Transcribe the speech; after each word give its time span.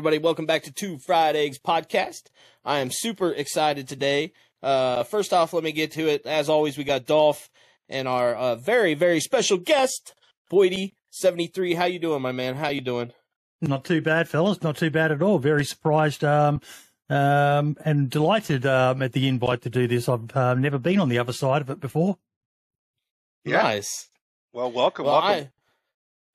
up, 0.00 0.02
everybody? 0.02 0.24
Welcome 0.24 0.46
back 0.46 0.62
to 0.62 0.72
Two 0.72 0.96
Fried 0.96 1.36
Eggs 1.36 1.58
podcast. 1.58 2.30
I 2.64 2.78
am 2.78 2.90
super 2.90 3.32
excited 3.32 3.86
today. 3.86 4.32
Uh, 4.62 5.02
first 5.02 5.34
off, 5.34 5.52
let 5.52 5.62
me 5.62 5.72
get 5.72 5.92
to 5.92 6.08
it. 6.08 6.24
As 6.24 6.48
always, 6.48 6.78
we 6.78 6.84
got 6.84 7.04
Dolph 7.04 7.50
and 7.86 8.08
our 8.08 8.34
uh, 8.34 8.56
very, 8.56 8.94
very 8.94 9.20
special 9.20 9.58
guest, 9.58 10.14
Boydy 10.50 10.94
seventy 11.10 11.48
three. 11.48 11.74
How 11.74 11.84
you 11.84 11.98
doing, 11.98 12.22
my 12.22 12.32
man? 12.32 12.54
How 12.54 12.68
you 12.68 12.80
doing? 12.80 13.12
Not 13.60 13.84
too 13.84 14.00
bad, 14.00 14.26
fellas. 14.26 14.62
Not 14.62 14.78
too 14.78 14.88
bad 14.88 15.12
at 15.12 15.20
all. 15.20 15.38
Very 15.38 15.66
surprised 15.66 16.24
um, 16.24 16.62
um, 17.10 17.76
and 17.84 18.08
delighted 18.08 18.64
um, 18.64 19.02
at 19.02 19.12
the 19.12 19.28
invite 19.28 19.60
to 19.62 19.70
do 19.70 19.86
this. 19.86 20.08
I've 20.08 20.34
uh, 20.34 20.54
never 20.54 20.78
been 20.78 20.98
on 20.98 21.10
the 21.10 21.18
other 21.18 21.34
side 21.34 21.60
of 21.60 21.68
it 21.68 21.78
before. 21.78 22.16
Yeah. 23.44 23.64
Nice. 23.64 24.08
Well, 24.54 24.72
welcome. 24.72 25.04
Well, 25.04 25.20
welcome. 25.20 25.44
I, 25.44 25.50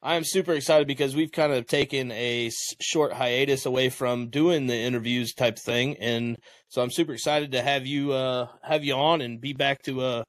I 0.05 0.18
am 0.18 0.23
super 0.23 0.54
excited 0.54 0.86
because 0.86 1.16
we've 1.16 1.32
kind 1.32 1.52
of 1.52 1.66
taken 1.66 2.12
a 2.12 2.52
short 2.80 3.12
hiatus 3.12 3.66
away 3.66 3.90
from 3.90 4.27
doing 4.27 4.68
the 4.68 4.76
interviews 4.76 5.34
type 5.34 5.58
thing, 5.58 5.98
and 5.98 6.38
so 6.68 6.84
I'm 6.84 6.91
super 6.91 7.13
excited 7.13 7.54
to 7.54 7.62
have 7.63 7.88
you 7.88 8.12
uh, 8.12 8.48
have 8.62 8.84
you 8.84 8.94
on 8.94 9.22
and 9.22 9.41
be 9.41 9.54
back 9.54 9.82
to 9.86 10.02
uh, 10.02 10.23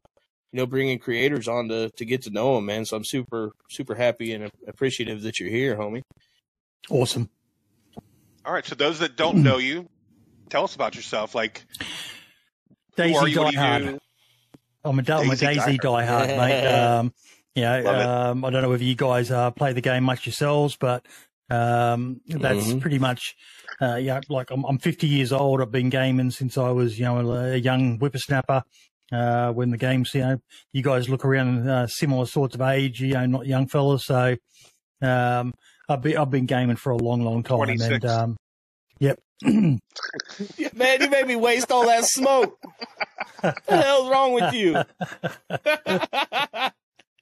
you 0.50 0.56
know 0.56 0.64
bringing 0.64 0.98
creators 0.98 1.46
on 1.46 1.68
to 1.68 1.90
to 1.90 2.06
get 2.06 2.22
to 2.22 2.30
know 2.30 2.54
them, 2.54 2.64
man. 2.64 2.86
So 2.86 2.96
I'm 2.96 3.04
super 3.04 3.52
super 3.68 3.94
happy 3.94 4.32
and 4.32 4.50
appreciative 4.66 5.20
that 5.22 5.38
you're 5.38 5.50
here, 5.50 5.76
homie. 5.76 6.00
Awesome. 6.88 7.28
All 8.46 8.54
right, 8.54 8.64
so 8.64 8.76
those 8.76 9.00
that 9.00 9.14
don't 9.14 9.42
know 9.42 9.58
you, 9.58 9.90
tell 10.48 10.64
us 10.64 10.74
about 10.74 10.96
yourself. 10.96 11.34
Like, 11.34 11.66
DayZ 12.96 13.12
Diehard. 13.14 13.98
I'm 14.84 14.98
a, 14.98 15.02
DayZ 15.02 15.20
I'm 15.20 15.30
a 15.30 15.34
DayZ 15.34 15.80
Diehard, 15.80 16.28
mate. 16.28 16.66
Um, 16.66 17.12
yeah, 17.56 18.28
um, 18.28 18.44
I 18.44 18.50
don't 18.50 18.62
know 18.62 18.68
whether 18.68 18.84
you 18.84 18.94
guys 18.94 19.30
uh, 19.30 19.50
play 19.50 19.72
the 19.72 19.80
game 19.80 20.04
much 20.04 20.26
yourselves, 20.26 20.76
but 20.76 21.06
um, 21.48 22.20
that's 22.26 22.66
mm-hmm. 22.66 22.80
pretty 22.80 22.98
much, 22.98 23.34
uh, 23.80 23.96
yeah, 23.96 24.20
like 24.28 24.50
I'm, 24.50 24.64
I'm 24.64 24.78
50 24.78 25.06
years 25.06 25.32
old. 25.32 25.62
I've 25.62 25.72
been 25.72 25.88
gaming 25.88 26.30
since 26.30 26.58
I 26.58 26.70
was, 26.70 26.98
you 26.98 27.06
know, 27.06 27.32
a 27.32 27.56
young 27.56 27.98
whippersnapper. 27.98 28.62
Uh, 29.12 29.52
when 29.52 29.70
the 29.70 29.76
games, 29.76 30.12
you 30.14 30.20
know, 30.20 30.36
you 30.72 30.82
guys 30.82 31.08
look 31.08 31.24
around 31.24 31.68
uh, 31.68 31.86
similar 31.86 32.26
sorts 32.26 32.56
of 32.56 32.60
age, 32.60 33.00
you 33.00 33.14
know, 33.14 33.24
not 33.24 33.46
young 33.46 33.68
fellas. 33.68 34.04
So, 34.04 34.36
um, 35.00 35.54
I've 35.88 36.02
been, 36.02 36.16
I've 36.16 36.30
been 36.30 36.46
gaming 36.46 36.74
for 36.74 36.90
a 36.90 36.96
long, 36.96 37.22
long 37.22 37.44
time. 37.44 37.58
26. 37.58 37.92
And, 37.92 38.04
um, 38.04 38.36
yep. 38.98 39.20
Man, 39.44 39.78
you 40.58 41.08
made 41.08 41.26
me 41.26 41.36
waste 41.36 41.70
all 41.70 41.86
that 41.86 42.04
smoke. 42.04 42.58
what 43.40 43.64
the 43.66 43.76
hell's 43.76 44.10
wrong 44.10 44.32
with 44.32 44.52
you? 44.54 44.82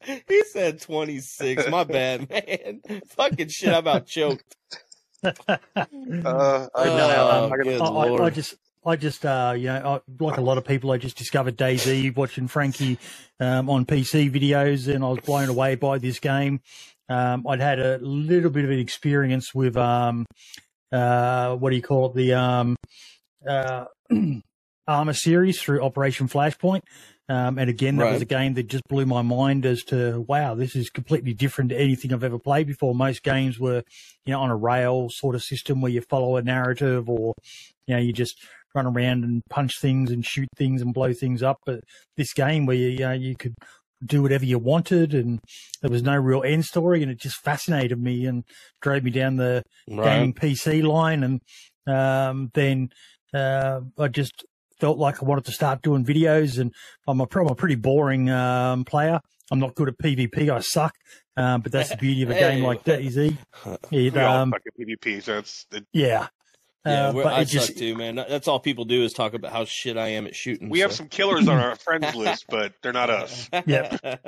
he 0.28 0.44
said 0.44 0.80
26. 0.80 1.68
My 1.68 1.84
bad, 1.84 2.28
man. 2.88 3.00
Fucking 3.08 3.48
shit, 3.48 3.70
I'm 3.70 3.78
about 3.78 4.06
choked. 4.06 4.56
uh, 5.24 5.30
I, 5.46 5.86
know, 5.94 6.68
oh, 6.74 7.96
I, 7.96 8.08
I, 8.08 8.24
I, 8.26 8.30
just, 8.30 8.56
I 8.84 8.96
just, 8.96 9.24
uh, 9.24 9.54
you 9.56 9.66
know, 9.68 10.00
I, 10.08 10.22
like 10.22 10.36
a 10.36 10.42
lot 10.42 10.58
of 10.58 10.66
people, 10.66 10.92
I 10.92 10.98
just 10.98 11.16
discovered 11.16 11.56
DayZ 11.56 12.14
watching 12.14 12.46
Frankie 12.46 12.98
um, 13.40 13.70
on 13.70 13.86
PC 13.86 14.30
videos, 14.30 14.92
and 14.92 15.02
I 15.02 15.08
was 15.08 15.20
blown 15.20 15.48
away 15.48 15.76
by 15.76 15.98
this 15.98 16.20
game. 16.20 16.60
Um, 17.08 17.46
I'd 17.46 17.60
had 17.60 17.80
a 17.80 17.98
little 17.98 18.50
bit 18.50 18.64
of 18.64 18.70
an 18.70 18.78
experience 18.78 19.54
with, 19.54 19.76
um, 19.76 20.26
uh, 20.92 21.56
what 21.56 21.70
do 21.70 21.76
you 21.76 21.82
call 21.82 22.06
it, 22.06 22.14
the 22.14 22.34
um, 22.34 22.76
uh, 23.48 23.86
Arma 24.86 25.14
series 25.14 25.60
through 25.60 25.82
Operation 25.82 26.28
Flashpoint. 26.28 26.82
Um, 27.28 27.58
and 27.58 27.70
again, 27.70 27.96
that 27.96 28.04
right. 28.04 28.12
was 28.12 28.22
a 28.22 28.26
game 28.26 28.54
that 28.54 28.68
just 28.68 28.84
blew 28.88 29.06
my 29.06 29.22
mind 29.22 29.64
as 29.64 29.82
to, 29.84 30.20
wow, 30.28 30.54
this 30.54 30.76
is 30.76 30.90
completely 30.90 31.32
different 31.32 31.70
to 31.70 31.80
anything 31.80 32.12
I've 32.12 32.24
ever 32.24 32.38
played 32.38 32.66
before. 32.66 32.94
Most 32.94 33.22
games 33.22 33.58
were, 33.58 33.82
you 34.26 34.32
know, 34.32 34.40
on 34.40 34.50
a 34.50 34.56
rail 34.56 35.08
sort 35.08 35.34
of 35.34 35.42
system 35.42 35.80
where 35.80 35.90
you 35.90 36.02
follow 36.02 36.36
a 36.36 36.42
narrative 36.42 37.08
or, 37.08 37.32
you 37.86 37.94
know, 37.94 38.00
you 38.00 38.12
just 38.12 38.38
run 38.74 38.86
around 38.86 39.24
and 39.24 39.42
punch 39.48 39.80
things 39.80 40.10
and 40.10 40.26
shoot 40.26 40.48
things 40.56 40.82
and 40.82 40.92
blow 40.92 41.14
things 41.14 41.42
up. 41.42 41.58
But 41.64 41.80
this 42.16 42.34
game 42.34 42.66
where 42.66 42.76
you, 42.76 42.88
you 42.88 42.98
know, 42.98 43.12
you 43.12 43.36
could 43.36 43.54
do 44.04 44.20
whatever 44.20 44.44
you 44.44 44.58
wanted 44.58 45.14
and 45.14 45.40
there 45.80 45.90
was 45.90 46.02
no 46.02 46.16
real 46.16 46.42
end 46.42 46.66
story 46.66 47.02
and 47.02 47.10
it 47.10 47.18
just 47.18 47.36
fascinated 47.36 47.98
me 47.98 48.26
and 48.26 48.44
drove 48.82 49.02
me 49.02 49.10
down 49.10 49.36
the 49.36 49.62
right. 49.88 50.04
gaming 50.04 50.34
PC 50.34 50.82
line. 50.86 51.22
And, 51.22 51.40
um, 51.86 52.50
then, 52.52 52.90
uh, 53.32 53.80
I 53.98 54.08
just 54.08 54.44
felt 54.78 54.98
like 54.98 55.22
I 55.22 55.26
wanted 55.26 55.44
to 55.46 55.52
start 55.52 55.82
doing 55.82 56.04
videos, 56.04 56.58
and 56.58 56.72
I'm 57.06 57.20
a, 57.20 57.26
I'm 57.34 57.46
a 57.48 57.54
pretty 57.54 57.76
boring 57.76 58.30
um, 58.30 58.84
player. 58.84 59.20
I'm 59.50 59.58
not 59.58 59.74
good 59.74 59.88
at 59.88 59.98
PvP. 59.98 60.50
I 60.50 60.60
suck. 60.60 60.94
Um, 61.36 61.62
but 61.62 61.72
that's 61.72 61.90
the 61.90 61.96
beauty 61.96 62.22
of 62.22 62.30
a 62.30 62.34
game 62.34 62.62
like 62.62 62.84
DayZ. 62.84 63.36
It, 63.66 63.80
we 63.90 64.20
all 64.20 64.36
um, 64.36 64.50
suck 64.50 64.62
at 64.66 64.86
PvP, 64.86 65.22
so 65.22 65.38
it's 65.38 65.66
it, 65.72 65.86
yeah. 65.92 66.28
Yeah, 66.86 67.08
uh, 67.08 67.12
but 67.12 67.26
I 67.32 67.44
just, 67.44 67.68
suck 67.68 67.76
too, 67.76 67.96
man. 67.96 68.16
That's 68.16 68.46
all 68.46 68.60
people 68.60 68.84
do 68.84 69.02
is 69.02 69.14
talk 69.14 69.32
about 69.32 69.52
how 69.52 69.64
shit 69.64 69.96
I 69.96 70.08
am 70.08 70.26
at 70.26 70.36
shooting. 70.36 70.68
We 70.68 70.80
so. 70.80 70.82
have 70.82 70.92
some 70.92 71.08
killers 71.08 71.48
on 71.48 71.58
our 71.58 71.76
friends 71.84 72.14
list, 72.14 72.44
but 72.48 72.74
they're 72.82 72.92
not 72.92 73.10
us. 73.10 73.48
Yeah. 73.66 73.96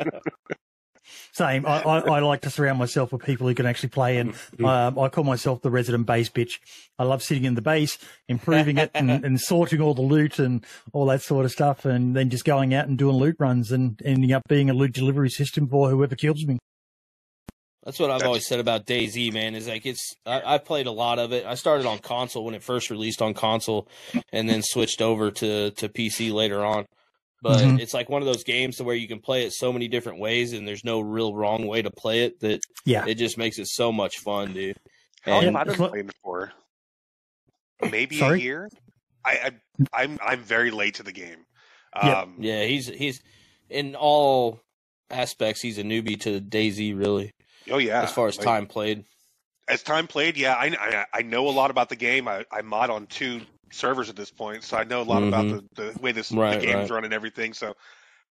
Same. 1.32 1.66
I, 1.66 1.82
I, 1.82 1.98
I, 1.98 2.18
like 2.20 2.42
to 2.42 2.50
surround 2.50 2.78
myself 2.78 3.12
with 3.12 3.24
people 3.24 3.46
who 3.46 3.54
can 3.54 3.66
actually 3.66 3.90
play, 3.90 4.18
and 4.18 4.34
um, 4.64 4.98
I 4.98 5.08
call 5.08 5.24
myself 5.24 5.62
the 5.62 5.70
resident 5.70 6.06
base 6.06 6.28
bitch. 6.28 6.58
I 6.98 7.04
love 7.04 7.22
sitting 7.22 7.44
in 7.44 7.54
the 7.54 7.62
base, 7.62 7.98
improving 8.28 8.78
it, 8.78 8.90
and, 8.94 9.10
and, 9.24 9.40
sorting 9.40 9.80
all 9.80 9.94
the 9.94 10.02
loot 10.02 10.38
and 10.38 10.64
all 10.92 11.06
that 11.06 11.22
sort 11.22 11.44
of 11.44 11.52
stuff, 11.52 11.84
and 11.84 12.16
then 12.16 12.30
just 12.30 12.44
going 12.44 12.74
out 12.74 12.88
and 12.88 12.96
doing 12.96 13.16
loot 13.16 13.36
runs 13.38 13.70
and 13.70 14.00
ending 14.04 14.32
up 14.32 14.42
being 14.48 14.70
a 14.70 14.74
loot 14.74 14.92
delivery 14.92 15.30
system 15.30 15.68
for 15.68 15.90
whoever 15.90 16.16
kills 16.16 16.44
me. 16.46 16.58
That's 17.86 18.00
what 18.00 18.10
I've 18.10 18.24
always 18.24 18.44
said 18.44 18.58
about 18.58 18.84
DayZ, 18.84 19.32
man. 19.32 19.54
Is 19.54 19.68
like 19.68 19.86
it's 19.86 20.16
I, 20.26 20.54
I 20.54 20.58
played 20.58 20.88
a 20.88 20.90
lot 20.90 21.20
of 21.20 21.32
it. 21.32 21.46
I 21.46 21.54
started 21.54 21.86
on 21.86 22.00
console 22.00 22.44
when 22.44 22.54
it 22.54 22.62
first 22.64 22.90
released 22.90 23.22
on 23.22 23.32
console, 23.32 23.86
and 24.32 24.50
then 24.50 24.62
switched 24.62 25.00
over 25.00 25.30
to 25.30 25.70
to 25.70 25.88
PC 25.88 26.32
later 26.32 26.64
on. 26.64 26.86
But 27.42 27.60
mm-hmm. 27.60 27.78
it's 27.78 27.94
like 27.94 28.08
one 28.08 28.22
of 28.22 28.26
those 28.26 28.44
games 28.44 28.76
to 28.76 28.84
where 28.84 28.94
you 28.94 29.06
can 29.06 29.20
play 29.20 29.44
it 29.44 29.52
so 29.52 29.72
many 29.72 29.88
different 29.88 30.18
ways, 30.18 30.52
and 30.52 30.66
there's 30.66 30.84
no 30.84 31.00
real 31.00 31.34
wrong 31.34 31.66
way 31.66 31.82
to 31.82 31.90
play 31.90 32.24
it. 32.24 32.40
That 32.40 32.60
yeah, 32.84 33.04
it 33.06 33.16
just 33.16 33.36
makes 33.38 33.58
it 33.58 33.66
so 33.66 33.92
much 33.92 34.18
fun, 34.18 34.54
dude. 34.54 34.78
How 35.22 35.32
long 35.32 35.44
have 35.44 35.56
I 35.56 35.64
been 35.64 35.74
playing 35.74 36.10
for? 36.22 36.52
Maybe 37.90 38.18
Sorry? 38.18 38.40
a 38.40 38.42
year. 38.42 38.70
I, 39.24 39.30
I 39.30 39.46
am 39.46 39.58
I'm, 39.92 40.18
I'm 40.24 40.40
very 40.40 40.70
late 40.70 40.94
to 40.94 41.02
the 41.02 41.12
game. 41.12 41.44
Um, 41.92 42.36
yeah, 42.38 42.64
he's 42.64 42.88
he's 42.88 43.22
in 43.68 43.94
all 43.94 44.60
aspects. 45.10 45.60
He's 45.60 45.78
a 45.78 45.82
newbie 45.82 46.20
to 46.20 46.40
DayZ 46.40 46.98
really. 46.98 47.32
Oh 47.70 47.78
yeah, 47.78 48.02
as 48.02 48.12
far 48.12 48.28
as 48.28 48.38
like, 48.38 48.46
time 48.46 48.66
played. 48.66 49.04
As 49.68 49.82
time 49.82 50.06
played, 50.06 50.36
yeah, 50.36 50.54
I, 50.54 50.66
I, 50.78 51.04
I 51.12 51.22
know 51.22 51.48
a 51.48 51.50
lot 51.50 51.70
about 51.70 51.88
the 51.88 51.96
game. 51.96 52.28
I, 52.28 52.44
I 52.52 52.62
mod 52.62 52.88
on 52.88 53.06
two 53.06 53.40
servers 53.70 54.08
at 54.08 54.16
this 54.16 54.30
point, 54.30 54.64
so 54.64 54.76
I 54.76 54.84
know 54.84 55.02
a 55.02 55.04
lot 55.04 55.22
mm-hmm. 55.22 55.28
about 55.28 55.74
the, 55.74 55.82
the 55.92 56.00
way 56.00 56.12
this 56.12 56.32
right, 56.32 56.60
the 56.60 56.66
game's 56.66 56.90
right. 56.90 56.96
run 56.96 57.04
and 57.04 57.14
everything. 57.14 57.52
So 57.52 57.74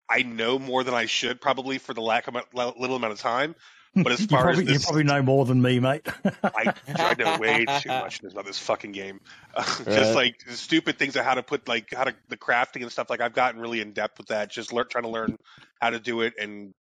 I 0.08 0.22
know 0.22 0.58
more 0.58 0.84
than 0.84 0.94
I 0.94 1.06
should 1.06 1.40
probably 1.40 1.78
for 1.78 1.94
the 1.94 2.02
lack 2.02 2.28
of 2.28 2.36
a 2.36 2.44
little 2.54 2.96
amount 2.96 3.12
of 3.12 3.20
time. 3.20 3.54
But 3.94 4.12
as 4.12 4.24
far 4.26 4.44
probably, 4.44 4.62
as 4.62 4.68
this, 4.68 4.82
you 4.82 4.86
probably 4.86 5.04
know 5.04 5.22
more 5.22 5.44
than 5.44 5.60
me, 5.60 5.78
mate. 5.80 6.06
I, 6.42 6.72
I 6.94 7.14
know 7.14 7.38
way 7.38 7.64
too 7.80 7.88
much 7.88 8.22
about 8.22 8.46
this 8.46 8.58
fucking 8.58 8.92
game. 8.92 9.20
Uh, 9.54 9.62
just 9.84 10.14
like 10.14 10.40
stupid 10.48 10.98
things 10.98 11.16
of 11.16 11.24
how 11.24 11.34
to 11.34 11.42
put 11.42 11.68
like 11.68 11.92
how 11.94 12.04
to 12.04 12.14
the 12.28 12.36
crafting 12.36 12.82
and 12.82 12.90
stuff. 12.90 13.10
Like 13.10 13.20
I've 13.20 13.34
gotten 13.34 13.60
really 13.60 13.80
in 13.80 13.92
depth 13.92 14.18
with 14.18 14.28
that. 14.28 14.50
Just 14.50 14.72
learn, 14.72 14.86
trying 14.88 15.04
to 15.04 15.10
learn 15.10 15.38
how 15.80 15.90
to 15.90 16.00
do 16.00 16.22
it, 16.22 16.34
and 16.40 16.72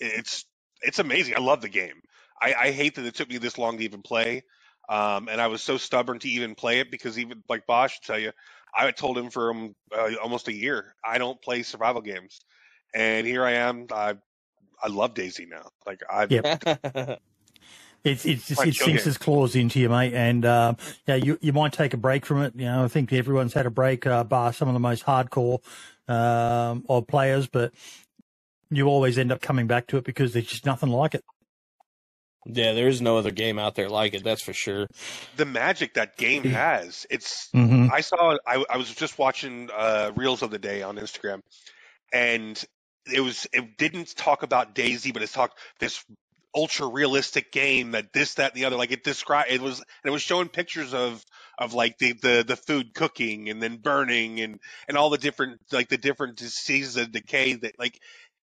it's 0.00 0.44
it's 0.82 0.98
amazing. 0.98 1.34
I 1.36 1.40
love 1.40 1.60
the 1.60 1.68
game. 1.68 2.00
I, 2.40 2.54
I 2.54 2.70
hate 2.70 2.96
that 2.96 3.04
it 3.04 3.14
took 3.14 3.28
me 3.28 3.38
this 3.38 3.58
long 3.58 3.78
to 3.78 3.84
even 3.84 4.02
play. 4.02 4.42
Um, 4.88 5.28
and 5.28 5.40
I 5.40 5.48
was 5.48 5.62
so 5.62 5.76
stubborn 5.76 6.18
to 6.20 6.28
even 6.28 6.54
play 6.54 6.80
it 6.80 6.90
because 6.90 7.18
even 7.18 7.42
like 7.48 7.66
Bosch 7.66 7.98
tell 8.00 8.18
you, 8.18 8.32
I 8.74 8.90
told 8.90 9.18
him 9.18 9.30
for 9.30 9.50
um, 9.50 9.74
uh, 9.96 10.10
almost 10.22 10.48
a 10.48 10.52
year 10.52 10.94
I 11.04 11.18
don't 11.18 11.40
play 11.40 11.62
survival 11.62 12.02
games, 12.02 12.40
and 12.94 13.26
here 13.26 13.44
I 13.44 13.52
am. 13.52 13.86
I 13.92 14.14
I 14.82 14.88
love 14.88 15.14
DayZ 15.14 15.48
now. 15.48 15.68
Like 15.86 16.00
I. 16.08 16.26
Yep. 16.28 17.20
It's 18.04 18.24
it's 18.24 18.46
just, 18.46 18.64
it 18.64 18.74
sinks 18.76 19.04
its 19.04 19.18
claws 19.18 19.56
into 19.56 19.80
you, 19.80 19.88
mate, 19.88 20.14
and 20.14 20.46
um, 20.46 20.76
yeah, 21.08 21.16
you 21.16 21.38
you 21.40 21.52
might 21.52 21.72
take 21.72 21.92
a 21.92 21.96
break 21.96 22.24
from 22.24 22.40
it. 22.42 22.54
You 22.54 22.66
know, 22.66 22.84
I 22.84 22.88
think 22.88 23.12
everyone's 23.12 23.52
had 23.52 23.66
a 23.66 23.70
break, 23.70 24.06
uh, 24.06 24.22
bar 24.22 24.52
some 24.52 24.68
of 24.68 24.74
the 24.74 24.80
most 24.80 25.04
hardcore 25.04 25.58
um, 26.06 26.84
of 26.88 27.08
players, 27.08 27.48
but 27.48 27.72
you 28.70 28.86
always 28.86 29.18
end 29.18 29.32
up 29.32 29.40
coming 29.40 29.66
back 29.66 29.88
to 29.88 29.96
it 29.96 30.04
because 30.04 30.32
there's 30.32 30.46
just 30.46 30.66
nothing 30.66 30.88
like 30.88 31.16
it. 31.16 31.24
Yeah, 32.48 32.72
there 32.72 32.88
is 32.88 33.02
no 33.02 33.18
other 33.18 33.32
game 33.32 33.58
out 33.58 33.74
there 33.74 33.88
like 33.88 34.14
it. 34.14 34.22
That's 34.22 34.42
for 34.42 34.52
sure. 34.52 34.86
The 35.36 35.44
magic 35.44 35.94
that 35.94 36.16
game 36.16 36.44
has. 36.44 37.06
It's. 37.10 37.48
Mm-hmm. 37.50 37.92
I 37.92 38.00
saw. 38.00 38.36
I, 38.46 38.64
I 38.70 38.76
was 38.76 38.94
just 38.94 39.18
watching 39.18 39.68
uh, 39.76 40.12
reels 40.14 40.42
of 40.42 40.50
the 40.50 40.58
day 40.58 40.82
on 40.82 40.96
Instagram, 40.96 41.42
and 42.12 42.62
it 43.12 43.20
was. 43.20 43.46
It 43.52 43.76
didn't 43.76 44.14
talk 44.16 44.42
about 44.42 44.74
DayZ, 44.74 45.12
but 45.12 45.22
it's 45.22 45.32
talked 45.32 45.58
this 45.80 46.04
ultra 46.54 46.86
realistic 46.86 47.52
game 47.52 47.90
that 47.90 48.12
this, 48.12 48.34
that, 48.34 48.52
and 48.52 48.60
the 48.60 48.66
other. 48.66 48.76
Like 48.76 48.92
it 48.92 49.02
described. 49.02 49.50
It 49.50 49.60
was. 49.60 49.78
And 49.78 49.86
it 50.04 50.10
was 50.10 50.22
showing 50.22 50.48
pictures 50.48 50.94
of 50.94 51.24
of 51.58 51.74
like 51.74 51.98
the, 51.98 52.12
the 52.12 52.44
the 52.46 52.56
food 52.56 52.94
cooking 52.94 53.48
and 53.48 53.62
then 53.62 53.78
burning 53.78 54.40
and 54.40 54.60
and 54.88 54.96
all 54.96 55.10
the 55.10 55.18
different 55.18 55.60
like 55.72 55.88
the 55.88 55.98
different 55.98 56.36
diseases 56.36 56.96
of 56.96 57.10
decay 57.10 57.54
that 57.54 57.78
like 57.78 57.98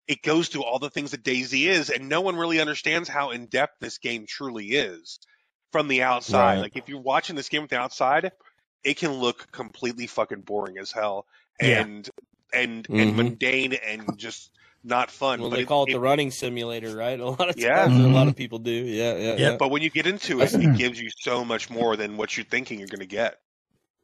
it 0.09 0.23
goes 0.23 0.49
through 0.49 0.65
all 0.65 0.79
the 0.79 0.91
things 0.91 1.13
that 1.13 1.23
DayZ 1.23 1.67
is, 1.69 1.91
and 1.91 2.09
no 2.09 2.21
one 2.21 2.37
really 2.37 2.61
understands 2.61 3.09
how 3.09 3.31
in 3.31 3.47
depth 3.47 3.77
this 3.81 3.99
game 3.99 4.27
truly 4.27 4.67
is. 4.67 5.19
from 5.71 5.89
the 5.89 6.03
outside. 6.03 6.55
Right. 6.55 6.61
Like 6.61 6.77
if 6.77 6.89
you're 6.89 7.01
watching 7.01 7.35
this 7.35 7.49
game 7.49 7.63
from 7.63 7.69
the 7.69 7.79
outside, 7.79 8.33
it 8.85 8.97
can 8.99 9.13
look 9.13 9.51
completely 9.53 10.07
fucking 10.07 10.43
boring 10.43 10.79
as 10.79 10.93
hell 10.93 11.27
and 11.61 12.09
yeah. 12.53 12.61
and 12.61 12.85
mm-hmm. 12.85 13.01
and 13.01 13.17
mundane 13.17 13.73
and 13.73 14.19
just 14.19 14.51
not 14.85 15.11
fun. 15.11 15.41
Well, 15.41 15.51
they 15.51 15.63
it, 15.63 15.69
call 15.69 15.85
it, 15.85 15.91
it, 15.91 15.93
the 15.95 16.01
running 16.01 16.31
simulator, 16.31 16.95
right? 16.95 17.19
A 17.21 17.25
lot 17.25 17.49
of 17.49 17.57
yeah. 17.57 17.85
times, 17.85 17.95
mm-hmm. 17.95 18.13
a 18.13 18.15
lot 18.15 18.29
of 18.29 18.37
people 18.37 18.59
do. 18.59 18.71
Yeah, 18.71 19.17
yeah, 19.17 19.35
yeah. 19.37 19.57
But 19.57 19.71
when 19.71 19.83
you 19.83 19.91
get 19.91 20.07
into 20.07 20.41
it, 20.41 20.53
it 20.55 20.77
gives 20.77 21.01
you 21.01 21.09
so 21.21 21.45
much 21.45 21.71
more 21.71 21.97
than 21.97 22.17
what 22.17 22.37
you're 22.37 22.45
thinking 22.45 22.79
you're 22.79 22.89
going 22.89 23.01
to 23.01 23.07
get. 23.07 23.37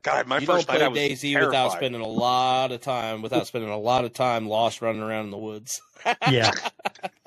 God, 0.02 0.26
my 0.28 0.38
you 0.38 0.46
first 0.46 0.68
don't 0.68 0.76
play 0.76 0.88
night 0.88 1.10
DayZ 1.10 1.32
terrified. 1.32 1.46
without 1.46 1.72
spending 1.72 2.00
a 2.00 2.06
lot 2.06 2.70
of 2.72 2.80
time, 2.80 3.20
without 3.20 3.46
spending 3.46 3.70
a 3.70 3.78
lot 3.78 4.04
of 4.04 4.12
time 4.12 4.48
lost 4.48 4.80
running 4.80 5.02
around 5.02 5.26
in 5.26 5.30
the 5.30 5.38
woods. 5.38 5.80
yeah, 6.30 6.52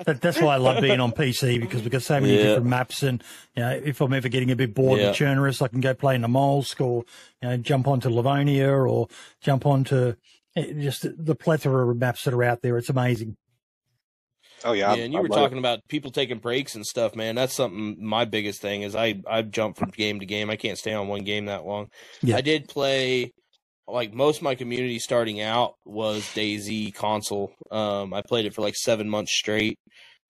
that's 0.05 0.41
why 0.41 0.53
I 0.53 0.57
love 0.57 0.81
being 0.81 1.01
on 1.01 1.11
PC 1.11 1.59
because 1.59 1.81
we've 1.81 1.91
got 1.91 2.01
so 2.01 2.19
many 2.21 2.37
yeah. 2.37 2.43
different 2.43 2.67
maps, 2.67 3.03
and 3.03 3.21
you 3.55 3.63
know, 3.63 3.81
if 3.83 3.99
I'm 3.99 4.13
ever 4.13 4.29
getting 4.29 4.51
a 4.51 4.55
bit 4.55 4.73
bored 4.73 4.99
yeah. 4.99 5.09
with 5.09 5.17
Chernarus, 5.17 5.61
I 5.61 5.67
can 5.67 5.81
go 5.81 5.93
play 5.93 6.15
in 6.15 6.21
the 6.21 6.29
Molsk 6.29 6.79
or 6.79 7.03
you 7.41 7.49
know, 7.49 7.57
jump 7.57 7.87
onto 7.87 8.09
Livonia 8.09 8.69
or 8.69 9.09
jump 9.41 9.65
onto 9.65 10.15
eh, 10.55 10.73
just 10.79 11.05
the 11.17 11.35
plethora 11.35 11.89
of 11.89 11.97
maps 11.97 12.23
that 12.23 12.33
are 12.33 12.43
out 12.43 12.61
there. 12.61 12.77
It's 12.77 12.89
amazing. 12.89 13.35
Oh 14.63 14.73
yeah, 14.73 14.93
yeah 14.95 15.03
and 15.03 15.13
you 15.13 15.19
I 15.19 15.21
were 15.21 15.27
talking 15.27 15.57
it. 15.57 15.61
about 15.61 15.87
people 15.87 16.11
taking 16.11 16.39
breaks 16.39 16.75
and 16.75 16.85
stuff, 16.85 17.15
man. 17.15 17.35
That's 17.35 17.53
something. 17.53 17.97
My 17.99 18.25
biggest 18.25 18.61
thing 18.61 18.81
is 18.83 18.95
I 18.95 19.21
I 19.29 19.41
jump 19.41 19.77
from 19.77 19.89
game 19.89 20.19
to 20.19 20.25
game. 20.25 20.49
I 20.49 20.55
can't 20.55 20.77
stay 20.77 20.93
on 20.93 21.07
one 21.07 21.23
game 21.23 21.45
that 21.45 21.65
long. 21.65 21.87
Yeah. 22.21 22.37
I 22.37 22.41
did 22.41 22.67
play 22.67 23.31
like 23.87 24.13
most 24.13 24.37
of 24.37 24.43
my 24.43 24.55
community 24.55 24.99
starting 24.99 25.41
out 25.41 25.75
was 25.85 26.23
DayZ 26.35 26.93
console. 26.93 27.51
Um, 27.69 28.13
I 28.13 28.21
played 28.21 28.45
it 28.45 28.53
for 28.53 28.61
like 28.61 28.75
seven 28.75 29.09
months 29.09 29.33
straight, 29.33 29.79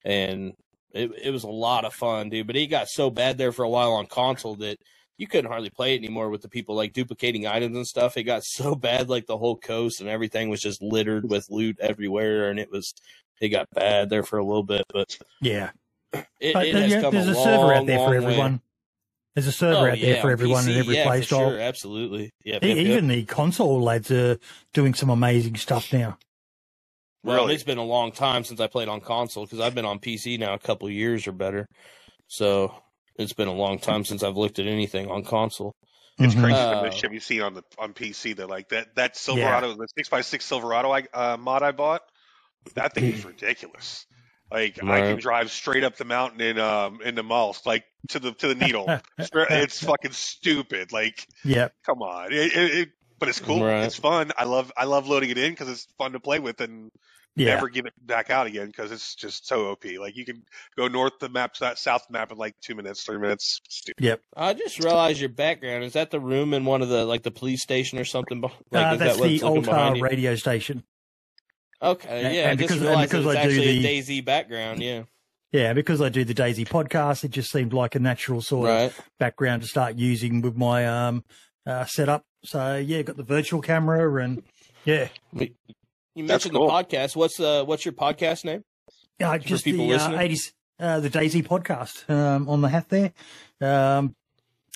and 0.03 0.53
it 0.93 1.11
it 1.23 1.31
was 1.31 1.43
a 1.43 1.49
lot 1.49 1.85
of 1.85 1.93
fun, 1.93 2.29
dude. 2.29 2.47
But 2.47 2.55
it 2.55 2.67
got 2.67 2.87
so 2.87 3.09
bad 3.09 3.37
there 3.37 3.51
for 3.51 3.63
a 3.63 3.69
while 3.69 3.93
on 3.93 4.07
console 4.07 4.55
that 4.57 4.77
you 5.17 5.27
couldn't 5.27 5.51
hardly 5.51 5.69
play 5.69 5.93
it 5.93 5.99
anymore 5.99 6.29
with 6.29 6.41
the 6.41 6.49
people 6.49 6.75
like 6.75 6.93
duplicating 6.93 7.45
items 7.45 7.75
and 7.75 7.85
stuff. 7.85 8.17
It 8.17 8.23
got 8.23 8.43
so 8.43 8.75
bad, 8.75 9.09
like 9.09 9.27
the 9.27 9.37
whole 9.37 9.57
coast 9.57 10.01
and 10.01 10.09
everything 10.09 10.49
was 10.49 10.61
just 10.61 10.81
littered 10.81 11.29
with 11.29 11.45
loot 11.49 11.77
everywhere, 11.79 12.49
and 12.49 12.59
it 12.59 12.71
was 12.71 12.93
it 13.41 13.49
got 13.49 13.69
bad 13.71 14.09
there 14.09 14.23
for 14.23 14.39
a 14.39 14.43
little 14.43 14.63
bit, 14.63 14.85
but 14.93 15.17
yeah, 15.41 15.71
it, 16.39 16.53
but 16.53 16.67
it 16.67 16.73
there's, 16.73 17.03
a, 17.03 17.09
there's 17.09 17.27
a, 17.27 17.33
long, 17.33 17.43
server 17.43 17.73
out 17.73 17.85
there 17.85 17.99
for 17.99 18.15
everyone. 18.15 18.53
Way. 18.53 18.59
There's 19.35 19.47
a 19.47 19.51
server 19.51 19.88
oh, 19.88 19.91
out 19.91 19.99
there 19.99 20.15
yeah, 20.15 20.21
for 20.21 20.29
everyone 20.29 20.63
PC, 20.63 20.73
in 20.73 20.77
every 20.79 20.95
yeah, 20.95 21.05
play 21.05 21.21
style. 21.21 21.49
Sure, 21.51 21.59
absolutely. 21.59 22.31
Yeah, 22.43 22.59
even 22.63 23.07
the 23.07 23.23
console 23.25 23.81
lads 23.81 24.11
are 24.11 24.38
doing 24.73 24.93
some 24.93 25.09
amazing 25.09 25.55
stuff 25.55 25.93
now. 25.93 26.17
Well, 27.23 27.43
really? 27.43 27.53
it's 27.53 27.63
been 27.63 27.77
a 27.77 27.83
long 27.83 28.11
time 28.11 28.43
since 28.43 28.59
I 28.59 28.67
played 28.67 28.88
on 28.88 28.99
console 28.99 29.45
because 29.45 29.59
I've 29.59 29.75
been 29.75 29.85
on 29.85 29.99
PC 29.99 30.39
now 30.39 30.53
a 30.53 30.59
couple 30.59 30.89
years 30.89 31.27
or 31.27 31.31
better. 31.31 31.67
So 32.27 32.73
it's 33.15 33.33
been 33.33 33.47
a 33.47 33.53
long 33.53 33.79
time 33.79 34.05
since 34.05 34.23
I've 34.23 34.38
looked 34.38 34.59
at 34.59 34.65
anything 34.65 35.09
on 35.09 35.23
console. 35.23 35.73
It's 36.17 36.33
mm-hmm. 36.33 36.43
crazy 36.43 36.59
uh, 36.59 36.81
the 36.81 36.91
shit 36.91 37.13
you 37.13 37.19
see 37.19 37.41
on 37.41 37.53
the 37.53 37.63
on 37.77 37.93
PC. 37.93 38.35
That 38.35 38.49
like 38.49 38.69
that 38.69 38.95
that 38.95 39.15
Silverado, 39.15 39.69
yeah. 39.69 39.75
the 39.77 39.88
six 39.95 40.11
x 40.11 40.27
six 40.27 40.45
Silverado 40.45 40.91
I, 40.91 41.07
uh, 41.13 41.38
mod 41.38 41.63
I 41.63 41.71
bought. 41.71 42.01
That 42.75 42.93
thing 42.93 43.05
is 43.05 43.25
ridiculous. 43.25 44.05
Like 44.51 44.79
right. 44.83 45.03
I 45.03 45.07
can 45.07 45.19
drive 45.19 45.49
straight 45.49 45.83
up 45.83 45.95
the 45.95 46.05
mountain 46.05 46.41
in 46.41 46.59
um 46.59 46.99
in 47.01 47.15
the 47.15 47.23
Molsk, 47.23 47.65
like 47.65 47.85
to 48.09 48.19
the 48.19 48.33
to 48.33 48.47
the 48.49 48.55
needle. 48.55 48.85
it's 49.17 49.83
fucking 49.83 50.11
stupid. 50.11 50.91
Like, 50.91 51.25
yeah, 51.45 51.69
come 51.85 52.01
on. 52.01 52.33
It, 52.33 52.53
it, 52.53 52.75
it, 52.75 52.89
but 53.17 53.29
it's 53.29 53.39
cool. 53.39 53.63
Right. 53.63 53.83
It's 53.83 53.95
fun. 53.95 54.31
I 54.37 54.43
love 54.43 54.71
I 54.75 54.85
love 54.85 55.07
loading 55.07 55.29
it 55.29 55.37
in 55.37 55.51
because 55.51 55.69
it's 55.69 55.87
fun 55.97 56.11
to 56.13 56.19
play 56.19 56.39
with 56.39 56.59
and 56.59 56.91
yeah. 57.35 57.55
never 57.55 57.69
give 57.69 57.85
it 57.85 57.93
back 58.05 58.29
out 58.29 58.47
again 58.47 58.67
because 58.67 58.91
it's 58.91 59.15
just 59.15 59.47
so 59.47 59.71
OP. 59.71 59.85
Like 59.99 60.15
you 60.17 60.25
can 60.25 60.43
go 60.75 60.87
north 60.87 61.13
the 61.19 61.29
map, 61.29 61.53
to 61.53 61.59
that 61.61 61.79
south 61.79 62.09
map 62.09 62.31
in 62.31 62.37
like 62.37 62.55
two 62.61 62.75
minutes, 62.75 63.03
three 63.03 63.17
minutes. 63.17 63.61
Stupid. 63.69 64.03
Yep. 64.03 64.21
I 64.35 64.53
just 64.53 64.83
realized 64.83 65.19
your 65.19 65.29
background 65.29 65.83
is 65.83 65.93
that 65.93 66.11
the 66.11 66.19
room 66.19 66.53
in 66.53 66.65
one 66.65 66.81
of 66.81 66.89
the 66.89 67.05
like 67.05 67.23
the 67.23 67.31
police 67.31 67.61
station 67.61 67.99
or 67.99 68.05
something. 68.05 68.41
Like, 68.41 68.51
uh, 68.73 68.95
that's 68.97 69.17
that 69.17 69.23
the 69.23 69.41
old 69.43 70.01
radio 70.01 70.35
station. 70.35 70.83
Okay, 71.81 72.35
yeah, 72.35 72.49
and 72.49 72.59
because, 72.59 72.81
and 72.81 73.01
because 73.01 73.25
I 73.25 73.43
do 73.43 73.55
the 73.55 73.83
DayZ 73.83 74.23
background, 74.23 74.81
yeah. 74.81 75.03
Yeah, 75.51 75.73
because 75.73 76.01
I 76.01 76.09
do 76.09 76.23
the 76.23 76.33
DayZ 76.33 76.67
podcast, 76.67 77.23
it 77.23 77.31
just 77.31 77.51
seemed 77.51 77.73
like 77.73 77.95
a 77.95 77.99
natural 77.99 78.41
sort 78.41 78.69
right. 78.69 78.83
of 78.83 79.01
background 79.19 79.63
to 79.63 79.67
start 79.67 79.95
using 79.97 80.41
with 80.41 80.55
my 80.55 80.87
um 80.87 81.23
uh, 81.65 81.85
setup. 81.85 82.23
So 82.43 82.77
yeah, 82.77 83.01
got 83.01 83.17
the 83.17 83.23
virtual 83.23 83.61
camera 83.61 84.23
and 84.23 84.43
yeah. 84.85 85.09
You 85.33 86.23
mentioned 86.23 86.55
cool. 86.55 86.67
the 86.67 86.73
podcast. 86.73 87.15
What's 87.15 87.39
uh 87.39 87.63
what's 87.65 87.83
your 87.83 87.93
podcast 87.93 88.45
name? 88.45 88.63
Yeah, 89.19 89.31
uh, 89.31 89.37
just 89.39 89.65
the 89.65 89.93
uh, 89.93 90.19
eighties 90.19 90.53
uh, 90.79 90.99
the 90.99 91.09
DayZ 91.09 91.47
podcast 91.47 92.09
um, 92.09 92.47
on 92.47 92.61
the 92.61 92.69
hat 92.69 92.89
there, 92.89 93.13
um, 93.59 94.15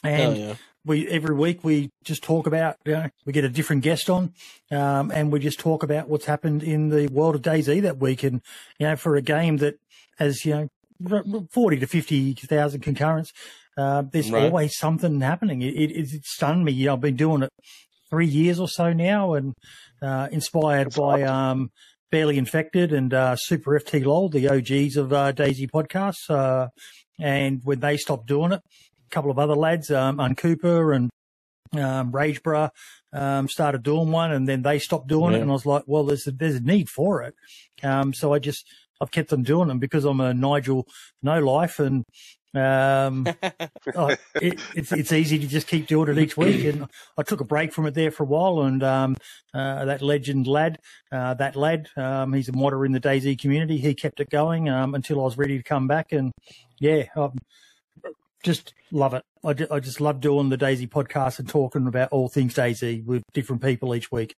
and 0.03 0.37
yeah 0.37 0.53
we 0.85 1.07
every 1.07 1.35
week 1.35 1.63
we 1.63 1.89
just 2.03 2.23
talk 2.23 2.47
about 2.47 2.77
you 2.85 2.93
know, 2.93 3.09
we 3.25 3.33
get 3.33 3.43
a 3.43 3.49
different 3.49 3.83
guest 3.83 4.09
on 4.09 4.33
um, 4.71 5.11
and 5.11 5.31
we 5.31 5.39
just 5.39 5.59
talk 5.59 5.83
about 5.83 6.07
what's 6.07 6.25
happened 6.25 6.63
in 6.63 6.89
the 6.89 7.07
world 7.07 7.35
of 7.35 7.41
DayZ 7.41 7.81
that 7.81 7.97
week. 7.97 8.23
And 8.23 8.41
you 8.79 8.87
know 8.87 8.95
for 8.95 9.15
a 9.15 9.21
game 9.21 9.57
that 9.57 9.79
has 10.17 10.45
you 10.45 10.69
know 11.01 11.47
40 11.51 11.79
to 11.79 11.87
50,000 11.87 12.79
concurrents 12.81 13.33
uh, 13.77 14.03
there's 14.11 14.31
right. 14.31 14.45
always 14.45 14.77
something 14.77 15.19
happening. 15.21 15.61
It, 15.61 15.75
it, 15.75 16.13
it, 16.13 16.25
stunned 16.25 16.63
me. 16.63 16.71
You 16.71 16.87
know, 16.87 16.93
I've 16.93 17.01
been 17.01 17.17
doing 17.17 17.43
it 17.43 17.51
three 18.09 18.27
years 18.27 18.59
or 18.59 18.67
so 18.67 18.93
now 18.93 19.33
and 19.33 19.53
uh, 20.01 20.29
inspired 20.31 20.87
That's 20.87 20.97
by 20.97 21.23
um, 21.23 21.71
Barely 22.11 22.37
Infected 22.37 22.93
and 22.93 23.13
uh, 23.13 23.35
Super 23.35 23.77
FT 23.79 24.05
LOL 24.05 24.29
the 24.29 24.47
OGs 24.47 24.95
of 24.95 25.11
uh, 25.11 25.33
DayZ 25.33 25.69
podcasts 25.71 26.29
uh, 26.29 26.69
and 27.19 27.61
when 27.63 27.79
they 27.79 27.97
stopped 27.97 28.27
doing 28.27 28.53
it 28.53 28.61
couple 29.15 29.31
of 29.31 29.39
other 29.39 29.55
lads, 29.55 29.89
um, 29.89 30.19
on 30.19 30.35
Cooper 30.35 30.91
and 30.91 31.09
um, 31.73 32.11
Ragebra, 32.11 32.69
um, 33.13 33.47
started 33.47 33.81
doing 33.81 34.11
one, 34.11 34.33
and 34.33 34.47
then 34.47 34.61
they 34.61 34.77
stopped 34.77 35.07
doing 35.07 35.31
yeah. 35.31 35.39
it, 35.39 35.41
and 35.41 35.49
I 35.49 35.53
was 35.53 35.65
like, 35.65 35.83
well, 35.87 36.03
there's 36.03 36.27
a, 36.27 36.31
there's 36.31 36.55
a 36.55 36.59
need 36.59 36.89
for 36.89 37.23
it. 37.23 37.33
Um, 37.81 38.13
so 38.13 38.33
I 38.33 38.39
just 38.39 38.67
I've 39.01 39.11
kept 39.11 39.29
them 39.29 39.43
doing 39.43 39.69
them 39.69 39.79
because 39.79 40.03
I'm 40.03 40.19
a 40.19 40.33
Nigel 40.33 40.85
no 41.23 41.39
life, 41.39 41.79
and 41.79 42.03
um, 42.53 43.25
oh, 43.95 44.15
it, 44.41 44.59
it's 44.75 44.91
it's 44.91 45.13
easy 45.13 45.39
to 45.39 45.47
just 45.47 45.67
keep 45.67 45.87
doing 45.87 46.09
it 46.09 46.17
each 46.17 46.35
week. 46.35 46.65
And 46.65 46.87
I 47.17 47.23
took 47.23 47.39
a 47.39 47.45
break 47.45 47.71
from 47.71 47.85
it 47.85 47.93
there 47.93 48.11
for 48.11 48.23
a 48.23 48.27
while, 48.27 48.63
and 48.63 48.83
um, 48.83 49.15
uh, 49.53 49.85
that 49.85 50.01
legend 50.01 50.45
lad, 50.45 50.79
uh, 51.09 51.35
that 51.35 51.55
lad, 51.55 51.87
um, 51.95 52.33
he's 52.33 52.49
a 52.49 52.53
modder 52.53 52.85
in 52.85 52.91
the 52.91 52.99
DayZ 52.99 53.39
community. 53.39 53.77
He 53.77 53.93
kept 53.93 54.19
it 54.19 54.29
going 54.29 54.67
um, 54.67 54.93
until 54.93 55.21
I 55.21 55.23
was 55.23 55.37
ready 55.37 55.57
to 55.57 55.63
come 55.63 55.87
back, 55.87 56.11
and 56.11 56.33
yeah, 56.79 57.03
just 58.45 58.73
love 58.91 59.13
it. 59.13 59.23
I, 59.43 59.53
just, 59.53 59.99
love 59.99 60.21
doing 60.21 60.49
the 60.49 60.57
DayZ 60.57 60.89
podcast 60.89 61.39
and 61.39 61.49
talking 61.49 61.87
about 61.87 62.09
all 62.11 62.29
things 62.29 62.53
DayZ 62.53 63.03
with 63.05 63.23
different 63.33 63.61
people 63.61 63.93
each 63.95 64.11
week. 64.11 64.35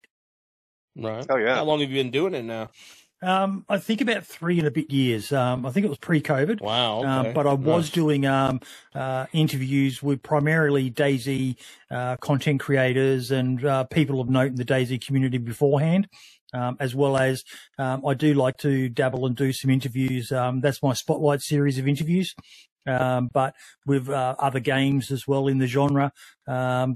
Right. 0.95 1.25
Oh 1.29 1.37
yeah. 1.37 1.55
How 1.55 1.65
long 1.65 1.81
have 1.81 1.91
you 1.91 2.03
been 2.03 2.11
doing 2.11 2.33
it 2.33 2.43
now? 2.43 2.69
Um, 3.21 3.65
I 3.67 3.79
think 3.79 4.01
about 4.01 4.25
three 4.25 4.59
and 4.59 4.67
a 4.67 4.71
bit 4.71 4.91
years. 4.91 5.31
Um, 5.31 5.65
I 5.65 5.71
think 5.71 5.85
it 5.85 5.89
was 5.89 5.97
pre-COVID. 5.97 6.61
Wow. 6.61 7.03
Um, 7.03 7.05
okay. 7.05 7.27
Um, 7.29 7.33
but 7.33 7.47
I 7.47 7.53
was 7.53 7.85
nice. 7.85 7.91
doing 7.91 8.25
um, 8.25 8.61
uh, 8.95 9.25
interviews 9.33 10.01
with 10.01 10.23
primarily 10.23 10.89
DayZ 10.89 11.55
uh, 11.91 12.17
content 12.17 12.59
creators 12.59 13.31
and 13.31 13.63
uh, 13.65 13.83
people 13.85 14.21
of 14.21 14.29
note 14.29 14.47
in 14.47 14.55
the 14.55 14.65
DayZ 14.65 15.05
community 15.05 15.37
beforehand. 15.37 16.07
Um, 16.53 16.77
as 16.79 16.95
well 16.95 17.17
as 17.17 17.43
um, 17.77 18.05
I 18.05 18.13
do 18.13 18.33
like 18.33 18.55
to 18.59 18.87
dabble 18.87 19.25
and 19.25 19.35
do 19.35 19.51
some 19.51 19.69
interviews. 19.69 20.31
Um, 20.31 20.61
that's 20.61 20.81
my 20.81 20.93
spotlight 20.93 21.41
series 21.41 21.77
of 21.77 21.89
interviews 21.89 22.33
um, 22.87 23.29
but 23.33 23.55
with 23.85 24.09
uh, 24.09 24.35
other 24.39 24.59
games 24.59 25.11
as 25.11 25.27
well 25.27 25.47
in 25.47 25.57
the 25.57 25.67
genre. 25.67 26.11
Um, 26.47 26.95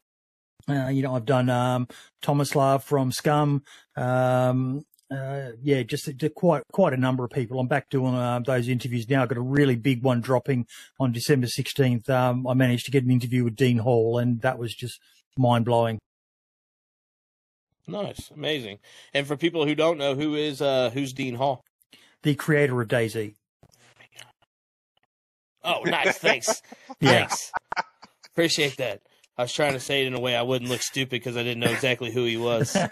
uh, 0.69 0.89
you 0.89 1.01
know, 1.01 1.15
I've 1.15 1.25
done 1.25 1.49
um, 1.49 1.87
Tomislav 2.21 2.83
from 2.83 3.11
Scum. 3.11 3.63
Um, 3.95 4.85
uh, 5.11 5.51
yeah, 5.61 5.83
just, 5.83 6.15
just, 6.15 6.35
quite 6.35 6.63
quite 6.71 6.93
a 6.93 6.97
number 6.97 7.25
of 7.25 7.31
people. 7.31 7.59
I'm 7.59 7.67
back 7.67 7.89
doing 7.89 8.15
uh, 8.15 8.39
those 8.45 8.69
interviews 8.69 9.09
now. 9.09 9.23
I've 9.23 9.29
got 9.29 9.37
a 9.37 9.41
really 9.41 9.75
big 9.75 10.03
one 10.03 10.21
dropping 10.21 10.67
on 10.99 11.11
December 11.11 11.47
16th. 11.47 12.09
Um, 12.09 12.47
I 12.47 12.53
managed 12.53 12.85
to 12.85 12.91
get 12.91 13.03
an 13.03 13.11
interview 13.11 13.43
with 13.43 13.57
Dean 13.57 13.79
Hall, 13.79 14.19
and 14.19 14.41
that 14.41 14.57
was 14.57 14.73
just 14.73 15.01
mind 15.37 15.65
blowing. 15.65 15.99
Nice, 17.87 18.31
amazing. 18.31 18.79
And 19.13 19.27
for 19.27 19.35
people 19.35 19.65
who 19.65 19.75
don't 19.75 19.97
know, 19.97 20.15
who 20.15 20.35
is 20.35 20.61
uh, 20.61 20.91
who's 20.93 21.11
Dean 21.11 21.35
Hall? 21.35 21.65
The 22.23 22.35
creator 22.35 22.79
of 22.81 22.87
DayZ. 22.87 23.35
Oh, 25.63 25.83
nice. 25.83 26.17
Thanks. 26.17 26.61
Thanks. 27.01 27.51
Appreciate 28.31 28.77
that. 28.77 29.01
I 29.37 29.43
was 29.43 29.53
trying 29.53 29.73
to 29.73 29.79
say 29.79 30.03
it 30.03 30.07
in 30.07 30.13
a 30.13 30.19
way 30.19 30.35
I 30.35 30.41
wouldn't 30.41 30.69
look 30.69 30.81
stupid 30.81 31.09
because 31.09 31.37
I 31.37 31.43
didn't 31.43 31.61
know 31.61 31.71
exactly 31.71 32.11
who 32.11 32.25
he 32.25 32.37
was. 32.37 32.75
no, 32.75 32.85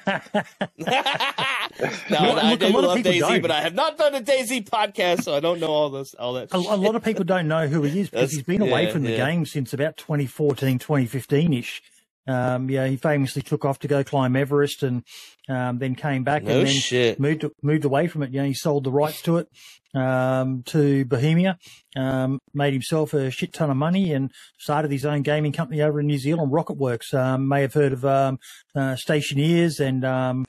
I 0.88 2.56
do 2.60 2.70
love 2.70 2.98
DayZ, 3.00 3.20
don't. 3.20 3.42
but 3.42 3.52
I 3.52 3.62
have 3.62 3.76
not 3.76 3.98
done 3.98 4.16
a 4.16 4.22
DayZ 4.22 4.68
podcast, 4.70 5.24
so 5.24 5.36
I 5.36 5.42
don't 5.42 5.60
know 5.60 5.68
all 5.68 5.90
this, 5.90 6.16
all 6.16 6.34
that. 6.34 6.52
A, 6.54 6.58
a 6.58 6.78
lot 6.78 6.96
of 6.96 7.04
people 7.04 7.26
don't 7.26 7.48
know 7.48 7.68
who 7.68 7.84
he 7.84 8.00
is 8.00 8.10
because 8.10 8.22
That's, 8.22 8.34
he's 8.34 8.44
been 8.44 8.62
away 8.62 8.86
yeah, 8.86 8.92
from 8.92 9.04
the 9.04 9.12
yeah. 9.12 9.30
game 9.30 9.46
since 9.46 9.74
about 9.74 9.98
2014, 9.98 10.80
2015 10.80 11.54
ish. 11.54 11.84
Um, 12.28 12.70
yeah, 12.70 12.88
he 12.88 12.96
famously 12.96 13.42
took 13.42 13.66
off 13.66 13.80
to 13.80 13.88
go 13.88 14.04
climb 14.04 14.36
Everest 14.36 14.82
and 14.82 15.04
um, 15.50 15.80
then 15.80 15.96
came 15.96 16.24
back 16.24 16.44
no 16.44 16.52
and 16.60 16.68
then 16.68 16.74
shit. 16.76 17.20
moved 17.20 17.46
moved 17.62 17.84
away 17.86 18.08
from 18.08 18.24
it. 18.24 18.32
You 18.32 18.42
know, 18.42 18.48
he 18.48 18.54
sold 18.54 18.84
the 18.86 18.92
rights 18.92 19.22
to 19.24 19.38
it 19.38 19.48
um, 19.96 20.64
to 20.68 21.04
Bohemia, 21.06 21.58
um, 21.96 22.40
made 22.54 22.74
himself 22.74 23.14
a 23.14 23.32
shit 23.32 23.52
ton 23.54 23.70
of 23.70 23.78
money, 23.78 24.14
and 24.14 24.32
started 24.60 24.92
his 24.92 25.06
own 25.06 25.24
gaming 25.24 25.52
company 25.52 25.82
over 25.82 26.00
in 26.00 26.08
New 26.08 26.20
Zealand, 26.20 26.52
RocketWerkz. 26.52 27.14
Um, 27.14 27.48
may 27.48 27.62
have 27.62 27.74
heard 27.74 27.94
of 27.94 28.06
um, 28.06 28.38
uh, 28.76 28.96
Stationeers 28.96 29.80
and 29.80 30.06
um, 30.06 30.46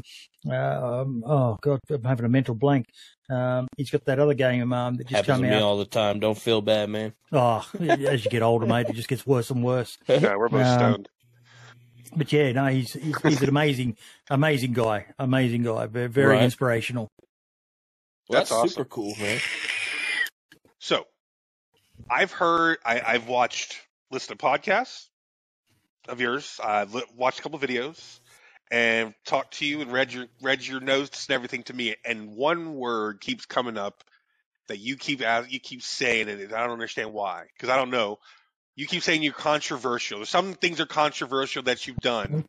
uh, 0.51 1.05
oh 1.27 1.59
god, 1.61 1.81
I'm 1.91 2.05
having 2.05 2.27
a 2.27 2.29
mental 2.29 2.55
blank. 2.55 2.87
Um, 3.29 3.69
he's 3.77 3.91
got 3.91 4.05
that 4.07 4.19
other 4.19 4.35
game 4.35 4.73
um, 4.73 4.97
that 4.97 5.05
just 5.05 5.15
Happens 5.15 5.27
come 5.37 5.43
to 5.43 5.49
out. 5.49 5.57
me 5.59 5.63
all 5.63 5.79
the 5.79 5.85
time. 5.85 6.19
Don't 6.19 6.37
feel 6.37 6.61
bad, 6.61 6.89
man. 6.91 7.13
Oh, 7.31 7.65
as 7.81 8.25
you 8.25 8.31
get 8.31 8.43
older, 8.43 8.67
mate, 8.67 8.89
it 8.89 8.97
just 8.97 9.09
gets 9.09 9.25
worse 9.27 9.51
and 9.51 9.63
worse. 9.63 9.97
Yeah, 10.09 10.35
we're 10.37 10.49
both 10.49 10.67
Um, 10.67 10.79
stoned. 10.79 11.09
But 12.17 12.33
yeah, 12.33 12.53
no, 12.53 12.67
he's 12.67 12.95
he's, 12.95 13.23
he's 13.23 13.43
an 13.43 13.49
amazing, 13.51 13.97
amazing 14.31 14.73
guy, 14.75 15.07
amazing 15.19 15.65
guy, 15.65 15.87
very, 15.87 16.09
very 16.09 16.41
Right. 16.41 16.45
inspirational. 16.45 17.09
Well, 18.29 18.37
That's 18.37 18.51
that's, 18.51 18.53
awesome. 18.53 18.69
super 18.75 18.85
cool, 18.87 19.17
man. 19.17 19.43
So, 20.81 21.07
I've 22.11 22.33
heard, 22.33 22.79
I, 22.85 23.01
I've 23.07 23.29
watched, 23.29 23.81
listened 24.11 24.39
to 24.39 24.47
podcasts 24.47 25.09
of 26.09 26.21
yours. 26.21 26.61
I've 26.63 26.95
li- 26.95 27.05
watched 27.17 27.41
a 27.41 27.43
couple 27.43 27.59
videos 27.59 28.21
and 28.71 29.15
talked 29.27 29.59
to 29.59 29.67
you 29.67 29.81
and 29.83 29.93
read 29.93 30.13
your 30.13 30.27
read 30.43 30.67
your 30.67 30.81
notes 30.81 31.27
and 31.29 31.35
everything 31.35 31.65
to 31.65 31.75
me. 31.75 31.97
And 32.05 32.37
one 32.37 32.75
word 32.75 33.21
keeps 33.21 33.47
coming 33.47 33.79
up 33.79 34.05
that 34.69 34.79
you 34.79 34.97
keep 34.97 35.23
as 35.23 35.51
you 35.53 35.61
keep 35.61 35.83
saying 35.83 36.29
it. 36.29 36.41
and 36.41 36.53
I 36.55 36.63
don't 36.63 36.73
understand 36.73 37.13
why 37.13 37.47
because 37.55 37.71
I 37.71 37.77
don't 37.77 37.91
know. 37.91 38.19
You 38.77 38.87
keep 38.87 39.03
saying 39.03 39.23
you're 39.23 39.33
controversial. 39.33 40.25
Some 40.25 40.55
things 40.55 40.81
are 40.81 40.87
controversial 40.87 41.63
that 41.65 41.87
you've 41.87 41.99
done. 41.99 42.47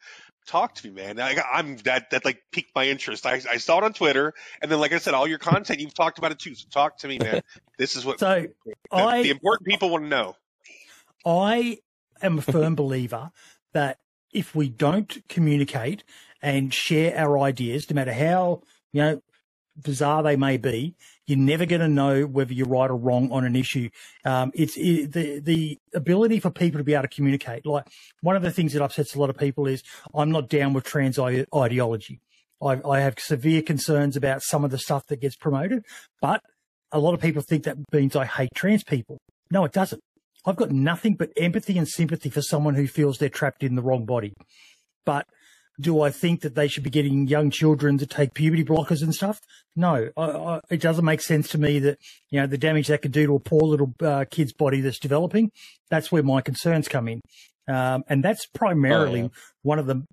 Talk 0.47 0.75
to 0.75 0.87
me, 0.87 0.93
man. 0.93 1.19
I, 1.19 1.35
I'm 1.53 1.77
that 1.77 2.11
that 2.11 2.25
like 2.25 2.41
piqued 2.51 2.73
my 2.75 2.87
interest. 2.87 3.25
I, 3.25 3.41
I 3.49 3.57
saw 3.57 3.77
it 3.79 3.83
on 3.83 3.93
Twitter, 3.93 4.33
and 4.61 4.71
then 4.71 4.79
like 4.79 4.91
I 4.91 4.97
said, 4.97 5.13
all 5.13 5.27
your 5.27 5.37
content 5.37 5.79
you've 5.79 5.93
talked 5.93 6.17
about 6.17 6.31
it 6.31 6.39
too. 6.39 6.55
So 6.55 6.67
talk 6.71 6.97
to 6.99 7.07
me, 7.07 7.19
man. 7.19 7.41
This 7.77 7.95
is 7.95 8.05
what 8.05 8.19
So 8.19 8.45
the, 8.65 8.75
I 8.91 9.23
the 9.23 9.31
important 9.31 9.67
people 9.67 9.89
want 9.89 10.03
to 10.03 10.09
know. 10.09 10.35
I 11.25 11.79
am 12.21 12.37
a 12.37 12.41
firm 12.41 12.75
believer 12.75 13.31
that 13.73 13.97
if 14.31 14.55
we 14.55 14.69
don't 14.69 15.27
communicate 15.27 16.03
and 16.41 16.73
share 16.73 17.17
our 17.17 17.39
ideas, 17.39 17.89
no 17.89 17.95
matter 17.95 18.13
how 18.13 18.61
you 18.91 19.01
know 19.01 19.21
bizarre 19.83 20.23
they 20.23 20.35
may 20.35 20.57
be, 20.57 20.95
you're 21.27 21.37
never 21.37 21.65
going 21.65 21.81
to 21.81 21.87
know 21.87 22.23
whether 22.23 22.53
you're 22.53 22.67
right 22.67 22.89
or 22.89 22.95
wrong 22.95 23.31
on 23.31 23.45
an 23.45 23.55
issue. 23.55 23.89
Um, 24.25 24.51
it's 24.53 24.75
it, 24.77 25.13
the 25.13 25.39
the 25.39 25.79
ability 25.93 26.39
for 26.39 26.49
people 26.49 26.79
to 26.79 26.83
be 26.83 26.93
able 26.93 27.03
to 27.03 27.07
communicate. 27.07 27.65
Like 27.65 27.85
one 28.21 28.35
of 28.35 28.41
the 28.41 28.51
things 28.51 28.73
that 28.73 28.81
upsets 28.81 29.15
a 29.15 29.19
lot 29.19 29.29
of 29.29 29.37
people 29.37 29.67
is 29.67 29.83
I'm 30.13 30.31
not 30.31 30.49
down 30.49 30.73
with 30.73 30.83
trans 30.83 31.17
ideology. 31.19 32.19
I, 32.61 32.79
I 32.87 32.99
have 32.99 33.19
severe 33.19 33.61
concerns 33.61 34.15
about 34.15 34.43
some 34.43 34.63
of 34.63 34.71
the 34.71 34.77
stuff 34.77 35.07
that 35.07 35.21
gets 35.21 35.35
promoted, 35.35 35.83
but 36.21 36.41
a 36.91 36.99
lot 36.99 37.13
of 37.13 37.21
people 37.21 37.41
think 37.41 37.63
that 37.63 37.77
means 37.91 38.15
I 38.15 38.25
hate 38.25 38.49
trans 38.53 38.83
people. 38.83 39.17
No, 39.49 39.65
it 39.65 39.71
doesn't. 39.71 40.01
I've 40.45 40.55
got 40.55 40.71
nothing 40.71 41.15
but 41.15 41.31
empathy 41.37 41.77
and 41.77 41.87
sympathy 41.87 42.29
for 42.29 42.41
someone 42.41 42.75
who 42.75 42.87
feels 42.87 43.17
they're 43.17 43.29
trapped 43.29 43.63
in 43.63 43.75
the 43.75 43.81
wrong 43.81 44.05
body. 44.05 44.33
But 45.05 45.27
do 45.79 46.01
I 46.01 46.09
think 46.09 46.41
that 46.41 46.55
they 46.55 46.67
should 46.67 46.83
be 46.83 46.89
getting 46.89 47.27
young 47.27 47.49
children 47.49 47.97
to 47.97 48.05
take 48.05 48.33
puberty 48.33 48.63
blockers 48.63 49.01
and 49.01 49.13
stuff? 49.15 49.39
No, 49.75 50.09
I, 50.17 50.23
I, 50.23 50.59
it 50.69 50.81
doesn't 50.81 51.05
make 51.05 51.21
sense 51.21 51.49
to 51.49 51.57
me 51.57 51.79
that 51.79 51.97
you 52.29 52.39
know 52.39 52.47
the 52.47 52.57
damage 52.57 52.87
that 52.87 53.01
could 53.01 53.11
do 53.11 53.25
to 53.27 53.35
a 53.35 53.39
poor 53.39 53.61
little 53.61 53.93
uh, 54.01 54.25
kid's 54.29 54.53
body 54.53 54.81
that's 54.81 54.99
developing. 54.99 55.51
That's 55.89 56.11
where 56.11 56.23
my 56.23 56.41
concerns 56.41 56.87
come 56.87 57.07
in, 57.07 57.21
um, 57.67 58.03
and 58.07 58.23
that's 58.23 58.45
primarily 58.47 59.21
Oh, 59.21 59.23
yeah. 59.23 59.29
one 59.63 59.79
of 59.79 59.85
the 59.87 60.03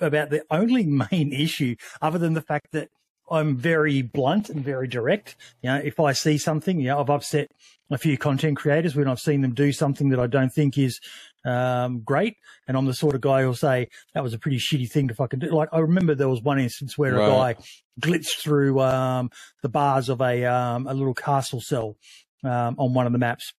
about 0.00 0.30
the 0.30 0.42
only 0.50 0.84
main 1.12 1.32
issue, 1.32 1.76
other 2.02 2.18
than 2.18 2.34
the 2.34 2.42
fact 2.42 2.68
that 2.72 2.88
I'm 3.30 3.56
very 3.56 4.02
blunt 4.02 4.50
and 4.50 4.64
very 4.64 4.88
direct. 4.88 5.36
You 5.62 5.70
know, 5.70 5.76
if 5.76 6.00
I 6.00 6.12
see 6.12 6.38
something, 6.38 6.80
you 6.80 6.88
know, 6.88 7.00
I've 7.00 7.10
upset 7.10 7.50
a 7.90 7.98
few 7.98 8.16
content 8.16 8.56
creators 8.56 8.94
when 8.94 9.08
I've 9.08 9.18
seen 9.20 9.40
them 9.40 9.54
do 9.54 9.72
something 9.72 10.10
that 10.10 10.20
I 10.20 10.26
don't 10.26 10.52
think 10.52 10.78
is 10.78 11.00
um, 11.44 12.00
great, 12.00 12.36
and 12.68 12.76
I'm 12.76 12.86
the 12.86 12.94
sort 12.94 13.14
of 13.14 13.20
guy 13.20 13.42
who'll 13.42 13.54
say 13.54 13.88
that 14.14 14.22
was 14.22 14.34
a 14.34 14.38
pretty 14.38 14.58
shitty 14.58 14.90
thing 14.90 15.08
to 15.08 15.14
fucking 15.14 15.40
do. 15.40 15.50
Like 15.50 15.70
I 15.72 15.78
remember 15.78 16.14
there 16.14 16.28
was 16.28 16.42
one 16.42 16.58
instance 16.58 16.96
where 16.96 17.16
a 17.16 17.26
guy 17.26 17.56
glitched 18.00 18.42
through 18.42 18.80
um, 18.80 19.30
the 19.62 19.68
bars 19.68 20.08
of 20.08 20.20
a 20.20 20.44
um, 20.44 20.86
a 20.86 20.94
little 20.94 21.14
castle 21.14 21.60
cell 21.60 21.96
um, 22.44 22.76
on 22.78 22.94
one 22.94 23.06
of 23.06 23.12
the 23.12 23.18
maps. 23.18 23.52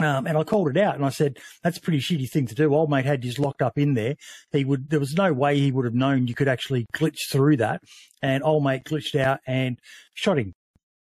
Um, 0.00 0.26
and 0.26 0.38
I 0.38 0.42
called 0.44 0.68
it 0.68 0.76
out 0.78 0.94
and 0.94 1.04
I 1.04 1.10
said, 1.10 1.38
that's 1.62 1.76
a 1.76 1.80
pretty 1.80 1.98
shitty 2.00 2.28
thing 2.30 2.46
to 2.46 2.54
do. 2.54 2.74
Old 2.74 2.90
mate 2.90 3.04
had 3.04 3.24
you 3.24 3.32
locked 3.32 3.60
up 3.60 3.76
in 3.76 3.92
there. 3.92 4.14
He 4.50 4.64
would, 4.64 4.88
there 4.88 4.98
was 4.98 5.12
no 5.12 5.32
way 5.34 5.58
he 5.58 5.70
would 5.70 5.84
have 5.84 5.94
known 5.94 6.26
you 6.26 6.34
could 6.34 6.48
actually 6.48 6.86
glitch 6.94 7.30
through 7.30 7.58
that. 7.58 7.82
And 8.22 8.42
old 8.42 8.64
mate 8.64 8.84
glitched 8.84 9.20
out 9.20 9.40
and 9.46 9.78
shot 10.14 10.38
him. 10.38 10.54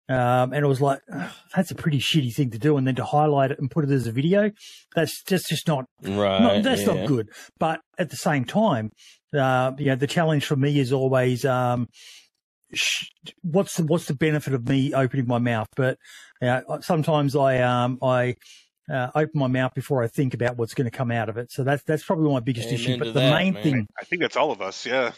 Um, 0.10 0.52
and 0.52 0.58
it 0.66 0.68
was 0.68 0.82
like, 0.82 1.00
"Ugh, 1.14 1.32
that's 1.56 1.72
a 1.72 1.76
pretty 1.76 2.00
shitty 2.00 2.34
thing 2.34 2.50
to 2.50 2.60
do. 2.60 2.76
And 2.76 2.86
then 2.86 2.96
to 2.96 3.06
highlight 3.06 3.52
it 3.52 3.60
and 3.60 3.72
put 3.72 3.86
it 3.86 3.92
as 3.92 4.08
a 4.08 4.12
video, 4.12 4.52
that's 4.94 5.24
just, 5.24 5.48
just 5.48 5.70
not, 5.70 5.86
Right. 6.04 6.42
not 6.42 6.64
that's 6.64 6.82
yeah. 6.82 6.94
not 6.94 7.08
good. 7.08 7.30
But 7.60 7.80
at 7.98 8.10
the 8.10 8.18
same 8.18 8.44
time, 8.44 8.92
uh, 9.34 9.72
you 9.78 9.86
know, 9.86 9.96
the 9.96 10.08
challenge 10.08 10.46
for 10.46 10.58
me 10.58 10.80
is 10.80 10.92
always, 10.92 11.46
um, 11.46 11.88
sh- 12.74 13.06
what's 13.42 13.78
the, 13.78 13.86
what's 13.86 14.08
the 14.08 14.16
benefit 14.16 14.54
of 14.54 14.68
me 14.68 14.94
opening 14.94 15.28
my 15.28 15.40
mouth? 15.40 15.68
But 15.78 15.98
uh, 16.42 16.82
sometimes 16.82 17.34
I, 17.38 17.60
um, 17.60 17.98
I, 18.02 18.36
uh, 18.92 19.10
open 19.16 19.40
my 19.40 19.48
mouth 19.48 19.74
before 19.74 20.04
I 20.04 20.08
think 20.08 20.34
about 20.34 20.58
what's 20.58 20.74
going 20.74 20.90
to 20.90 20.96
come 20.96 21.12
out 21.12 21.30
of 21.30 21.38
it. 21.38 21.52
So 21.52 21.64
that's 21.64 21.84
that's 21.84 22.04
probably 22.04 22.32
my 22.32 22.40
biggest 22.42 22.68
Amen 22.68 22.80
issue. 22.80 22.98
But 22.98 23.06
the 23.14 23.20
that, 23.22 23.34
main 23.40 23.54
man. 23.54 23.64
thing, 23.64 23.88
I 24.00 24.04
think 24.06 24.22
that's 24.22 24.36
all 24.38 24.52
of 24.52 24.62
us. 24.62 24.86
Yeah. 24.86 25.12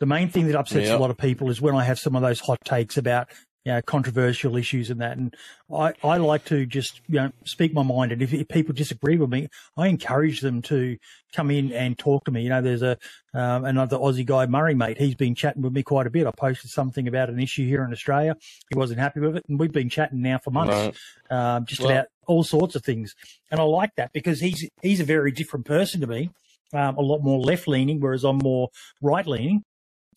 the 0.00 0.06
main 0.06 0.28
thing 0.28 0.46
that 0.48 0.56
upsets 0.56 0.86
Yep. 0.88 0.98
a 0.98 1.00
lot 1.00 1.10
of 1.10 1.16
people 1.18 1.50
is 1.50 1.60
when 1.60 1.74
I 1.74 1.84
have 1.84 1.98
some 1.98 2.16
of 2.16 2.22
those 2.22 2.40
hot 2.40 2.58
takes 2.64 2.96
about 2.96 3.28
you 3.64 3.72
know, 3.74 3.82
controversial 3.82 4.56
issues 4.56 4.88
and 4.88 5.00
that. 5.02 5.18
And 5.18 5.34
I, 5.70 5.92
I 6.02 6.16
like 6.16 6.44
to 6.46 6.64
just 6.64 7.02
you 7.08 7.16
know 7.16 7.32
speak 7.44 7.74
my 7.74 7.82
mind. 7.82 8.12
And 8.12 8.22
if, 8.22 8.32
if 8.32 8.48
people 8.48 8.72
disagree 8.74 9.18
with 9.18 9.28
me, 9.28 9.48
I 9.76 9.88
encourage 9.88 10.40
them 10.40 10.62
to 10.62 10.96
come 11.34 11.50
in 11.50 11.72
and 11.72 11.98
talk 11.98 12.24
to 12.24 12.30
me. 12.30 12.42
You 12.42 12.48
know, 12.50 12.62
there's 12.62 12.82
a 12.82 12.96
um, 13.34 13.64
another 13.66 13.98
Aussie 13.98 14.24
guy, 14.24 14.46
Murray 14.46 14.74
mate. 14.74 14.96
He's 14.98 15.16
been 15.16 15.34
chatting 15.34 15.60
with 15.62 15.72
me 15.74 15.82
quite 15.82 16.06
a 16.06 16.10
bit. 16.10 16.26
I 16.26 16.30
posted 16.30 16.70
something 16.70 17.06
about 17.08 17.28
an 17.28 17.38
issue 17.40 17.66
here 17.66 17.84
in 17.84 17.92
Australia. 17.92 18.36
He 18.70 18.78
wasn't 18.78 19.00
happy 19.00 19.20
with 19.20 19.36
it, 19.36 19.44
and 19.48 19.58
we've 19.60 19.72
been 19.72 19.90
chatting 19.90 20.22
now 20.22 20.38
for 20.38 20.50
months 20.50 20.96
Right. 21.30 21.56
um, 21.56 21.66
just 21.66 21.82
Well- 21.82 21.90
about 21.90 22.06
all 22.28 22.44
sorts 22.44 22.76
of 22.76 22.84
things. 22.84 23.14
And 23.50 23.58
I 23.60 23.64
like 23.64 23.90
that 23.96 24.12
because 24.12 24.40
he's 24.40 24.68
he's 24.82 25.00
a 25.00 25.04
very 25.04 25.32
different 25.32 25.66
person 25.66 26.00
to 26.02 26.06
me, 26.06 26.30
um, 26.72 26.96
a 26.96 27.00
lot 27.00 27.22
more 27.22 27.40
left 27.40 27.66
leaning, 27.66 27.98
whereas 27.98 28.22
I'm 28.22 28.38
more 28.38 28.68
right 29.02 29.26
leaning. 29.26 29.64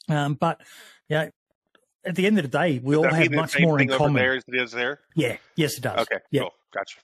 Um, 0.09 0.35
but 0.35 0.61
you 1.09 1.15
know, 1.17 1.29
at 2.05 2.15
the 2.15 2.27
end 2.27 2.37
of 2.37 2.43
the 2.43 2.57
day, 2.57 2.79
we 2.83 2.95
all 2.95 3.03
that 3.03 3.13
have 3.13 3.21
mean 3.21 3.31
the 3.31 3.37
much 3.37 3.51
same 3.51 3.63
more 3.63 3.79
in 3.79 3.87
thing 3.87 3.91
over 3.91 3.97
common. 3.97 4.21
there 4.21 4.35
as 4.35 4.43
it 4.47 4.55
is 4.55 4.71
there. 4.71 4.99
Yeah, 5.15 5.37
yes, 5.55 5.77
it 5.77 5.81
does. 5.81 5.99
Okay. 5.99 6.17
yeah, 6.31 6.41
Cool. 6.41 6.53
Gotcha. 6.73 6.99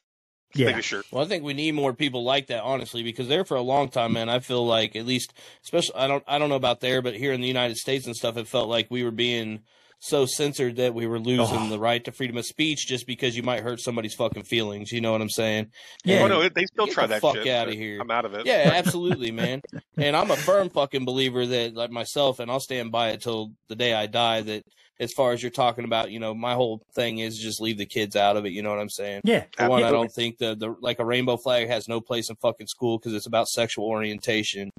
yeah. 0.55 0.79
Sure. 0.79 1.03
Well, 1.11 1.23
I 1.23 1.27
think 1.27 1.43
we 1.43 1.53
need 1.53 1.73
more 1.73 1.93
people 1.93 2.23
like 2.23 2.47
that, 2.47 2.63
honestly, 2.63 3.03
because 3.03 3.27
there 3.27 3.45
for 3.45 3.55
a 3.57 3.61
long 3.61 3.89
time, 3.89 4.13
man. 4.13 4.29
I 4.29 4.39
feel 4.39 4.65
like 4.65 4.95
at 4.95 5.05
least, 5.05 5.33
especially, 5.63 5.95
I 5.95 6.07
don't, 6.07 6.23
I 6.27 6.39
don't 6.39 6.49
know 6.49 6.55
about 6.55 6.79
there, 6.79 7.01
but 7.01 7.15
here 7.15 7.33
in 7.33 7.41
the 7.41 7.47
United 7.47 7.77
States 7.77 8.05
and 8.07 8.15
stuff, 8.15 8.37
it 8.37 8.47
felt 8.47 8.69
like 8.69 8.87
we 8.89 9.03
were 9.03 9.11
being 9.11 9.61
so 9.99 10.25
censored 10.25 10.75
that 10.75 10.93
we 10.93 11.07
were 11.07 11.19
losing 11.19 11.57
Oh. 11.57 11.69
the 11.69 11.79
right 11.79 12.03
to 12.05 12.11
freedom 12.11 12.37
of 12.37 12.45
speech 12.45 12.85
just 12.87 13.07
because 13.07 13.35
you 13.35 13.43
might 13.43 13.61
hurt 13.63 13.79
somebody's 13.79 14.13
fucking 14.13 14.43
feelings. 14.43 14.91
You 14.91 15.01
know 15.01 15.11
what 15.11 15.21
I'm 15.21 15.29
saying? 15.29 15.67
Yeah. 16.05 16.21
Oh 16.23 16.27
no, 16.27 16.47
they 16.49 16.65
still 16.65 16.85
Get 16.85 16.93
try 16.93 17.07
the 17.07 17.15
that 17.15 17.21
fuck 17.21 17.35
shit. 17.35 17.47
outta 17.47 17.71
but 17.71 17.77
here. 17.77 17.99
I'm 18.01 18.11
out 18.11 18.25
of 18.25 18.33
it. 18.35 18.45
Yeah, 18.45 18.71
absolutely, 18.75 19.31
man. 19.31 19.61
And 19.97 20.15
I'm 20.15 20.29
a 20.31 20.35
firm 20.37 20.69
fucking 20.69 21.05
believer 21.05 21.45
that, 21.45 21.73
like 21.73 21.89
myself, 21.91 22.39
and 22.39 22.51
I'll 22.51 22.59
stand 22.59 22.91
by 22.91 23.09
it 23.09 23.21
till 23.21 23.53
the 23.69 23.75
day 23.75 23.93
I 23.93 24.05
die. 24.05 24.41
That 24.41 24.61
as 24.99 25.13
far 25.13 25.31
as 25.31 25.43
you're 25.43 25.51
talking 25.51 25.85
about, 25.85 26.09
you 26.09 26.19
know, 26.19 26.33
my 26.33 26.53
whole 26.55 26.81
thing 26.95 27.19
is 27.19 27.37
just 27.37 27.61
leave 27.61 27.77
the 27.77 27.85
kids 27.85 28.15
out 28.15 28.35
of 28.35 28.45
it. 28.47 28.51
You 28.51 28.63
know 28.63 28.71
what 28.71 28.79
I'm 28.79 28.89
saying? 28.89 29.21
Yeah, 29.25 29.43
For 29.55 29.69
one, 29.69 29.83
I 29.83 29.91
don't 29.91 30.11
think 30.11 30.39
the, 30.39 30.55
the 30.55 30.75
like 30.81 30.97
a 30.99 31.05
rainbow 31.05 31.37
flag 31.37 31.67
has 31.67 31.87
no 31.87 32.01
place 32.01 32.29
in 32.31 32.35
fucking 32.37 32.65
school 32.67 32.97
because 32.97 33.13
it's 33.13 33.27
about 33.27 33.47
sexual 33.47 33.85
orientation 33.85 34.71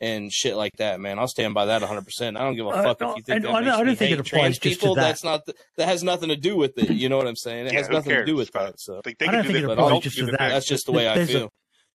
and 0.00 0.30
shit 0.32 0.56
like 0.56 0.72
that, 0.78 1.00
man. 1.00 1.18
I'll 1.18 1.28
stand 1.28 1.54
by 1.54 1.66
that 1.66 1.80
100. 1.80 2.04
percent 2.04 2.36
I 2.36 2.40
don't 2.44 2.54
give 2.56 2.66
a 2.66 2.70
Uh, 2.70 2.82
fuck 2.82 3.00
uh, 3.02 3.08
if 3.10 3.16
you 3.16 3.22
think 3.22 3.36
and 3.36 3.44
that 3.44 3.48
I 3.48 3.52
don't- 3.52 3.64
makes 3.64 3.74
I 3.74 3.78
don't 3.78 3.86
me 3.86 3.94
think 3.94 4.10
it 4.12 4.20
applies 4.20 4.58
to 4.58 4.61
people. 4.70 4.94
that. 4.94 5.02
That's 5.02 5.24
not 5.24 5.44
the, 5.46 5.54
that 5.76 5.88
has 5.88 6.02
nothing 6.02 6.28
to 6.30 6.36
do 6.36 6.56
with 6.56 6.76
it. 6.78 6.90
You 6.90 7.08
know 7.08 7.16
what 7.18 7.26
I'm 7.26 7.36
saying? 7.36 7.66
It 7.66 7.72
Yeah, 7.72 7.78
has 7.80 7.88
who 7.88 7.92
nothing 7.94 8.12
to 8.14 8.24
do 8.24 8.36
with 8.36 8.50
that. 8.52 8.78
So 8.80 9.00
Like, 9.04 9.18
they 9.18 9.26
I 9.26 9.32
don't 9.32 9.42
do 9.42 9.48
think 9.52 9.66
that, 9.66 9.72
it 9.72 9.76
but 9.76 9.84
applies 9.84 10.02
just 10.02 10.18
to 10.18 10.26
that. 10.26 10.38
that's 10.38 10.66
just 10.66 10.86
the 10.86 10.92
way 10.92 11.08
I 11.08 11.14
There's 11.16 11.30
a- 11.30 11.32
feel. 11.40 11.52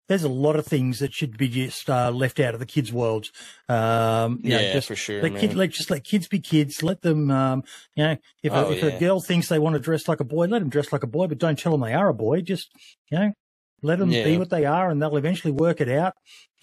there's 0.08 0.24
a 0.24 0.28
lot 0.28 0.56
of 0.56 0.66
things 0.66 1.00
that 1.00 1.12
should 1.12 1.36
be 1.36 1.48
just 1.48 1.90
uh, 1.90 2.10
left 2.10 2.40
out 2.40 2.54
of 2.54 2.60
the 2.60 2.66
kids' 2.66 2.90
worlds. 2.92 3.30
Um, 3.68 4.40
you 4.42 4.50
know, 4.50 4.60
yeah, 4.60 4.72
just 4.72 4.88
for 4.88 4.96
sure, 4.96 5.22
let 5.22 5.32
man. 5.32 5.40
kid, 5.40 5.54
let 5.54 5.70
just 5.70 5.90
let 5.90 6.02
kids 6.04 6.28
be 6.28 6.40
kids. 6.40 6.82
Let 6.82 7.02
them, 7.02 7.30
um, 7.30 7.62
you 7.94 8.04
know, 8.04 8.16
if, 8.42 8.52
Oh, 8.52 8.68
a, 8.68 8.70
if 8.72 8.82
yeah. 8.82 8.88
a 8.90 8.98
girl 9.00 9.20
thinks 9.20 9.48
they 9.48 9.58
want 9.58 9.74
to 9.74 9.80
dress 9.80 10.08
like 10.08 10.20
a 10.20 10.24
boy, 10.24 10.46
let 10.46 10.60
them 10.60 10.70
dress 10.70 10.92
like 10.92 11.02
a 11.02 11.06
boy, 11.08 11.26
but 11.26 11.38
don't 11.38 11.58
tell 11.58 11.72
them 11.72 11.82
they 11.82 11.92
are 11.94 12.08
a 12.08 12.14
boy. 12.14 12.40
Just, 12.40 12.70
you 13.10 13.18
know, 13.18 13.32
let 13.82 13.98
them 13.98 14.10
be 14.24 14.36
what 14.38 14.50
they 14.50 14.64
are, 14.64 14.90
and 14.90 15.00
they'll 15.00 15.16
eventually 15.16 15.52
work 15.52 15.80
it 15.80 15.88
out. 15.88 16.14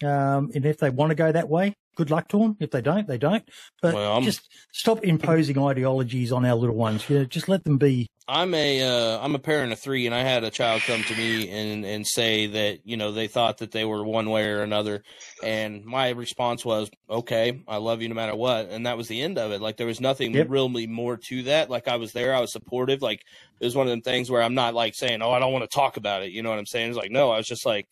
Um, 0.02 0.50
and 0.54 0.66
if 0.66 0.78
they 0.78 0.90
want 0.90 1.10
to 1.10 1.14
go 1.14 1.32
that 1.32 1.48
way, 1.48 1.74
good 1.96 2.10
luck 2.10 2.28
to 2.28 2.38
them. 2.38 2.56
If 2.60 2.70
they 2.70 2.82
don't, 2.82 3.06
they 3.08 3.18
don't. 3.18 3.48
But 3.80 3.94
Well, 3.94 4.20
just 4.20 4.48
stop 4.72 5.04
imposing 5.04 5.58
ideologies 5.58 6.32
on 6.32 6.44
our 6.44 6.54
little 6.54 6.76
ones. 6.76 7.08
You 7.08 7.20
know, 7.20 7.24
just 7.24 7.48
let 7.48 7.64
them 7.64 7.78
be 7.78 8.08
I'm 8.28 8.54
a 8.54 8.82
uh, 8.82 9.20
I'm 9.22 9.36
a 9.36 9.38
parent 9.38 9.72
of 9.72 9.78
three, 9.78 10.06
and 10.06 10.14
I 10.14 10.22
had 10.22 10.42
a 10.42 10.50
child 10.50 10.82
come 10.82 11.02
to 11.04 11.14
me 11.14 11.48
and 11.48 11.84
and 11.84 12.04
say 12.04 12.46
that 12.46 12.80
you 12.84 12.96
know 12.96 13.12
they 13.12 13.28
thought 13.28 13.58
that 13.58 13.70
they 13.70 13.84
were 13.84 14.02
one 14.02 14.30
way 14.30 14.50
or 14.50 14.62
another, 14.62 15.04
and 15.44 15.84
my 15.84 16.10
response 16.10 16.64
was, 16.64 16.90
"Okay, 17.08 17.62
I 17.68 17.76
love 17.76 18.02
you 18.02 18.08
no 18.08 18.16
matter 18.16 18.34
what," 18.34 18.68
and 18.68 18.86
that 18.86 18.96
was 18.96 19.06
the 19.06 19.22
end 19.22 19.38
of 19.38 19.52
it. 19.52 19.60
Like 19.60 19.76
there 19.76 19.86
was 19.86 20.00
nothing 20.00 20.34
yep. 20.34 20.50
really 20.50 20.88
more 20.88 21.16
to 21.28 21.44
that. 21.44 21.70
Like 21.70 21.86
I 21.86 21.96
was 21.96 22.12
there, 22.12 22.34
I 22.34 22.40
was 22.40 22.52
supportive. 22.52 23.00
Like 23.00 23.22
it 23.60 23.64
was 23.64 23.76
one 23.76 23.86
of 23.86 23.90
them 23.90 24.02
things 24.02 24.28
where 24.28 24.42
I'm 24.42 24.54
not 24.54 24.74
like 24.74 24.96
saying, 24.96 25.22
"Oh, 25.22 25.30
I 25.30 25.38
don't 25.38 25.52
want 25.52 25.68
to 25.68 25.74
talk 25.74 25.96
about 25.96 26.22
it." 26.22 26.32
You 26.32 26.42
know 26.42 26.50
what 26.50 26.58
I'm 26.58 26.66
saying? 26.66 26.88
It's 26.88 26.98
like 26.98 27.12
no, 27.12 27.30
I 27.30 27.36
was 27.36 27.46
just 27.46 27.64
like, 27.64 27.86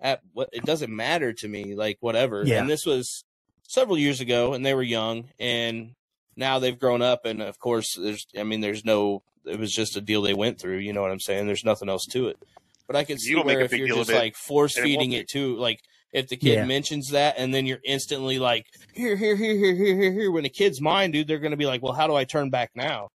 at 0.00 0.20
what 0.32 0.50
it 0.52 0.64
doesn't 0.64 0.94
matter 0.94 1.32
to 1.32 1.48
me, 1.48 1.74
like 1.74 1.98
whatever. 1.98 2.44
Yeah. 2.44 2.60
And 2.60 2.70
this 2.70 2.86
was 2.86 3.24
several 3.66 3.98
years 3.98 4.20
ago, 4.20 4.54
and 4.54 4.64
they 4.64 4.74
were 4.74 4.84
young, 4.84 5.30
and 5.40 5.96
now 6.36 6.58
they've 6.58 6.78
grown 6.78 7.02
up, 7.02 7.24
and 7.24 7.42
of 7.42 7.58
course, 7.58 7.96
there's 7.96 8.26
I 8.38 8.42
mean, 8.42 8.60
there's 8.60 8.84
no 8.84 9.22
it 9.44 9.58
was 9.58 9.72
just 9.72 9.96
a 9.96 10.00
deal 10.00 10.22
they 10.22 10.34
went 10.34 10.58
through. 10.58 10.78
You 10.78 10.92
know 10.92 11.02
what 11.02 11.10
I'm 11.10 11.20
saying? 11.20 11.46
There's 11.46 11.64
nothing 11.64 11.88
else 11.88 12.06
to 12.10 12.28
it. 12.28 12.38
But 12.86 12.96
I 12.96 13.04
can 13.04 13.18
see 13.18 13.36
where 13.36 13.60
if 13.60 13.72
you're 13.72 13.88
just 13.88 14.12
like 14.12 14.34
force 14.36 14.76
feeding 14.76 15.12
it, 15.12 15.20
it 15.20 15.28
to 15.30 15.56
like 15.56 15.80
if 16.12 16.28
the 16.28 16.36
kid 16.36 16.54
yeah. 16.54 16.64
mentions 16.64 17.10
that 17.10 17.36
and 17.38 17.54
then 17.54 17.66
you're 17.66 17.80
instantly 17.84 18.38
like 18.38 18.66
here 18.92 19.16
here 19.16 19.36
here 19.36 19.54
here 19.54 19.74
here 19.74 19.94
here 19.96 20.12
here 20.12 20.30
when 20.30 20.44
a 20.44 20.48
kid's 20.48 20.80
mind 20.80 21.12
dude 21.12 21.28
they're 21.28 21.38
going 21.38 21.52
to 21.52 21.56
be 21.56 21.66
like 21.66 21.82
well 21.82 21.92
how 21.92 22.06
do 22.06 22.14
i 22.14 22.24
turn 22.24 22.50
back 22.50 22.70
now 22.74 23.08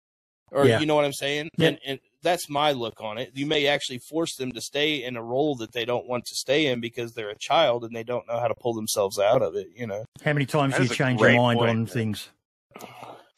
or 0.52 0.66
yeah. 0.66 0.80
you 0.80 0.86
know 0.86 0.96
what 0.96 1.06
i'm 1.06 1.14
saying 1.14 1.50
yeah. 1.58 1.70
and, 1.70 1.80
and 1.86 2.00
that's 2.22 2.50
my 2.50 2.72
look 2.72 3.02
on 3.02 3.18
it 3.18 3.32
you 3.34 3.46
may 3.46 3.68
actually 3.68 3.98
force 3.98 4.36
them 4.36 4.52
to 4.52 4.62
stay 4.62 5.04
in 5.04 5.18
a 5.18 5.24
role 5.24 5.56
that 5.56 5.72
they 5.74 5.86
don't 5.86 6.08
want 6.08 6.24
to 6.26 6.36
stay 6.36 6.68
in 6.68 6.80
because 6.80 7.14
they're 7.14 7.30
a 7.30 7.38
child 7.38 7.84
and 7.84 7.96
they 7.96 8.04
don't 8.04 8.28
know 8.28 8.40
how 8.40 8.48
to 8.48 8.56
pull 8.56 8.74
themselves 8.74 9.20
out 9.20 9.42
of 9.42 9.56
it 9.56 9.68
you 9.76 9.88
know 9.88 10.06
how 10.24 10.34
many 10.34 10.46
times 10.46 10.76
do 10.76 10.84
you 10.84 10.90
change 10.90 11.20
your 11.20 11.34
mind 11.34 11.58
point, 11.58 11.70
on 11.70 11.78
man. 11.78 11.86
things 11.86 12.30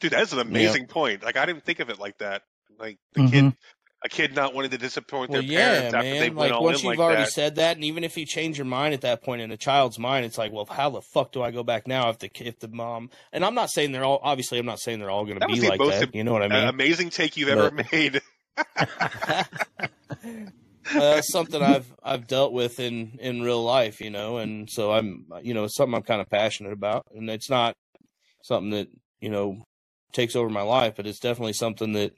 dude 0.00 0.12
that's 0.12 0.32
an 0.32 0.38
amazing 0.38 0.86
point 0.86 1.22
like 1.22 1.36
i 1.36 1.46
didn't 1.46 1.64
think 1.64 1.80
of 1.80 1.90
it 1.90 1.98
like 1.98 2.18
that 2.18 2.42
like 2.78 2.98
the 3.14 3.20
mm-hmm. 3.20 3.30
kid, 3.30 3.56
a 4.04 4.08
kid 4.08 4.34
not 4.34 4.54
wanting 4.54 4.70
to 4.70 4.78
disappoint 4.78 5.30
well, 5.30 5.42
their 5.42 5.50
yeah, 5.50 5.66
parents 5.66 5.94
after 5.94 6.08
man. 6.08 6.20
they 6.20 6.30
went 6.30 6.38
like, 6.38 6.52
all 6.52 6.64
once 6.64 6.82
in 6.82 6.90
you've 6.90 6.98
like 6.98 7.04
already 7.04 7.22
that. 7.22 7.32
said 7.32 7.56
that, 7.56 7.76
and 7.76 7.84
even 7.84 8.04
if 8.04 8.16
you 8.16 8.24
change 8.26 8.58
your 8.58 8.64
mind 8.64 8.94
at 8.94 9.02
that 9.02 9.22
point 9.22 9.42
in 9.42 9.50
a 9.50 9.56
child's 9.56 9.98
mind, 9.98 10.24
it's 10.24 10.38
like, 10.38 10.52
well, 10.52 10.66
how 10.66 10.90
the 10.90 11.02
fuck 11.02 11.32
do 11.32 11.42
I 11.42 11.50
go 11.50 11.62
back 11.62 11.86
now 11.86 12.08
if 12.10 12.18
the 12.18 12.30
if 12.40 12.58
the 12.58 12.68
mom? 12.68 13.10
And 13.32 13.44
I'm 13.44 13.54
not 13.54 13.70
saying 13.70 13.92
they're 13.92 14.04
all. 14.04 14.20
Obviously, 14.22 14.58
I'm 14.58 14.66
not 14.66 14.80
saying 14.80 15.00
they're 15.00 15.10
all 15.10 15.24
going 15.24 15.40
to 15.40 15.46
be 15.46 15.68
like 15.68 15.80
that. 15.80 16.14
You 16.14 16.24
know 16.24 16.32
what 16.32 16.42
I 16.42 16.48
mean? 16.48 16.68
Amazing 16.68 17.10
take 17.10 17.36
you've 17.36 17.48
but, 17.48 17.58
ever 17.58 17.84
made. 17.92 18.20
uh, 20.94 21.20
something 21.22 21.62
I've 21.62 21.92
I've 22.02 22.26
dealt 22.26 22.52
with 22.52 22.78
in 22.80 23.18
in 23.20 23.42
real 23.42 23.62
life, 23.62 24.00
you 24.00 24.10
know, 24.10 24.38
and 24.38 24.68
so 24.70 24.92
I'm 24.92 25.26
you 25.42 25.54
know 25.54 25.66
something 25.68 25.94
I'm 25.94 26.02
kind 26.02 26.20
of 26.20 26.28
passionate 26.28 26.72
about, 26.72 27.06
and 27.14 27.28
it's 27.30 27.50
not 27.50 27.74
something 28.42 28.70
that 28.70 28.88
you 29.20 29.30
know 29.30 29.62
takes 30.16 30.34
over 30.34 30.48
my 30.48 30.62
life, 30.62 30.94
but 30.96 31.06
it's 31.06 31.20
definitely 31.20 31.52
something 31.52 31.92
that 31.92 32.14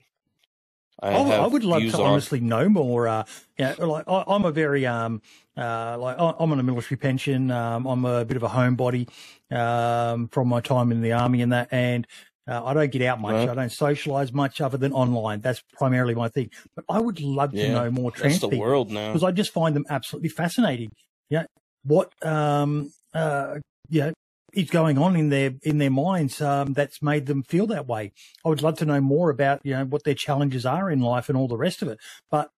I, 1.01 1.11
I, 1.11 1.37
I 1.37 1.47
would 1.47 1.65
love 1.65 1.83
to 1.83 1.97
on. 1.99 2.13
honestly 2.13 2.41
know 2.41 2.69
more. 2.69 3.07
Uh, 3.07 3.25
yeah, 3.59 3.75
like 3.79 4.05
I, 4.09 4.25
am 4.29 4.45
a 4.45 4.51
very 4.51 4.87
um, 4.87 5.23
uh, 5.57 5.97
like 5.99 6.17
I'm 6.19 6.53
on 6.53 6.59
a 6.59 6.63
military 6.63 6.97
pension. 6.97 7.51
Um, 7.51 7.87
I'm 7.87 8.05
a 8.05 8.25
bit 8.25 8.37
of 8.37 8.43
a 8.43 8.49
homebody 8.49 9.09
um, 9.53 10.29
from 10.29 10.49
my 10.49 10.61
time 10.61 10.91
in 10.91 11.03
the 11.03 11.13
army 11.13 11.43
and 11.43 11.53
that, 11.53 11.69
and 11.71 12.07
uh, 12.49 12.65
I 12.65 12.75
don't 12.75 12.91
get 12.91 13.03
out 13.03 13.21
much. 13.21 13.35
Right. 13.35 13.49
I 13.49 13.55
don't 13.55 13.71
socialize 13.71 14.33
much 14.33 14.61
other 14.61 14.79
than 14.79 14.93
online. 14.93 15.41
That's 15.41 15.63
primarily 15.75 16.15
my 16.15 16.29
thing. 16.29 16.51
But 16.75 16.85
I 16.89 16.99
would 16.99 17.21
love 17.21 17.53
to 17.53 17.69
know 17.69 17.91
more 17.91 18.11
trans 18.11 18.41
the 18.41 18.49
world 18.49 18.91
now 18.91 19.09
because 19.09 19.23
I 19.23 19.31
just 19.31 19.53
find 19.53 19.77
them 19.77 19.85
absolutely 19.91 20.31
fascinating. 20.31 20.91
Yeah, 21.29 21.45
what 21.85 22.13
um 22.25 22.91
uh 23.15 23.57
yeah 23.89 24.13
is 24.59 24.71
going 24.71 24.99
on 24.99 25.15
in 25.15 25.29
their 25.29 25.55
in 25.63 25.79
their 25.79 25.91
minds 25.91 26.41
um, 26.41 26.73
that's 26.73 27.01
made 27.01 27.27
them 27.27 27.43
feel 27.45 27.67
that 27.69 27.87
way. 27.87 28.13
I 28.45 28.49
would 28.49 28.63
love 28.63 28.79
to 28.79 28.85
know 28.85 29.01
more 29.01 29.31
about 29.31 29.61
you 29.65 29.75
know 29.75 29.85
what 29.85 30.05
their 30.05 30.15
challenges 30.15 30.67
are 30.67 30.91
in 30.91 31.01
life 31.01 31.29
and 31.29 31.39
all 31.39 31.49
the 31.49 31.57
rest 31.57 31.81
of 31.81 31.89
it. 31.89 31.99
But 32.31 32.51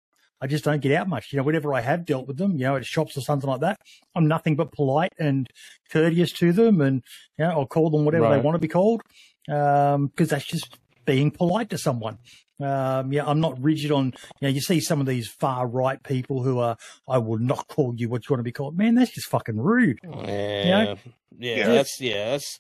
I 0.42 0.48
just 0.48 0.64
don't 0.64 0.82
get 0.82 0.94
out 0.94 1.10
much. 1.10 1.34
You 1.34 1.38
know, 1.38 1.44
whenever 1.44 1.74
I 1.74 1.82
have 1.82 2.06
dealt 2.06 2.28
with 2.28 2.38
them, 2.38 2.54
you 2.54 2.64
know, 2.64 2.78
at 2.78 2.86
shops 2.86 3.18
or 3.18 3.22
something 3.22 3.50
like 3.50 3.60
that, 3.62 3.80
I'm 4.16 4.28
nothing 4.28 4.56
but 4.56 4.72
polite 4.72 5.14
and 5.20 5.50
courteous 5.92 6.32
to 6.34 6.54
them, 6.54 6.80
and 6.80 7.04
you 7.38 7.46
know, 7.46 7.52
I'll 7.52 7.68
call 7.68 7.90
them 7.90 8.06
whatever 8.06 8.26
right. 8.26 8.38
they 8.38 8.42
want 8.42 8.56
to 8.56 8.60
be 8.60 8.70
called 8.70 9.02
because 9.46 9.96
um, 9.96 10.12
that's 10.16 10.46
just 10.46 10.78
being 11.06 11.32
polite 11.32 11.70
to 11.72 11.78
someone. 11.78 12.18
Um, 12.60 13.14
yeah, 13.14 13.26
I'm 13.26 13.40
not 13.40 13.62
rigid 13.64 13.92
on, 13.92 14.08
you 14.08 14.14
know, 14.42 14.50
you 14.50 14.60
see 14.60 14.82
some 14.82 15.00
of 15.00 15.06
these 15.06 15.30
far 15.30 15.66
right 15.66 16.02
people 16.04 16.44
who 16.44 16.60
are, 16.60 16.76
I 17.08 17.18
will 17.18 17.38
not 17.38 17.68
call 17.70 17.94
you 17.96 18.10
what 18.10 18.28
you 18.28 18.34
want 18.34 18.40
to 18.40 18.44
be 18.44 18.52
called. 18.52 18.78
Man, 18.78 18.96
that's 18.96 19.12
just 19.12 19.28
fucking 19.28 19.58
rude. 19.58 20.00
Yeah. 20.04 20.10
You 20.64 20.86
know? 20.86 20.98
yeah, 21.38 21.56
yeah, 21.56 21.68
that's, 21.68 22.02
yeah, 22.02 22.32
that's, 22.32 22.60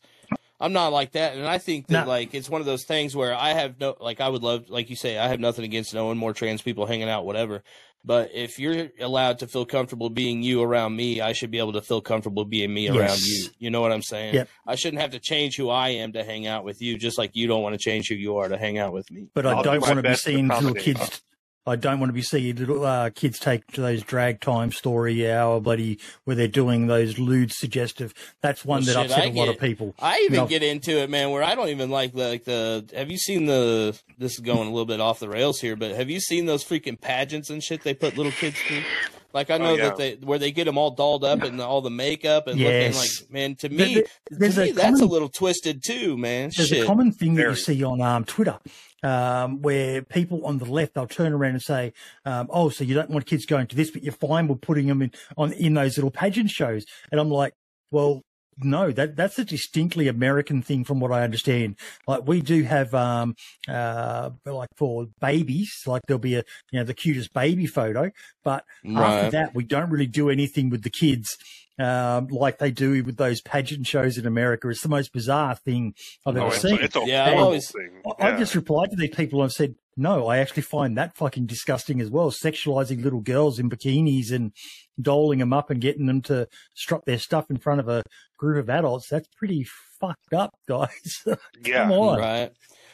I'm 0.61 0.73
not 0.73 0.93
like 0.93 1.11
that. 1.13 1.35
And 1.35 1.45
I 1.45 1.57
think 1.57 1.87
that, 1.87 2.05
no. 2.05 2.09
like, 2.09 2.33
it's 2.33 2.49
one 2.49 2.61
of 2.61 2.67
those 2.67 2.85
things 2.85 3.15
where 3.15 3.33
I 3.33 3.49
have 3.49 3.79
no, 3.79 3.95
like, 3.99 4.21
I 4.21 4.29
would 4.29 4.43
love, 4.43 4.69
like 4.69 4.89
you 4.89 4.95
say, 4.95 5.17
I 5.17 5.27
have 5.27 5.39
nothing 5.39 5.65
against 5.65 5.93
knowing 5.93 6.17
more 6.17 6.33
trans 6.33 6.61
people 6.61 6.85
hanging 6.85 7.09
out, 7.09 7.25
whatever. 7.25 7.63
But 8.05 8.31
if 8.33 8.59
you're 8.59 8.89
allowed 8.99 9.39
to 9.39 9.47
feel 9.47 9.65
comfortable 9.65 10.09
being 10.09 10.41
you 10.41 10.61
around 10.61 10.95
me, 10.95 11.19
I 11.21 11.33
should 11.33 11.51
be 11.51 11.59
able 11.59 11.73
to 11.73 11.81
feel 11.81 12.01
comfortable 12.01 12.45
being 12.45 12.73
me 12.73 12.85
yes. 12.85 12.95
around 12.95 13.19
you. 13.19 13.49
You 13.59 13.69
know 13.69 13.81
what 13.81 13.91
I'm 13.91 14.01
saying? 14.01 14.35
Yep. 14.35 14.49
I 14.65 14.75
shouldn't 14.75 15.01
have 15.01 15.11
to 15.11 15.19
change 15.19 15.57
who 15.57 15.69
I 15.69 15.89
am 15.89 16.13
to 16.13 16.23
hang 16.23 16.47
out 16.47 16.63
with 16.63 16.81
you, 16.81 16.97
just 16.97 17.17
like 17.17 17.35
you 17.35 17.47
don't 17.47 17.61
want 17.61 17.73
to 17.73 17.79
change 17.79 18.07
who 18.07 18.15
you 18.15 18.37
are 18.37 18.47
to 18.47 18.57
hang 18.57 18.77
out 18.77 18.93
with 18.93 19.11
me. 19.11 19.27
But 19.33 19.45
I 19.45 19.61
don't 19.61 19.81
want 19.81 19.97
to 19.97 20.01
be 20.03 20.15
seen 20.15 20.35
seeing 20.35 20.47
little 20.47 20.73
kids 20.73 21.21
I 21.65 21.75
don't 21.75 21.99
want 21.99 22.09
to 22.09 22.13
be 22.13 22.21
seeing 22.21 22.55
little 22.55 22.85
uh, 22.85 23.09
kids 23.11 23.37
take 23.39 23.67
to 23.73 23.81
those 23.81 24.01
drag 24.01 24.39
time 24.39 24.71
story 24.71 25.29
hour 25.29 25.59
bloody 25.59 25.99
where 26.23 26.35
they're 26.35 26.47
doing 26.47 26.87
those 26.87 27.19
lewd 27.19 27.51
suggestive. 27.51 28.13
That's 28.41 28.65
one 28.65 28.83
well, 28.85 28.85
that 28.87 29.01
shit, 29.01 29.11
upset 29.11 29.23
I 29.23 29.27
a 29.27 29.29
get, 29.31 29.39
lot 29.39 29.49
of 29.49 29.59
people. 29.59 29.93
I 29.99 30.19
even 30.19 30.33
you 30.33 30.39
know, 30.39 30.47
get 30.47 30.63
into 30.63 30.97
it, 30.97 31.09
man, 31.09 31.31
where 31.31 31.43
I 31.43 31.55
don't 31.55 31.69
even 31.69 31.89
like 31.89 32.15
like 32.15 32.45
the. 32.45 32.89
Have 32.95 33.11
you 33.11 33.17
seen 33.17 33.45
the? 33.45 33.99
This 34.17 34.33
is 34.33 34.39
going 34.39 34.67
a 34.67 34.71
little 34.71 34.85
bit 34.85 34.99
off 34.99 35.19
the 35.19 35.29
rails 35.29 35.59
here, 35.59 35.75
but 35.75 35.91
have 35.91 36.09
you 36.09 36.19
seen 36.19 36.45
those 36.45 36.63
freaking 36.63 36.99
pageants 36.99 37.49
and 37.49 37.63
shit 37.63 37.83
they 37.83 37.93
put 37.93 38.17
little 38.17 38.31
kids 38.31 38.57
through? 38.67 38.83
Like 39.33 39.49
I 39.49 39.55
oh, 39.55 39.57
know 39.57 39.69
oh, 39.69 39.75
yeah. 39.75 39.83
that 39.89 39.97
they 39.97 40.15
where 40.15 40.39
they 40.39 40.51
get 40.51 40.65
them 40.65 40.77
all 40.77 40.91
dolled 40.91 41.23
up 41.23 41.43
and 41.43 41.61
all 41.61 41.81
the 41.81 41.89
makeup 41.89 42.47
and 42.47 42.59
yes. 42.59 42.95
looking 42.95 43.01
like 43.01 43.31
man. 43.31 43.55
To 43.55 43.69
me, 43.69 43.93
there, 44.29 44.49
to 44.51 44.59
me 44.59 44.71
that's 44.71 44.85
common, 44.85 45.01
a 45.01 45.05
little 45.05 45.29
twisted 45.29 45.83
too, 45.83 46.17
man. 46.17 46.51
There's 46.55 46.69
Shit. 46.69 46.83
a 46.83 46.85
common 46.85 47.11
thing 47.11 47.35
Very. 47.35 47.49
that 47.49 47.57
you 47.57 47.63
see 47.63 47.83
on 47.83 48.01
um, 48.01 48.25
Twitter 48.25 48.59
um, 49.03 49.61
where 49.61 50.01
people 50.01 50.45
on 50.45 50.57
the 50.57 50.65
left 50.65 50.93
they'll 50.93 51.07
turn 51.07 51.33
around 51.33 51.51
and 51.51 51.61
say, 51.61 51.93
um, 52.25 52.47
"Oh, 52.49 52.69
so 52.69 52.83
you 52.83 52.95
don't 52.95 53.09
want 53.09 53.25
kids 53.25 53.45
going 53.45 53.67
to 53.67 53.75
this, 53.75 53.91
but 53.91 54.03
you're 54.03 54.13
fine 54.13 54.47
with 54.47 54.61
putting 54.61 54.87
them 54.87 55.01
in 55.01 55.11
on 55.37 55.53
in 55.53 55.73
those 55.73 55.97
little 55.97 56.11
pageant 56.11 56.49
shows." 56.49 56.85
And 57.11 57.19
I'm 57.19 57.29
like, 57.29 57.53
"Well, 57.91 58.23
no, 58.61 58.91
that 58.91 59.15
that's 59.15 59.39
a 59.39 59.45
distinctly 59.45 60.07
American 60.07 60.61
thing, 60.61 60.83
from 60.83 60.99
what 60.99 61.11
I 61.11 61.23
understand. 61.23 61.77
Like 62.07 62.27
we 62.27 62.41
do 62.41 62.63
have, 62.63 62.93
um, 62.93 63.35
uh, 63.67 64.31
like 64.45 64.69
for 64.75 65.07
babies, 65.19 65.83
like 65.85 66.01
there'll 66.07 66.19
be 66.19 66.35
a 66.35 66.43
you 66.71 66.79
know 66.79 66.83
the 66.83 66.93
cutest 66.93 67.33
baby 67.33 67.65
photo, 67.65 68.11
but 68.43 68.63
right. 68.85 69.03
after 69.03 69.31
that, 69.31 69.55
we 69.55 69.63
don't 69.63 69.89
really 69.89 70.07
do 70.07 70.29
anything 70.29 70.69
with 70.69 70.83
the 70.83 70.89
kids 70.89 71.37
um, 71.79 72.27
like 72.27 72.59
they 72.59 72.71
do 72.71 73.03
with 73.03 73.17
those 73.17 73.41
pageant 73.41 73.87
shows 73.87 74.17
in 74.17 74.25
America. 74.25 74.69
It's 74.69 74.81
the 74.81 74.89
most 74.89 75.13
bizarre 75.13 75.55
thing 75.55 75.93
I've 76.25 76.35
oh, 76.35 76.41
ever 76.41 76.53
it's, 76.53 76.61
seen. 76.61 76.79
It's 76.81 76.95
a 76.95 77.03
yeah, 77.05 77.35
always, 77.37 77.71
thing. 77.71 78.01
Yeah. 78.05 78.35
I 78.35 78.37
just 78.37 78.53
replied 78.53 78.91
to 78.91 78.97
these 78.97 79.15
people 79.15 79.41
and 79.41 79.51
said, 79.51 79.75
no, 79.95 80.27
I 80.27 80.37
actually 80.37 80.63
find 80.63 80.97
that 80.97 81.15
fucking 81.15 81.45
disgusting 81.45 81.99
as 81.99 82.09
well. 82.09 82.31
Sexualizing 82.31 83.03
little 83.03 83.21
girls 83.21 83.59
in 83.59 83.69
bikinis 83.69 84.31
and 84.31 84.51
doling 85.01 85.39
them 85.39 85.53
up 85.53 85.69
and 85.69 85.81
getting 85.81 86.05
them 86.05 86.21
to 86.23 86.47
strut 86.73 87.05
their 87.05 87.19
stuff 87.19 87.49
in 87.49 87.57
front 87.57 87.79
of 87.79 87.87
a 87.87 88.03
group 88.37 88.63
of 88.63 88.69
adults. 88.69 89.09
That's 89.09 89.27
pretty 89.37 89.65
fucked 89.99 90.33
up, 90.33 90.53
guys. 90.67 91.23
yeah. 91.63 91.83
Come 91.83 91.91
on. 91.91 92.19
Right. 92.19 92.51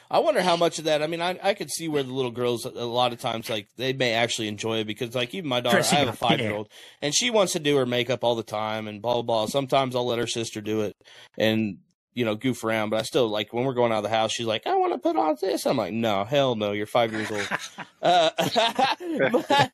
I 0.10 0.20
wonder 0.20 0.42
how 0.42 0.56
much 0.56 0.78
of 0.78 0.86
that. 0.86 1.02
I 1.02 1.08
mean, 1.08 1.22
I 1.22 1.40
I 1.42 1.54
could 1.54 1.72
see 1.72 1.88
where 1.88 2.04
the 2.04 2.14
little 2.14 2.32
girls 2.32 2.66
a 2.66 2.70
lot 2.70 3.12
of 3.12 3.20
times 3.20 3.50
like 3.50 3.70
they 3.76 3.92
may 3.94 4.14
actually 4.14 4.48
enjoy 4.48 4.80
it 4.80 4.88
because 4.88 5.16
like 5.16 5.34
even 5.34 5.50
my 5.50 5.62
daughter, 5.62 5.78
Dressing 5.78 5.98
I 5.98 6.00
have 6.02 6.10
a 6.10 6.14
five 6.14 6.40
year 6.40 6.54
old, 6.54 6.70
and 7.02 7.14
she 7.14 7.32
wants 7.32 7.54
to 7.54 7.60
do 7.60 7.76
her 7.78 7.86
makeup 7.86 8.24
all 8.24 8.36
the 8.36 8.44
time 8.44 8.88
and 8.88 9.02
blah 9.02 9.14
blah 9.14 9.24
blah. 9.24 9.46
Sometimes 9.48 9.96
I'll 9.96 10.06
let 10.06 10.20
her 10.20 10.28
sister 10.28 10.62
do 10.62 10.82
it 10.82 10.96
and 11.38 11.80
you 12.14 12.24
know 12.24 12.36
goof 12.36 12.64
around, 12.64 12.92
but 12.92 13.00
I 13.00 13.02
still 13.02 13.28
like 13.28 13.52
when 13.52 13.66
we're 13.66 13.74
going 13.74 13.92
out 13.92 13.98
of 13.98 14.04
the 14.04 14.10
house. 14.10 14.32
She's 14.32 14.46
like, 14.46 14.68
I 14.68 14.76
want 14.76 14.94
to 14.94 15.00
put 15.00 15.16
on 15.16 15.38
this. 15.42 15.66
I'm 15.66 15.78
like, 15.78 15.94
no, 15.94 16.24
hell 16.24 16.56
no, 16.56 16.72
you're 16.72 16.86
five 16.86 17.12
years 17.12 17.32
old. 17.32 17.48
uh, 18.04 18.30
but, 19.32 19.72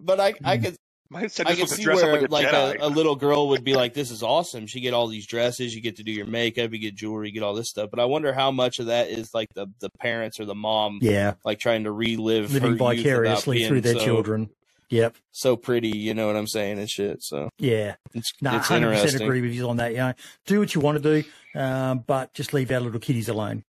but 0.00 0.20
I 0.20 0.34
I 0.42 0.56
could 0.56 0.76
I 1.14 1.28
can 1.28 1.66
see 1.66 1.86
where 1.86 2.20
like, 2.22 2.30
like 2.30 2.52
a, 2.52 2.76
a, 2.80 2.88
little 2.88 3.16
girl 3.16 3.48
would 3.50 3.64
be 3.64 3.74
like, 3.74 3.94
"This 3.94 4.10
is 4.10 4.22
awesome." 4.22 4.66
She 4.66 4.80
get 4.80 4.94
all 4.94 5.06
these 5.06 5.26
dresses, 5.26 5.74
you 5.74 5.80
get 5.80 5.96
to 5.96 6.02
do 6.02 6.12
your 6.12 6.26
makeup, 6.26 6.72
you 6.72 6.78
get 6.78 6.94
jewelry, 6.94 7.28
you 7.28 7.34
get 7.34 7.42
all 7.42 7.54
this 7.54 7.70
stuff. 7.70 7.90
But 7.90 8.00
I 8.00 8.04
wonder 8.06 8.32
how 8.32 8.50
much 8.50 8.78
of 8.78 8.86
that 8.86 9.08
is 9.08 9.32
like 9.32 9.52
the 9.54 9.66
the 9.80 9.90
parents 9.90 10.40
or 10.40 10.44
the 10.44 10.54
mom, 10.54 10.98
yeah, 11.02 11.34
like 11.44 11.58
trying 11.58 11.84
to 11.84 11.92
relive 11.92 12.52
living 12.52 12.76
vicariously 12.76 13.66
through 13.66 13.82
their 13.82 13.94
so, 13.94 14.04
children. 14.04 14.50
Yep, 14.88 15.16
so 15.32 15.56
pretty, 15.56 15.88
you 15.88 16.14
know 16.14 16.28
what 16.28 16.36
I'm 16.36 16.46
saying 16.46 16.78
and 16.78 16.88
shit. 16.88 17.22
So 17.22 17.48
yeah, 17.58 17.96
it's, 18.14 18.32
nah, 18.40 18.58
it's 18.58 18.68
100% 18.68 18.76
interesting. 18.76 19.22
agree 19.22 19.40
with 19.40 19.52
you 19.52 19.68
on 19.68 19.78
that. 19.78 19.92
You 19.92 19.98
know, 19.98 20.14
do 20.46 20.60
what 20.60 20.74
you 20.74 20.80
want 20.80 21.02
to 21.02 21.22
do, 21.22 21.60
um, 21.60 22.04
but 22.06 22.34
just 22.34 22.52
leave 22.52 22.70
our 22.70 22.80
little 22.80 23.00
kiddies 23.00 23.28
alone. 23.28 23.64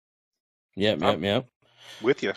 Yep, 0.76 1.02
yep, 1.02 1.22
yep. 1.22 1.48
With 2.02 2.24
you. 2.24 2.34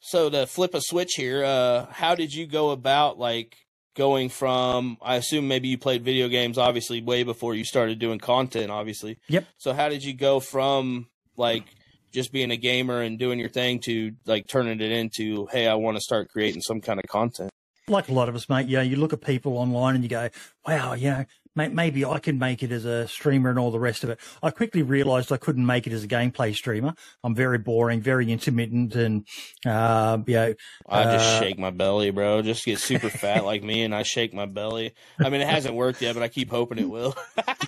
So 0.00 0.30
to 0.30 0.46
flip 0.46 0.74
a 0.74 0.80
switch 0.80 1.14
here, 1.14 1.44
uh, 1.44 1.86
how 1.90 2.14
did 2.14 2.32
you 2.32 2.46
go 2.46 2.70
about 2.70 3.18
like 3.18 3.56
going 3.98 4.28
from 4.28 4.96
I 5.02 5.16
assume 5.16 5.48
maybe 5.48 5.68
you 5.68 5.76
played 5.76 6.04
video 6.04 6.28
games 6.28 6.56
obviously 6.56 7.02
way 7.02 7.24
before 7.24 7.54
you 7.54 7.64
started 7.64 7.98
doing 7.98 8.20
content 8.20 8.70
obviously. 8.70 9.18
Yep. 9.28 9.44
So 9.58 9.74
how 9.74 9.88
did 9.88 10.04
you 10.04 10.14
go 10.14 10.38
from 10.38 11.08
like 11.36 11.64
just 12.12 12.32
being 12.32 12.50
a 12.50 12.56
gamer 12.56 13.02
and 13.02 13.18
doing 13.18 13.38
your 13.38 13.48
thing 13.48 13.80
to 13.80 14.12
like 14.24 14.46
turning 14.48 14.80
it 14.80 14.92
into, 14.92 15.46
hey, 15.46 15.66
I 15.66 15.74
want 15.74 15.96
to 15.96 16.00
start 16.00 16.30
creating 16.30 16.62
some 16.62 16.80
kind 16.80 16.98
of 16.98 17.04
content. 17.08 17.50
Like 17.86 18.08
a 18.08 18.12
lot 18.12 18.28
of 18.28 18.34
us, 18.34 18.48
mate. 18.48 18.68
Yeah, 18.68 18.82
you 18.82 18.96
look 18.96 19.12
at 19.12 19.20
people 19.20 19.56
online 19.58 19.94
and 19.94 20.04
you 20.04 20.10
go, 20.10 20.28
wow, 20.66 20.92
you 20.94 21.10
know, 21.10 21.24
maybe 21.58 22.04
I 22.04 22.18
can 22.18 22.38
make 22.38 22.62
it 22.62 22.72
as 22.72 22.84
a 22.84 23.06
streamer 23.08 23.50
and 23.50 23.58
all 23.58 23.70
the 23.70 23.78
rest 23.78 24.04
of 24.04 24.10
it. 24.10 24.18
I 24.42 24.50
quickly 24.50 24.82
realized 24.82 25.32
I 25.32 25.36
couldn't 25.36 25.66
make 25.66 25.86
it 25.86 25.92
as 25.92 26.04
a 26.04 26.08
gameplay 26.08 26.54
streamer. 26.54 26.94
I'm 27.22 27.34
very 27.34 27.58
boring, 27.58 28.00
very 28.00 28.30
intermittent, 28.30 28.94
and 28.94 29.26
uh, 29.66 30.18
you 30.26 30.34
know, 30.34 30.54
I 30.88 31.04
just 31.04 31.26
uh, 31.26 31.40
shake 31.40 31.58
my 31.58 31.70
belly, 31.70 32.10
bro. 32.10 32.42
Just 32.42 32.64
get 32.64 32.78
super 32.78 33.10
fat 33.10 33.44
like 33.44 33.62
me, 33.62 33.82
and 33.82 33.94
I 33.94 34.02
shake 34.02 34.32
my 34.32 34.46
belly. 34.46 34.94
I 35.18 35.28
mean, 35.28 35.40
it 35.40 35.48
hasn't 35.48 35.74
worked 35.74 36.00
yet, 36.00 36.14
but 36.14 36.22
I 36.22 36.28
keep 36.28 36.50
hoping 36.50 36.78
it 36.78 36.88
will. 36.88 37.16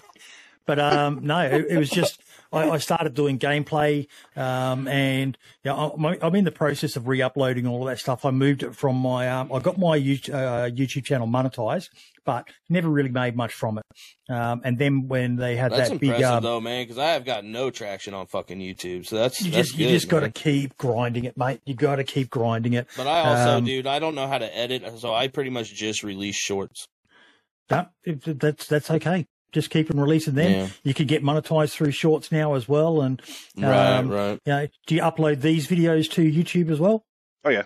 but 0.66 0.78
um, 0.78 1.20
no, 1.22 1.40
it, 1.40 1.66
it 1.68 1.78
was 1.78 1.90
just 1.90 2.22
I, 2.52 2.70
I 2.70 2.78
started 2.78 3.14
doing 3.14 3.38
gameplay, 3.38 4.08
um, 4.36 4.88
and 4.88 5.38
yeah, 5.64 5.74
I'm, 5.74 6.04
I'm, 6.04 6.34
in 6.34 6.44
the 6.44 6.50
process 6.50 6.96
of 6.96 7.06
re-uploading 7.06 7.66
all 7.66 7.82
of 7.82 7.88
that 7.88 7.98
stuff. 7.98 8.24
I 8.24 8.30
moved 8.30 8.62
it 8.62 8.74
from 8.74 8.96
my, 8.96 9.28
um, 9.28 9.52
I 9.52 9.60
got 9.60 9.78
my 9.78 9.98
YouTube, 9.98 10.34
uh, 10.34 10.70
YouTube 10.70 11.04
channel 11.04 11.28
monetized, 11.28 11.90
but 12.24 12.48
never 12.68 12.88
really 12.88 13.10
made 13.10 13.36
much 13.36 13.52
from 13.52 13.78
it. 13.78 13.84
Um, 14.32 14.62
and 14.64 14.78
then 14.78 15.06
when 15.06 15.36
they 15.36 15.56
had 15.56 15.72
that's 15.72 15.90
that 15.90 16.00
big, 16.00 16.10
impressive 16.10 16.36
um, 16.36 16.42
though, 16.42 16.60
man, 16.60 16.84
because 16.84 16.98
I 16.98 17.10
have 17.10 17.24
got 17.24 17.44
no 17.44 17.70
traction 17.70 18.14
on 18.14 18.26
fucking 18.26 18.58
YouTube. 18.58 19.06
So 19.06 19.16
that's 19.16 19.40
you 19.40 19.50
that's 19.50 19.68
just 19.68 19.78
good, 19.78 19.84
you 19.84 19.90
just 19.90 20.08
got 20.08 20.20
to 20.20 20.30
keep 20.30 20.76
grinding 20.76 21.24
it, 21.24 21.36
mate. 21.36 21.60
You 21.66 21.74
got 21.74 21.96
to 21.96 22.04
keep 22.04 22.30
grinding 22.30 22.72
it. 22.72 22.88
But 22.96 23.06
I 23.06 23.20
also, 23.20 23.58
um, 23.58 23.64
dude, 23.64 23.86
I 23.86 24.00
don't 24.00 24.14
know 24.14 24.26
how 24.26 24.38
to 24.38 24.56
edit, 24.56 24.84
so 24.98 25.14
I 25.14 25.28
pretty 25.28 25.50
much 25.50 25.72
just 25.72 26.02
release 26.02 26.36
shorts. 26.36 26.86
That, 27.68 27.92
that's 28.04 28.66
that's 28.66 28.90
okay 28.90 29.26
just 29.52 29.70
keep 29.70 29.90
on 29.90 30.00
releasing 30.00 30.34
them. 30.34 30.50
Yeah. 30.50 30.68
You 30.82 30.94
can 30.94 31.06
get 31.06 31.22
monetized 31.22 31.72
through 31.72 31.92
shorts 31.92 32.30
now 32.30 32.54
as 32.54 32.68
well. 32.68 33.02
And 33.02 33.20
um, 33.58 33.64
right, 33.64 34.02
right. 34.02 34.40
You 34.44 34.52
know, 34.52 34.66
do 34.86 34.94
you 34.94 35.02
upload 35.02 35.40
these 35.40 35.66
videos 35.66 36.10
to 36.12 36.22
YouTube 36.22 36.70
as 36.70 36.80
well? 36.80 37.04
Oh 37.44 37.50
yeah. 37.50 37.64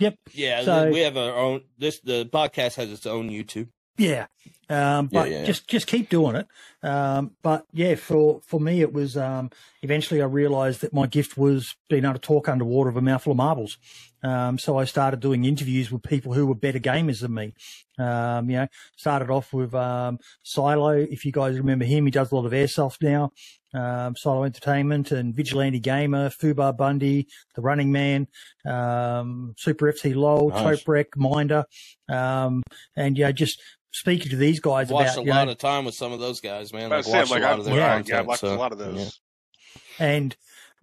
Yep. 0.00 0.16
Yeah. 0.32 0.62
So, 0.62 0.90
we 0.90 1.00
have 1.00 1.16
our 1.16 1.34
own. 1.34 1.62
This 1.78 2.00
the 2.00 2.26
podcast 2.26 2.74
has 2.74 2.92
its 2.92 3.06
own 3.06 3.30
YouTube. 3.30 3.68
Yeah. 3.98 4.26
Um, 4.68 5.06
but 5.06 5.30
yeah, 5.30 5.38
yeah, 5.38 5.44
just 5.44 5.68
just 5.68 5.86
keep 5.86 6.08
doing 6.08 6.36
it. 6.36 6.46
Um, 6.82 7.32
but 7.42 7.64
yeah, 7.72 7.94
for 7.94 8.40
for 8.44 8.60
me, 8.60 8.80
it 8.80 8.92
was 8.92 9.16
um, 9.16 9.50
eventually 9.82 10.20
I 10.20 10.26
realised 10.26 10.80
that 10.80 10.92
my 10.92 11.06
gift 11.06 11.38
was 11.38 11.76
being 11.88 12.04
able 12.04 12.14
to 12.14 12.20
talk 12.20 12.48
underwater 12.48 12.90
with 12.90 12.98
a 12.98 13.02
mouthful 13.02 13.32
of 13.32 13.38
marbles. 13.38 13.78
Um, 14.26 14.58
so 14.58 14.76
I 14.76 14.86
started 14.86 15.20
doing 15.20 15.44
interviews 15.44 15.92
with 15.92 16.02
people 16.02 16.34
who 16.34 16.46
were 16.46 16.54
better 16.56 16.80
gamers 16.80 17.20
than 17.20 17.34
me. 17.34 17.54
Um, 17.96 18.50
you 18.50 18.56
know, 18.56 18.68
started 18.96 19.30
off 19.30 19.52
with 19.52 19.72
um, 19.72 20.18
Silo. 20.42 20.90
If 20.90 21.24
you 21.24 21.30
guys 21.30 21.56
remember 21.56 21.84
him, 21.84 22.06
he 22.06 22.10
does 22.10 22.32
a 22.32 22.34
lot 22.34 22.44
of 22.44 22.52
airsoft 22.52 23.02
now. 23.02 23.32
Um, 23.72 24.16
Silo 24.16 24.42
Entertainment 24.42 25.12
and 25.12 25.34
Vigilante 25.34 25.78
Gamer, 25.78 26.30
Fubar 26.30 26.76
Bundy, 26.76 27.28
The 27.54 27.60
Running 27.60 27.92
Man, 27.92 28.26
um, 28.64 29.54
Super 29.58 29.92
FC 29.92 30.14
LOL, 30.14 30.48
nice. 30.48 30.82
Topwreck, 30.82 31.16
Minder, 31.16 31.64
um, 32.08 32.62
and 32.96 33.16
yeah, 33.18 33.32
just 33.32 33.60
speaking 33.92 34.30
to 34.30 34.36
these 34.36 34.60
guys 34.60 34.88
watched 34.88 35.14
about, 35.14 35.26
a 35.26 35.30
lot 35.30 35.44
know, 35.44 35.52
of 35.52 35.58
time 35.58 35.84
with 35.84 35.94
some 35.94 36.12
of 36.12 36.20
those 36.20 36.40
guys, 36.40 36.72
man. 36.72 36.90
Like, 36.90 37.06
watched 37.06 37.30
like, 37.30 37.42
a 37.42 37.46
lot 37.46 37.58
of 37.58 37.64
their 37.66 37.76
yeah, 37.76 37.88
content, 37.88 38.08
yeah, 38.08 38.18
I 38.18 38.22
watched 38.22 38.40
so, 38.40 38.54
a 38.54 38.56
lot 38.56 38.72
of 38.72 38.78
those. 38.78 39.20
Yeah. 39.98 40.06
And 40.06 40.36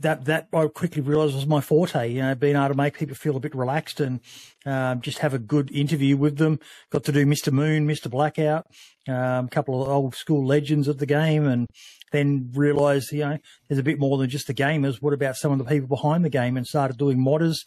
that 0.04 0.26
that 0.26 0.48
I 0.54 0.68
quickly 0.68 1.02
realised 1.02 1.34
was 1.36 1.48
my 1.48 1.60
forte. 1.60 2.12
You 2.12 2.22
know, 2.22 2.36
being 2.36 2.56
able 2.56 2.70
to 2.70 2.74
make 2.76 2.98
people 2.98 3.16
feel 3.16 3.36
a 3.36 3.40
bit 3.40 3.56
relaxed 3.56 4.00
and 4.00 4.20
um, 4.66 5.02
just 5.02 5.18
have 5.20 5.34
a 5.34 5.40
good 5.40 5.72
interview 5.72 6.16
with 6.16 6.38
them. 6.38 6.60
Got 6.92 7.04
to 7.06 7.12
do 7.12 7.26
Mr. 7.26 7.52
Moon, 7.52 7.88
Mr. 7.88 8.10
Blackout, 8.10 8.68
um, 9.08 9.46
a 9.46 9.50
couple 9.50 9.82
of 9.82 9.90
old 9.90 10.16
school 10.16 10.46
legends 10.46 10.88
of 10.88 11.00
the 11.00 11.06
game, 11.06 11.48
and 11.48 11.68
then 12.12 12.52
realised 12.54 13.12
you 13.12 13.22
know 13.22 13.38
there's 13.68 13.80
a 13.80 13.84
bit 13.84 14.00
more 14.00 14.18
than 14.18 14.30
just 14.30 14.48
the 14.48 14.54
gamers. 14.54 15.02
What 15.02 15.14
about 15.14 15.36
some 15.36 15.52
of 15.52 15.58
the 15.58 15.66
people 15.66 15.88
behind 15.88 16.24
the 16.24 16.30
game? 16.30 16.56
And 16.56 16.68
started 16.68 16.98
doing 16.98 17.18
modders. 17.18 17.66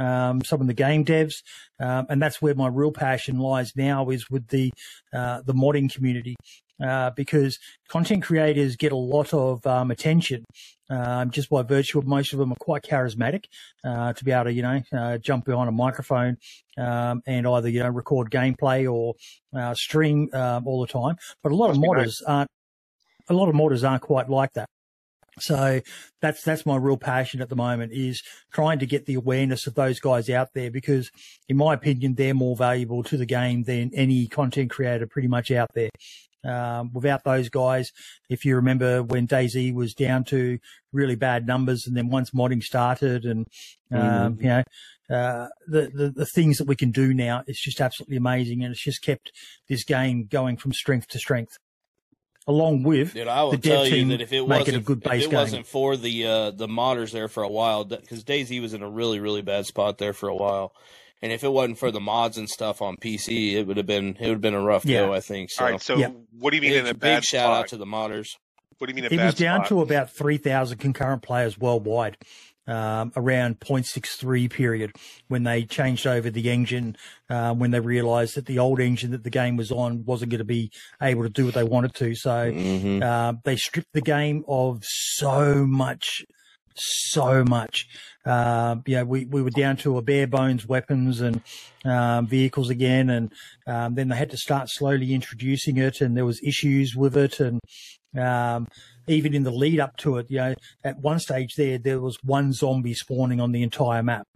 Um, 0.00 0.44
some 0.44 0.60
of 0.60 0.68
the 0.68 0.74
game 0.74 1.04
devs, 1.04 1.42
um, 1.80 2.06
and 2.08 2.22
that's 2.22 2.40
where 2.40 2.54
my 2.54 2.68
real 2.68 2.92
passion 2.92 3.40
lies 3.40 3.72
now 3.74 4.10
is 4.10 4.30
with 4.30 4.46
the 4.46 4.70
uh, 5.12 5.42
the 5.44 5.54
modding 5.54 5.92
community. 5.92 6.36
Uh, 6.80 7.10
because 7.16 7.58
content 7.88 8.22
creators 8.22 8.76
get 8.76 8.92
a 8.92 8.96
lot 8.96 9.34
of 9.34 9.66
um, 9.66 9.90
attention 9.90 10.44
um, 10.90 11.30
just 11.30 11.50
by 11.50 11.62
virtue 11.62 11.98
of 11.98 12.06
most 12.06 12.32
of 12.32 12.38
them 12.38 12.52
are 12.52 12.56
quite 12.60 12.82
charismatic 12.82 13.44
uh, 13.84 14.12
to 14.12 14.24
be 14.24 14.32
able 14.32 14.44
to, 14.44 14.52
you 14.52 14.62
know, 14.62 14.80
uh, 14.92 15.18
jump 15.18 15.44
behind 15.44 15.68
a 15.68 15.72
microphone 15.72 16.36
um, 16.78 17.22
and 17.26 17.46
either, 17.46 17.68
you 17.68 17.80
know, 17.80 17.88
record 17.88 18.30
gameplay 18.30 18.90
or 18.90 19.14
uh, 19.58 19.74
stream 19.74 20.28
um, 20.32 20.66
all 20.66 20.80
the 20.80 20.86
time. 20.86 21.16
But 21.42 21.52
a 21.52 21.56
lot 21.56 21.68
Must 21.68 21.78
of 21.78 21.84
modders 21.84 22.04
nice. 22.04 22.22
aren't. 22.26 22.50
A 23.30 23.34
lot 23.34 23.48
of 23.48 23.54
modders 23.54 23.86
aren't 23.88 24.02
quite 24.02 24.30
like 24.30 24.54
that. 24.54 24.66
So 25.40 25.80
that's 26.20 26.42
that's 26.42 26.66
my 26.66 26.76
real 26.76 26.96
passion 26.96 27.40
at 27.40 27.48
the 27.48 27.56
moment 27.56 27.92
is 27.92 28.22
trying 28.52 28.78
to 28.80 28.86
get 28.86 29.06
the 29.06 29.14
awareness 29.14 29.66
of 29.66 29.74
those 29.74 30.00
guys 30.00 30.28
out 30.30 30.48
there 30.54 30.70
because, 30.70 31.10
in 31.48 31.56
my 31.56 31.74
opinion, 31.74 32.14
they're 32.14 32.34
more 32.34 32.56
valuable 32.56 33.02
to 33.04 33.16
the 33.16 33.26
game 33.26 33.64
than 33.64 33.90
any 33.94 34.26
content 34.26 34.70
creator 34.70 35.06
pretty 35.06 35.28
much 35.28 35.50
out 35.50 35.68
there. 35.74 35.90
Um, 36.44 36.92
without 36.92 37.24
those 37.24 37.48
guys, 37.48 37.90
if 38.28 38.44
you 38.44 38.56
remember 38.56 39.02
when 39.02 39.26
DayZ 39.26 39.74
was 39.74 39.92
down 39.94 40.24
to 40.24 40.58
really 40.92 41.16
bad 41.16 41.46
numbers, 41.46 41.84
and 41.86 41.96
then 41.96 42.08
once 42.08 42.30
modding 42.30 42.62
started, 42.62 43.24
and 43.24 43.46
um, 43.92 44.00
mm-hmm. 44.00 44.42
you 44.42 44.48
know. 44.48 44.62
Uh, 45.10 45.48
the, 45.66 45.90
the, 45.94 46.12
the 46.14 46.26
things 46.26 46.58
that 46.58 46.66
we 46.66 46.76
can 46.76 46.90
do 46.90 47.14
now, 47.14 47.42
it's 47.46 47.62
just 47.62 47.80
absolutely 47.80 48.18
amazing, 48.18 48.62
and 48.62 48.72
it's 48.72 48.84
just 48.84 49.00
kept 49.00 49.32
this 49.66 49.82
game 49.82 50.26
going 50.30 50.54
from 50.54 50.70
strength 50.70 51.08
to 51.08 51.18
strength 51.18 51.56
along 52.48 52.82
with 52.82 53.14
Dude, 53.14 53.28
I 53.28 53.44
will 53.44 53.52
the 53.52 53.58
tell 53.58 53.86
you 53.86 54.08
that 54.08 54.20
if 54.20 54.32
it 54.32 54.40
wasn't 54.40 54.78
a 54.78 54.80
good 54.80 55.02
base 55.02 55.20
if 55.20 55.26
it 55.26 55.30
game. 55.30 55.38
wasn't 55.38 55.66
for 55.66 55.96
the 55.96 56.26
uh, 56.26 56.50
the 56.50 56.66
modders 56.66 57.12
there 57.12 57.28
for 57.28 57.42
a 57.42 57.48
while, 57.48 57.84
because 57.84 58.24
DayZ 58.24 58.60
was 58.60 58.74
in 58.74 58.82
a 58.82 58.88
really 58.88 59.20
really 59.20 59.42
bad 59.42 59.66
spot 59.66 59.98
there 59.98 60.14
for 60.14 60.28
a 60.28 60.34
while, 60.34 60.72
and 61.22 61.32
if 61.32 61.44
it 61.44 61.48
wasn't 61.48 61.78
for 61.78 61.90
the 61.90 62.00
mods 62.00 62.38
and 62.38 62.48
stuff 62.48 62.82
on 62.82 62.96
PC, 62.96 63.54
it 63.54 63.66
would 63.66 63.76
have 63.76 63.86
been 63.86 64.16
it 64.20 64.22
would 64.22 64.28
have 64.28 64.40
been 64.40 64.54
a 64.54 64.60
rough 64.60 64.84
yeah. 64.84 65.06
go. 65.06 65.12
I 65.12 65.20
think. 65.20 65.50
So. 65.50 65.64
All 65.64 65.70
right. 65.70 65.80
So 65.80 65.96
yeah. 65.96 66.10
what 66.38 66.50
do 66.50 66.56
you 66.56 66.62
mean 66.62 66.72
big, 66.72 66.84
in 66.84 66.86
a 66.86 66.94
bad 66.94 67.16
big 67.18 67.24
shout 67.24 67.44
spot? 67.44 67.58
out 67.58 67.68
to 67.68 67.76
the 67.76 67.86
modders. 67.86 68.36
What 68.78 68.88
do 68.88 68.94
you 68.94 69.02
mean? 69.02 69.12
it 69.12 69.24
was 69.24 69.34
down 69.34 69.60
spot? 69.60 69.68
to 69.68 69.80
about 69.82 70.10
three 70.10 70.38
thousand 70.38 70.78
concurrent 70.78 71.22
players 71.22 71.58
worldwide 71.58 72.16
um, 72.68 73.12
around 73.16 73.58
0.63 73.60 74.50
period 74.50 74.92
when 75.28 75.42
they 75.42 75.64
changed 75.64 76.06
over 76.06 76.30
the 76.30 76.50
engine, 76.50 76.96
uh, 77.30 77.54
when 77.54 77.70
they 77.70 77.80
realized 77.80 78.36
that 78.36 78.46
the 78.46 78.58
old 78.58 78.78
engine 78.78 79.10
that 79.12 79.24
the 79.24 79.30
game 79.30 79.56
was 79.56 79.72
on 79.72 80.04
wasn't 80.04 80.30
going 80.30 80.38
to 80.38 80.44
be 80.44 80.70
able 81.02 81.22
to 81.22 81.30
do 81.30 81.46
what 81.46 81.54
they 81.54 81.64
wanted 81.64 81.94
to. 81.94 82.14
So 82.14 82.52
mm-hmm. 82.52 83.02
uh, 83.02 83.34
they 83.44 83.56
stripped 83.56 83.92
the 83.94 84.02
game 84.02 84.44
of 84.46 84.84
so 84.84 85.66
much, 85.66 86.24
so 86.76 87.42
much. 87.42 87.88
Uh, 88.28 88.76
yeah, 88.86 89.02
we, 89.04 89.24
we 89.24 89.40
were 89.40 89.50
down 89.50 89.74
to 89.78 89.96
a 89.96 90.02
bare 90.02 90.26
bones 90.26 90.66
weapons 90.66 91.22
and 91.22 91.40
um, 91.86 92.26
vehicles 92.26 92.68
again, 92.68 93.08
and 93.08 93.32
um, 93.66 93.94
then 93.94 94.08
they 94.08 94.16
had 94.16 94.30
to 94.30 94.36
start 94.36 94.68
slowly 94.68 95.14
introducing 95.14 95.78
it, 95.78 96.02
and 96.02 96.14
there 96.14 96.26
was 96.26 96.42
issues 96.42 96.94
with 96.94 97.16
it, 97.16 97.40
and 97.40 97.58
um, 98.18 98.68
even 99.06 99.32
in 99.34 99.44
the 99.44 99.50
lead 99.50 99.80
up 99.80 99.96
to 99.96 100.18
it, 100.18 100.30
you 100.30 100.36
know, 100.36 100.54
at 100.84 100.98
one 100.98 101.18
stage 101.18 101.54
there, 101.54 101.78
there 101.78 102.00
was 102.00 102.18
one 102.22 102.52
zombie 102.52 102.92
spawning 102.92 103.40
on 103.40 103.52
the 103.52 103.62
entire 103.62 104.02
map 104.02 104.26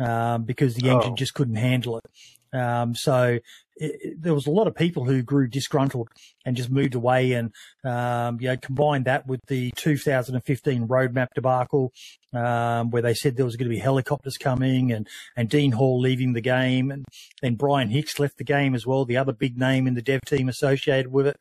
um, 0.00 0.42
because 0.42 0.74
the 0.74 0.88
engine 0.88 1.12
oh. 1.12 1.16
just 1.16 1.34
couldn't 1.34 1.56
handle 1.56 1.98
it. 1.98 2.58
Um, 2.58 2.94
so 2.94 3.38
it, 3.76 4.00
it, 4.02 4.22
there 4.22 4.34
was 4.34 4.46
a 4.46 4.50
lot 4.50 4.66
of 4.66 4.74
people 4.74 5.04
who 5.04 5.22
grew 5.22 5.46
disgruntled 5.46 6.08
and 6.44 6.56
just 6.56 6.70
moved 6.70 6.94
away. 6.94 7.32
And, 7.32 7.52
um, 7.84 8.40
you 8.40 8.48
know, 8.48 8.56
combined 8.56 9.04
that 9.04 9.26
with 9.26 9.40
the 9.46 9.70
2015 9.76 10.88
roadmap 10.88 11.28
debacle, 11.34 11.92
um, 12.32 12.90
where 12.90 13.02
they 13.02 13.14
said 13.14 13.36
there 13.36 13.44
was 13.44 13.56
going 13.56 13.68
to 13.68 13.74
be 13.74 13.80
helicopters 13.80 14.36
coming 14.36 14.92
and, 14.92 15.06
and 15.36 15.48
Dean 15.48 15.72
Hall 15.72 16.00
leaving 16.00 16.32
the 16.32 16.40
game. 16.40 16.90
And 16.90 17.04
then 17.42 17.54
Brian 17.54 17.90
Hicks 17.90 18.18
left 18.18 18.38
the 18.38 18.44
game 18.44 18.74
as 18.74 18.86
well, 18.86 19.04
the 19.04 19.16
other 19.16 19.32
big 19.32 19.58
name 19.58 19.86
in 19.86 19.94
the 19.94 20.02
dev 20.02 20.20
team 20.26 20.48
associated 20.48 21.12
with 21.12 21.26
it. 21.26 21.36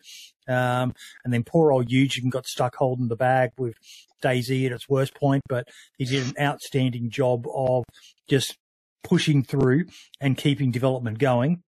Um, 0.48 0.93
and 1.24 1.34
then 1.34 1.43
poor 1.43 1.71
old 1.71 1.89
Eugen 1.89 2.30
got 2.30 2.45
stuck 2.45 2.76
holding 2.76 3.08
the 3.08 3.15
bag 3.15 3.52
with 3.58 3.76
DayZ 4.24 4.65
at 4.65 4.71
its 4.71 4.88
worst 4.88 5.15
point, 5.15 5.41
but 5.50 5.67
he 5.98 6.06
did 6.06 6.28
an 6.28 6.34
outstanding 6.39 7.10
job 7.10 7.48
of 7.54 7.84
just 8.28 8.58
pushing 9.04 9.43
through 9.43 9.86
and 10.19 10.38
keeping 10.38 10.71
development 10.71 11.19
going. 11.19 11.62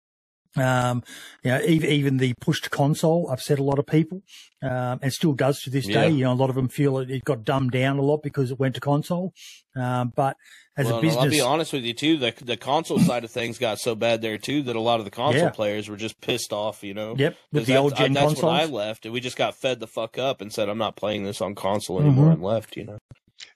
Um, 0.57 1.03
you 1.43 1.51
know, 1.51 1.61
even, 1.67 1.91
even 1.91 2.17
the 2.17 2.35
push 2.41 2.61
to 2.63 2.71
console 2.71 3.29
upset 3.31 3.59
a 3.59 3.63
lot 3.63 3.79
of 3.79 3.87
people, 3.87 4.23
um, 4.63 5.01
and 5.03 5.13
still 5.13 5.35
does 5.35 5.61
to 5.63 5.71
this 5.71 5.87
day. 5.87 6.09
You 6.09 6.25
know, 6.25 6.33
a 6.33 6.35
lot 6.35 6.49
of 6.49 6.57
them 6.57 6.69
feel 6.69 6.99
it, 6.99 7.11
it, 7.11 7.25
got 7.25 7.45
dumbed 7.45 7.73
down 7.73 7.99
a 7.99 8.03
lot 8.03 8.23
because 8.23 8.51
it 8.51 8.59
went 8.59 8.75
to 8.77 8.81
console. 8.81 9.35
Um, 9.77 10.13
but 10.15 10.37
as 10.77 10.87
well, 10.87 10.99
a 10.99 11.03
business, 11.03 11.25
I'll 11.25 11.31
be 11.31 11.41
honest 11.41 11.73
with 11.73 11.85
you 11.85 11.93
too. 11.93 12.17
The 12.17 12.33
the 12.43 12.57
console 12.57 12.99
side 12.99 13.25
of 13.25 13.31
things 13.31 13.59
got 13.59 13.79
so 13.79 13.95
bad 13.95 14.23
there 14.23 14.39
too 14.39 14.63
that 14.63 14.77
a 14.77 14.81
lot 14.81 14.99
of 14.99 15.05
the 15.05 15.11
console 15.11 15.43
yeah. 15.43 15.51
players 15.51 15.89
were 15.89 15.97
just 15.97 16.21
pissed 16.21 16.53
off. 16.53 16.83
You 16.83 16.95
know. 16.95 17.15
Yep. 17.17 17.37
With 17.53 17.67
the 17.67 17.77
old 17.77 17.97
gen 17.97 18.17
I, 18.17 18.21
that's 18.21 18.35
consoles. 18.35 18.53
when 18.53 18.61
I 18.61 18.65
left, 18.65 19.05
and 19.05 19.13
we 19.13 19.21
just 19.21 19.37
got 19.37 19.55
fed 19.55 19.81
the 19.81 19.87
fuck 19.87 20.19
up 20.19 20.41
and 20.41 20.53
said, 20.53 20.69
"I'm 20.69 20.79
not 20.79 20.97
playing 20.97 21.25
this 21.25 21.41
on 21.41 21.55
console 21.55 22.01
anymore," 22.01 22.25
mm-hmm. 22.25 22.35
and 22.35 22.43
left. 22.43 22.77
You 22.77 22.85
know. 22.85 22.99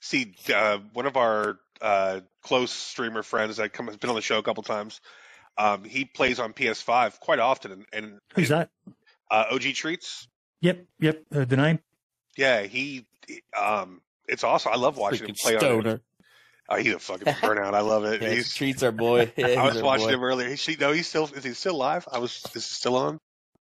See, 0.00 0.34
uh, 0.54 0.78
one 0.92 1.06
of 1.06 1.16
our 1.16 1.58
uh, 1.80 2.20
close 2.42 2.72
streamer 2.72 3.22
friends 3.22 3.56
that 3.56 3.72
come 3.72 3.86
has 3.86 3.96
been 3.96 4.10
on 4.10 4.16
the 4.16 4.22
show 4.22 4.38
a 4.38 4.42
couple 4.42 4.62
times. 4.62 5.00
Um, 5.58 5.84
he 5.84 6.04
plays 6.04 6.38
on 6.38 6.52
PS5 6.52 7.20
quite 7.20 7.38
often, 7.38 7.72
and, 7.72 7.86
and 7.92 8.18
who's 8.34 8.48
that? 8.48 8.70
Uh, 9.30 9.44
OG 9.52 9.62
Treats. 9.74 10.26
Yep, 10.62 10.84
yep. 11.00 11.22
Uh, 11.34 11.44
the 11.44 11.56
name. 11.56 11.78
Yeah, 12.36 12.62
he. 12.62 13.06
Um, 13.58 14.00
it's 14.28 14.44
awesome. 14.44 14.72
I 14.72 14.76
love 14.76 14.96
watching 14.96 15.26
Freaking 15.26 15.28
him 15.30 15.34
play 15.42 15.58
stoner. 15.58 15.88
on 15.90 15.94
it. 15.96 16.02
Oh, 16.68 16.76
he's 16.76 16.94
a 16.94 16.98
fucking 16.98 17.26
burnout. 17.34 17.74
I 17.74 17.80
love 17.80 18.04
it. 18.04 18.22
Yeah, 18.22 18.30
he's, 18.30 18.54
treats 18.54 18.82
our 18.82 18.92
boy. 18.92 19.32
Yeah, 19.36 19.46
I 19.46 19.64
he's 19.66 19.74
was 19.74 19.82
watching 19.82 20.06
boy. 20.06 20.12
him 20.14 20.24
earlier. 20.24 20.54
He, 20.54 20.76
no, 20.76 20.92
he's 20.92 21.08
still 21.08 21.28
is 21.34 21.44
he 21.44 21.52
still 21.52 21.74
live? 21.76 22.06
I 22.10 22.18
was. 22.18 22.42
Is 22.46 22.52
he 22.54 22.60
still 22.60 22.96
on? 22.96 23.18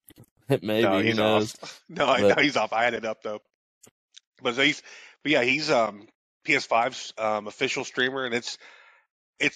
Maybe 0.50 0.82
no, 0.84 0.98
who 1.00 1.04
he's 1.06 1.18
knows? 1.18 1.56
off. 1.64 1.84
No, 1.90 2.06
I 2.08 2.22
But- 2.22 2.36
know 2.38 2.42
he's 2.44 2.58
off. 2.58 2.74
I 2.74 2.84
had 2.84 2.94
it 2.94 3.06
up 3.06 3.22
though. 3.24 3.40
But 4.42 4.56
so 4.56 4.62
he's, 4.62 4.84
but 5.24 5.32
yeah, 5.32 5.44
he's 5.44 5.70
um 5.72 6.08
PS5's 6.46 7.14
um 7.18 7.48
official 7.48 7.84
streamer, 7.84 8.26
and 8.26 8.34
it's 8.36 8.58
it 9.40 9.54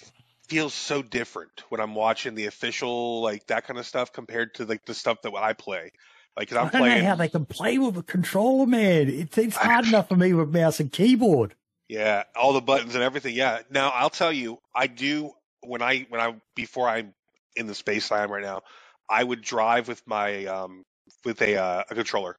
feels 0.52 0.74
so 0.74 1.02
different 1.02 1.64
when 1.70 1.80
I'm 1.80 1.96
watching 1.96 2.36
the 2.36 2.48
official 2.48 3.22
like 3.22 3.48
that 3.48 3.66
kind 3.66 3.80
of 3.80 3.86
stuff 3.86 4.12
compared 4.12 4.54
to 4.56 4.66
like 4.66 4.84
the 4.86 4.94
stuff 4.94 5.22
that 5.22 5.34
I 5.34 5.54
play. 5.54 5.92
Like 6.36 6.50
'cause 6.50 6.58
I 6.58 6.62
I'm 6.64 6.70
don't 6.70 6.72
playing. 6.72 7.04
how 7.06 7.16
they 7.16 7.30
can 7.30 7.46
play 7.46 7.78
with 7.78 7.98
a 7.98 8.04
controller, 8.04 8.66
man. 8.66 9.08
It's, 9.08 9.38
it's 9.38 9.56
hard 9.62 9.86
enough 9.86 10.10
for 10.10 10.18
me 10.18 10.34
with 10.34 10.54
mouse 10.54 10.82
and 10.82 10.92
keyboard. 10.92 11.56
Yeah, 11.88 12.24
all 12.36 12.54
the 12.54 12.62
buttons 12.62 12.96
and 12.96 13.04
everything. 13.04 13.36
Yeah. 13.36 13.62
Now 13.70 13.90
I'll 13.90 14.10
tell 14.10 14.32
you, 14.32 14.60
I 14.76 14.88
do 14.88 15.32
when 15.62 15.82
I 15.82 16.06
when 16.10 16.22
I 16.22 16.42
before 16.56 16.88
I'm 16.90 17.14
in 17.56 17.68
the 17.68 17.76
space 17.76 18.12
I 18.12 18.24
am 18.24 18.32
right 18.32 18.44
now, 18.44 18.62
I 19.10 19.24
would 19.24 19.42
drive 19.42 19.88
with 19.88 20.06
my 20.08 20.46
um 20.46 20.84
with 21.26 21.42
a 21.42 21.58
uh, 21.58 21.84
a 21.90 21.96
controller. 21.96 22.38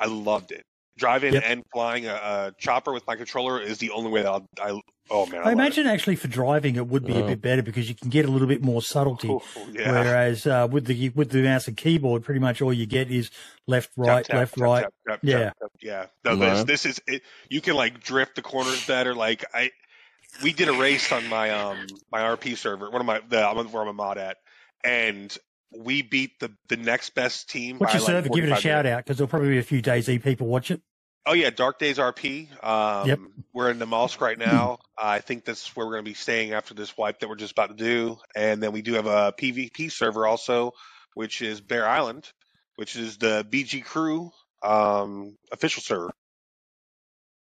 I 0.00 0.06
loved 0.06 0.52
it. 0.52 0.64
Driving 0.98 1.34
Yep. 1.34 1.44
and 1.44 1.64
flying 1.72 2.06
a, 2.06 2.14
a 2.14 2.52
chopper 2.58 2.92
with 2.92 3.06
my 3.06 3.16
controller 3.16 3.60
is 3.60 3.78
the 3.78 3.90
only 3.92 4.10
way 4.10 4.22
that 4.22 4.30
I'll, 4.32 4.46
I 4.60 4.80
oh 5.10 5.26
man, 5.26 5.36
I, 5.36 5.42
I, 5.42 5.44
love 5.44 5.52
imagine 5.54 5.86
actually 5.86 6.16
for 6.16 6.28
driving 6.28 6.76
it 6.76 6.86
would 6.86 7.04
be 7.04 7.14
a 7.14 7.24
Oh. 7.24 7.26
bit 7.26 7.40
better 7.40 7.62
because 7.62 7.88
you 7.88 7.94
can 7.94 8.08
get 8.10 8.24
a 8.24 8.30
little 8.30 8.48
bit 8.48 8.62
more 8.62 8.82
subtlety. 8.82 9.28
it. 9.28 9.32
Ooh, 9.32 9.72
yeah. 9.72 9.90
Whereas 9.92 10.46
uh, 10.46 10.68
with 10.70 10.86
the 10.86 11.08
with 11.10 11.30
the 11.30 11.42
mouse 11.42 11.68
and 11.68 11.76
keyboard, 11.76 12.22
pretty 12.24 12.40
much 12.40 12.60
all 12.62 12.72
you 12.72 12.86
get 12.86 13.10
is 13.10 13.30
left, 13.66 13.90
right, 13.96 14.24
tap, 14.24 14.36
left, 14.36 14.54
tap, 14.54 14.62
right. 14.62 14.82
tap, 14.82 14.92
tap, 15.08 15.18
Yeah. 15.22 15.38
tap, 15.38 15.56
tap. 15.60 15.70
yeah. 15.80 16.06
No, 16.24 16.30
Right. 16.36 16.54
this 16.54 16.64
this 16.64 16.86
is 16.86 17.00
it. 17.06 17.22
You 17.48 17.60
can 17.60 17.74
like 17.74 18.00
drift 18.02 18.36
the 18.36 18.42
corners 18.42 18.86
better. 18.86 19.14
Like 19.14 19.44
I, 19.54 19.70
we 20.42 20.52
did 20.52 20.68
a 20.68 20.72
race 20.74 21.10
on 21.12 21.26
my 21.28 21.50
um 21.50 21.86
my 22.12 22.20
RP 22.20 22.56
server, 22.56 22.90
one 22.90 23.00
of 23.00 23.06
my 23.06 23.20
the 23.28 23.40
where 23.70 23.82
I'm 23.82 23.88
a 23.88 23.92
mod 23.92 24.18
at, 24.18 24.36
and 24.84 25.36
we 25.76 26.02
beat 26.02 26.38
the 26.40 26.50
the 26.68 26.76
next 26.76 27.14
best 27.14 27.50
team. 27.50 27.78
What's 27.78 27.92
by 27.92 27.98
your 27.98 28.06
like 28.06 28.24
server? 28.24 28.34
Give 28.34 28.44
it 28.44 28.52
a 28.52 28.56
shout 28.56 28.84
minutes. 28.84 28.96
out 28.96 29.04
because 29.04 29.16
there'll 29.18 29.28
probably 29.28 29.50
be 29.50 29.58
a 29.58 29.62
few 29.62 29.82
DayZ 29.82 30.22
people 30.22 30.46
watch 30.46 30.70
it. 30.70 30.80
Oh 31.28 31.34
yeah, 31.34 31.50
Dark 31.50 31.78
Days 31.78 31.98
RP. 31.98 32.48
Um, 32.64 33.08
Yep. 33.08 33.18
We're 33.52 33.70
in 33.70 33.78
the 33.78 33.86
Mollusk 33.86 34.20
right 34.20 34.38
now. 34.38 34.78
I 34.98 35.18
think 35.20 35.44
that's 35.44 35.74
where 35.76 35.84
we're 35.86 35.92
going 35.94 36.04
to 36.04 36.10
be 36.10 36.14
staying 36.14 36.52
after 36.54 36.74
this 36.74 36.96
wipe 36.96 37.20
that 37.20 37.28
we're 37.28 37.36
just 37.36 37.52
about 37.52 37.76
to 37.76 37.84
do. 37.84 38.16
And 38.34 38.62
then 38.62 38.72
we 38.72 38.82
do 38.82 38.94
have 38.94 39.06
a 39.06 39.32
PvP 39.38 39.90
server 39.92 40.26
also, 40.26 40.72
which 41.14 41.42
is 41.42 41.60
Bear 41.60 41.86
Island, 41.86 42.30
which 42.76 42.96
is 42.96 43.18
the 43.18 43.44
BG 43.50 43.84
Crew 43.84 44.30
um, 44.62 45.36
official 45.52 45.82
server, 45.82 46.10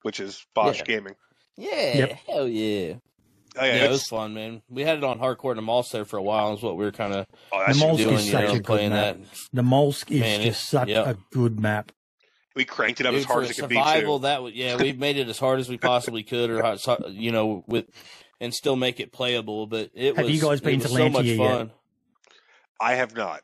which 0.03 0.21
is 0.21 0.45
Bosch 0.55 0.79
Yeah. 0.79 0.85
Gaming. 0.85 1.15
Yeah, 1.57 1.97
Yep. 1.97 2.13
hell 2.29 2.49
yeah. 2.49 2.95
Oh 3.57 3.65
yeah, 3.65 3.75
Yeah, 3.77 3.85
it 3.85 3.91
was 3.91 4.07
fun, 4.07 4.33
man. 4.33 4.63
We 4.71 4.83
had 4.83 4.99
it 4.99 5.05
on 5.05 5.19
hardcore 5.19 5.53
and 5.53 5.61
Amolso 5.61 6.07
for 6.07 6.17
a 6.19 6.23
while. 6.23 6.55
Is 6.55 6.63
what 6.63 6.77
we 6.77 6.85
were 6.85 6.93
kind 6.93 7.13
of 7.15 7.27
oh, 7.53 7.65
The 7.73 7.79
Mollusk 7.79 8.03
doing, 8.05 8.15
is 8.17 8.27
you 8.27 8.33
such 8.33 8.45
know, 8.45 8.51
a 8.51 8.55
good 8.55 8.65
playing 8.65 8.91
map. 8.91 9.17
that. 9.19 9.27
The 9.53 9.63
Molsk 9.63 10.11
is 10.11 10.21
Man, 10.21 10.41
just 10.43 10.69
such 10.69 10.89
yeah. 10.89 11.11
a 11.11 11.17
good 11.33 11.61
map. 11.61 11.93
We 12.55 12.65
cranked 12.65 13.01
it 13.01 13.07
up 13.07 13.13
Dude, 13.13 13.21
as 13.21 13.25
hard 13.27 13.45
as 13.45 13.51
it 13.51 13.61
could 13.61 13.69
be. 13.71 13.77
survival, 13.77 14.19
Too. 14.19 14.23
that 14.25 14.43
would 14.43 14.55
yeah, 14.55 14.77
we've 14.77 14.99
made 14.99 15.17
it 15.17 15.29
as 15.29 15.39
hard 15.39 15.59
as 15.61 15.69
we 15.69 15.79
possibly 15.79 16.23
could, 16.23 16.51
or 16.51 16.63
how- 16.63 16.77
so- 16.77 17.07
you 17.09 17.33
know, 17.33 17.65
with 17.67 17.87
and 18.41 18.53
still 18.53 18.77
make 18.77 19.01
it 19.01 19.13
playable. 19.13 19.67
But 19.67 19.91
it 19.95 20.17
Have 20.17 20.27
was 20.27 20.35
you 20.35 20.41
guys 20.43 20.61
been 20.61 20.81
to 20.81 20.89
so 20.89 21.09
much 21.09 21.25
Lantia 21.25 21.39
yet? 21.39 21.51
fun. 21.51 21.71
I 22.81 22.95
have 22.95 23.15
not. 23.17 23.41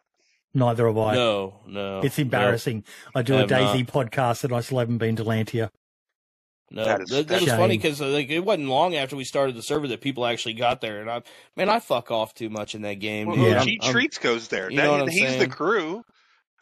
Neither 0.55 0.87
have 0.87 0.99
I. 0.99 1.15
No, 1.15 1.61
no, 1.67 2.01
It's 2.01 2.19
embarrassing. 2.19 2.85
I 3.15 3.23
do 3.23 3.37
I 3.37 3.43
a 3.43 3.47
DayZ 3.47 3.95
not. 3.95 4.11
Podcast 4.11 4.45
and 4.45 4.53
I 4.53 4.61
still 4.61 4.79
haven't 4.79 4.99
been 4.99 5.15
to 5.17 5.25
Lantia. 5.25 5.71
No, 6.71 6.85
That 6.85 6.99
that, 6.99 7.01
is- 7.03 7.09
that, 7.11 7.29
that's 7.29 7.45
was 7.45 7.51
funny 7.53 7.79
because 7.79 8.01
uh, 8.03 8.09
like 8.09 8.29
it 8.29 8.41
wasn't 8.41 8.69
long 8.69 8.95
after 8.95 9.17
we 9.17 9.25
started 9.25 9.55
the 9.57 9.63
server 9.63 9.87
that 9.89 10.01
people 10.03 10.27
actually 10.27 10.55
got 10.55 10.81
there, 10.83 11.01
and 11.01 11.11
I 11.11 11.23
man, 11.57 11.69
I 11.71 11.81
fuck 11.81 12.11
off 12.11 12.35
too 12.35 12.51
much 12.51 12.75
in 12.75 12.83
that 12.83 12.95
game. 13.01 13.29
Well. 13.29 13.39
Yeah. 13.39 13.61
OG 13.61 13.69
I'm- 13.69 13.79
I'm- 13.83 13.93
Treats 13.93 14.19
goes 14.19 14.49
there. 14.49 14.71
you 14.71 14.77
That- 14.77 14.85
know 14.85 14.93
what 14.93 15.01
I'm 15.03 15.09
he's 15.09 15.39
the 15.39 15.47
crew. 15.49 16.05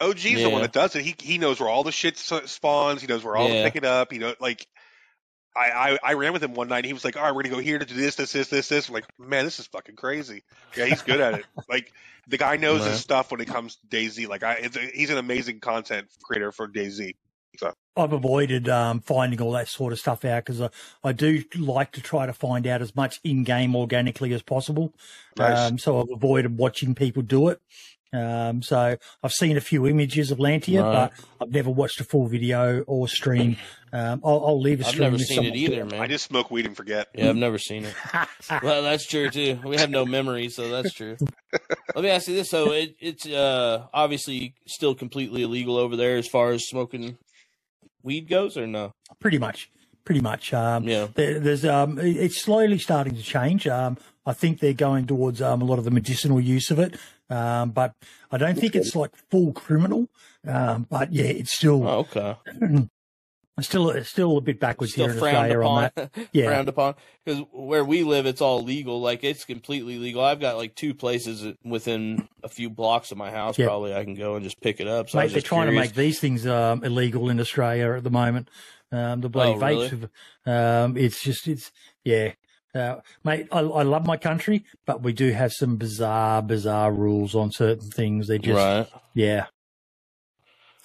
OG's 0.01 0.43
the 0.43 0.51
one 0.51 0.63
that 0.63 0.73
does 0.73 0.95
it. 0.97 1.03
He 1.03 1.15
he 1.21 1.39
knows 1.39 1.59
where 1.61 1.69
all 1.69 1.85
the 1.85 1.93
shit 1.93 2.19
spawns. 2.19 3.01
He 3.01 3.07
knows 3.07 3.25
where 3.25 3.37
all 3.37 3.49
Yeah. 3.49 3.63
to 3.65 3.71
pick 3.71 3.77
it 3.77 3.85
up. 3.85 4.13
You 4.13 4.19
know, 4.21 4.35
like 4.41 4.67
I, 5.57 5.71
I 5.71 5.99
I 6.03 6.13
ran 6.15 6.33
with 6.33 6.43
him 6.43 6.55
one 6.55 6.69
night. 6.69 6.79
and 6.79 6.87
He 6.87 6.93
was 6.93 7.05
like, 7.05 7.17
"All 7.17 7.23
right, 7.23 7.35
we're 7.35 7.43
gonna 7.43 7.55
go 7.55 7.61
here 7.61 7.79
to 7.79 7.85
do 7.87 7.95
this, 7.95 8.17
this, 8.17 8.33
this, 8.33 8.49
this, 8.49 8.69
this." 8.69 8.89
I'm 8.89 8.95
like, 8.95 9.07
man, 9.19 9.45
this 9.45 9.59
is 9.59 9.67
fucking 9.69 9.97
crazy. 9.97 10.43
Yeah, 10.77 10.85
he's 10.87 11.03
good 11.03 11.21
at 11.21 11.35
it. 11.35 11.47
Like 11.69 11.93
the 12.29 12.39
guy 12.39 12.57
knows 12.57 12.83
Right. 12.83 12.91
his 12.91 13.01
stuff 13.01 13.31
when 13.33 13.41
it 13.41 13.47
comes 13.49 13.77
to 13.77 13.87
DayZ. 13.89 14.29
Like 14.29 14.43
I, 14.43 14.53
it's 14.55 14.77
a, 14.77 14.81
he's 14.81 15.11
an 15.11 15.19
amazing 15.19 15.61
content 15.61 16.09
creator 16.23 16.53
for 16.53 16.69
DayZ. 16.69 17.15
I've 17.97 18.13
avoided 18.13 18.69
um, 18.69 19.01
finding 19.01 19.41
all 19.41 19.53
that 19.53 19.69
sort 19.69 19.95
of 19.95 19.99
stuff 19.99 20.25
out 20.27 20.45
because 20.45 20.61
I, 20.61 20.69
I 21.03 21.13
do 21.13 21.43
like 21.57 21.93
to 21.93 22.03
try 22.03 22.27
to 22.27 22.35
find 22.35 22.67
out 22.67 22.83
as 22.83 22.95
much 22.95 23.21
in 23.25 23.43
game 23.45 23.75
organically 23.75 24.35
as 24.35 24.43
possible. 24.43 24.93
Nice. 25.39 25.71
Um, 25.71 25.79
so 25.79 26.01
I've 26.03 26.11
avoided 26.13 26.59
watching 26.59 26.95
people 26.95 27.23
do 27.23 27.49
it. 27.49 27.59
Um, 28.13 28.63
so 28.63 28.97
I've 29.23 29.33
seen 29.33 29.57
a 29.57 29.61
few 29.61 29.87
images 29.87 30.31
of 30.31 30.39
Lantia, 30.39 30.83
Right. 30.83 31.11
but 31.11 31.13
I've 31.47 31.53
never 31.53 31.71
watched 31.71 32.01
a 32.01 32.05
full 32.05 32.27
video 32.29 32.81
or 32.83 33.09
stream. 33.09 33.57
Um, 33.93 34.21
I'll, 34.25 34.43
I'll 34.47 34.61
leave 34.61 34.81
a 34.81 34.85
I've 34.85 34.89
stream. 34.91 35.03
never 35.05 35.17
if 35.17 35.23
seen 35.23 35.37
someone- 35.37 35.53
it 35.55 35.57
either, 35.57 35.85
man. 35.85 36.01
I 36.01 36.07
just 36.07 36.25
smoke 36.27 36.51
weed 36.51 36.67
and 36.67 36.77
forget. 36.77 37.09
Yeah, 37.15 37.29
I've 37.31 37.37
never 37.37 37.59
seen 37.59 37.85
it. 37.85 37.95
well, 38.63 38.83
that's 38.83 39.07
true 39.07 39.29
too. 39.31 39.59
We 39.65 39.77
have 39.77 39.91
no 39.91 40.07
memory, 40.07 40.49
so 40.49 40.69
that's 40.71 40.93
true. 40.95 41.17
Let 41.95 42.05
me 42.05 42.11
ask 42.11 42.29
you 42.29 42.35
this: 42.35 42.51
so 42.51 42.73
it, 42.73 42.97
it's 43.01 43.27
uh, 43.27 43.87
obviously 43.93 44.55
still 44.67 44.95
completely 44.95 45.43
illegal 45.43 45.77
over 45.77 45.97
there 45.97 46.17
as 46.17 46.29
far 46.29 46.51
as 46.53 46.67
smoking 46.69 47.17
weed 48.03 48.29
goes, 48.29 48.57
or 48.57 48.67
no? 48.67 48.93
pretty 49.21 49.39
much, 49.39 49.71
pretty 50.05 50.21
much. 50.21 50.53
Um, 50.55 50.85
Yeah. 50.85 51.09
there, 51.15 51.41
there's 51.41 51.65
um, 51.65 51.99
it's 52.01 52.41
slowly 52.41 52.79
starting 52.79 53.15
to 53.17 53.23
change. 53.23 53.67
Um, 53.67 53.97
I 54.27 54.33
think 54.33 54.61
they're 54.61 54.73
going 54.75 55.07
towards 55.07 55.41
um, 55.41 55.63
a 55.63 55.65
lot 55.65 55.79
of 55.79 55.85
the 55.85 55.91
medicinal 55.91 56.41
use 56.41 56.71
of 56.71 56.79
it, 56.79 56.97
um, 57.31 57.71
but 57.71 57.95
I 58.31 58.39
don't 58.39 58.59
think 58.59 58.75
it's 58.77 58.95
like 58.97 59.15
full 59.31 59.53
criminal. 59.53 60.09
Um, 60.47 60.87
but 60.89 61.13
yeah, 61.13 61.25
it's 61.25 61.53
still 61.53 61.87
Oh, 61.87 61.99
okay. 62.11 62.37
still 63.61 63.91
it's 63.91 64.11
still 64.11 64.37
a 64.37 64.41
bit 64.41 64.61
backwards 64.61 64.93
Still 64.93 65.07
here 65.07 65.15
in 65.15 65.19
frowned 65.19 65.37
Australia 65.37 65.67
on 65.67 65.85
upon. 65.85 66.11
that. 66.15 66.29
Yeah. 66.33 66.45
frowned 66.49 66.69
upon 66.69 66.95
because 67.25 67.43
where 67.53 67.85
we 67.85 68.03
live, 68.05 68.27
it's 68.27 68.41
all 68.41 68.63
legal. 68.63 69.01
Like 69.01 69.25
it's 69.25 69.45
completely 69.45 69.99
legal. 69.99 70.23
I've 70.23 70.41
got 70.41 70.57
like 70.57 70.75
two 70.75 70.95
places 70.95 71.55
within 71.65 72.29
a 72.45 72.49
few 72.49 72.69
blocks 72.71 73.11
of 73.13 73.19
my 73.19 73.31
house. 73.31 73.59
Yeah. 73.59 73.67
Probably 73.67 73.95
I 73.95 74.05
can 74.05 74.15
go 74.15 74.35
and 74.37 74.45
just 74.45 74.61
pick 74.61 74.79
it 74.81 74.87
up. 74.87 75.09
So 75.11 75.19
I 75.19 75.23
Mate, 75.23 75.25
was 75.27 75.33
they're 75.33 75.43
trying 75.43 75.67
to 75.69 75.73
make 75.73 75.95
these 75.95 76.21
things 76.21 76.47
um, 76.47 76.85
illegal 76.85 77.29
in 77.31 77.41
Australia 77.41 77.95
at 77.97 78.05
the 78.05 78.11
moment. 78.11 78.51
Um, 78.93 79.21
the 79.21 79.29
bloody 79.29 79.53
Oh, 79.53 79.59
really? 79.59 79.89
vapes. 79.89 80.09
have- 80.47 80.85
Um, 80.85 80.97
it's 80.97 81.21
just, 81.21 81.49
it's, 81.49 81.73
yeah. 82.05 82.33
Uh, 82.77 83.01
mate, 83.25 83.49
I, 83.51 83.61
I 83.61 83.83
love 83.83 84.07
my 84.07 84.17
country, 84.17 84.65
but 84.87 85.03
we 85.03 85.13
do 85.13 85.33
have 85.33 85.53
some 85.53 85.77
bizarre, 85.77 86.43
bizarre 86.43 86.93
rules 86.93 87.35
on 87.35 87.51
certain 87.51 87.91
things. 87.91 88.29
They're 88.29 88.39
just, 88.39 88.57
right. 88.57 88.87
yeah. 89.15 89.47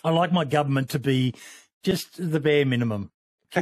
I 0.03 0.09
like 0.09 0.31
my 0.31 0.45
government 0.45 0.89
to 0.91 0.99
be 0.99 1.35
just 1.83 2.31
the 2.31 2.39
bare 2.39 2.65
minimum. 2.65 3.11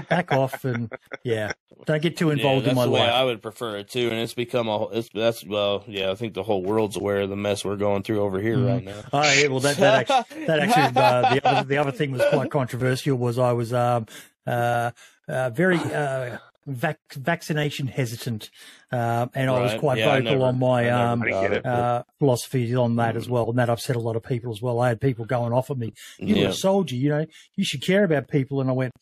Back 0.07 0.31
off 0.31 0.63
and, 0.65 0.91
yeah. 1.23 1.53
Don't 1.85 2.01
get 2.01 2.17
too 2.17 2.29
involved 2.29 2.65
yeah, 2.65 2.71
in 2.71 2.75
my 2.75 2.85
the 2.85 2.91
way 2.91 2.99
life. 2.99 3.11
I 3.11 3.23
would 3.23 3.41
prefer 3.41 3.77
it 3.77 3.89
too, 3.89 4.09
and 4.09 4.19
it's 4.19 4.33
become 4.33 4.67
a. 4.67 4.89
It's 4.89 5.09
that's 5.13 5.45
well, 5.45 5.83
yeah. 5.87 6.11
I 6.11 6.15
think 6.15 6.33
the 6.33 6.43
whole 6.43 6.61
world's 6.61 6.97
aware 6.97 7.21
of 7.21 7.29
the 7.29 7.37
mess 7.37 7.63
we're 7.63 7.77
going 7.77 8.03
through 8.03 8.21
over 8.21 8.39
here 8.39 8.57
Mhm. 8.57 8.67
right 8.67 8.83
now. 8.83 9.01
Oh 9.13 9.33
yeah, 9.33 9.47
well 9.47 9.61
that 9.61 9.77
that 9.77 10.09
actually, 10.09 10.45
that 10.45 10.59
actually 10.69 11.01
uh, 11.01 11.33
the 11.33 11.47
other 11.47 11.67
the 11.67 11.77
other 11.77 11.91
thing 11.91 12.11
was 12.11 12.21
quite 12.31 12.51
controversial. 12.51 13.17
Was 13.17 13.39
I 13.39 13.53
was 13.53 13.71
um 13.71 14.07
uh, 14.45 14.91
uh 15.29 15.49
very 15.51 15.77
uh 15.79 16.37
vac- 16.69 17.13
vaccination 17.13 17.87
hesitant, 17.87 18.49
um, 18.91 19.29
and 19.33 19.49
I 19.49 19.59
was 19.61 19.79
quite 19.79 19.97
Yeah, 19.97 20.15
vocal 20.15 20.23
never- 20.31 20.43
on 20.45 20.59
my 20.59 20.89
I 20.89 21.11
um 21.11 21.21
I 21.21 21.25
didn't 21.25 21.31
got 21.33 21.41
get 21.41 21.51
it. 21.53 21.57
it. 21.59 21.65
uh 21.65 22.03
philosophy 22.19 22.75
on 22.75 22.95
that 22.97 23.15
as 23.15 23.29
well, 23.29 23.49
and 23.49 23.57
that 23.59 23.69
upset 23.69 23.95
a 23.95 23.99
lot 23.99 24.15
of 24.15 24.23
people 24.23 24.51
as 24.51 24.61
well. 24.61 24.79
I 24.79 24.89
had 24.89 25.01
people 25.01 25.25
going 25.25 25.53
off 25.53 25.69
at 25.71 25.77
me. 25.77 25.93
You're 26.19 26.37
Yeah. 26.37 26.47
a 26.49 26.53
soldier, 26.53 26.95
you 26.95 27.09
know, 27.09 27.25
you 27.55 27.63
should 27.65 27.81
care 27.81 28.03
about 28.03 28.27
people, 28.27 28.61
and 28.61 28.69
I 28.69 28.73
went. 28.73 28.93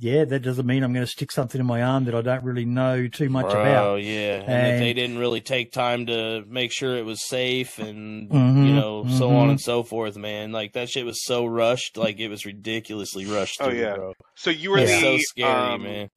Yeah, 0.00 0.24
that 0.24 0.40
doesn't 0.40 0.66
mean 0.66 0.82
I'm 0.82 0.92
going 0.92 1.06
to 1.06 1.10
stick 1.10 1.30
something 1.30 1.60
in 1.60 1.66
my 1.68 1.80
arm 1.80 2.04
that 2.06 2.16
I 2.16 2.20
don't 2.20 2.42
really 2.42 2.64
know 2.64 3.06
too 3.06 3.28
much 3.30 3.46
Oh 3.46 3.50
about. 3.50 3.86
Oh, 3.86 3.94
yeah, 3.94 4.40
and, 4.40 4.50
And- 4.50 4.82
they 4.82 4.92
didn't 4.92 5.18
really 5.18 5.40
take 5.40 5.70
time 5.70 6.06
to 6.06 6.44
make 6.48 6.72
sure 6.72 6.96
it 6.96 7.04
was 7.04 7.24
safe 7.24 7.78
and 7.78 8.28
Mhm, 8.28 8.66
you 8.66 8.74
know 8.74 9.04
so 9.08 9.30
mhm. 9.30 9.36
on 9.36 9.50
and 9.50 9.60
so 9.60 9.84
forth, 9.84 10.16
man. 10.16 10.50
Like 10.50 10.72
that 10.72 10.90
shit 10.90 11.06
was 11.06 11.24
so 11.24 11.46
rushed, 11.46 11.96
like 11.96 12.18
it 12.18 12.26
was 12.28 12.44
ridiculously 12.44 13.24
rushed. 13.24 13.58
Oh, 13.60 13.66
through, 13.70 13.80
yeah. 13.80 13.94
bro. 13.94 14.14
So 14.34 14.50
you 14.50 14.72
were 14.72 14.80
Yeah. 14.80 14.86
the 14.86 15.00
so 15.00 15.16
scary, 15.18 15.48
um, 15.52 15.82
man. 15.84 16.08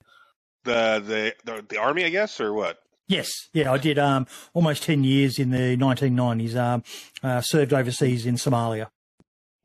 The, 0.68 1.34
the 1.46 1.66
the 1.70 1.78
army, 1.78 2.06
I 2.06 2.10
guess, 2.10 2.40
or 2.40 2.54
what? 2.54 2.80
Yes, 3.08 3.32
yeah, 3.54 3.72
I 3.72 3.78
did 3.78 3.98
um, 3.98 4.28
almost 4.54 4.84
10 4.84 5.06
years 5.06 5.40
in 5.40 5.52
the 5.52 5.78
1990s, 5.78 6.56
um, 6.58 6.84
uh, 7.24 7.40
served 7.40 7.72
overseas 7.72 8.26
in 8.26 8.36
Somalia. 8.36 8.88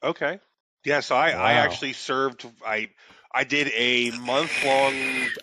Okay. 0.02 0.38
Yeah, 0.84 1.00
so 1.00 1.16
I, 1.16 1.30
I 1.30 1.52
actually 1.54 1.92
served 1.92 2.44
I 2.64 2.90
I 3.32 3.44
did 3.44 3.70
a 3.76 4.10
month 4.18 4.52
long 4.64 4.94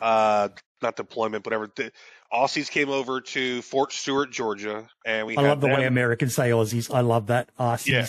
uh 0.02 0.50
not 0.82 0.96
deployment, 0.96 1.46
whatever. 1.46 1.70
The 1.74 1.92
Aussies 2.32 2.70
came 2.70 2.90
over 2.90 3.22
to 3.22 3.62
Fort 3.62 3.92
Stewart, 3.92 4.32
Georgia, 4.32 4.88
and 5.06 5.28
we 5.28 5.38
I 5.38 5.42
had 5.42 5.50
love 5.50 5.62
the 5.62 5.68
way 5.68 5.86
Americans 5.86 6.36
say 6.36 6.50
Aussies. 6.52 6.94
I 6.94 7.02
love 7.02 7.28
that. 7.28 7.50
Aussies. 7.58 7.88
Yeah. 7.88 8.08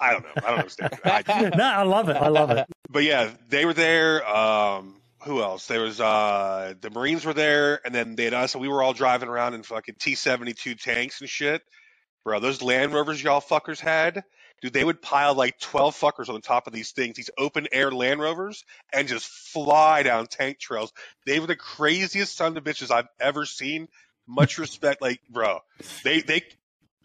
I 0.00 0.12
don't 0.12 0.24
know. 0.24 0.30
I 0.36 0.40
don't 0.40 0.58
understand. 0.58 0.98
I, 1.04 1.50
no, 1.56 1.64
I 1.64 1.82
love 1.82 2.08
it. 2.08 2.16
I 2.16 2.28
love 2.28 2.50
it. 2.50 2.66
but 2.90 3.04
yeah, 3.04 3.30
they 3.48 3.64
were 3.64 3.74
there. 3.74 4.28
Um 4.28 5.01
who 5.24 5.42
else? 5.42 5.66
There 5.66 5.82
was 5.82 6.00
uh 6.00 6.74
the 6.80 6.90
Marines 6.90 7.24
were 7.24 7.34
there, 7.34 7.80
and 7.84 7.94
then 7.94 8.16
they 8.16 8.24
had 8.24 8.34
us, 8.34 8.54
and 8.54 8.62
we 8.62 8.68
were 8.68 8.82
all 8.82 8.92
driving 8.92 9.28
around 9.28 9.54
in 9.54 9.62
fucking 9.62 9.96
T 9.98 10.14
seventy 10.14 10.52
two 10.52 10.74
tanks 10.74 11.20
and 11.20 11.28
shit. 11.30 11.62
Bro, 12.24 12.40
those 12.40 12.62
Land 12.62 12.94
Rovers 12.94 13.22
y'all 13.22 13.40
fuckers 13.40 13.80
had, 13.80 14.22
dude, 14.60 14.72
they 14.72 14.84
would 14.84 15.02
pile 15.02 15.34
like 15.34 15.58
twelve 15.58 15.96
fuckers 15.96 16.28
on 16.28 16.34
the 16.34 16.40
top 16.40 16.66
of 16.66 16.72
these 16.72 16.92
things, 16.92 17.16
these 17.16 17.30
open 17.36 17.66
air 17.72 17.90
Land 17.90 18.20
Rovers, 18.20 18.64
and 18.92 19.08
just 19.08 19.26
fly 19.26 20.02
down 20.02 20.26
tank 20.26 20.58
trails. 20.58 20.92
They 21.26 21.40
were 21.40 21.48
the 21.48 21.56
craziest 21.56 22.36
son 22.36 22.56
of 22.56 22.64
bitches 22.64 22.90
I've 22.90 23.08
ever 23.20 23.44
seen. 23.44 23.88
Much 24.28 24.58
respect, 24.58 25.02
like, 25.02 25.20
bro, 25.28 25.58
they 26.04 26.20
they 26.20 26.42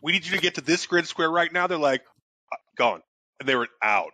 we 0.04 0.12
need 0.12 0.26
you 0.26 0.36
to 0.36 0.42
get 0.42 0.56
to 0.56 0.62
this 0.62 0.86
grid 0.86 1.08
square 1.08 1.32
right 1.32 1.52
now. 1.52 1.66
They're 1.66 1.80
like, 1.80 2.04
uh, 2.52 2.58
gone, 2.78 3.02
and 3.40 3.50
they 3.50 3.56
were 3.56 3.68
out. 3.82 4.12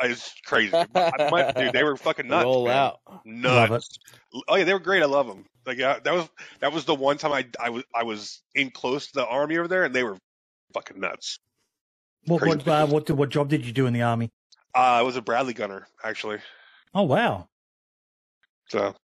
It's 0.00 0.34
crazy. 0.44 0.70
dude, 0.72 1.72
they 1.72 1.84
were 1.84 1.96
fucking 1.96 2.26
nuts. 2.26 2.44
Roll 2.44 2.66
man. 2.66 2.76
out, 2.76 2.98
nuts. 3.24 3.98
Oh 4.48 4.56
yeah, 4.56 4.64
they 4.64 4.72
were 4.72 4.80
great. 4.80 5.02
I 5.02 5.06
love 5.06 5.26
them. 5.26 5.44
Like 5.66 5.78
yeah, 5.78 5.98
that 6.02 6.12
was 6.12 6.28
that 6.60 6.72
was 6.72 6.84
the 6.84 6.94
one 6.94 7.16
time 7.16 7.32
I 7.32 7.46
I 7.60 7.70
was 7.70 7.84
I 7.94 8.02
was 8.02 8.42
in 8.54 8.70
close 8.70 9.06
to 9.06 9.12
the 9.14 9.26
army 9.26 9.56
over 9.56 9.68
there, 9.68 9.84
and 9.84 9.94
they 9.94 10.02
were 10.02 10.18
fucking 10.72 11.00
nuts. 11.00 11.38
What 12.26 12.44
what 12.46 12.66
uh, 12.66 12.86
what, 12.86 13.10
what 13.10 13.28
job 13.30 13.48
did 13.48 13.64
you 13.64 13.72
do 13.72 13.86
in 13.86 13.92
the 13.92 14.02
army? 14.02 14.30
Uh, 14.74 14.78
I 14.78 15.02
was 15.02 15.16
a 15.16 15.22
Bradley 15.22 15.54
gunner, 15.54 15.86
actually. 16.02 16.38
Oh 16.94 17.02
wow! 17.02 17.48
So, 18.68 18.94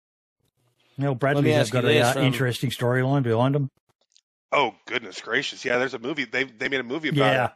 you 0.97 1.05
know, 1.05 1.15
Bradley's 1.15 1.55
have 1.55 1.71
got 1.71 1.85
an 1.85 2.03
uh, 2.03 2.13
from... 2.13 2.25
interesting 2.25 2.71
storyline 2.71 3.23
behind 3.23 3.55
them. 3.55 3.71
Oh 4.53 4.75
goodness 4.87 5.21
gracious! 5.21 5.65
Yeah, 5.65 5.79
there's 5.79 5.95
a 5.95 5.99
movie. 5.99 6.25
They 6.25 6.45
they 6.45 6.69
made 6.69 6.81
a 6.81 6.85
movie 6.85 7.11
about 7.11 7.33
yeah. 7.33 7.45
it. 7.47 7.53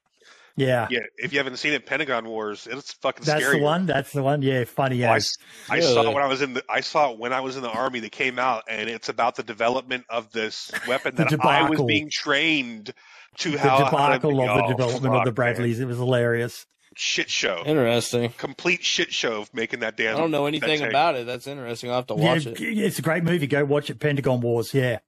Yeah. 0.56 0.86
Yeah. 0.90 1.00
If 1.16 1.32
you 1.32 1.38
haven't 1.38 1.56
seen 1.56 1.72
it, 1.72 1.84
Pentagon 1.84 2.28
Wars, 2.28 2.68
it's 2.70 2.92
fucking 2.92 3.24
scary. 3.24 3.40
That's 3.40 3.46
scary. 3.46 3.58
the 3.58 3.64
one. 3.64 3.86
That's 3.86 4.12
the 4.12 4.22
one. 4.22 4.42
Yeah. 4.42 4.64
Funny. 4.64 5.04
Oh, 5.04 5.10
I, 5.10 5.20
I 5.68 5.80
saw 5.80 6.12
when 6.12 6.22
I 6.22 6.26
was 6.26 6.42
in 6.42 6.54
the, 6.54 6.64
I 6.68 6.80
saw 6.80 7.12
it 7.12 7.18
when 7.18 7.32
I 7.32 7.40
was 7.40 7.56
in 7.56 7.62
the 7.62 7.70
army 7.70 8.00
that 8.00 8.12
came 8.12 8.38
out 8.38 8.64
and 8.68 8.88
it's 8.88 9.08
about 9.08 9.36
the 9.36 9.42
development 9.42 10.04
of 10.08 10.30
this 10.32 10.70
weapon 10.86 11.14
that 11.16 11.44
I 11.44 11.68
was 11.68 11.82
being 11.82 12.08
trained 12.10 12.92
to 13.38 13.50
the 13.50 13.58
how. 13.58 13.78
debacle 13.78 13.98
how 13.98 14.08
to, 14.08 14.14
of 14.14 14.20
the 14.22 14.28
oh, 14.28 14.68
development 14.68 15.14
of 15.14 15.24
the 15.24 15.32
Bradleys. 15.32 15.78
Man. 15.78 15.86
It 15.86 15.88
was 15.88 15.98
hilarious. 15.98 16.66
Shit 16.96 17.28
show. 17.28 17.64
Interesting. 17.66 18.30
Complete 18.38 18.84
shit 18.84 19.12
show 19.12 19.40
of 19.40 19.52
making 19.52 19.80
that 19.80 19.96
damn. 19.96 20.14
I 20.14 20.18
don't 20.18 20.30
know 20.30 20.46
anything 20.46 20.84
about 20.84 21.16
it. 21.16 21.26
That's 21.26 21.48
interesting. 21.48 21.90
I'll 21.90 21.96
have 21.96 22.06
to 22.06 22.14
watch 22.14 22.46
yeah, 22.46 22.52
it. 22.52 22.60
It's 22.60 23.00
a 23.00 23.02
great 23.02 23.24
movie. 23.24 23.48
Go 23.48 23.64
watch 23.64 23.90
it. 23.90 23.98
Pentagon 23.98 24.40
Wars. 24.40 24.72
Yeah. 24.72 25.00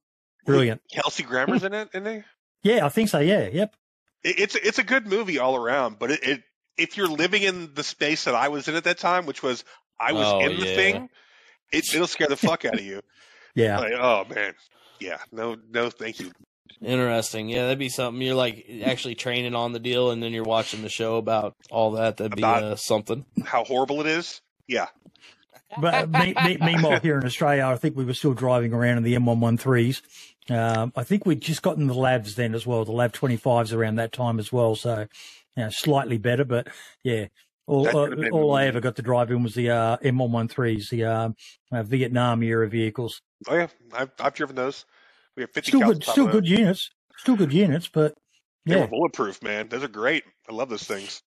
Brilliant. 0.44 0.80
Kelsey 0.92 1.22
Grammer's 1.22 1.62
in 1.62 1.74
it, 1.74 1.88
isn't 1.94 2.06
he? 2.06 2.22
Yeah, 2.68 2.84
I 2.84 2.88
think 2.88 3.08
so. 3.08 3.20
Yeah. 3.20 3.48
Yep 3.52 3.76
it's 4.26 4.54
it's 4.54 4.78
a 4.78 4.84
good 4.84 5.06
movie 5.06 5.38
all 5.38 5.56
around. 5.56 5.98
But 5.98 6.12
it, 6.12 6.22
it, 6.22 6.42
if 6.76 6.96
you're 6.96 7.08
living 7.08 7.42
in 7.42 7.72
the 7.74 7.84
space 7.84 8.24
that 8.24 8.34
I 8.34 8.48
was 8.48 8.68
in 8.68 8.74
at 8.74 8.84
that 8.84 8.98
time, 8.98 9.26
which 9.26 9.42
was 9.42 9.64
I 9.98 10.12
was 10.12 10.26
oh, 10.26 10.40
in 10.40 10.58
the 10.58 10.66
yeah. 10.66 10.74
thing, 10.74 11.10
it, 11.72 11.84
it'll 11.94 12.06
scare 12.06 12.28
the 12.28 12.36
fuck 12.36 12.64
out 12.64 12.74
of 12.74 12.84
you. 12.84 13.00
Yeah. 13.54 13.78
Like, 13.78 13.92
oh 13.94 14.26
man. 14.28 14.52
Yeah. 15.00 15.16
No. 15.32 15.56
No. 15.70 15.88
Thank 15.88 16.20
you. 16.20 16.30
Interesting. 16.82 17.48
Yeah, 17.48 17.62
that'd 17.62 17.78
be 17.78 17.88
something. 17.88 18.20
You're 18.20 18.34
like 18.34 18.66
actually 18.84 19.14
training 19.14 19.54
on 19.54 19.72
the 19.72 19.78
deal, 19.78 20.10
and 20.10 20.22
then 20.22 20.34
you're 20.34 20.44
watching 20.44 20.82
the 20.82 20.90
show 20.90 21.16
about 21.16 21.56
all 21.70 21.92
that. 21.92 22.18
That'd 22.18 22.36
be 22.36 22.44
uh, 22.44 22.76
something. 22.76 23.24
How 23.46 23.64
horrible 23.64 24.02
it 24.02 24.08
is. 24.08 24.42
Yeah. 24.68 24.88
But 25.80 26.10
me, 26.10 26.34
me, 26.44 26.58
meanwhile, 26.60 27.00
here 27.00 27.16
in 27.18 27.24
Australia, 27.24 27.66
I 27.66 27.76
think 27.76 27.96
we 27.96 28.04
were 28.04 28.12
still 28.12 28.34
driving 28.34 28.74
around 28.74 28.98
in 28.98 29.04
the 29.04 29.14
M113s 29.14 30.02
um, 30.50 30.92
I 30.96 31.02
think 31.02 31.26
we'd 31.26 31.40
just 31.40 31.62
gotten 31.62 31.86
the 31.86 31.94
LAVs 31.94 32.34
then 32.34 32.54
as 32.54 32.66
well, 32.66 32.84
the 32.84 32.92
LAV 32.92 33.12
25s 33.12 33.72
around 33.72 33.96
that 33.96 34.12
time 34.12 34.38
as 34.38 34.52
well. 34.52 34.76
So, 34.76 35.06
you 35.56 35.62
know, 35.64 35.70
slightly 35.70 36.18
better, 36.18 36.44
but 36.44 36.68
yeah. 37.02 37.26
All, 37.68 37.88
uh, 37.88 38.28
all 38.30 38.54
I 38.54 38.66
ever 38.66 38.78
got 38.78 38.94
to 38.94 39.02
drive 39.02 39.32
in 39.32 39.42
was 39.42 39.54
the 39.54 39.70
uh, 39.70 39.96
M113s, 39.96 40.88
the 40.88 41.04
uh, 41.04 41.30
uh, 41.72 41.82
Vietnam 41.82 42.44
era 42.44 42.68
vehicles. 42.68 43.20
Oh 43.48 43.56
yeah, 43.56 43.66
I've, 43.92 44.12
I've 44.20 44.34
driven 44.34 44.54
those. 44.54 44.84
We 45.36 45.42
have 45.42 45.50
50 45.50 45.70
still 45.70 45.80
good, 45.80 46.04
still 46.04 46.28
good 46.28 46.46
units, 46.46 46.90
still 47.16 47.34
good 47.34 47.52
units, 47.52 47.88
but 47.88 48.14
yeah. 48.64 48.74
they 48.74 48.80
were 48.82 48.86
bulletproof, 48.86 49.42
man. 49.42 49.68
Those 49.68 49.82
are 49.82 49.88
great. 49.88 50.22
I 50.48 50.52
love 50.52 50.68
those 50.68 50.84
things. 50.84 51.22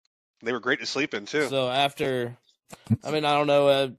They 0.42 0.52
were 0.52 0.60
great 0.60 0.80
to 0.80 0.86
sleep 0.86 1.14
in 1.14 1.24
too. 1.24 1.48
So 1.48 1.70
after, 1.70 2.36
I 3.04 3.10
mean, 3.10 3.24
I 3.24 3.32
don't 3.32 3.46
know. 3.46 3.96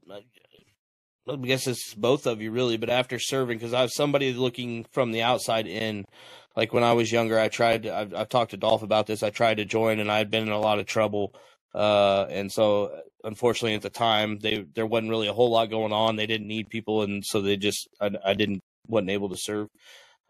I 1.28 1.36
guess 1.36 1.66
it's 1.66 1.94
both 1.94 2.26
of 2.26 2.40
you 2.40 2.50
really, 2.50 2.76
but 2.76 2.90
after 2.90 3.18
serving, 3.18 3.58
because 3.58 3.74
I 3.74 3.80
have 3.82 3.90
somebody 3.90 4.32
looking 4.32 4.86
from 4.92 5.12
the 5.12 5.22
outside 5.22 5.66
in, 5.66 6.04
like 6.56 6.72
when 6.72 6.84
I 6.84 6.94
was 6.94 7.12
younger, 7.12 7.38
I 7.38 7.48
tried, 7.48 7.84
to, 7.84 7.94
I've, 7.94 8.14
I've 8.14 8.28
talked 8.28 8.52
to 8.52 8.56
Dolph 8.56 8.82
about 8.82 9.06
this. 9.06 9.22
I 9.22 9.30
tried 9.30 9.58
to 9.58 9.64
join 9.64 9.98
and 9.98 10.10
I 10.10 10.18
had 10.18 10.30
been 10.30 10.44
in 10.44 10.52
a 10.52 10.60
lot 10.60 10.78
of 10.78 10.86
trouble. 10.86 11.34
Uh, 11.74 12.26
and 12.30 12.50
so 12.50 12.90
unfortunately 13.24 13.74
at 13.74 13.82
the 13.82 13.90
time 13.90 14.38
they, 14.38 14.64
there 14.74 14.86
wasn't 14.86 15.10
really 15.10 15.28
a 15.28 15.32
whole 15.32 15.50
lot 15.50 15.70
going 15.70 15.92
on. 15.92 16.16
They 16.16 16.26
didn't 16.26 16.48
need 16.48 16.70
people. 16.70 17.02
And 17.02 17.24
so 17.24 17.40
they 17.40 17.56
just, 17.56 17.88
I, 18.00 18.10
I 18.24 18.34
didn't, 18.34 18.60
wasn't 18.86 19.10
able 19.10 19.28
to 19.28 19.36
serve. 19.36 19.68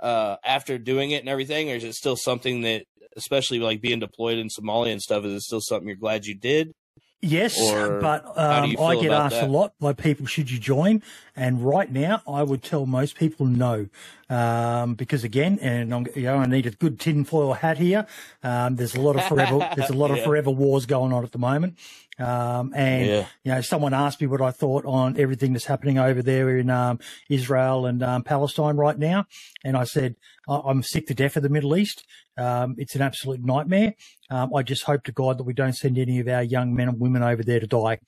Uh, 0.00 0.36
after 0.44 0.78
doing 0.78 1.12
it 1.12 1.20
and 1.20 1.28
everything, 1.28 1.70
or 1.70 1.74
is 1.74 1.84
it 1.84 1.94
still 1.94 2.16
something 2.16 2.62
that, 2.62 2.84
especially 3.16 3.58
like 3.58 3.80
being 3.80 4.00
deployed 4.00 4.38
in 4.38 4.48
Somalia 4.48 4.92
and 4.92 5.02
stuff, 5.02 5.24
is 5.24 5.32
it 5.32 5.40
still 5.42 5.60
something 5.60 5.88
you're 5.88 5.96
glad 5.96 6.26
you 6.26 6.34
did? 6.34 6.72
Yes, 7.20 7.58
or 7.60 8.00
but 8.00 8.24
um, 8.38 8.76
I 8.78 8.94
get 8.94 9.10
asked 9.10 9.36
that? 9.36 9.48
a 9.48 9.50
lot 9.50 9.72
by 9.80 9.92
people, 9.92 10.26
should 10.26 10.52
you 10.52 10.58
join? 10.58 11.02
And 11.34 11.64
right 11.64 11.90
now, 11.90 12.22
I 12.28 12.44
would 12.44 12.62
tell 12.62 12.86
most 12.86 13.16
people 13.16 13.44
no, 13.44 13.88
um, 14.30 14.94
because 14.94 15.24
again, 15.24 15.58
and 15.60 15.92
I'm, 15.92 16.06
you 16.14 16.22
know, 16.22 16.36
I 16.36 16.46
need 16.46 16.66
a 16.66 16.70
good 16.70 17.00
tinfoil 17.00 17.54
hat 17.54 17.78
here. 17.78 18.06
Um, 18.44 18.76
there's 18.76 18.94
a 18.94 19.00
lot 19.00 19.16
of 19.16 19.24
forever, 19.24 19.68
there's 19.76 19.90
a 19.90 19.96
lot 19.96 20.10
yeah. 20.10 20.18
of 20.18 20.24
forever 20.24 20.50
wars 20.50 20.86
going 20.86 21.12
on 21.12 21.24
at 21.24 21.32
the 21.32 21.38
moment. 21.38 21.76
Um, 22.20 22.72
and, 22.74 23.06
yeah. 23.06 23.26
you 23.44 23.52
know, 23.52 23.60
someone 23.62 23.94
asked 23.94 24.20
me 24.20 24.26
what 24.28 24.40
I 24.40 24.50
thought 24.52 24.84
on 24.84 25.18
everything 25.18 25.52
that's 25.52 25.64
happening 25.64 25.98
over 25.98 26.22
there 26.22 26.56
in, 26.56 26.70
um, 26.70 26.98
Israel 27.28 27.86
and, 27.86 28.02
um, 28.02 28.22
Palestine 28.22 28.76
right 28.76 28.98
now. 28.98 29.26
And 29.64 29.76
I 29.76 29.84
said, 29.84 30.16
I'm 30.48 30.82
sick 30.82 31.06
to 31.08 31.14
death 31.14 31.36
of 31.36 31.42
the 31.42 31.48
Middle 31.48 31.76
East. 31.76 32.04
Um, 32.36 32.74
it's 32.78 32.94
an 32.94 33.02
absolute 33.02 33.44
nightmare. 33.44 33.94
Um, 34.30 34.54
I 34.54 34.62
just 34.62 34.84
hope 34.84 35.04
to 35.04 35.12
God 35.12 35.38
that 35.38 35.44
we 35.44 35.52
don't 35.52 35.74
send 35.74 35.98
any 35.98 36.20
of 36.20 36.28
our 36.28 36.42
young 36.42 36.74
men 36.74 36.88
and 36.88 37.00
women 37.00 37.22
over 37.22 37.42
there 37.42 37.60
to 37.60 37.66
die 37.66 37.98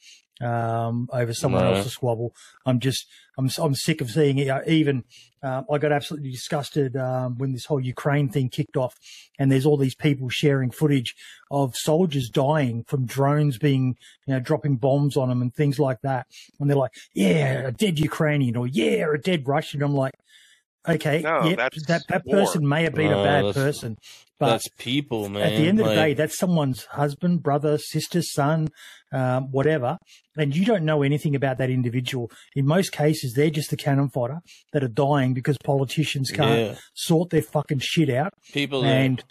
um, 0.40 1.08
over 1.12 1.34
someone 1.34 1.64
no. 1.64 1.74
else's 1.74 1.92
squabble. 1.92 2.34
I'm 2.64 2.80
just, 2.80 3.06
I'm, 3.38 3.50
I'm 3.58 3.74
sick 3.74 4.00
of 4.00 4.10
seeing 4.10 4.38
it. 4.38 4.50
Even 4.66 5.04
uh, 5.42 5.62
I 5.70 5.78
got 5.78 5.92
absolutely 5.92 6.30
disgusted 6.30 6.96
um, 6.96 7.38
when 7.38 7.52
this 7.52 7.66
whole 7.66 7.80
Ukraine 7.80 8.28
thing 8.28 8.48
kicked 8.48 8.76
off, 8.76 8.96
and 9.38 9.50
there's 9.50 9.66
all 9.66 9.76
these 9.76 9.94
people 9.94 10.28
sharing 10.28 10.70
footage 10.70 11.14
of 11.50 11.76
soldiers 11.76 12.28
dying 12.28 12.84
from 12.84 13.06
drones 13.06 13.58
being, 13.58 13.96
you 14.26 14.34
know, 14.34 14.40
dropping 14.40 14.76
bombs 14.76 15.16
on 15.16 15.28
them 15.28 15.42
and 15.42 15.54
things 15.54 15.78
like 15.78 16.00
that. 16.02 16.26
And 16.58 16.68
they're 16.68 16.76
like, 16.76 16.94
"Yeah, 17.14 17.66
a 17.66 17.72
dead 17.72 17.98
Ukrainian," 17.98 18.56
or 18.56 18.66
"Yeah, 18.66 19.06
a 19.12 19.18
dead 19.18 19.46
Russian." 19.46 19.82
I'm 19.82 19.94
like, 19.94 20.14
Okay, 20.88 21.20
no, 21.20 21.44
yep, 21.44 21.72
that 21.88 22.02
that 22.08 22.26
person 22.26 22.66
may 22.66 22.84
have 22.84 22.94
been 22.94 23.12
a 23.12 23.22
bad 23.22 23.54
person, 23.54 23.98
but 24.38 24.46
that's 24.46 24.68
people, 24.78 25.28
man. 25.28 25.42
At 25.42 25.58
the 25.58 25.68
end 25.68 25.78
of 25.78 25.86
like, 25.86 25.94
the 25.94 26.00
day, 26.00 26.14
that's 26.14 26.38
someone's 26.38 26.86
husband, 26.86 27.42
brother, 27.42 27.76
sister, 27.76 28.22
son, 28.22 28.68
um, 29.12 29.50
whatever, 29.50 29.98
and 30.38 30.56
you 30.56 30.64
don't 30.64 30.84
know 30.84 31.02
anything 31.02 31.36
about 31.36 31.58
that 31.58 31.68
individual. 31.68 32.30
In 32.56 32.66
most 32.66 32.92
cases, 32.92 33.34
they're 33.34 33.50
just 33.50 33.68
the 33.68 33.76
cannon 33.76 34.08
fodder 34.08 34.40
that 34.72 34.82
are 34.82 34.88
dying 34.88 35.34
because 35.34 35.58
politicians 35.58 36.30
can't 36.30 36.70
yeah. 36.70 36.74
sort 36.94 37.28
their 37.28 37.42
fucking 37.42 37.80
shit 37.80 38.08
out. 38.08 38.32
People, 38.52 38.82
and 38.82 39.22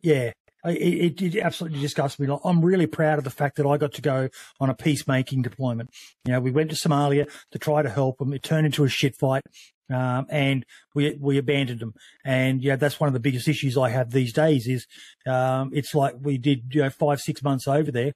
yeah, 0.00 0.32
it, 0.64 1.22
it, 1.22 1.36
absolutely 1.36 1.80
disgusts 1.80 2.18
me. 2.18 2.28
I'm 2.44 2.64
really 2.64 2.86
proud 2.86 3.18
of 3.18 3.24
the 3.24 3.30
fact 3.30 3.56
that 3.56 3.66
I 3.66 3.76
got 3.76 3.92
to 3.94 4.02
go 4.02 4.28
on 4.60 4.68
a 4.68 4.74
peacemaking 4.74 5.42
deployment. 5.42 5.90
You 6.24 6.32
know, 6.32 6.40
we 6.40 6.50
went 6.50 6.70
to 6.70 6.76
Somalia 6.76 7.30
to 7.52 7.58
try 7.58 7.82
to 7.82 7.88
help 7.88 8.18
them. 8.18 8.32
It 8.32 8.42
turned 8.42 8.66
into 8.66 8.84
a 8.84 8.88
shit 8.88 9.16
fight. 9.16 9.42
Um, 9.90 10.26
and 10.30 10.66
we 10.94 11.16
we 11.20 11.38
abandoned 11.38 11.80
them. 11.80 11.94
And 12.24 12.62
yeah, 12.62 12.76
that's 12.76 13.00
one 13.00 13.08
of 13.08 13.14
the 13.14 13.20
biggest 13.20 13.48
issues 13.48 13.76
I 13.76 13.90
have 13.90 14.10
these 14.10 14.32
days. 14.32 14.66
Is 14.66 14.86
um, 15.26 15.70
it's 15.72 15.94
like 15.94 16.14
we 16.20 16.38
did 16.38 16.70
you 16.72 16.82
know 16.82 16.90
five 16.90 17.20
six 17.20 17.42
months 17.42 17.66
over 17.66 17.90
there, 17.90 18.12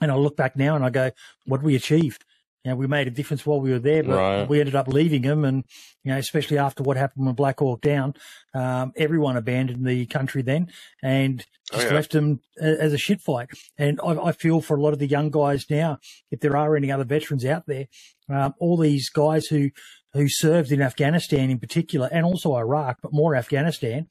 and 0.00 0.10
I 0.10 0.16
look 0.16 0.36
back 0.36 0.56
now 0.56 0.74
and 0.74 0.84
I 0.84 0.90
go, 0.90 1.10
what 1.46 1.62
we 1.62 1.74
achieved. 1.74 2.24
You 2.64 2.70
know, 2.70 2.76
we 2.76 2.86
made 2.86 3.08
a 3.08 3.10
difference 3.10 3.44
while 3.44 3.60
we 3.60 3.72
were 3.72 3.80
there, 3.80 4.04
but 4.04 4.16
right. 4.16 4.48
we 4.48 4.60
ended 4.60 4.76
up 4.76 4.86
leaving 4.86 5.22
them. 5.22 5.44
And, 5.44 5.64
you 6.04 6.12
know, 6.12 6.18
especially 6.18 6.58
after 6.58 6.84
what 6.84 6.96
happened 6.96 7.26
when 7.26 7.34
Black 7.34 7.58
Hawk 7.58 7.80
down, 7.80 8.14
um, 8.54 8.92
everyone 8.96 9.36
abandoned 9.36 9.84
the 9.84 10.06
country 10.06 10.42
then 10.42 10.70
and 11.02 11.44
oh, 11.72 11.76
just 11.76 11.86
oh, 11.86 11.90
yeah. 11.90 11.94
left 11.96 12.12
them 12.12 12.40
as 12.60 12.92
a 12.92 12.98
shit 12.98 13.20
fight. 13.20 13.48
And 13.78 14.00
I, 14.00 14.12
I, 14.26 14.32
feel 14.32 14.60
for 14.60 14.76
a 14.76 14.80
lot 14.80 14.92
of 14.92 15.00
the 15.00 15.08
young 15.08 15.30
guys 15.30 15.66
now, 15.68 15.98
if 16.30 16.38
there 16.38 16.56
are 16.56 16.76
any 16.76 16.92
other 16.92 17.02
veterans 17.02 17.44
out 17.44 17.66
there, 17.66 17.88
um, 18.28 18.54
all 18.60 18.76
these 18.76 19.10
guys 19.10 19.46
who, 19.46 19.70
who 20.14 20.28
served 20.28 20.72
in 20.72 20.82
Afghanistan 20.82 21.50
in 21.50 21.58
particular 21.58 22.08
and 22.12 22.24
also 22.24 22.54
Iraq, 22.54 22.98
but 23.02 23.12
more 23.12 23.34
Afghanistan. 23.34 24.06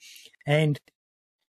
And 0.47 0.77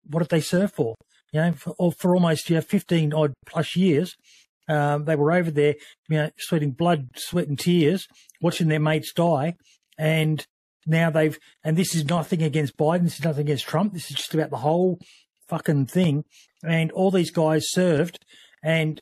what 0.09 0.19
did 0.19 0.29
they 0.29 0.41
serve 0.41 0.71
for? 0.71 0.95
You 1.31 1.41
know, 1.41 1.51
for, 1.53 1.91
for 1.91 2.15
almost, 2.15 2.49
you 2.49 2.55
know, 2.55 2.61
15 2.61 3.13
odd 3.13 3.33
plus 3.45 3.75
years. 3.75 4.15
Um, 4.67 5.05
they 5.05 5.15
were 5.15 5.31
over 5.31 5.49
there, 5.49 5.75
you 6.09 6.17
know, 6.17 6.29
sweating 6.37 6.71
blood, 6.71 7.09
sweat 7.15 7.47
and 7.47 7.57
tears, 7.57 8.07
watching 8.41 8.67
their 8.67 8.79
mates 8.79 9.13
die. 9.13 9.55
And 9.97 10.45
now 10.85 11.09
they've, 11.09 11.37
and 11.63 11.77
this 11.77 11.95
is 11.95 12.05
nothing 12.05 12.41
against 12.41 12.77
Biden. 12.77 13.03
This 13.03 13.19
is 13.19 13.25
nothing 13.25 13.41
against 13.41 13.67
Trump. 13.67 13.93
This 13.93 14.09
is 14.09 14.17
just 14.17 14.33
about 14.33 14.49
the 14.49 14.57
whole 14.57 14.99
fucking 15.47 15.87
thing. 15.87 16.23
And 16.63 16.91
all 16.91 17.11
these 17.11 17.31
guys 17.31 17.69
served 17.69 18.19
and 18.63 18.99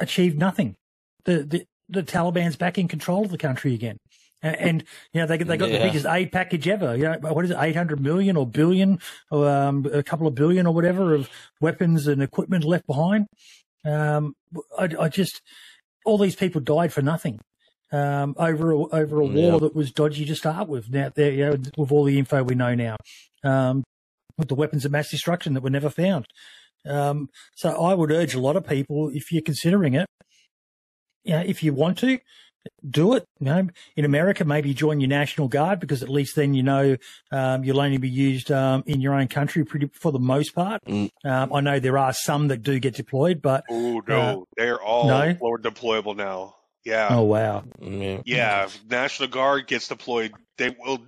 achieved 0.00 0.38
nothing. 0.38 0.76
The, 1.24 1.44
the, 1.44 1.64
the 1.88 2.02
Taliban's 2.02 2.56
back 2.56 2.78
in 2.78 2.88
control 2.88 3.24
of 3.24 3.30
the 3.30 3.38
country 3.38 3.74
again. 3.74 3.98
And, 4.42 4.84
you 5.12 5.20
know, 5.20 5.26
they, 5.26 5.38
they 5.38 5.56
got 5.56 5.70
yeah. 5.70 5.78
the 5.78 5.84
biggest 5.84 6.06
aid 6.06 6.32
package 6.32 6.66
ever. 6.66 6.96
You 6.96 7.04
know, 7.04 7.18
what 7.32 7.44
is 7.44 7.52
it, 7.52 7.56
800 7.58 8.00
million 8.00 8.36
or 8.36 8.46
billion, 8.46 8.98
or, 9.30 9.48
um, 9.48 9.86
a 9.92 10.02
couple 10.02 10.26
of 10.26 10.34
billion 10.34 10.66
or 10.66 10.74
whatever 10.74 11.14
of 11.14 11.30
weapons 11.60 12.06
and 12.08 12.22
equipment 12.22 12.64
left 12.64 12.86
behind. 12.86 13.26
Um, 13.84 14.34
I, 14.76 14.88
I 14.98 15.08
just, 15.08 15.40
all 16.04 16.18
these 16.18 16.36
people 16.36 16.60
died 16.60 16.92
for 16.92 17.02
nothing. 17.02 17.40
Um, 17.92 18.34
over 18.38 18.72
a, 18.72 18.78
over 18.86 19.20
a 19.20 19.26
war 19.26 19.60
that 19.60 19.76
was 19.76 19.92
dodgy 19.92 20.24
to 20.24 20.34
start 20.34 20.66
with. 20.66 20.90
Now, 20.90 21.10
there, 21.14 21.30
you 21.30 21.44
know, 21.44 21.56
with 21.76 21.92
all 21.92 22.04
the 22.04 22.18
info 22.18 22.42
we 22.42 22.54
know 22.54 22.74
now, 22.74 22.96
um, 23.44 23.84
with 24.38 24.48
the 24.48 24.54
weapons 24.54 24.86
of 24.86 24.92
mass 24.92 25.10
destruction 25.10 25.52
that 25.54 25.62
were 25.62 25.68
never 25.68 25.90
found. 25.90 26.26
Um, 26.86 27.28
so 27.54 27.70
I 27.70 27.92
would 27.92 28.10
urge 28.10 28.34
a 28.34 28.40
lot 28.40 28.56
of 28.56 28.66
people, 28.66 29.10
if 29.12 29.30
you're 29.30 29.42
considering 29.42 29.94
it, 29.94 30.06
you 31.24 31.34
know, 31.34 31.42
if 31.44 31.62
you 31.62 31.72
want 31.72 31.98
to, 31.98 32.18
do 32.88 33.14
it. 33.14 33.26
You 33.38 33.46
know, 33.46 33.68
in 33.96 34.04
America, 34.04 34.44
maybe 34.44 34.74
join 34.74 35.00
your 35.00 35.08
National 35.08 35.48
Guard 35.48 35.80
because 35.80 36.02
at 36.02 36.08
least 36.08 36.36
then 36.36 36.54
you 36.54 36.62
know 36.62 36.96
um, 37.30 37.64
you'll 37.64 37.80
only 37.80 37.98
be 37.98 38.08
used 38.08 38.50
um, 38.50 38.82
in 38.86 39.00
your 39.00 39.14
own 39.14 39.28
country 39.28 39.64
pretty, 39.64 39.90
for 39.92 40.12
the 40.12 40.18
most 40.18 40.54
part. 40.54 40.84
Mm. 40.84 41.10
Um, 41.24 41.52
I 41.52 41.60
know 41.60 41.80
there 41.80 41.98
are 41.98 42.12
some 42.12 42.48
that 42.48 42.62
do 42.62 42.78
get 42.78 42.94
deployed, 42.94 43.42
but 43.42 43.64
oh 43.70 44.02
no, 44.06 44.42
uh, 44.42 44.44
they're 44.56 44.82
all 44.82 45.06
no? 45.06 45.34
forward 45.34 45.62
deployable 45.62 46.16
now. 46.16 46.56
Yeah. 46.84 47.08
Oh 47.10 47.22
wow. 47.22 47.64
Yeah, 47.80 48.68
National 48.88 49.28
Guard 49.28 49.66
gets 49.66 49.88
deployed. 49.88 50.32
They 50.58 50.74
will 50.78 51.06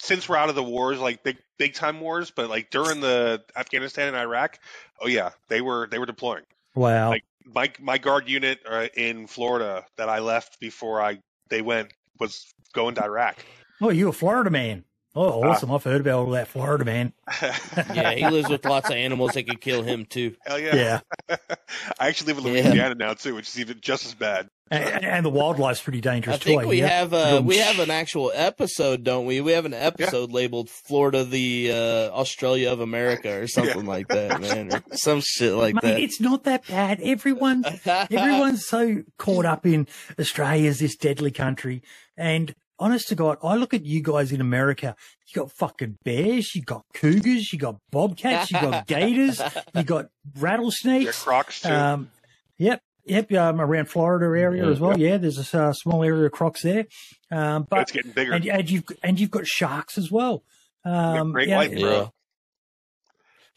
since 0.00 0.28
we're 0.28 0.36
out 0.36 0.48
of 0.48 0.54
the 0.54 0.62
wars, 0.62 0.98
like 0.98 1.22
big 1.22 1.38
big 1.58 1.74
time 1.74 2.00
wars, 2.00 2.30
but 2.30 2.48
like 2.48 2.70
during 2.70 3.00
the 3.00 3.42
Afghanistan 3.56 4.08
and 4.08 4.16
Iraq, 4.16 4.58
oh 5.00 5.06
yeah, 5.06 5.30
they 5.48 5.60
were 5.60 5.88
they 5.90 5.98
were 5.98 6.06
deploying. 6.06 6.44
Wow. 6.74 7.10
Like 7.10 7.24
my 7.46 7.72
my 7.80 7.98
guard 7.98 8.28
unit 8.28 8.60
uh, 8.68 8.88
in 8.96 9.26
Florida 9.26 9.84
that 9.96 10.08
I 10.08 10.20
left 10.20 10.60
before 10.60 11.00
I 11.00 11.18
they 11.50 11.62
went 11.62 11.92
was 12.18 12.52
going 12.72 12.94
to 12.96 13.04
Iraq. 13.04 13.44
Oh, 13.80 13.90
you 13.90 14.08
a 14.08 14.12
Florida 14.12 14.50
man? 14.50 14.84
Oh, 15.14 15.42
ah. 15.42 15.50
awesome! 15.50 15.70
Uh, 15.70 15.74
I've 15.74 15.84
heard 15.84 16.00
about 16.00 16.26
all 16.26 16.30
that 16.30 16.48
Florida 16.48 16.84
man. 16.84 17.12
yeah, 17.42 18.12
he 18.12 18.26
lives 18.28 18.48
with 18.48 18.64
lots 18.64 18.88
of 18.88 18.96
animals 18.96 19.32
that 19.32 19.46
could 19.46 19.60
kill 19.60 19.82
him 19.82 20.06
too. 20.06 20.34
Hell 20.46 20.58
yeah! 20.58 21.00
Yeah. 21.28 21.36
I 21.98 22.08
actually 22.08 22.32
live 22.32 22.38
in 22.38 22.52
Louisiana 22.52 22.76
yeah. 22.76 22.94
now 22.94 23.14
too, 23.14 23.34
which 23.34 23.48
is 23.48 23.60
even 23.60 23.80
just 23.80 24.06
as 24.06 24.14
bad. 24.14 24.48
And, 24.72 25.04
and 25.04 25.26
the 25.26 25.30
wildlife's 25.30 25.82
pretty 25.82 26.00
dangerous. 26.00 26.36
I 26.36 26.38
think 26.38 26.62
too, 26.62 26.68
we 26.68 26.80
yeah? 26.80 26.88
have 26.88 27.12
uh, 27.12 27.42
we 27.44 27.58
have 27.58 27.78
an 27.78 27.90
actual 27.90 28.32
episode, 28.34 29.04
don't 29.04 29.26
we? 29.26 29.40
We 29.42 29.52
have 29.52 29.66
an 29.66 29.74
episode 29.74 30.30
yeah. 30.30 30.34
labeled 30.34 30.70
"Florida, 30.70 31.24
the 31.24 31.70
uh, 31.72 32.10
Australia 32.10 32.72
of 32.72 32.80
America" 32.80 33.42
or 33.42 33.46
something 33.48 33.84
like 33.84 34.08
that, 34.08 34.40
man, 34.40 34.72
or 34.72 34.82
some 34.92 35.20
shit 35.20 35.52
like 35.52 35.74
Mate, 35.74 35.82
that. 35.82 36.00
It's 36.00 36.20
not 36.20 36.44
that 36.44 36.66
bad. 36.66 37.00
Everyone, 37.02 37.64
everyone's 37.84 38.66
so 38.66 39.02
caught 39.18 39.44
up 39.44 39.66
in 39.66 39.86
Australia's 40.18 40.78
this 40.78 40.96
deadly 40.96 41.30
country, 41.30 41.82
and 42.16 42.54
honest 42.78 43.08
to 43.08 43.14
God, 43.14 43.38
I 43.42 43.56
look 43.56 43.74
at 43.74 43.84
you 43.84 44.02
guys 44.02 44.32
in 44.32 44.40
America. 44.40 44.96
You 45.28 45.42
got 45.42 45.52
fucking 45.52 45.98
bears, 46.04 46.54
you 46.54 46.62
got 46.62 46.84
cougars, 46.94 47.52
you 47.52 47.58
got 47.58 47.76
bobcats, 47.90 48.50
you 48.50 48.60
got 48.60 48.86
gators, 48.86 49.40
you 49.74 49.82
got 49.82 50.06
rattlesnakes. 50.38 51.22
crocs 51.22 51.60
too. 51.60 51.68
Um, 51.68 52.10
yep. 52.58 52.82
Yep, 53.04 53.32
um, 53.32 53.60
around 53.60 53.86
Florida 53.86 54.26
area 54.26 54.64
yeah, 54.64 54.70
as 54.70 54.78
well. 54.78 54.98
Yeah, 54.98 55.16
there's 55.16 55.54
a 55.54 55.60
uh, 55.60 55.72
small 55.72 56.04
area 56.04 56.26
of 56.26 56.32
crocs 56.32 56.62
there. 56.62 56.86
Um, 57.30 57.66
but 57.68 57.80
it's 57.80 57.92
getting 57.92 58.12
bigger, 58.12 58.32
and, 58.32 58.46
and, 58.46 58.70
you've 58.70 58.84
and 59.02 59.18
you've 59.18 59.30
got 59.30 59.46
sharks 59.46 59.98
as 59.98 60.10
well. 60.10 60.44
Um, 60.84 61.32
great 61.32 61.48
yeah, 61.48 61.56
white, 61.56 61.72
bro. 61.72 62.12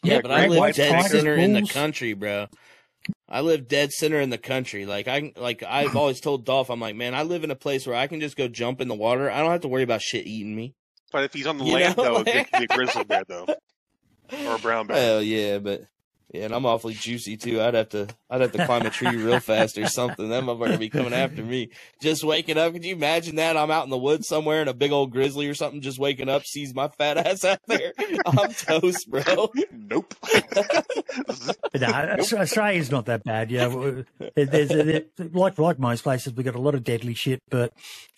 Yeah, 0.02 0.14
yeah 0.14 0.20
but 0.20 0.30
I 0.32 0.48
live 0.48 0.74
dead 0.74 1.06
center 1.06 1.34
in 1.34 1.52
the 1.52 1.62
country, 1.66 2.14
bro. 2.14 2.48
I 3.28 3.40
live 3.40 3.68
dead 3.68 3.92
center 3.92 4.20
in 4.20 4.30
the 4.30 4.38
country. 4.38 4.84
Like 4.84 5.06
I 5.06 5.32
like 5.36 5.62
I've 5.62 5.96
always 5.96 6.20
told 6.20 6.44
Dolph, 6.44 6.70
I'm 6.70 6.80
like, 6.80 6.96
man, 6.96 7.14
I 7.14 7.22
live 7.22 7.44
in 7.44 7.50
a 7.50 7.56
place 7.56 7.86
where 7.86 7.96
I 7.96 8.06
can 8.06 8.20
just 8.20 8.36
go 8.36 8.48
jump 8.48 8.80
in 8.80 8.88
the 8.88 8.94
water. 8.94 9.30
I 9.30 9.40
don't 9.40 9.52
have 9.52 9.62
to 9.62 9.68
worry 9.68 9.82
about 9.82 10.02
shit 10.02 10.26
eating 10.26 10.54
me. 10.54 10.74
But 11.12 11.24
if 11.24 11.32
he's 11.32 11.46
on 11.46 11.58
the 11.58 11.64
you 11.64 11.74
land 11.74 11.96
know? 11.96 12.02
though, 12.02 12.30
it 12.30 12.52
could 12.52 12.58
be 12.58 12.64
a 12.64 12.76
grizzly 12.76 13.04
bear 13.04 13.24
though. 13.26 13.46
Or 14.46 14.56
a 14.56 14.58
brown 14.58 14.88
bear. 14.88 14.96
Hell 14.96 15.22
yeah, 15.22 15.58
but 15.58 15.84
yeah, 16.32 16.46
and 16.46 16.54
I'm 16.54 16.66
awfully 16.66 16.94
juicy 16.94 17.36
too. 17.36 17.60
I'd 17.60 17.74
have 17.74 17.88
to, 17.90 18.08
I'd 18.28 18.40
have 18.40 18.52
to 18.52 18.66
climb 18.66 18.84
a 18.86 18.90
tree 18.90 19.16
real 19.16 19.40
fast 19.40 19.78
or 19.78 19.86
something. 19.86 20.28
That 20.28 20.42
motherfucker 20.42 20.78
be 20.78 20.90
coming 20.90 21.12
after 21.12 21.42
me. 21.42 21.70
Just 22.00 22.24
waking 22.24 22.58
up. 22.58 22.72
Could 22.72 22.84
you 22.84 22.94
imagine 22.94 23.36
that? 23.36 23.56
I'm 23.56 23.70
out 23.70 23.84
in 23.84 23.90
the 23.90 23.98
woods 23.98 24.26
somewhere 24.26 24.60
and 24.60 24.68
a 24.68 24.74
big 24.74 24.92
old 24.92 25.12
grizzly 25.12 25.46
or 25.48 25.54
something 25.54 25.80
just 25.80 25.98
waking 25.98 26.28
up 26.28 26.44
sees 26.44 26.74
my 26.74 26.88
fat 26.88 27.18
ass 27.18 27.44
out 27.44 27.60
there. 27.66 27.92
I'm 28.26 28.52
toast, 28.52 29.08
bro. 29.10 29.52
Nope. 29.72 30.14
no, 31.74 32.16
Australia's 32.18 32.90
not 32.90 33.06
that 33.06 33.22
bad. 33.24 33.50
Yeah, 33.50 34.02
there's, 34.34 34.68
there's, 34.68 35.02
like 35.32 35.58
like 35.58 35.78
most 35.78 36.02
places, 36.02 36.32
we 36.34 36.42
got 36.42 36.54
a 36.54 36.60
lot 36.60 36.74
of 36.74 36.84
deadly 36.84 37.14
shit, 37.14 37.42
but 37.48 37.72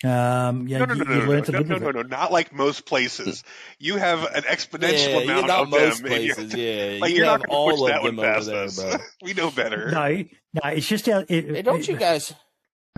um, 0.04 0.68
yeah, 0.68 0.78
no, 0.78 0.84
no, 0.84 0.94
you, 0.94 1.04
no, 1.04 1.14
you 1.14 1.26
no, 1.26 1.40
no, 1.40 1.60
no, 1.60 1.78
no, 1.78 1.90
no, 1.90 2.02
not 2.02 2.30
like 2.30 2.52
most 2.52 2.86
places. 2.86 3.42
You 3.78 3.96
have 3.96 4.22
an 4.24 4.42
exponential 4.42 5.24
yeah, 5.26 5.32
amount 5.36 5.50
of 5.50 5.70
most 5.70 5.98
them. 6.02 6.08
Places, 6.08 6.54
yeah, 6.54 6.98
like 7.00 7.10
you 7.10 7.18
you're 7.18 7.26
not 7.26 7.44
going 7.44 7.76
to 7.76 7.82
push 7.82 7.90
that 7.90 8.02
one 8.02 8.16
past 8.16 8.46
there, 8.46 8.64
us. 8.64 8.80
Bro. 8.80 8.96
we 9.22 9.34
know 9.34 9.50
better. 9.50 9.90
No, 9.98 10.24
no, 10.54 10.70
it's 10.70 10.86
just 10.86 11.08
out. 11.08 11.26
It, 11.28 11.44
hey, 11.44 11.62
don't 11.62 11.80
it, 11.80 11.88
you 11.88 11.96
guys? 11.96 12.34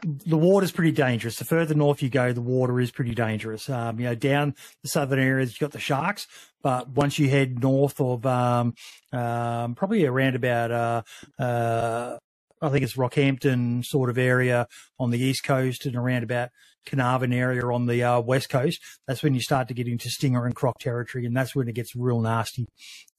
The 0.03 0.39
water's 0.39 0.73
pretty 0.73 0.93
dangerous. 0.93 1.37
The 1.37 1.45
further 1.45 1.75
north 1.75 2.03
you 2.03 2.09
go, 2.09 2.33
the 2.33 2.41
water 2.41 2.81
is 2.81 2.91
pretty 2.91 3.15
dangerous. 3.15 3.69
Um, 3.69 3.99
you 3.99 4.07
know, 4.07 4.15
down 4.15 4.55
the 4.83 4.89
southern 4.89 5.19
areas, 5.19 5.51
you've 5.51 5.61
got 5.61 5.73
the 5.73 5.79
sharks, 5.79 6.27
but 6.63 6.89
once 6.89 7.19
you 7.19 7.29
head 7.29 7.63
north 7.63 8.01
of, 8.01 8.25
um, 8.25 8.75
um, 9.13 9.75
probably 9.75 10.07
around 10.07 10.37
about, 10.37 10.71
uh, 10.71 11.03
uh, 11.39 12.19
I 12.63 12.69
think 12.71 12.83
it's 12.83 12.97
Rockhampton 12.97 13.85
sort 13.85 14.09
of 14.09 14.17
area 14.17 14.69
on 14.99 15.11
the 15.11 15.19
east 15.19 15.45
coast 15.45 15.85
and 15.85 15.97
around 15.97 16.23
about 16.23 16.49
Carnarvon 16.87 17.35
area 17.35 17.67
on 17.67 17.87
the 17.87 18.03
uh, 18.03 18.21
west 18.21 18.49
coast. 18.49 18.81
That's 19.07 19.23
when 19.23 19.35
you 19.35 19.41
start 19.43 19.69
to 19.69 19.75
get 19.75 19.87
into 19.87 20.09
stinger 20.09 20.47
and 20.47 20.55
croc 20.55 20.79
territory, 20.79 21.27
and 21.27 21.37
that's 21.37 21.55
when 21.55 21.69
it 21.69 21.75
gets 21.75 21.95
real 21.95 22.21
nasty 22.21 22.69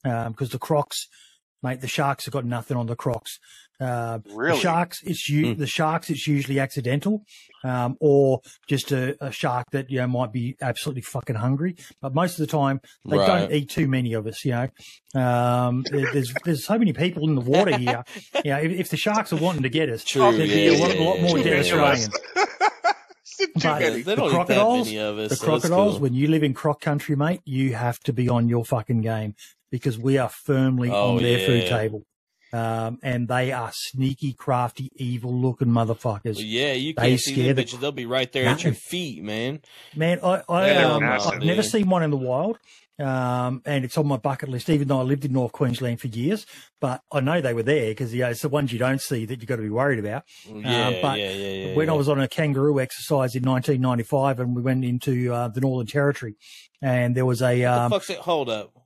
because 0.02 0.26
um, 0.26 0.48
the 0.50 0.58
crocs 0.58 1.06
mate. 1.62 1.80
The 1.80 1.88
sharks 1.88 2.24
have 2.24 2.32
got 2.32 2.44
nothing 2.44 2.76
on 2.76 2.86
the 2.86 2.96
crocs. 2.96 3.38
Uh, 3.82 4.20
really? 4.30 4.60
Sharks, 4.60 5.02
it's 5.02 5.28
mm. 5.28 5.58
the 5.58 5.66
sharks. 5.66 6.08
It's 6.08 6.28
usually 6.28 6.60
accidental, 6.60 7.24
um, 7.64 7.96
or 8.00 8.40
just 8.68 8.92
a, 8.92 9.16
a, 9.24 9.32
shark 9.32 9.70
that 9.72 9.90
you 9.90 9.98
know 9.98 10.06
might 10.06 10.32
be 10.32 10.56
absolutely 10.60 11.02
fucking 11.02 11.34
hungry. 11.34 11.74
But 12.00 12.14
most 12.14 12.38
of 12.38 12.46
the 12.46 12.52
time, 12.52 12.80
they 13.04 13.18
right. 13.18 13.26
don't 13.26 13.52
eat 13.52 13.70
too 13.70 13.88
many 13.88 14.12
of 14.12 14.26
us. 14.28 14.44
You 14.44 14.52
know, 15.14 15.20
um, 15.20 15.84
there's 15.90 16.32
there's 16.44 16.64
so 16.64 16.78
many 16.78 16.92
people 16.92 17.28
in 17.28 17.34
the 17.34 17.40
water 17.40 17.76
here. 17.76 18.04
you 18.44 18.52
know, 18.52 18.58
if, 18.58 18.72
if 18.72 18.88
the 18.90 18.96
sharks 18.96 19.32
are 19.32 19.36
wanting 19.36 19.64
to 19.64 19.70
get 19.70 19.88
us, 19.88 20.04
True, 20.04 20.30
there'd 20.36 20.48
yeah, 20.48 20.54
be 20.54 20.66
a 20.68 20.78
lot, 20.78 20.94
yeah, 20.94 21.04
lot 21.04 21.20
more 21.20 21.38
yeah, 21.38 21.44
dead 21.44 21.58
Australians. 21.60 22.10
But 23.54 24.04
the 24.04 24.14
crocodiles, 24.30 24.88
the 24.88 25.38
crocodiles, 25.40 25.98
when 25.98 26.14
you 26.14 26.28
live 26.28 26.44
in 26.44 26.54
croc 26.54 26.80
country, 26.80 27.16
mate, 27.16 27.40
you 27.44 27.74
have 27.74 27.98
to 28.00 28.12
be 28.12 28.28
on 28.28 28.48
your 28.48 28.64
fucking 28.64 29.00
game 29.00 29.34
because 29.70 29.98
we 29.98 30.18
are 30.18 30.28
firmly 30.28 30.90
oh, 30.90 31.16
on 31.16 31.22
their 31.22 31.38
yeah. 31.38 31.46
food 31.46 31.68
table. 31.68 32.04
Um, 32.52 32.98
and 33.02 33.28
they 33.28 33.50
are 33.50 33.70
sneaky, 33.72 34.34
crafty, 34.34 34.90
evil 34.96 35.32
looking 35.32 35.68
motherfuckers. 35.68 36.36
Well, 36.36 36.44
yeah, 36.44 36.72
you 36.72 36.94
can't 36.94 37.08
they 37.08 37.16
see 37.16 37.50
them 37.50 37.64
bitches. 37.64 37.80
They'll 37.80 37.92
be 37.92 38.04
right 38.04 38.30
there 38.30 38.46
at 38.46 38.62
your 38.62 38.74
feet, 38.74 39.22
man. 39.22 39.60
Man, 39.96 40.20
I, 40.22 40.42
I, 40.48 40.74
um, 40.76 41.02
I've 41.02 41.42
never 41.42 41.62
seen 41.62 41.88
one 41.88 42.02
in 42.02 42.10
the 42.10 42.16
wild. 42.16 42.58
Um, 42.98 43.62
and 43.64 43.84
it's 43.84 43.96
on 43.96 44.06
my 44.06 44.18
bucket 44.18 44.50
list, 44.50 44.68
even 44.68 44.86
though 44.86 45.00
I 45.00 45.02
lived 45.02 45.24
in 45.24 45.32
North 45.32 45.52
Queensland 45.52 46.00
for 46.00 46.08
years. 46.08 46.46
But 46.78 47.02
I 47.10 47.20
know 47.20 47.40
they 47.40 47.54
were 47.54 47.62
there 47.62 47.88
because 47.88 48.12
you 48.12 48.20
know, 48.20 48.30
it's 48.30 48.42
the 48.42 48.50
ones 48.50 48.72
you 48.72 48.78
don't 48.78 49.00
see 49.00 49.24
that 49.24 49.40
you've 49.40 49.48
got 49.48 49.56
to 49.56 49.62
be 49.62 49.70
worried 49.70 49.98
about. 49.98 50.24
Yeah, 50.46 50.88
um, 50.88 50.94
but 51.00 51.18
yeah, 51.18 51.30
yeah, 51.30 51.48
yeah, 51.48 51.74
when 51.74 51.88
I 51.88 51.94
was 51.94 52.08
on 52.08 52.20
a 52.20 52.28
kangaroo 52.28 52.78
exercise 52.80 53.34
in 53.34 53.42
1995 53.44 54.40
and 54.40 54.54
we 54.54 54.62
went 54.62 54.84
into 54.84 55.32
uh, 55.32 55.48
the 55.48 55.62
Northern 55.62 55.86
Territory, 55.86 56.36
and 56.82 57.16
there 57.16 57.26
was 57.26 57.40
a. 57.40 57.64
Um, 57.64 57.90
the 57.90 57.96
fuck's 57.96 58.10
it? 58.10 58.18
Hold 58.18 58.50
up 58.50 58.81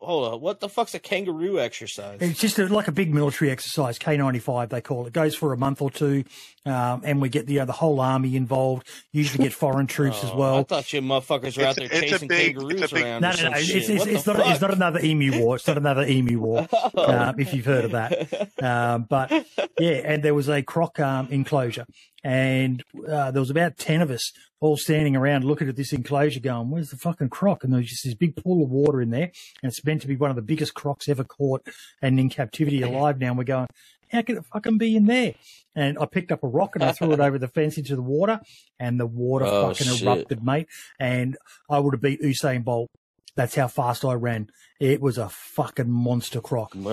hold 0.00 0.32
on. 0.32 0.40
What 0.40 0.60
the 0.60 0.68
fuck's 0.68 0.94
a 0.94 0.98
kangaroo 0.98 1.58
exercise? 1.58 2.18
It's 2.20 2.40
just 2.40 2.58
a, 2.58 2.66
like 2.66 2.88
a 2.88 2.92
big 2.92 3.12
military 3.12 3.50
exercise, 3.50 3.98
K95 3.98 4.70
they 4.70 4.80
call 4.80 5.04
it. 5.04 5.08
it 5.08 5.12
goes 5.12 5.34
for 5.34 5.52
a 5.52 5.56
month 5.56 5.82
or 5.82 5.90
two, 5.90 6.24
um, 6.64 7.02
and 7.04 7.20
we 7.20 7.28
get 7.28 7.46
the 7.46 7.60
uh, 7.60 7.64
the 7.64 7.72
whole 7.72 8.00
army 8.00 8.36
involved. 8.36 8.88
Usually 9.12 9.44
get 9.44 9.52
foreign 9.52 9.86
troops 9.86 10.20
oh, 10.22 10.28
as 10.28 10.34
well. 10.34 10.58
I 10.58 10.62
thought 10.62 10.92
you 10.92 11.02
motherfuckers 11.02 11.58
were 11.58 11.64
out 11.64 11.76
there 11.76 11.88
chasing 11.88 12.28
big, 12.28 12.56
kangaroos 12.56 12.92
around. 12.92 13.22
No, 13.22 13.32
no, 13.32 13.50
no. 13.50 13.56
It's, 13.56 13.88
it's, 13.88 14.06
it's 14.06 14.26
not. 14.26 14.38
It's 14.46 14.60
not 14.60 14.72
another 14.72 15.00
emu 15.00 15.40
war. 15.40 15.56
It's 15.56 15.66
not 15.66 15.76
another 15.76 16.06
emu 16.06 16.38
war. 16.38 16.68
oh. 16.72 17.12
um, 17.12 17.40
if 17.40 17.52
you've 17.52 17.66
heard 17.66 17.84
of 17.84 17.92
that, 17.92 18.62
um, 18.62 19.06
but 19.08 19.30
yeah, 19.78 20.02
and 20.04 20.22
there 20.22 20.34
was 20.34 20.48
a 20.48 20.62
croc 20.62 21.00
um, 21.00 21.28
enclosure, 21.30 21.86
and 22.24 22.82
uh, 23.08 23.30
there 23.32 23.42
was 23.42 23.50
about 23.50 23.76
10 23.76 24.00
of 24.00 24.10
us 24.10 24.32
all 24.60 24.76
standing 24.76 25.16
around 25.16 25.44
looking 25.44 25.68
at 25.68 25.74
this 25.74 25.92
enclosure 25.92 26.38
going, 26.38 26.70
where's 26.70 26.90
the 26.90 26.96
fucking 26.96 27.28
croc? 27.28 27.64
And 27.64 27.72
there's 27.72 27.88
just 27.88 28.04
this 28.04 28.14
big 28.14 28.36
pool 28.36 28.62
of 28.62 28.70
water 28.70 29.02
in 29.02 29.10
there. 29.10 29.32
And 29.62 29.70
it's 29.70 29.84
meant 29.84 30.02
to 30.02 30.06
be 30.06 30.14
one 30.14 30.30
of 30.30 30.36
the 30.36 30.42
biggest 30.42 30.74
crocs 30.74 31.08
ever 31.08 31.24
caught 31.24 31.66
and 32.00 32.20
in 32.20 32.28
captivity 32.28 32.80
alive 32.82 33.18
now. 33.18 33.28
And 33.28 33.38
we're 33.38 33.44
going, 33.44 33.66
how 34.12 34.22
could 34.22 34.36
it 34.36 34.44
fucking 34.52 34.78
be 34.78 34.94
in 34.96 35.06
there? 35.06 35.34
And 35.74 35.98
I 35.98 36.06
picked 36.06 36.30
up 36.30 36.44
a 36.44 36.48
rock 36.48 36.76
and 36.76 36.84
I 36.84 36.92
threw 36.92 37.12
it 37.12 37.20
over 37.20 37.38
the 37.38 37.48
fence 37.48 37.78
into 37.78 37.96
the 37.96 38.02
water 38.02 38.40
and 38.78 39.00
the 39.00 39.06
water 39.06 39.46
oh, 39.46 39.68
fucking 39.68 39.86
shit. 39.86 40.02
erupted, 40.02 40.44
mate. 40.44 40.68
And 41.00 41.36
I 41.70 41.78
would 41.78 41.94
have 41.94 42.02
beat 42.02 42.22
Usain 42.22 42.62
Bolt. 42.62 42.90
That's 43.34 43.54
how 43.54 43.68
fast 43.68 44.04
I 44.04 44.12
ran. 44.12 44.50
It 44.78 45.00
was 45.00 45.16
a 45.16 45.30
fucking 45.30 45.90
monster 45.90 46.42
croc. 46.42 46.74
And 46.74 46.84
by 46.84 46.90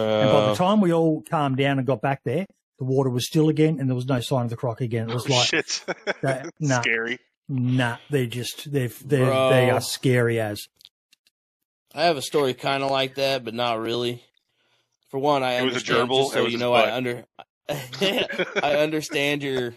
the 0.48 0.56
time 0.56 0.80
we 0.80 0.94
all 0.94 1.22
calmed 1.30 1.58
down 1.58 1.78
and 1.78 1.86
got 1.86 2.02
back 2.02 2.22
there, 2.24 2.46
the 2.78 2.86
water 2.86 3.10
was 3.10 3.28
still 3.28 3.50
again, 3.50 3.78
and 3.80 3.90
there 3.90 3.96
was 3.96 4.08
no 4.08 4.22
sign 4.22 4.46
of 4.46 4.50
the 4.50 4.56
croc 4.56 4.80
again. 4.80 5.10
It 5.10 5.14
was 5.14 5.30
oh, 5.30 5.34
like 5.34 5.48
shit, 5.48 5.84
that, 6.22 6.50
nah. 6.62 6.80
scary. 6.80 7.20
Nah, 7.50 7.98
they're 8.10 8.26
just 8.26 8.72
they're 8.72 8.88
they 8.88 9.18
they 9.18 9.70
are 9.70 9.82
scary 9.82 10.40
as. 10.40 10.68
I 11.94 12.04
have 12.04 12.16
a 12.16 12.22
story 12.22 12.54
kind 12.54 12.84
of 12.84 12.92
like 12.92 13.16
that, 13.16 13.44
but 13.44 13.54
not 13.54 13.80
really. 13.80 14.24
For 15.10 15.20
one, 15.20 15.44
I 15.44 15.54
It 15.54 15.64
was 15.64 15.74
a 15.74 15.78
understand. 15.78 16.10
gerbil, 16.10 16.32
so 16.32 16.46
you 16.48 16.58
know. 16.58 16.74
I 16.74 16.96
under. 16.96 17.26
I 17.70 18.76
understand 18.78 19.44
your 19.44 19.74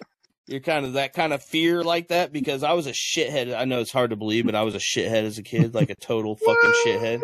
your 0.46 0.60
kind 0.60 0.84
of 0.86 0.94
that 0.94 1.12
kind 1.12 1.32
of 1.32 1.42
fear 1.42 1.82
like 1.82 2.08
that 2.08 2.32
because 2.32 2.62
I 2.62 2.72
was 2.72 2.86
a 2.86 2.92
shithead. 2.92 3.54
I 3.54 3.64
know 3.64 3.80
it's 3.80 3.92
hard 3.92 4.10
to 4.10 4.16
believe, 4.16 4.46
but 4.46 4.54
I 4.54 4.62
was 4.62 4.74
a 4.74 4.78
shithead 4.78 5.24
as 5.24 5.38
a 5.38 5.42
kid, 5.42 5.74
like 5.74 5.90
a 5.90 5.94
total 5.94 6.36
fucking 6.36 6.74
shithead. 6.84 7.22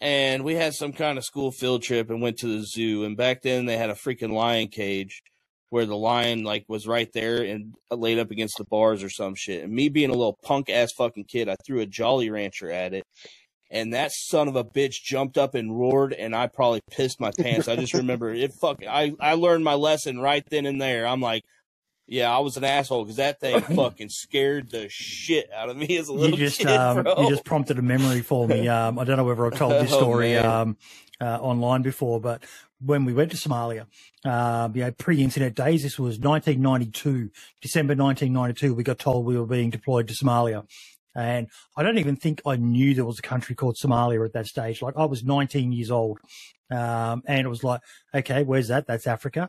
And 0.00 0.44
we 0.44 0.54
had 0.54 0.74
some 0.74 0.92
kind 0.92 1.16
of 1.18 1.24
school 1.24 1.50
field 1.50 1.82
trip 1.82 2.10
and 2.10 2.20
went 2.20 2.38
to 2.38 2.46
the 2.46 2.64
zoo. 2.64 3.04
And 3.04 3.16
back 3.16 3.42
then 3.42 3.64
they 3.66 3.76
had 3.76 3.90
a 3.90 3.94
freaking 3.94 4.32
lion 4.32 4.68
cage 4.68 5.22
where 5.70 5.86
the 5.86 5.96
lion 5.96 6.44
like 6.44 6.64
was 6.68 6.86
right 6.86 7.10
there 7.12 7.42
and 7.42 7.74
uh, 7.90 7.96
laid 7.96 8.18
up 8.18 8.30
against 8.30 8.58
the 8.58 8.64
bars 8.64 9.02
or 9.02 9.08
some 9.10 9.34
shit. 9.34 9.64
And 9.64 9.72
me 9.72 9.88
being 9.88 10.10
a 10.10 10.14
little 10.14 10.38
punk 10.44 10.68
ass 10.68 10.92
fucking 10.92 11.24
kid, 11.24 11.48
I 11.48 11.56
threw 11.66 11.80
a 11.80 11.86
Jolly 11.86 12.30
Rancher 12.30 12.70
at 12.70 12.92
it. 12.94 13.04
And 13.70 13.94
that 13.94 14.12
son 14.12 14.46
of 14.48 14.54
a 14.56 14.64
bitch 14.64 15.02
jumped 15.02 15.36
up 15.36 15.54
and 15.54 15.76
roared, 15.76 16.12
and 16.12 16.36
I 16.36 16.46
probably 16.46 16.80
pissed 16.90 17.20
my 17.20 17.32
pants. 17.32 17.66
I 17.68 17.76
just 17.76 17.94
remember 18.02 18.32
it. 18.32 18.52
Fuck, 18.52 18.84
I 18.88 19.14
I 19.20 19.34
learned 19.34 19.64
my 19.64 19.74
lesson 19.74 20.20
right 20.20 20.44
then 20.50 20.66
and 20.66 20.80
there. 20.80 21.06
I'm 21.06 21.20
like, 21.20 21.42
yeah, 22.06 22.34
I 22.34 22.38
was 22.38 22.56
an 22.56 22.62
asshole 22.64 23.04
because 23.04 23.16
that 23.16 23.40
thing 23.40 23.60
fucking 23.76 24.10
scared 24.10 24.70
the 24.70 24.88
shit 24.88 25.50
out 25.52 25.68
of 25.68 25.76
me 25.76 25.96
as 25.96 26.08
a 26.08 26.12
little 26.12 26.38
You 26.38 26.46
just 26.46 26.58
kid, 26.60 26.68
um, 26.68 27.04
you 27.04 27.28
just 27.28 27.44
prompted 27.44 27.78
a 27.78 27.82
memory 27.82 28.22
for 28.22 28.46
me. 28.46 28.68
Um, 28.76 28.98
I 28.98 29.04
don't 29.04 29.16
know 29.16 29.24
whether 29.24 29.46
I've 29.46 29.56
told 29.58 29.72
this 29.72 29.92
Oh, 29.92 29.98
story 29.98 30.34
man. 30.34 30.44
um, 30.46 30.76
uh, 31.20 31.38
online 31.40 31.82
before, 31.82 32.20
but 32.20 32.44
when 32.80 33.04
we 33.06 33.14
went 33.14 33.30
to 33.32 33.36
Somalia, 33.36 33.86
um, 34.24 34.76
you 34.76 34.82
know, 34.84 34.92
pre-internet 34.92 35.54
days, 35.54 35.82
this 35.82 35.98
was 35.98 36.18
1992, 36.18 37.30
December 37.62 37.94
1992. 37.94 38.74
We 38.74 38.82
got 38.84 38.98
told 38.98 39.24
we 39.24 39.38
were 39.38 39.46
being 39.46 39.70
deployed 39.70 40.08
to 40.08 40.14
Somalia. 40.14 40.66
And 41.16 41.48
I 41.76 41.82
don't 41.82 41.98
even 41.98 42.16
think 42.16 42.42
I 42.46 42.56
knew 42.56 42.94
there 42.94 43.04
was 43.06 43.18
a 43.18 43.22
country 43.22 43.54
called 43.54 43.76
Somalia 43.82 44.24
at 44.24 44.34
that 44.34 44.46
stage. 44.46 44.82
Like 44.82 44.94
I 44.96 45.06
was 45.06 45.24
19 45.24 45.72
years 45.72 45.90
old. 45.90 46.18
Um, 46.70 47.22
and 47.26 47.46
it 47.46 47.48
was 47.48 47.64
like, 47.64 47.80
okay, 48.14 48.42
where's 48.44 48.68
that? 48.68 48.86
That's 48.86 49.06
Africa. 49.06 49.48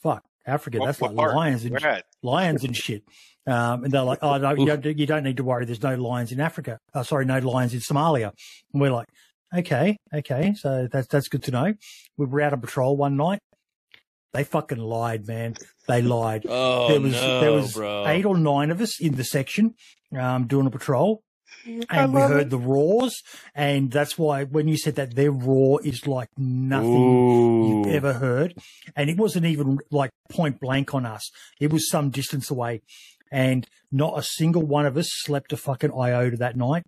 Fuck, 0.00 0.22
Africa. 0.46 0.78
What- 0.78 0.86
that's 0.86 1.00
what 1.00 1.14
like 1.14 1.24
part? 1.26 1.36
lions 1.36 1.64
and 1.64 2.02
lions 2.22 2.62
and 2.64 2.76
shit. 2.76 3.02
Um, 3.46 3.84
and 3.84 3.92
they're 3.92 4.02
like, 4.02 4.18
oh, 4.22 4.36
no, 4.36 4.50
you 4.52 4.66
don't, 4.66 4.84
you 4.84 5.06
don't 5.06 5.24
need 5.24 5.38
to 5.38 5.44
worry. 5.44 5.64
There's 5.64 5.82
no 5.82 5.94
lions 5.94 6.32
in 6.32 6.40
Africa. 6.40 6.78
Oh, 6.94 7.02
sorry, 7.02 7.24
no 7.24 7.38
lions 7.38 7.72
in 7.72 7.80
Somalia. 7.80 8.32
And 8.72 8.80
we're 8.80 8.92
like, 8.92 9.08
okay, 9.56 9.96
okay. 10.14 10.52
So 10.54 10.86
that's, 10.92 11.08
that's 11.08 11.28
good 11.28 11.42
to 11.44 11.50
know. 11.50 11.74
We 12.18 12.26
were 12.26 12.42
out 12.42 12.52
on 12.52 12.60
patrol 12.60 12.96
one 12.96 13.16
night. 13.16 13.40
They 14.34 14.44
fucking 14.44 14.78
lied, 14.78 15.26
man. 15.26 15.54
They 15.86 16.02
lied. 16.02 16.44
oh 16.46 16.88
there 16.88 17.00
was, 17.00 17.12
no, 17.12 17.40
there 17.40 17.52
was 17.52 17.72
bro. 17.72 18.06
eight 18.06 18.26
or 18.26 18.36
nine 18.36 18.70
of 18.70 18.82
us 18.82 19.00
in 19.00 19.14
the 19.14 19.24
section, 19.24 19.74
um, 20.16 20.46
doing 20.46 20.66
a 20.66 20.70
patrol. 20.70 21.22
And 21.90 22.12
we 22.12 22.20
heard 22.20 22.42
it. 22.42 22.50
the 22.50 22.58
roars. 22.58 23.22
And 23.54 23.90
that's 23.90 24.18
why 24.18 24.44
when 24.44 24.68
you 24.68 24.76
said 24.76 24.96
that 24.96 25.14
their 25.14 25.32
roar 25.32 25.80
is 25.82 26.06
like 26.06 26.28
nothing 26.36 26.88
Ooh. 26.88 27.68
you've 27.68 27.94
ever 27.94 28.14
heard. 28.14 28.54
And 28.94 29.08
it 29.08 29.16
wasn't 29.16 29.46
even 29.46 29.78
like 29.90 30.10
point 30.30 30.60
blank 30.60 30.94
on 30.94 31.06
us. 31.06 31.30
It 31.60 31.72
was 31.72 31.88
some 31.88 32.10
distance 32.10 32.50
away. 32.50 32.82
And 33.30 33.66
not 33.90 34.18
a 34.18 34.22
single 34.22 34.62
one 34.62 34.86
of 34.86 34.96
us 34.96 35.08
slept 35.10 35.52
a 35.52 35.56
fucking 35.56 35.92
iota 35.92 36.36
that 36.38 36.56
night. 36.56 36.84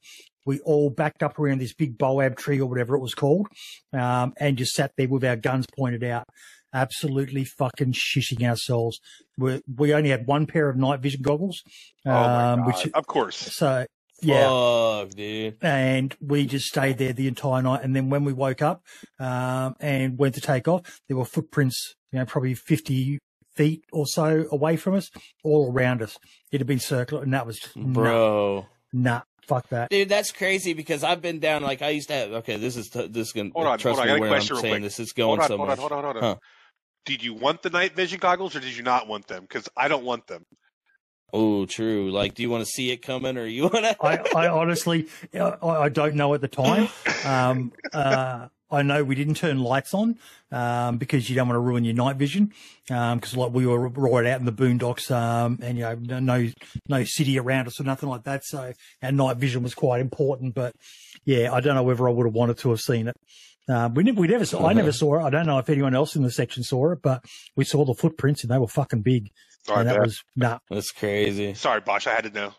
We 0.46 0.58
all 0.60 0.88
backed 0.90 1.22
up 1.22 1.38
around 1.38 1.60
this 1.60 1.74
big 1.74 1.98
boab 1.98 2.36
tree 2.36 2.60
or 2.60 2.66
whatever 2.66 2.96
it 2.96 3.00
was 3.00 3.14
called, 3.14 3.46
um, 3.92 4.32
and 4.38 4.56
just 4.56 4.72
sat 4.72 4.92
there 4.96 5.06
with 5.06 5.22
our 5.22 5.36
guns 5.36 5.66
pointed 5.76 6.02
out, 6.02 6.26
absolutely 6.72 7.44
fucking 7.44 7.92
shitting 7.92 8.42
ourselves. 8.48 8.98
We, 9.38 9.60
we 9.76 9.94
only 9.94 10.10
had 10.10 10.26
one 10.26 10.46
pair 10.46 10.68
of 10.68 10.76
night 10.76 11.00
vision 11.00 11.22
goggles, 11.22 11.62
Oh 12.06 12.10
um, 12.12 12.60
God. 12.60 12.66
which, 12.66 12.92
of 12.94 13.06
course. 13.06 13.36
so 13.36 13.86
yeah, 14.22 14.48
Fuck, 14.50 15.10
dude. 15.10 15.56
and 15.62 16.14
we 16.20 16.44
just 16.46 16.66
stayed 16.66 16.98
there 16.98 17.12
the 17.14 17.26
entire 17.26 17.62
night. 17.62 17.80
And 17.82 17.96
then 17.96 18.10
when 18.10 18.24
we 18.24 18.32
woke 18.34 18.60
up 18.60 18.82
um, 19.18 19.74
and 19.80 20.18
went 20.18 20.34
to 20.34 20.40
take 20.42 20.68
off, 20.68 20.82
there 21.08 21.16
were 21.16 21.24
footprints, 21.24 21.94
you 22.12 22.18
know, 22.18 22.26
probably 22.26 22.54
fifty 22.54 23.18
feet 23.56 23.82
or 23.92 24.06
so 24.06 24.46
away 24.52 24.76
from 24.76 24.94
us, 24.94 25.10
all 25.42 25.72
around 25.72 26.02
us. 26.02 26.16
It 26.52 26.58
had 26.60 26.66
been 26.66 26.78
circular, 26.80 27.22
and 27.22 27.32
that 27.32 27.46
was 27.46 27.58
just, 27.58 27.76
nah, 27.76 27.92
Bro. 27.92 28.66
nah, 28.92 29.20
fuck 29.48 29.68
that. 29.70 29.88
Dude, 29.90 30.08
that's 30.10 30.32
crazy 30.32 30.74
because 30.74 31.02
I've 31.02 31.22
been 31.22 31.38
down 31.40 31.62
like 31.62 31.80
I 31.80 31.88
used 31.90 32.08
to 32.08 32.14
have. 32.14 32.32
Okay, 32.32 32.56
this 32.58 32.76
is 32.76 32.90
this 32.90 33.28
is 33.28 33.32
gonna 33.32 33.50
Hold 33.54 33.66
on, 33.68 33.78
trust 33.78 33.98
hold 33.98 34.08
on, 34.08 34.14
I 34.14 34.14
me 34.14 34.18
got 34.18 34.18
a 34.18 34.20
where 34.20 34.30
I'm 34.30 34.36
question 34.36 34.54
real 34.56 34.62
saying 34.62 34.74
quick. 34.74 34.82
this 34.82 35.00
is 35.00 35.12
going 35.12 35.28
Hold 35.28 35.40
on, 35.40 35.48
so 35.48 35.56
hold 35.56 35.68
much. 35.68 35.78
on, 35.78 35.80
hold 35.80 35.92
on, 35.92 36.04
hold 36.04 36.16
on. 36.18 36.22
Huh. 36.22 36.36
Did 37.04 37.22
you 37.22 37.34
want 37.34 37.62
the 37.62 37.70
night 37.70 37.94
vision 37.94 38.18
goggles 38.18 38.54
or 38.54 38.60
did 38.60 38.76
you 38.76 38.82
not 38.82 39.08
want 39.08 39.26
them? 39.26 39.42
Because 39.42 39.68
I 39.76 39.88
don't 39.88 40.04
want 40.04 40.26
them. 40.26 40.44
Oh, 41.32 41.64
true. 41.66 42.10
Like, 42.10 42.34
do 42.34 42.42
you 42.42 42.50
want 42.50 42.64
to 42.64 42.70
see 42.70 42.90
it 42.90 42.98
coming, 42.98 43.36
or 43.36 43.46
you 43.46 43.62
want 43.62 43.84
to? 43.84 43.96
I, 44.04 44.18
I 44.34 44.48
honestly, 44.48 45.08
I, 45.32 45.54
I 45.62 45.88
don't 45.88 46.16
know 46.16 46.34
at 46.34 46.40
the 46.40 46.48
time. 46.48 46.88
Um, 47.24 47.72
uh, 47.92 48.48
I 48.70 48.82
know 48.82 49.02
we 49.02 49.14
didn't 49.14 49.34
turn 49.34 49.58
lights 49.58 49.94
on 49.94 50.18
um, 50.52 50.98
because 50.98 51.28
you 51.28 51.36
don't 51.36 51.48
want 51.48 51.56
to 51.56 51.60
ruin 51.60 51.84
your 51.84 51.94
night 51.94 52.16
vision. 52.16 52.52
Because 52.86 53.36
like 53.36 53.52
we 53.52 53.66
were 53.66 53.88
right 53.88 54.26
out 54.26 54.40
in 54.40 54.46
the 54.46 54.52
boondocks, 54.52 55.10
um, 55.10 55.58
and 55.62 55.76
you 55.76 55.84
know 55.84 56.20
no 56.20 56.50
no 56.88 57.04
city 57.04 57.38
around 57.38 57.66
us 57.66 57.80
or 57.80 57.84
nothing 57.84 58.08
like 58.08 58.24
that. 58.24 58.44
So 58.44 58.72
our 59.02 59.12
night 59.12 59.36
vision 59.38 59.62
was 59.62 59.74
quite 59.74 60.00
important. 60.00 60.54
But 60.54 60.74
yeah, 61.24 61.52
I 61.52 61.60
don't 61.60 61.74
know 61.74 61.82
whether 61.82 62.08
I 62.08 62.12
would 62.12 62.26
have 62.26 62.34
wanted 62.34 62.58
to 62.58 62.70
have 62.70 62.80
seen 62.80 63.08
it. 63.08 63.16
Um, 63.68 63.94
we 63.94 64.02
never, 64.02 64.20
we 64.20 64.28
never 64.28 64.44
saw. 64.44 64.66
I 64.66 64.72
never 64.72 64.92
saw 64.92 65.20
it. 65.20 65.22
I 65.22 65.30
don't 65.30 65.46
know 65.46 65.58
if 65.58 65.68
anyone 65.68 65.94
else 65.94 66.16
in 66.16 66.22
the 66.22 66.30
section 66.30 66.62
saw 66.62 66.92
it, 66.92 67.02
but 67.02 67.24
we 67.56 67.64
saw 67.64 67.84
the 67.84 67.94
footprints 67.94 68.42
and 68.42 68.50
they 68.50 68.58
were 68.58 68.66
fucking 68.66 69.02
big. 69.02 69.30
Sorry, 69.66 69.80
and 69.80 69.88
that 69.88 70.00
was 70.00 70.24
nah. 70.34 70.58
That's 70.70 70.90
crazy. 70.90 71.54
Sorry, 71.54 71.80
Bosh. 71.80 72.06
I 72.06 72.14
had 72.14 72.24
to 72.24 72.30
know. 72.30 72.54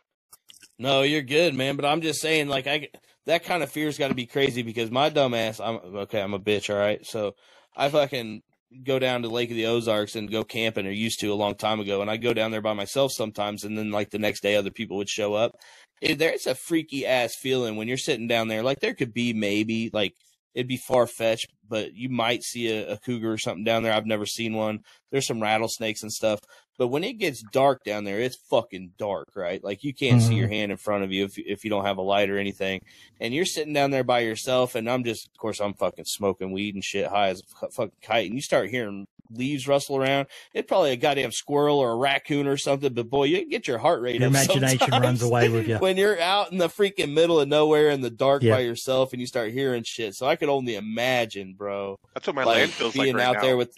No, 0.79 1.01
you're 1.01 1.21
good, 1.21 1.53
man. 1.53 1.75
But 1.75 1.85
I'm 1.85 2.01
just 2.01 2.21
saying, 2.21 2.47
like, 2.47 2.67
I 2.67 2.89
that 3.25 3.43
kind 3.43 3.63
of 3.63 3.71
fear's 3.71 3.97
got 3.97 4.07
to 4.07 4.15
be 4.15 4.25
crazy 4.25 4.61
because 4.63 4.89
my 4.91 5.09
dumb 5.09 5.33
ass. 5.33 5.59
I'm 5.59 5.77
okay. 5.77 6.21
I'm 6.21 6.33
a 6.33 6.39
bitch. 6.39 6.73
All 6.73 6.79
right, 6.79 7.05
so 7.05 7.35
I 7.75 7.89
fucking 7.89 8.41
go 8.83 8.99
down 8.99 9.23
to 9.23 9.27
Lake 9.27 9.49
of 9.49 9.57
the 9.57 9.65
Ozarks 9.65 10.15
and 10.15 10.31
go 10.31 10.43
camping, 10.43 10.87
or 10.87 10.91
used 10.91 11.19
to 11.19 11.33
a 11.33 11.35
long 11.35 11.55
time 11.55 11.79
ago, 11.79 12.01
and 12.01 12.09
I 12.09 12.17
go 12.17 12.33
down 12.33 12.51
there 12.51 12.61
by 12.61 12.73
myself 12.73 13.11
sometimes, 13.11 13.63
and 13.63 13.77
then 13.77 13.91
like 13.91 14.11
the 14.11 14.19
next 14.19 14.41
day, 14.41 14.55
other 14.55 14.71
people 14.71 14.97
would 14.97 15.09
show 15.09 15.33
up. 15.33 15.55
It, 16.01 16.17
there's 16.17 16.47
a 16.47 16.55
freaky 16.55 17.05
ass 17.05 17.35
feeling 17.39 17.75
when 17.75 17.87
you're 17.87 17.97
sitting 17.97 18.27
down 18.27 18.47
there. 18.47 18.63
Like 18.63 18.79
there 18.79 18.93
could 18.93 19.13
be 19.13 19.33
maybe 19.33 19.89
like 19.91 20.13
it'd 20.53 20.67
be 20.67 20.77
far 20.77 21.07
fetched, 21.07 21.47
but 21.67 21.93
you 21.93 22.09
might 22.09 22.43
see 22.43 22.67
a, 22.69 22.93
a 22.93 22.97
cougar 22.97 23.31
or 23.31 23.37
something 23.37 23.63
down 23.63 23.83
there. 23.83 23.93
I've 23.93 24.05
never 24.05 24.25
seen 24.25 24.53
one. 24.53 24.79
There's 25.11 25.27
some 25.27 25.41
rattlesnakes 25.41 26.03
and 26.03 26.11
stuff. 26.11 26.39
But 26.77 26.87
when 26.87 27.03
it 27.03 27.19
gets 27.19 27.43
dark 27.51 27.83
down 27.83 28.05
there, 28.05 28.19
it's 28.19 28.37
fucking 28.49 28.93
dark, 28.97 29.29
right? 29.35 29.63
Like 29.63 29.83
you 29.83 29.93
can't 29.93 30.19
see 30.21 30.33
Mhm. 30.33 30.37
your 30.37 30.47
hand 30.47 30.71
in 30.71 30.77
front 30.77 31.03
of 31.03 31.11
you 31.11 31.25
if 31.25 31.37
if 31.37 31.63
you 31.63 31.69
don't 31.69 31.85
have 31.85 31.97
a 31.97 32.01
light 32.01 32.29
or 32.29 32.39
anything. 32.39 32.81
And 33.19 33.33
you're 33.33 33.45
sitting 33.45 33.73
down 33.73 33.91
there 33.91 34.03
by 34.03 34.21
yourself, 34.21 34.73
and 34.75 34.89
I'm 34.89 35.03
just, 35.03 35.27
of 35.27 35.37
course, 35.37 35.59
I'm 35.61 35.73
fucking 35.75 36.05
smoking 36.05 36.51
weed 36.51 36.73
and 36.73 36.83
shit, 36.83 37.07
high 37.07 37.27
as 37.29 37.43
a 37.61 37.69
fucking 37.69 37.91
kite. 38.01 38.25
And 38.27 38.35
you 38.35 38.41
start 38.41 38.69
hearing 38.69 39.05
leaves 39.33 39.67
rustle 39.67 39.97
around. 39.97 40.27
It's 40.53 40.67
probably 40.67 40.91
a 40.91 40.95
goddamn 40.95 41.31
squirrel 41.31 41.79
or 41.79 41.91
a 41.91 41.95
raccoon 41.95 42.47
or 42.47 42.57
something. 42.57 42.93
But 42.93 43.09
boy, 43.09 43.25
you 43.25 43.39
can 43.39 43.49
get 43.49 43.67
your 43.67 43.77
heart 43.77 44.01
rate 44.01 44.19
Your 44.19 44.27
up 44.27 44.31
imagination 44.31 44.89
runs 44.91 45.21
away 45.23 45.49
with 45.49 45.67
you. 45.67 45.77
when 45.79 45.97
you're 45.97 46.19
out 46.19 46.51
in 46.51 46.57
the 46.57 46.67
freaking 46.69 47.13
middle 47.13 47.39
of 47.39 47.47
nowhere 47.47 47.89
in 47.89 48.01
the 48.01 48.09
dark 48.09 48.43
Yeah. 48.43 48.55
by 48.55 48.59
yourself, 48.61 49.13
and 49.13 49.19
you 49.19 49.27
start 49.27 49.51
hearing 49.51 49.83
shit. 49.83 50.15
So 50.15 50.25
I 50.27 50.35
could 50.35 50.49
only 50.49 50.75
imagine, 50.75 51.53
bro. 51.53 51.97
That's 52.13 52.27
what 52.27 52.35
my 52.35 52.43
like 52.43 52.57
land 52.57 52.71
feels 52.71 52.95
like 52.95 53.05
being 53.05 53.15
right 53.15 53.25
out 53.25 53.35
now. 53.35 53.41
there 53.41 53.57
with 53.57 53.75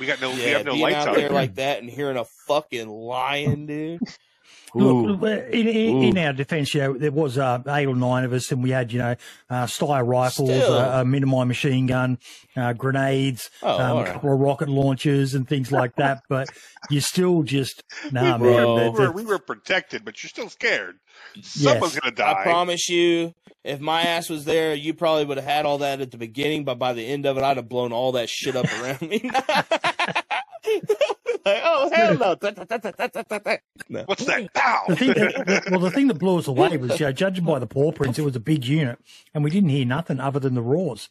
we 0.00 0.06
got 0.06 0.20
no, 0.20 0.30
we 0.30 0.42
have 0.42 0.64
no 0.64 0.72
being 0.72 0.82
lights 0.82 0.96
out 0.96 1.08
out. 1.08 1.16
there 1.16 1.30
like 1.30 1.56
that 1.56 1.80
and 1.80 1.90
hearing 1.90 2.16
a 2.16 2.24
fucking 2.46 2.88
lion, 2.88 3.66
dude. 3.66 4.00
Look, 4.74 5.22
in, 5.52 5.68
in, 5.68 6.02
in 6.02 6.18
our 6.18 6.32
defence, 6.32 6.74
you 6.74 6.80
know, 6.82 6.92
there 6.98 7.10
was 7.12 7.38
uh, 7.38 7.62
eight 7.68 7.86
or 7.86 7.94
nine 7.96 8.24
of 8.24 8.32
us, 8.32 8.50
and 8.52 8.62
we 8.62 8.70
had, 8.70 8.92
you 8.92 8.98
know, 8.98 9.14
uh, 9.48 9.64
Steyr 9.66 10.06
rifles, 10.06 10.50
Still. 10.50 10.72
uh, 10.74 11.00
a 11.00 11.04
minimi 11.04 11.46
machine 11.46 11.86
gun, 11.86 12.18
uh, 12.56 12.72
grenades, 12.72 13.48
Oh, 13.62 13.78
um, 13.78 13.80
all 13.96 14.00
a 14.02 14.06
couple 14.06 14.32
of 14.34 14.40
rocket 14.40 14.68
launchers, 14.68 15.34
and 15.34 15.48
things 15.48 15.72
like 15.72 15.94
that. 15.96 16.22
But 16.28 16.50
you're 16.90 17.00
still 17.00 17.42
just, 17.42 17.82
nah, 18.12 18.36
we, 18.38 18.50
man. 18.50 18.66
Were, 18.68 18.90
the- 18.90 19.02
the- 19.06 19.12
we 19.12 19.24
were 19.24 19.38
protected, 19.38 20.04
but 20.04 20.22
you're 20.22 20.28
still 20.30 20.48
scared. 20.50 20.96
Someone's 21.42 21.98
gonna 21.98 22.14
die. 22.14 22.40
I 22.40 22.42
promise 22.42 22.88
you, 22.88 23.34
if 23.64 23.80
my 23.80 24.02
ass 24.02 24.28
was 24.28 24.44
there, 24.44 24.74
you 24.74 24.94
probably 24.94 25.24
would 25.24 25.38
have 25.38 25.46
had 25.46 25.64
all 25.66 25.78
that 25.78 26.00
at 26.00 26.10
the 26.10 26.18
beginning, 26.18 26.64
but 26.64 26.78
by 26.78 26.92
the 26.92 27.06
end 27.06 27.24
of 27.26 27.36
it, 27.38 27.42
I'd 27.42 27.56
have 27.56 27.68
blown 27.68 27.92
all 27.92 28.12
that 28.12 28.28
shit 28.28 28.54
up 28.56 28.66
around 28.80 29.02
me. 29.02 29.30
like, 31.46 31.62
oh 31.64 31.90
hell 31.92 32.18
no! 32.18 32.36
no. 33.88 34.02
What's 34.06 34.24
that? 34.24 34.52
Pow! 34.54 34.84
the 34.88 34.96
thing 34.96 35.12
that, 35.14 35.68
well, 35.70 35.80
the 35.80 35.90
thing 35.90 36.08
that 36.08 36.18
blew 36.18 36.38
us 36.38 36.46
away 36.46 36.76
was, 36.76 36.98
you 36.98 37.06
know, 37.06 37.12
judging 37.12 37.44
by 37.44 37.58
the 37.58 37.66
paw 37.66 37.92
prints, 37.92 38.18
it 38.18 38.24
was 38.24 38.36
a 38.36 38.40
big 38.40 38.64
unit, 38.64 38.98
and 39.32 39.44
we 39.44 39.50
didn't 39.50 39.70
hear 39.70 39.86
nothing 39.86 40.20
other 40.20 40.40
than 40.40 40.54
the 40.54 40.62
roars. 40.62 41.08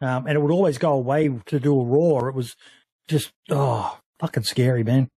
Um, 0.00 0.26
and 0.26 0.36
it 0.36 0.40
would 0.40 0.50
always 0.50 0.78
go 0.78 0.92
away 0.92 1.30
to 1.46 1.60
do 1.60 1.78
a 1.78 1.84
roar. 1.84 2.28
It 2.28 2.34
was 2.34 2.56
just, 3.08 3.32
oh, 3.50 3.98
fucking 4.18 4.42
scary, 4.42 4.82
man. 4.82 5.08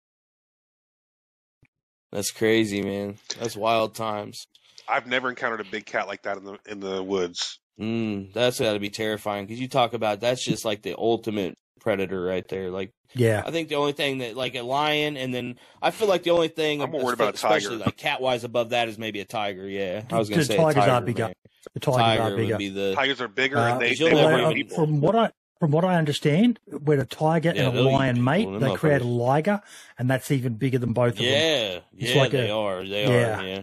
That's 2.12 2.30
crazy, 2.30 2.82
man. 2.82 3.16
That's 3.40 3.56
wild 3.56 3.94
times. 3.94 4.46
I've 4.88 5.06
never 5.06 5.30
encountered 5.30 5.60
a 5.60 5.64
big 5.64 5.86
cat 5.86 6.06
like 6.06 6.22
that 6.22 6.36
in 6.36 6.44
the 6.44 6.58
in 6.66 6.80
the 6.80 7.02
woods. 7.02 7.58
Mm, 7.80 8.32
that's 8.32 8.60
got 8.60 8.74
to 8.74 8.78
be 8.78 8.90
terrifying 8.90 9.46
because 9.46 9.60
you 9.60 9.68
talk 9.68 9.94
about 9.94 10.20
that's 10.20 10.44
just 10.44 10.64
like 10.64 10.82
the 10.82 10.94
ultimate 10.96 11.56
predator 11.84 12.20
right 12.24 12.46
there. 12.48 12.70
Like, 12.70 12.92
yeah, 13.14 13.42
I 13.46 13.52
think 13.52 13.68
the 13.68 13.76
only 13.76 13.92
thing 13.92 14.18
that 14.18 14.36
like 14.36 14.56
a 14.56 14.62
lion, 14.62 15.16
and 15.16 15.32
then 15.32 15.58
I 15.80 15.92
feel 15.92 16.08
like 16.08 16.24
the 16.24 16.30
only 16.30 16.48
thing 16.48 16.82
I'm 16.82 16.90
worried 16.90 17.14
about 17.14 17.34
especially 17.34 17.76
tiger. 17.78 17.84
like 17.84 17.96
cat 17.96 18.20
wise 18.20 18.42
above 18.42 18.70
that 18.70 18.88
is 18.88 18.98
maybe 18.98 19.20
a 19.20 19.24
tiger. 19.24 19.68
Yeah, 19.68 20.02
I 20.10 20.18
was 20.18 20.28
gonna 20.28 20.40
the 20.42 20.46
say 20.46 20.56
tigers 20.56 20.74
tiger, 20.82 20.90
are 20.92 21.00
bigger. 21.02 21.32
The 21.74 21.80
tigers 21.80 21.96
Tiger 21.96 22.22
are 22.22 22.36
bigger. 22.36 22.52
would 22.54 22.58
be 22.58 22.68
the 22.70 22.94
Tigers 22.94 23.20
are 23.20 23.28
bigger 23.28 23.56
Uh, 23.58 23.72
and 23.72 23.80
they, 23.80 23.94
you'll 23.94 24.08
they 24.10 24.14
never 24.16 24.32
won't 24.32 24.42
know. 24.42 24.50
eat 24.56 24.72
Uh, 24.72 24.74
from 24.74 25.00
what 25.00 25.14
I 25.16 25.30
from 25.60 25.70
what 25.70 25.84
I 25.84 25.94
understand, 25.96 26.58
when 26.66 26.98
a 27.00 27.06
tiger 27.06 27.52
Yeah, 27.54 27.68
and 27.68 27.78
a 27.78 27.82
lion 27.82 28.22
mate, 28.24 28.48
they 28.60 28.74
create 28.74 29.00
a 29.00 29.06
liger, 29.06 29.62
and 29.98 30.10
that's 30.10 30.30
even 30.30 30.54
bigger 30.54 30.78
than 30.78 30.92
both 30.92 31.12
of 31.12 31.18
them. 31.18 31.26
yeah, 31.26 31.78
It's 31.96 32.14
yeah, 32.14 32.20
like 32.20 32.32
they 32.32 32.50
a- 32.50 32.54
are, 32.56 32.84
they 32.84 33.04
yeah. 33.06 33.40
are, 33.40 33.46
yeah. 33.46 33.62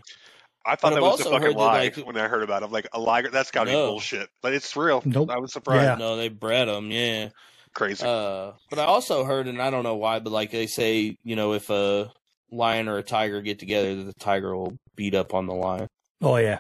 I 0.66 0.76
thought 0.76 0.82
But 0.82 0.90
that 0.92 0.96
I've 0.98 1.02
was 1.02 1.20
a 1.22 1.24
also 1.24 1.32
fucking 1.32 1.46
heard 1.48 1.56
that, 1.56 1.60
lie 1.60 1.84
like- 1.96 1.98
when 1.98 2.18
I 2.18 2.28
heard 2.28 2.44
about 2.44 2.62
it. 2.62 2.66
I'm 2.68 2.72
like, 2.72 2.88
a 2.94 3.00
liger? 3.00 3.30
That's 3.30 3.52
got 3.52 3.66
to 3.66 3.72
be 3.72 3.76
bullshit. 3.76 4.30
But 4.42 4.54
it's 4.54 4.76
real. 4.76 5.02
Nope. 5.06 5.30
I 5.32 5.38
was 5.38 5.52
surprised. 5.54 5.84
Yeah. 5.84 5.96
No, 5.96 6.16
they 6.18 6.30
bred 6.30 6.68
them, 6.68 6.92
yeah. 6.92 7.30
Crazy. 7.74 8.06
Uh, 8.06 8.52
but 8.70 8.80
I 8.80 8.84
also 8.86 9.24
heard, 9.24 9.48
and 9.48 9.62
I 9.62 9.70
don't 9.70 9.84
know 9.84 9.96
why, 9.96 10.20
but 10.20 10.32
like 10.34 10.52
they 10.52 10.68
say, 10.68 11.18
you 11.24 11.36
know, 11.36 11.54
if 11.54 11.70
a 11.70 12.12
lion 12.52 12.88
or 12.90 12.98
a 12.98 13.04
tiger 13.04 13.42
get 13.42 13.60
together, 13.60 14.04
the 14.04 14.14
tiger 14.14 14.56
will 14.56 14.78
beat 14.96 15.16
up 15.16 15.34
on 15.34 15.46
the 15.48 15.54
lion. 15.54 15.88
Oh 16.22 16.36
yeah, 16.36 16.60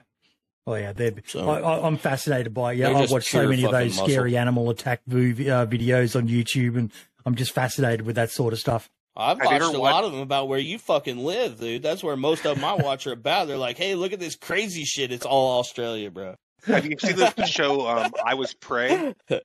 oh 0.65 0.75
yeah. 0.75 0.93
They're, 0.93 1.11
So- 1.27 1.49
I, 1.49 1.59
I, 1.59 1.85
I'm 1.85 1.97
fascinated 1.97 2.53
by 2.53 2.73
it. 2.73 2.77
Yeah, 2.79 2.97
I've 2.97 3.11
watched 3.11 3.29
so 3.29 3.47
many 3.47 3.63
of 3.65 3.71
those 3.71 3.91
muscle. 3.97 4.07
scary 4.07 4.37
animal 4.37 4.69
attack 4.69 5.01
movie, 5.05 5.49
uh, 5.51 5.65
videos 5.65 6.15
on 6.15 6.27
YouTube, 6.29 6.77
and 6.77 6.91
I'm 7.25 7.35
just 7.35 7.51
fascinated 7.51 8.05
with 8.05 8.15
that 8.15 8.31
sort 8.31 8.53
of 8.53 8.59
stuff. 8.59 8.89
I've 9.13 9.37
Have 9.39 9.45
watched 9.45 9.75
a 9.75 9.79
watched- 9.79 9.93
lot 9.93 10.03
of 10.05 10.13
them 10.13 10.21
about 10.21 10.47
where 10.47 10.59
you 10.59 10.79
fucking 10.79 11.17
live, 11.17 11.59
dude. 11.59 11.83
That's 11.83 12.01
where 12.01 12.15
most 12.15 12.45
of 12.45 12.55
them 12.55 12.63
I 12.63 12.75
watch 12.75 13.05
are 13.05 13.11
about. 13.11 13.47
They're 13.49 13.57
like, 13.57 13.77
hey, 13.77 13.95
look 13.95 14.13
at 14.13 14.19
this 14.21 14.37
crazy 14.37 14.85
shit. 14.85 15.11
It's 15.11 15.25
all 15.25 15.59
Australia, 15.59 16.09
bro. 16.09 16.35
Have 16.65 16.85
you 16.85 16.95
seen 16.97 17.17
the 17.17 17.45
show 17.45 17.85
um, 17.87 18.11
I 18.25 18.35
Was 18.35 18.53
Prey? 18.53 19.13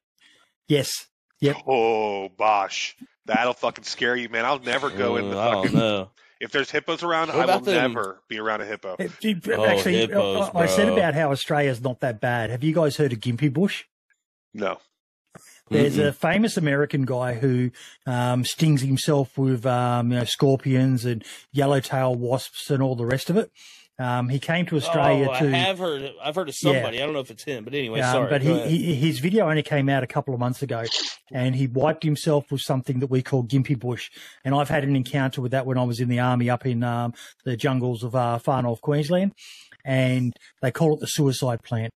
Yes, 0.68 1.06
Yep. 1.40 1.56
Oh, 1.66 2.28
Bosh. 2.30 2.96
That'll 3.26 3.52
fucking 3.54 3.84
scare 3.84 4.16
you, 4.16 4.28
man. 4.28 4.44
I'll 4.44 4.60
never 4.60 4.88
go 4.90 5.16
in 5.16 5.30
the 5.30 5.36
Uh, 5.38 5.40
I 5.40 5.50
don't 5.50 5.62
fucking. 5.64 5.78
know. 5.78 6.10
If 6.40 6.52
there's 6.52 6.70
hippos 6.70 7.02
around, 7.02 7.28
What 7.28 7.48
I 7.50 7.56
will 7.56 7.62
them- 7.62 7.92
never 7.94 8.22
be 8.28 8.38
around 8.38 8.60
a 8.60 8.66
hippo. 8.66 8.96
It- 8.98 9.10
it- 9.22 9.48
Oh, 9.48 9.64
actually, 9.64 9.98
hippos, 9.98 10.50
I, 10.54 10.60
I 10.60 10.66
said 10.66 10.88
about 10.88 11.14
how 11.14 11.30
Australia's 11.32 11.80
not 11.80 12.00
that 12.00 12.20
bad. 12.20 12.50
Have 12.50 12.62
you 12.62 12.74
guys 12.74 12.96
heard 12.96 13.12
of 13.12 13.20
Gimpy 13.20 13.52
Bush? 13.52 13.84
No. 14.54 14.78
There's 15.68 15.96
Mm-mm. 15.96 16.08
a 16.08 16.12
famous 16.12 16.56
American 16.56 17.04
guy 17.04 17.34
who 17.34 17.70
um, 18.06 18.44
stings 18.44 18.82
himself 18.82 19.36
with 19.36 19.66
um, 19.66 20.12
you 20.12 20.18
know, 20.18 20.24
scorpions 20.24 21.04
and 21.04 21.24
yellowtail 21.52 22.14
wasps 22.14 22.70
and 22.70 22.80
all 22.82 22.94
the 22.94 23.04
rest 23.06 23.28
of 23.30 23.36
it. 23.36 23.50
Um, 23.98 24.28
he 24.28 24.38
came 24.38 24.66
to 24.66 24.76
Australia 24.76 25.26
oh, 25.30 25.32
I 25.32 25.46
have 25.46 25.78
heard. 25.78 26.12
I've 26.22 26.34
heard 26.34 26.50
of 26.50 26.54
somebody. 26.54 27.00
I 27.00 27.06
don't 27.06 27.14
know 27.14 27.20
if 27.20 27.30
it's 27.30 27.44
him, 27.44 27.64
but 27.64 27.72
anyway, 27.72 28.00
Um, 28.00 28.12
sorry. 28.12 28.30
but 28.30 28.42
he, 28.42 28.60
he, 28.68 28.94
his 28.94 29.20
video 29.20 29.48
only 29.48 29.62
came 29.62 29.88
out 29.88 30.02
a 30.02 30.06
couple 30.06 30.34
of 30.34 30.40
months 30.40 30.62
ago, 30.62 30.84
and 31.32 31.56
he 31.56 31.66
wiped 31.66 32.02
himself 32.02 32.52
with 32.52 32.60
something 32.60 33.00
that 33.00 33.06
we 33.06 33.22
call 33.22 33.42
gimpy 33.42 33.78
bush. 33.78 34.10
And 34.44 34.54
I've 34.54 34.68
had 34.68 34.84
an 34.84 34.96
encounter 34.96 35.40
with 35.40 35.52
that 35.52 35.64
when 35.64 35.78
I 35.78 35.84
was 35.84 35.98
in 35.98 36.08
the 36.08 36.20
army 36.20 36.50
up 36.50 36.66
in 36.66 36.84
um, 36.84 37.14
the 37.44 37.56
jungles 37.56 38.02
of 38.02 38.14
uh, 38.14 38.38
far 38.38 38.62
north 38.62 38.82
Queensland, 38.82 39.32
and 39.84 40.34
they 40.60 40.70
call 40.70 40.94
it 40.94 41.00
the 41.00 41.06
suicide 41.06 41.62
plant 41.62 41.90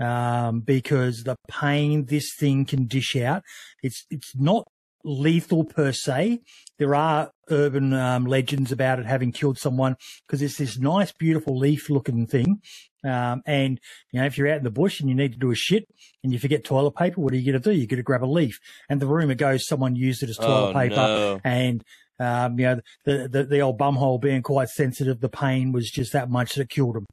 um, 0.00 0.60
because 0.60 1.22
the 1.22 1.36
pain 1.48 2.06
this 2.06 2.34
thing 2.36 2.64
can 2.64 2.86
dish 2.86 3.14
out. 3.16 3.42
It's 3.82 4.06
it's 4.10 4.34
not 4.36 4.66
lethal 5.04 5.64
per 5.64 5.92
se. 5.92 6.40
There 6.78 6.94
are 6.94 7.30
urban 7.50 7.92
um, 7.92 8.26
legends 8.26 8.72
about 8.72 8.98
it 8.98 9.06
having 9.06 9.32
killed 9.32 9.58
someone 9.58 9.96
because 10.26 10.42
it's 10.42 10.58
this 10.58 10.78
nice, 10.78 11.12
beautiful 11.12 11.56
leaf 11.56 11.90
looking 11.90 12.26
thing. 12.26 12.60
Um, 13.04 13.42
and 13.46 13.80
you 14.10 14.20
know, 14.20 14.26
if 14.26 14.36
you're 14.36 14.48
out 14.48 14.58
in 14.58 14.64
the 14.64 14.70
bush 14.70 15.00
and 15.00 15.08
you 15.08 15.14
need 15.14 15.32
to 15.32 15.38
do 15.38 15.50
a 15.50 15.54
shit 15.54 15.86
and 16.22 16.32
you 16.32 16.38
forget 16.38 16.64
toilet 16.64 16.96
paper, 16.96 17.20
what 17.20 17.32
are 17.32 17.36
you 17.36 17.52
going 17.52 17.62
to 17.62 17.70
do? 17.70 17.76
You're 17.76 17.86
going 17.86 17.98
to 17.98 18.02
grab 18.02 18.24
a 18.24 18.26
leaf. 18.26 18.58
And 18.88 19.00
the 19.00 19.06
rumor 19.06 19.34
goes 19.34 19.66
someone 19.66 19.96
used 19.96 20.22
it 20.22 20.30
as 20.30 20.36
toilet 20.36 20.70
oh, 20.70 20.74
paper 20.74 20.94
no. 20.94 21.40
and 21.44 21.84
um, 22.20 22.58
you 22.58 22.66
know 22.66 22.80
the, 23.04 23.28
the 23.28 23.44
the 23.44 23.60
old 23.60 23.78
bumhole 23.78 24.20
being 24.20 24.42
quite 24.42 24.68
sensitive, 24.68 25.20
the 25.20 25.28
pain 25.28 25.72
was 25.72 25.90
just 25.90 26.12
that 26.12 26.28
much 26.28 26.54
that 26.54 26.68
killed 26.68 26.96
him. 26.96 27.06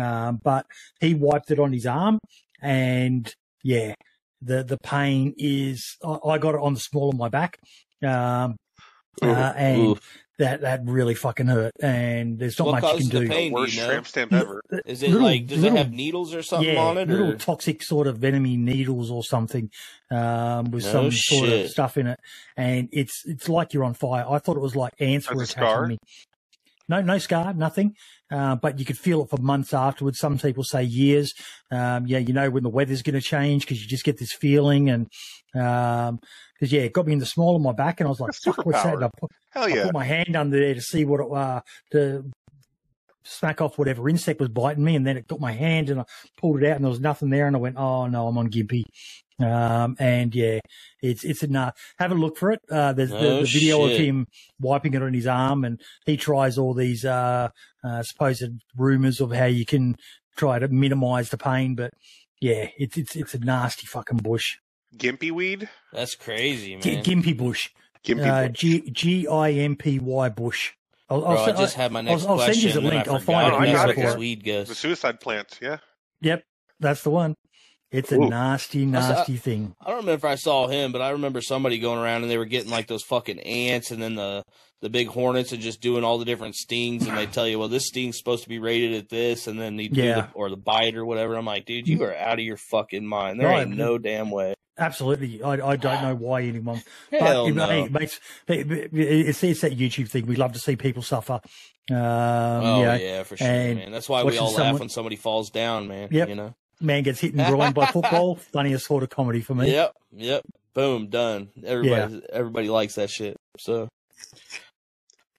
Um, 0.00 0.40
but 0.42 0.66
he 1.00 1.14
wiped 1.14 1.50
it 1.50 1.58
on 1.58 1.72
his 1.72 1.86
arm, 1.86 2.18
and 2.60 3.32
yeah, 3.62 3.94
the 4.42 4.62
the 4.64 4.78
pain 4.78 5.34
is. 5.38 5.96
I, 6.04 6.16
I 6.30 6.38
got 6.38 6.54
it 6.54 6.60
on 6.60 6.74
the 6.74 6.80
small 6.80 7.10
of 7.10 7.16
my 7.16 7.28
back, 7.28 7.58
um, 8.02 8.56
uh, 9.22 9.26
and 9.56 9.80
Oof. 9.88 10.18
that 10.38 10.62
that 10.62 10.80
really 10.84 11.14
fucking 11.14 11.46
hurt. 11.46 11.72
And 11.82 12.38
there's 12.38 12.58
not 12.58 12.68
What 12.68 12.82
much 12.82 13.00
you 13.00 13.10
can 13.10 13.18
the 13.20 13.24
do. 13.26 13.28
pain? 13.28 13.38
do 13.40 13.46
you 13.48 13.52
Worst 13.54 13.76
know? 13.76 13.86
tramp 13.86 14.06
stamp 14.06 14.32
ever. 14.32 14.62
Is 14.86 15.02
it 15.02 15.10
Little- 15.10 15.26
like? 15.26 15.46
Does 15.46 15.58
little- 15.62 15.76
it 15.76 15.78
have 15.78 15.92
needles 15.92 16.34
or 16.34 16.42
something 16.42 16.72
yeah, 16.74 16.80
on 16.80 16.96
it? 16.98 17.08
little 17.08 17.32
Or? 17.32 17.36
toxic 17.36 17.82
sort 17.82 18.06
of 18.06 18.18
venomy 18.18 18.56
needles 18.58 19.10
or 19.10 19.22
something 19.22 19.70
um, 20.10 20.70
with 20.70 20.84
No 20.86 20.92
some 20.92 21.10
sort 21.12 21.48
of 21.50 21.68
stuff 21.70 21.96
in 21.98 22.06
it, 22.06 22.18
and 22.56 22.88
it's 22.92 23.22
it's 23.26 23.48
like 23.48 23.74
you're 23.74 23.84
on 23.84 23.94
fire. 23.94 24.24
I 24.28 24.38
thought 24.38 24.56
it 24.56 24.60
was 24.62 24.74
like 24.76 24.94
ants 25.00 25.26
Has 25.26 25.36
were 25.36 25.42
attacking 25.42 25.88
me. 25.88 25.98
No, 26.90 27.00
no 27.00 27.18
scar, 27.18 27.54
nothing. 27.54 27.94
Uh, 28.32 28.56
but 28.56 28.80
you 28.80 28.84
could 28.84 28.98
feel 28.98 29.22
it 29.22 29.30
for 29.30 29.36
months 29.40 29.72
afterwards. 29.72 30.18
Some 30.18 30.38
people 30.38 30.64
say 30.64 30.82
years. 30.82 31.32
Um, 31.70 32.08
yeah, 32.08 32.18
you 32.18 32.32
know 32.32 32.50
when 32.50 32.64
the 32.64 32.68
weather's 32.68 33.02
going 33.02 33.14
to 33.14 33.20
change 33.20 33.62
because 33.62 33.80
you 33.80 33.88
just 33.88 34.04
get 34.04 34.18
this 34.18 34.32
feeling, 34.32 34.90
and 34.90 35.08
because 35.52 36.72
yeah, 36.72 36.80
it 36.80 36.92
got 36.92 37.06
me 37.06 37.12
in 37.12 37.20
the 37.20 37.26
small 37.26 37.54
of 37.54 37.62
my 37.62 37.72
back, 37.72 38.00
and 38.00 38.08
I 38.08 38.10
was 38.10 38.18
like, 38.18 38.34
"Fuck, 38.34 38.66
what's 38.66 38.82
that?" 38.82 38.94
And 38.94 39.04
I 39.04 39.10
put, 39.16 39.30
Hell 39.50 39.64
I 39.64 39.82
put 39.84 39.94
my 39.94 40.04
hand 40.04 40.34
under 40.34 40.58
there 40.58 40.74
to 40.74 40.80
see 40.80 41.04
what 41.04 41.20
it 41.20 41.32
uh, 41.32 41.60
to 41.92 42.28
smack 43.22 43.60
off 43.60 43.78
whatever 43.78 44.08
insect 44.08 44.40
was 44.40 44.48
biting 44.48 44.82
me, 44.82 44.96
and 44.96 45.06
then 45.06 45.16
it 45.16 45.28
got 45.28 45.38
my 45.38 45.52
hand, 45.52 45.90
and 45.90 46.00
I 46.00 46.04
pulled 46.38 46.60
it 46.60 46.68
out, 46.68 46.74
and 46.74 46.84
there 46.84 46.90
was 46.90 47.00
nothing 47.00 47.30
there, 47.30 47.46
and 47.46 47.54
I 47.54 47.60
went, 47.60 47.76
"Oh 47.78 48.08
no, 48.08 48.26
I'm 48.26 48.36
on 48.36 48.50
gimpy." 48.50 48.82
Um, 49.40 49.96
and 49.98 50.34
yeah, 50.34 50.60
it's 51.02 51.24
it's 51.24 51.42
a 51.42 51.46
nah. 51.48 51.70
Have 51.98 52.12
a 52.12 52.14
look 52.14 52.36
for 52.36 52.50
it. 52.52 52.60
Uh, 52.70 52.92
there's 52.92 53.10
the, 53.10 53.16
Oh, 53.18 53.40
the 53.40 53.46
video 53.46 53.86
shit. 53.88 54.00
of 54.00 54.06
him 54.06 54.26
wiping 54.60 54.94
it 54.94 55.02
on 55.02 55.14
his 55.14 55.26
arm, 55.26 55.64
and 55.64 55.80
he 56.06 56.16
tries 56.16 56.58
all 56.58 56.74
these 56.74 57.04
uh, 57.04 57.48
uh, 57.82 58.02
supposed 58.02 58.50
rumors 58.76 59.20
of 59.20 59.32
how 59.32 59.46
you 59.46 59.64
can 59.64 59.96
try 60.36 60.58
to 60.58 60.68
minimize 60.68 61.30
the 61.30 61.38
pain, 61.38 61.74
but 61.74 61.92
yeah, 62.40 62.68
it's 62.78 62.96
it's 62.96 63.16
it's 63.16 63.34
a 63.34 63.38
nasty 63.38 63.86
fucking 63.86 64.18
bush, 64.18 64.56
Gimpy 64.96 65.30
weed? 65.30 65.68
That's 65.92 66.14
crazy, 66.14 66.76
G- 66.80 66.94
man. 66.96 67.04
gimpy 67.04 67.36
bush, 67.36 67.68
Gimpy 68.04 68.26
uh, 68.26 68.48
bush. 68.48 68.58
G 68.58 68.90
G 68.90 69.26
I 69.28 69.50
M 69.52 69.76
P 69.76 69.98
Y 69.98 70.28
bush. 70.30 70.72
I'll, 71.08 71.20
Bro, 71.22 71.30
I'll 71.30 71.38
I 71.38 71.44
send- 71.46 71.58
just 71.58 71.74
had 71.76 71.92
my 71.92 72.00
next 72.02 72.24
I'll 72.26 72.38
send 72.38 72.56
you 72.56 72.72
the 72.72 72.80
link. 72.80 73.08
I 73.08 73.12
I'll 73.14 73.18
find 73.20 73.52
it. 73.64 73.68
it. 73.68 73.72
That's 73.72 73.78
I 73.80 73.86
what 73.86 73.96
got 73.96 74.02
this 74.02 74.14
it. 74.14 74.18
weed 74.18 74.44
the 74.44 74.74
suicide 74.74 75.20
plant, 75.20 75.58
yeah. 75.60 75.78
Yep, 76.20 76.44
that's 76.78 77.02
the 77.02 77.10
one. 77.10 77.34
It's 77.90 78.12
a 78.12 78.16
Ooh. 78.16 78.28
nasty, 78.28 78.82
I 78.82 78.86
nasty 78.86 79.36
thing. 79.36 79.74
I 79.80 79.88
don't 79.90 80.00
remember 80.00 80.14
if 80.14 80.24
I 80.24 80.36
saw 80.36 80.68
him, 80.68 80.92
but 80.92 81.02
I 81.02 81.10
remember 81.10 81.40
somebody 81.40 81.78
going 81.78 81.98
around 81.98 82.22
and 82.22 82.30
they 82.30 82.38
were 82.38 82.44
getting 82.44 82.70
like 82.70 82.86
those 82.86 83.02
fucking 83.02 83.40
ants 83.40 83.90
and 83.90 84.00
then 84.00 84.14
the 84.14 84.44
the 84.80 84.88
big 84.88 85.08
hornets 85.08 85.52
and 85.52 85.60
just 85.60 85.82
doing 85.82 86.04
all 86.04 86.16
the 86.16 86.24
different 86.24 86.54
stings 86.54 87.06
and 87.06 87.14
they 87.18 87.26
tell 87.26 87.46
you, 87.46 87.58
well, 87.58 87.68
this 87.68 87.86
sting's 87.86 88.16
supposed 88.16 88.44
to 88.44 88.48
be 88.48 88.58
rated 88.58 88.94
at 88.94 89.10
this 89.10 89.46
and 89.46 89.60
then 89.60 89.76
they 89.76 89.88
do 89.88 90.00
the, 90.02 90.28
or 90.32 90.48
the 90.48 90.56
bite 90.56 90.94
or 90.96 91.04
whatever. 91.04 91.34
I'm 91.36 91.44
like, 91.44 91.66
dude, 91.66 91.86
you 91.86 92.02
are 92.04 92.16
out 92.16 92.38
of 92.38 92.44
your 92.44 92.56
fucking 92.56 93.04
mind. 93.04 93.38
There 93.40 93.50
ain't 93.50 93.76
no 93.76 93.98
damn 93.98 94.30
way. 94.30 94.54
Absolutely, 94.78 95.42
I, 95.42 95.52
I 95.72 95.76
don't 95.76 96.02
know 96.02 96.14
why 96.18 96.42
anyone. 96.44 96.82
Hell 97.10 97.46
but, 97.48 97.54
no. 97.54 97.66
hey, 97.66 97.82
it 97.82 97.92
makes, 97.92 98.20
it- 98.48 98.70
it- 98.72 98.90
it's, 98.94 99.44
it's 99.44 99.60
that 99.60 99.76
YouTube 99.76 100.08
thing. 100.08 100.24
We 100.24 100.36
love 100.36 100.52
to 100.52 100.58
see 100.58 100.76
people 100.76 101.02
suffer. 101.02 101.40
Um, 101.90 101.96
oh 101.98 102.80
yeah, 102.82 102.96
yeah, 102.96 103.22
for 103.24 103.36
sure, 103.36 103.46
and 103.46 103.78
man. 103.78 103.92
That's 103.92 104.08
why 104.08 104.22
we 104.22 104.38
all 104.38 104.46
laugh 104.46 104.56
someone- 104.56 104.78
when 104.80 104.88
somebody 104.88 105.16
falls 105.16 105.50
down, 105.50 105.88
man. 105.88 106.08
Yep. 106.10 106.28
You 106.30 106.34
know. 106.36 106.54
Man 106.80 107.02
gets 107.02 107.20
hit 107.20 107.34
and 107.34 107.46
groined 107.46 107.74
by 107.74 107.86
football. 107.86 108.36
Funniest 108.52 108.86
sort 108.86 109.02
of 109.02 109.10
comedy 109.10 109.40
for 109.40 109.54
me. 109.54 109.70
Yep. 109.72 109.92
Yep. 110.16 110.42
Boom. 110.74 111.08
Done. 111.08 111.48
Everybody. 111.64 112.22
Everybody 112.32 112.68
likes 112.68 112.94
that 112.94 113.10
shit. 113.10 113.36
So 113.58 113.88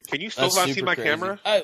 Can 0.07 0.21
you 0.21 0.29
still 0.29 0.45
that's 0.45 0.55
not 0.55 0.69
see 0.69 0.81
my 0.81 0.95
crazy. 0.95 1.09
camera? 1.09 1.39
I, 1.45 1.63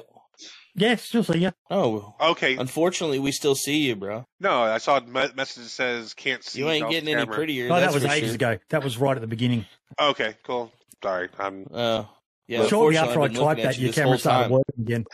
Yeah, 0.75 0.95
still 0.95 1.23
see 1.23 1.39
you. 1.39 1.51
oh, 1.69 2.15
Okay. 2.21 2.55
unfortunately, 2.55 3.19
we 3.19 3.31
still 3.31 3.55
see 3.55 3.79
you, 3.79 3.95
bro. 3.95 4.25
No, 4.39 4.61
I 4.63 4.77
saw 4.77 4.97
a 4.97 5.01
message 5.01 5.63
that 5.63 5.69
says 5.69 6.13
can't 6.13 6.43
see. 6.43 6.59
You 6.59 6.69
ain't 6.69 6.85
off 6.85 6.91
getting 6.91 7.09
any 7.09 7.21
camera. 7.21 7.35
prettier. 7.35 7.67
Oh, 7.71 7.79
that 7.79 7.93
was 7.93 8.05
ages 8.05 8.29
sure. 8.29 8.35
ago. 8.35 8.57
That 8.69 8.83
was 8.83 8.97
right 8.97 9.15
at 9.17 9.21
the 9.21 9.27
beginning. 9.27 9.65
Okay, 9.99 10.35
cool. 10.43 10.71
Sorry, 11.03 11.29
I'm. 11.37 11.67
Uh, 11.71 12.03
yeah. 12.47 12.65
Shortly 12.67 12.97
after 12.97 13.19
I 13.19 13.25
I've 13.25 13.33
been 13.33 13.41
typed 13.41 13.61
that, 13.63 13.77
your 13.77 13.91
camera 13.93 14.17
started 14.17 14.51
working 14.51 14.81
again. 14.81 15.05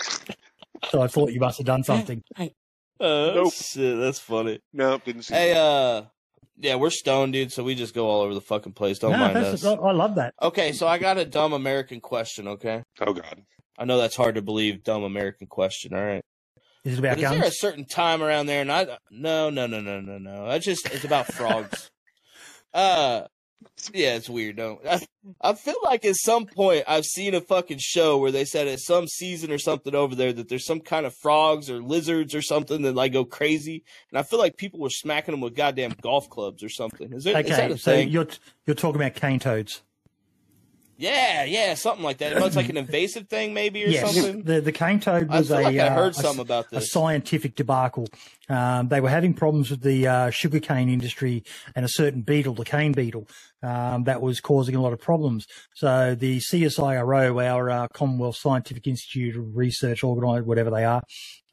So 0.91 1.01
I 1.01 1.07
thought 1.07 1.32
you 1.32 1.39
must 1.39 1.57
have 1.57 1.66
done 1.66 1.84
something. 1.84 2.22
Uh, 3.04 3.34
Nope. 3.36 3.54
shit, 3.54 3.99
that's 3.99 4.20
funny. 4.20 4.60
No, 4.72 4.97
didn't 4.99 5.24
see. 5.24 5.34
Hey, 5.34 5.54
uh, 5.54 6.04
yeah, 6.58 6.76
we're 6.76 6.89
stoned, 6.89 7.34
dude, 7.34 7.51
so 7.51 7.64
we 7.64 7.76
just 7.76 7.93
go 7.93 8.08
all 8.08 8.22
over 8.22 8.34
the 8.34 8.41
fucking 8.41 8.74
place. 8.74 8.99
Don't 8.99 9.12
No, 9.12 9.18
mind 9.18 9.38
us. 9.38 9.66
I 9.66 9.74
I 9.74 9.91
love 9.91 10.16
that. 10.16 10.34
Okay, 10.41 10.72
so 10.72 10.88
I 10.88 10.97
got 10.99 11.18
a 11.18 11.26
dumb 11.26 11.51
American 11.54 11.99
question. 11.99 12.47
Okay, 12.47 12.82
oh 13.01 13.14
God. 13.14 13.43
I 13.78 13.86
know 13.86 13.97
that's 13.97 14.16
hard 14.16 14.36
to 14.36 14.41
believe. 14.41 14.84
Dumb 14.84 15.04
American 15.04 15.47
question. 15.47 15.93
All 15.93 16.04
right. 16.06 16.24
Is 16.86 16.93
it 16.93 16.99
about 16.99 17.16
But 17.18 17.24
is 17.24 17.30
there 17.32 17.43
a 17.43 17.51
certain 17.51 17.86
time 17.86 18.22
around 18.22 18.45
there? 18.45 18.62
And 18.62 18.72
I 18.72 18.97
no, 19.10 19.49
no, 19.49 19.68
no, 19.68 19.82
no, 19.82 19.99
no, 19.99 20.18
no. 20.18 20.47
That's 20.47 20.64
just 20.66 20.86
it's 20.93 21.04
about 21.04 21.28
frogs. 21.28 21.89
uh, 22.74 23.24
Yeah, 23.93 24.16
it's 24.16 24.30
weird. 24.30 24.57
Don't 24.57 24.80
I, 24.88 25.01
I 25.41 25.53
feel 25.53 25.76
like 25.84 26.05
at 26.05 26.16
some 26.16 26.45
point 26.45 26.84
I've 26.88 27.05
seen 27.05 27.34
a 27.34 27.41
fucking 27.41 27.80
show 27.80 28.18
where 28.18 28.32
they 28.32 28.45
said 28.45 28.68
at 28.68 28.80
some 28.80 29.07
season 29.07 29.51
or 29.51 29.57
something 29.57 29.95
over 29.95 30.16
there 30.16 30.34
that 30.34 30.49
there's 30.49 30.66
some 30.66 30.80
kind 30.80 31.05
of 31.05 31.16
frogs 31.16 31.70
or 31.70 31.82
lizards 31.82 32.36
or 32.36 32.41
something 32.41 32.82
that 32.84 32.95
like 32.95 33.14
go 33.14 33.26
crazy, 33.26 33.84
and 34.11 34.20
I 34.20 34.24
feel 34.24 34.39
like 34.39 34.57
people 34.57 34.80
were 34.80 34.89
smacking 34.89 35.34
them 35.34 35.41
with 35.41 35.55
goddamn 35.55 35.95
golf 36.01 36.30
clubs 36.30 36.64
or 36.64 36.70
something. 36.70 37.14
Is, 37.14 37.24
there, 37.24 37.38
okay, 37.38 37.49
is 37.49 37.57
that 37.57 37.72
a 37.72 37.78
so 37.78 37.91
thing? 37.91 38.09
you're 38.09 38.28
you're 38.66 38.76
talking 38.76 39.01
about 39.01 39.16
cane 39.16 39.39
toads. 39.39 39.82
Yeah, 40.98 41.44
yeah, 41.44 41.74
something 41.74 42.04
like 42.04 42.20
that. 42.20 42.34
It 42.34 42.44
It's 42.44 42.56
like 42.56 42.70
an 42.70 42.78
invasive 42.78 43.28
thing, 43.28 43.54
maybe, 43.54 43.84
or 43.84 43.88
yes. 43.88 44.14
something. 44.14 44.44
The 44.44 44.62
the 44.62 44.72
cane 44.72 45.00
toad 45.00 45.30
was 45.30 45.52
I 45.52 45.62
a. 45.62 45.64
Like 45.64 45.80
I 45.80 45.89
heard 45.89 46.16
uh, 46.16 46.22
something 46.22 46.41
about 46.41 46.70
this. 46.70 46.84
A 46.84 46.88
scientific 46.88 47.56
debacle. 47.56 48.08
Um, 48.50 48.89
they 48.89 49.02
were 49.02 49.10
having 49.10 49.34
problems 49.34 49.72
with 49.72 49.82
the 49.82 50.08
uh, 50.08 50.30
sugarcane 50.30 50.89
industry 50.89 51.44
and 51.76 51.86
a 51.86 51.89
certain 51.89 52.22
beetle, 52.22 52.54
the 52.54 52.66
cane 52.66 52.91
beetle, 52.91 53.28
um, 53.64 54.04
that 54.04 54.22
was 54.22 54.41
causing 54.41 54.76
a 54.76 54.82
lot 54.82 54.94
of 54.94 55.00
problems. 55.00 55.48
So 55.74 56.14
the 56.14 56.39
CSIRO, 56.39 57.44
our 57.44 57.70
uh, 57.70 57.88
Commonwealth 57.88 58.36
Scientific 58.36 58.86
Institute 58.86 59.38
of 59.38 59.56
Research, 59.56 60.04
organised 60.04 60.46
whatever 60.46 60.70
they 60.70 60.84
are, 60.84 61.02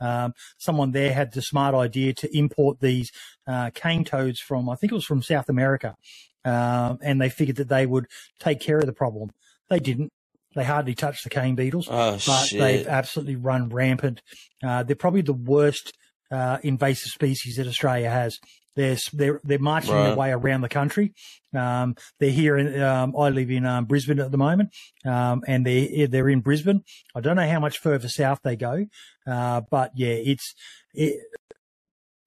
um, 0.01 0.35
someone 0.59 0.91
there 0.91 1.13
had 1.13 1.33
the 1.33 1.43
smart 1.43 1.75
idea 1.75 2.13
to 2.15 2.37
import 2.37 2.81
these 2.81 3.13
uh, 3.47 3.71
cane 3.73 4.05
toads 4.05 4.41
from, 4.41 4.69
I 4.69 4.75
think 4.75 4.93
it 4.93 4.97
was 4.97 5.05
from 5.05 5.23
South 5.23 5.49
America, 5.49 5.97
um, 6.45 6.99
and 7.03 7.21
they 7.21 7.29
figured 7.29 7.57
that 7.57 7.69
they 7.69 7.87
would 7.87 8.07
take 8.39 8.61
care 8.61 8.79
of 8.79 8.87
the 8.87 8.93
problem. 8.93 9.31
They 9.69 9.81
didn't. 9.81 10.13
They 10.57 10.65
hardly 10.65 10.95
touched 10.95 11.23
the 11.23 11.31
cane 11.31 11.55
beetles, 11.55 11.87
oh, 11.89 12.13
but 12.27 12.45
shit. 12.47 12.59
they've 12.59 12.87
absolutely 12.87 13.37
run 13.37 13.69
rampant. 13.69 14.21
Uh, 14.65 14.83
they're 14.83 14.97
probably 14.97 15.23
the 15.23 15.33
worst 15.33 15.93
uh, 16.31 16.59
invasive 16.63 17.13
species 17.13 17.57
that 17.57 17.69
Australia 17.69 18.11
has. 18.11 18.39
They're 18.77 18.97
they're 19.13 19.41
they're 19.45 19.59
marching 19.59 19.95
right. 19.95 20.09
their 20.09 20.17
way 20.17 20.31
around 20.31 20.63
the 20.63 20.69
country. 20.69 21.13
Um, 21.55 21.97
they're 22.19 22.31
here 22.31 22.57
in. 22.57 22.81
Um, 22.81 23.15
I 23.17 23.29
live 23.29 23.51
in 23.51 23.67
um, 23.67 23.85
Brisbane 23.85 24.21
at 24.21 24.31
the 24.31 24.39
moment, 24.39 24.71
um, 25.05 25.43
and 25.47 25.67
they 25.67 26.07
they're 26.07 26.29
in 26.29 26.41
Brisbane. 26.41 26.83
I 27.15 27.21
don't 27.21 27.37
know 27.37 27.49
how 27.49 27.61
much 27.61 27.79
further 27.79 28.09
south 28.09 28.41
they 28.43 28.57
go, 28.57 28.87
uh, 29.27 29.63
but 29.71 29.93
yeah, 29.95 30.15
it's 30.15 30.55
it, 30.95 31.21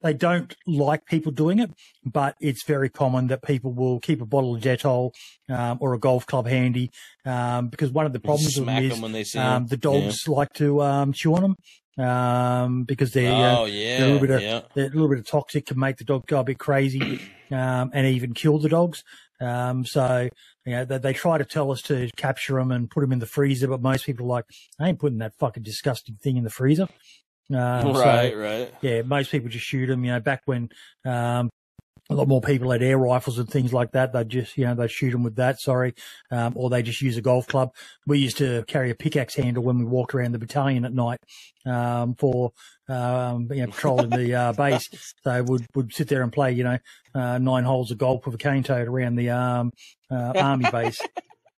they 0.04 0.14
don't 0.14 0.56
like 0.68 1.06
people 1.06 1.32
doing 1.32 1.60
it, 1.60 1.72
but 2.06 2.36
it's 2.40 2.64
very 2.64 2.90
common 2.90 3.28
that 3.28 3.42
people 3.42 3.72
will 3.72 4.00
keep 4.00 4.22
a 4.22 4.26
bottle 4.26 4.56
of 4.56 4.62
Dettol 4.62 5.12
um, 5.50 5.78
or 5.82 5.94
a 5.94 6.00
golf 6.00 6.26
club 6.26 6.46
handy 6.46 6.92
um, 7.26 7.70
because 7.70 7.90
one 7.90 8.06
of 8.06 8.14
the 8.14 8.20
problems 8.20 8.58
with 8.58 8.68
them 8.68 9.16
is 9.16 9.36
um, 9.36 9.68
the 9.68 9.78
dogs 9.78 10.26
yeah. 10.28 10.34
like 10.36 10.54
to 10.54 10.82
um, 10.84 11.14
chew 11.14 11.34
on 11.34 11.42
them 11.42 12.06
um, 12.06 12.84
because 12.84 13.12
they're, 13.14 13.32
oh, 13.32 13.64
uh, 13.64 13.66
yeah, 13.66 13.98
they're, 13.98 14.06
a 14.06 14.12
little 14.12 14.28
bit 14.28 14.32
of, 14.32 14.42
yeah. 14.42 14.62
they're 14.76 14.88
a 14.88 14.90
little 14.90 15.10
bit 15.10 15.20
of 15.20 15.28
toxic 15.28 15.66
can 15.68 15.80
make 15.80 15.98
the 15.98 16.04
dog 16.04 16.28
go 16.28 16.42
a 16.42 16.44
bit 16.44 16.60
crazy 16.60 17.22
um, 17.52 17.92
and 17.94 18.06
even 18.08 18.34
kill 18.34 18.60
the 18.60 18.70
dogs. 18.70 19.04
Um, 19.40 19.86
so, 19.86 20.30
you 20.66 20.72
know, 20.72 20.86
they, 20.86 20.98
they, 20.98 21.14
try 21.14 21.38
to 21.38 21.46
tell 21.46 21.72
us 21.72 21.82
to 21.84 22.10
capture 22.16 22.56
them 22.56 22.72
and 22.72 22.90
put 22.90 23.02
them 23.02 23.12
in 23.12 23.20
the 23.20 23.26
freezer, 23.26 23.68
but 23.68 23.82
most 23.82 24.06
people 24.06 24.26
are 24.26 24.30
like, 24.30 24.46
I 24.80 24.90
ain't 24.90 25.00
putting 25.00 25.18
that 25.20 25.34
fucking 25.38 25.64
disgusting 25.64 26.16
thing 26.16 26.38
in 26.38 26.44
the 26.44 26.50
freezer. 26.50 26.88
Um, 27.52 27.94
right, 27.94 28.32
so, 28.32 28.38
right. 28.38 28.74
Yeah, 28.82 29.02
most 29.02 29.32
people 29.32 29.50
just 29.50 29.66
shoot 29.66 29.88
them. 29.88 30.04
You 30.04 30.14
know, 30.14 30.20
back 30.20 30.42
when 30.46 30.70
um, 31.06 31.50
a 32.10 32.16
lot 32.16 32.28
more 32.28 32.42
people 32.42 32.72
had 32.72 32.84
air 32.84 32.98
rifles 32.98 33.40
and 33.40 33.50
things 33.50 33.74
like 33.74 33.92
that, 33.92 34.14
they'd 34.14 34.30
just, 34.30 34.58
you 34.58 34.66
know, 34.66 34.76
they'd 34.76 34.92
shoot 34.92 35.12
them 35.12 35.24
with 35.24 35.36
that. 35.38 35.60
Sorry, 35.60 35.94
um, 36.32 36.54
or 36.56 36.70
they 36.70 36.84
just 36.84 37.02
use 37.02 37.18
a 37.18 37.22
golf 37.22 37.48
club. 37.48 37.74
We 38.06 38.20
used 38.20 38.38
to 38.38 38.64
carry 38.68 38.90
a 38.90 38.96
pickaxe 38.96 39.36
handle 39.36 39.64
when 39.64 39.78
we 39.78 39.86
walked 39.86 40.14
around 40.14 40.34
the 40.34 40.40
battalion 40.40 40.86
at 40.86 40.94
night 40.94 41.20
um, 41.66 42.16
for 42.16 42.52
um, 42.90 43.48
you 43.52 43.66
know, 43.66 43.72
patrolling 43.72 44.10
the 44.10 44.36
uh, 44.36 44.54
base. 44.58 44.90
So 45.24 45.44
would 45.44 45.66
would 45.76 45.94
sit 45.94 46.08
there 46.08 46.24
and 46.24 46.32
play, 46.32 46.52
you 46.52 46.64
know, 46.64 46.78
uh, 47.16 47.38
nine 47.38 47.64
holes 47.64 47.92
of 47.92 47.98
golf 47.98 48.26
with 48.26 48.36
a 48.36 48.38
cane 48.40 48.64
toad 48.64 48.88
around 48.88 49.16
the 49.16 49.30
um, 49.30 49.72
uh, 50.12 50.34
army 50.36 50.66
base. 50.72 51.00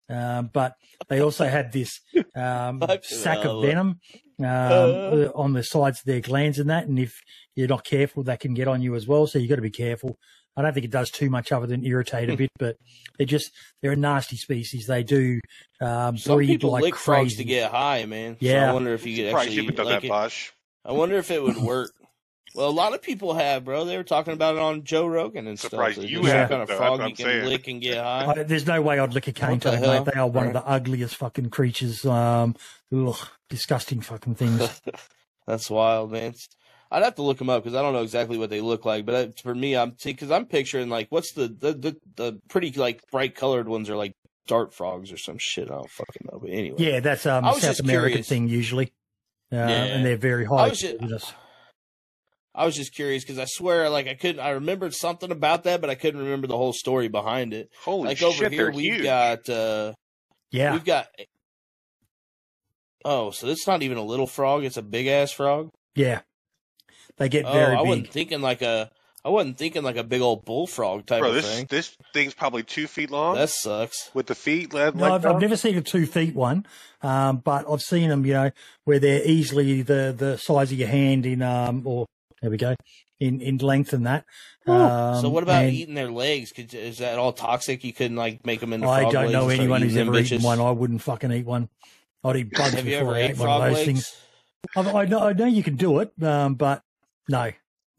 Um, 0.07 0.51
but 0.53 0.75
they 1.09 1.21
also 1.21 1.47
had 1.49 1.73
this 1.73 2.01
um, 2.37 2.83
sac 3.03 3.45
of 3.47 3.63
venom 3.63 4.01
um, 4.41 4.47
uh. 4.47 5.29
on 5.35 5.53
the 5.53 5.63
sides 5.63 6.01
of 6.01 6.05
their 6.05 6.21
glands 6.21 6.59
and 6.59 6.71
that. 6.71 6.87
And 6.87 6.99
if 6.99 7.21
you're 7.55 7.69
not 7.69 7.85
careful, 7.85 8.23
that 8.25 8.41
can 8.41 8.55
get 8.55 8.69
on 8.69 8.83
you 8.83 8.95
as 8.95 9.07
well. 9.07 9.27
So 9.27 9.39
you've 9.39 9.49
got 9.49 9.57
to 9.57 9.63
be 9.63 9.71
careful. 9.71 10.19
I 10.57 10.63
don't 10.63 10.73
think 10.73 10.85
it 10.85 10.93
does 10.93 11.11
too 11.11 11.31
much 11.31 11.51
other 11.51 11.67
than 11.67 11.85
irritate 11.85 12.29
a 12.29 12.33
hmm. 12.33 12.39
bit, 12.39 12.51
but 12.59 12.77
they're 13.19 13.27
just 13.27 13.51
they're 13.83 13.93
a 13.93 13.97
nasty 13.97 14.37
species. 14.37 14.87
They 14.87 15.03
do 15.03 15.41
um, 15.81 16.17
Some 16.17 16.37
breed 16.37 16.47
people 16.47 16.71
like 16.71 16.85
lick 16.85 16.95
crazy. 16.95 17.05
frogs 17.05 17.37
to 17.37 17.45
get 17.45 17.71
high, 17.71 18.05
man. 18.07 18.37
Yeah, 18.41 18.67
so 18.67 18.71
I 18.71 18.73
wonder 18.73 18.95
if 18.95 19.07
you 19.07 19.17
could 19.17 19.35
actually 19.35 19.67
like 19.67 20.03
that, 20.03 20.09
Bosh. 20.09 20.53
I 20.85 20.93
wonder 20.93 21.17
if 21.17 21.31
it 21.31 21.43
would 21.43 21.57
work. 21.57 21.93
Well, 22.55 22.69
a 22.69 22.71
lot 22.71 22.95
of 22.95 23.03
people 23.03 23.35
have, 23.35 23.65
bro. 23.65 23.85
They 23.85 23.97
were 23.97 24.05
talking 24.05 24.33
about 24.33 24.55
it 24.55 24.61
on 24.63 24.85
Joe 24.85 25.07
Rogan 25.07 25.49
and 25.49 25.59
Surprised 25.59 25.97
stuff. 25.99 26.09
you 26.09 26.23
There's 26.23 26.33
have 26.33 26.49
some 26.49 26.49
kind 26.51 26.63
of 26.63 26.69
though, 26.69 26.77
frog 26.77 27.01
you 27.09 27.15
can 27.17 27.27
saying. 27.27 27.45
lick 27.49 27.67
and 27.67 27.81
get 27.83 27.99
high. 27.99 28.27
I, 28.27 28.43
there's 28.45 28.67
no 28.67 28.81
way 28.81 28.99
I'd 29.01 29.13
lick 29.13 29.27
a 29.27 29.33
cane 29.33 29.51
What 29.51 29.61
the 29.63 29.71
toad, 29.73 29.81
mate. 30.07 30.13
They 30.15 30.21
are 30.21 30.29
one 30.29 30.47
of 30.47 30.53
the 30.53 30.65
ugliest 30.65 31.17
fucking 31.17 31.51
creatures. 31.51 32.05
Um, 32.05 32.55
ugh, 32.95 33.17
disgusting 33.51 34.01
fucking 34.03 34.37
things. 34.37 34.81
That's 35.49 35.69
wild, 35.69 36.13
man. 36.13 36.35
I'd 36.93 37.03
have 37.03 37.17
to 37.17 37.23
look 37.23 37.39
them 37.39 37.51
up 37.51 37.65
because 37.65 37.77
I 37.77 37.83
don't 37.83 37.93
know 37.93 38.03
exactly 38.03 38.39
what 38.39 38.51
they 38.51 38.61
look 38.61 38.85
like. 38.85 39.05
But 39.05 39.15
uh, 39.15 39.29
for 39.43 39.53
me, 39.53 39.77
I'm 39.77 39.97
because 40.05 40.31
I'm 40.31 40.47
picturing 40.47 40.89
like 40.89 41.09
what's 41.11 41.33
the, 41.33 41.49
the 41.49 41.73
the 41.73 41.97
the 42.15 42.41
pretty 42.49 42.71
like 42.79 43.03
bright 43.11 43.35
colored 43.35 43.69
ones 43.69 43.91
are 43.91 43.97
like 43.97 44.15
dart 44.47 44.73
frogs 44.73 45.11
or 45.11 45.17
some 45.17 45.39
shit. 45.39 45.65
I 45.73 45.75
don't 45.75 45.91
fucking 45.91 46.29
know. 46.31 46.39
But 46.41 46.51
anyway, 46.51 46.77
yeah, 46.79 47.01
that's 47.01 47.27
um, 47.27 47.45
I 47.45 47.59
South 47.59 47.81
American 47.81 48.11
curious. 48.11 48.29
thing 48.29 48.49
usually, 48.49 48.93
uh, 49.53 49.57
Yeah. 49.57 49.69
and 49.71 50.07
they're 50.07 50.17
very 50.17 50.47
I 50.47 50.49
high. 50.49 50.69
was 50.69 50.81
just- 50.81 50.99
poisonous. 51.01 51.33
I 52.55 52.65
was 52.67 52.77
just 52.77 52.95
curious 52.95 53.25
because 53.25 53.39
I 53.39 53.47
swear, 53.47 53.89
like 53.91 54.07
I 54.07 54.15
couldn't. 54.15 54.41
I 54.41 54.51
remembered 54.51 54.95
something 54.95 55.31
about 55.33 55.65
that, 55.65 55.81
but 55.81 55.91
I 55.91 55.95
couldn't 55.97 56.21
remember 56.21 56.47
the 56.47 56.57
whole 56.57 56.73
story 56.73 57.09
behind 57.09 57.53
it. 57.53 57.71
Holy 57.83 58.09
like 58.09 58.19
shit, 58.19 58.29
over 58.29 58.49
here, 58.49 58.65
they're 58.65 58.73
we've 58.73 58.95
huge. 58.95 59.03
got 59.03 59.49
uh 59.49 59.93
yeah, 60.53 60.73
we've 60.73 60.85
got. 60.85 61.09
Oh, 63.05 63.31
so 63.31 63.49
it's 63.49 63.67
not 63.67 63.83
even 63.83 63.99
a 63.99 64.03
little 64.05 64.27
frog; 64.27 64.65
it's 64.65 64.77
a 64.77 64.83
big 64.83 65.07
ass 65.07 65.31
frog. 65.33 65.71
yeah, 65.95 66.21
they 67.19 67.29
get 67.29 67.45
Oh, 67.45 67.53
very 67.53 67.75
I 67.75 67.81
big. 67.81 67.89
wasn't 67.89 68.11
thinking 68.13 68.41
like 68.41 68.63
a. 68.63 68.91
I 69.27 69.31
wasn't 69.31 69.57
thinking 69.57 69.83
like 69.83 69.97
a 69.97 70.05
big 70.05 70.21
old 70.21 70.45
bullfrog 70.45 71.07
type 71.07 71.21
Bro, 71.21 71.31
of 71.31 71.35
this 71.37 71.47
thing. 71.57 71.67
this 71.71 71.97
thing's 72.13 72.35
probably 72.35 72.63
two 72.63 72.87
feet 72.87 73.11
long 73.11 73.37
That 73.37 73.49
sucks. 73.49 74.11
with 74.13 74.27
the 74.27 74.35
feet. 74.35 74.75
Led, 74.75 74.95
No, 74.97 75.15
I've, 75.15 75.25
I've 75.25 75.41
never 75.41 75.57
seen 75.57 75.79
a 75.79 75.81
two 75.81 76.05
feet 76.05 76.35
one, 76.35 76.67
um, 77.01 77.39
but 77.39 77.65
I've 77.67 77.81
seen 77.81 78.11
them, 78.11 78.27
you 78.27 78.35
know, 78.35 78.51
where 78.85 78.99
they're 78.99 79.25
easily 79.25 79.81
the, 79.81 80.15
the 80.15 80.37
size 80.37 80.73
of 80.73 80.79
your 80.79 80.89
hand 80.89 81.25
in, 81.25 81.41
um, 81.41 81.87
or 81.87 82.05
there 82.45 82.51
we 82.51 82.59
go, 82.59 82.75
in, 83.21 83.41
in 83.41 83.57
length 83.57 83.95
and 83.95 84.05
that. 84.07 84.27
Um, 84.67 85.23
so 85.23 85.31
what 85.31 85.43
about 85.43 85.65
and 85.65 85.73
eating 85.73 85.95
their 85.95 86.11
legs? 86.11 86.53
Could, 86.53 86.75
is 86.75 86.99
that 86.99 87.19
all 87.19 87.33
toxic? 87.33 87.83
You 87.83 87.95
couldn't 87.95 88.19
like 88.19 88.45
make 88.45 88.61
them 88.61 88.75
into. 88.75 88.87
I 88.87 89.11
don't 89.11 89.33
know 89.33 89.49
anyone 89.49 89.81
who's 89.81 89.97
ever 89.97 90.19
eaten 90.19 90.43
one. 90.43 90.61
I 90.61 90.71
wouldn't 90.71 91.01
fucking 91.01 91.33
eat 91.33 91.47
one. 91.47 91.71
I'd 92.23 92.37
eat 92.37 92.51
bugs 92.55 92.75
Have 92.75 92.85
you 92.87 92.99
before 92.99 93.15
ever 93.15 93.15
I 93.15 93.21
ate 93.21 93.31
ate 93.31 93.39
one 93.39 93.49
of 93.49 93.63
those 93.63 93.73
legs? 93.73 93.87
things. 93.87 94.17
I, 94.77 94.81
I 94.93 95.05
know, 95.07 95.21
I 95.21 95.33
know 95.33 95.47
you 95.47 95.63
can 95.63 95.77
do 95.77 96.01
it, 96.01 96.13
um, 96.23 96.55
but 96.55 96.83
no, 97.31 97.51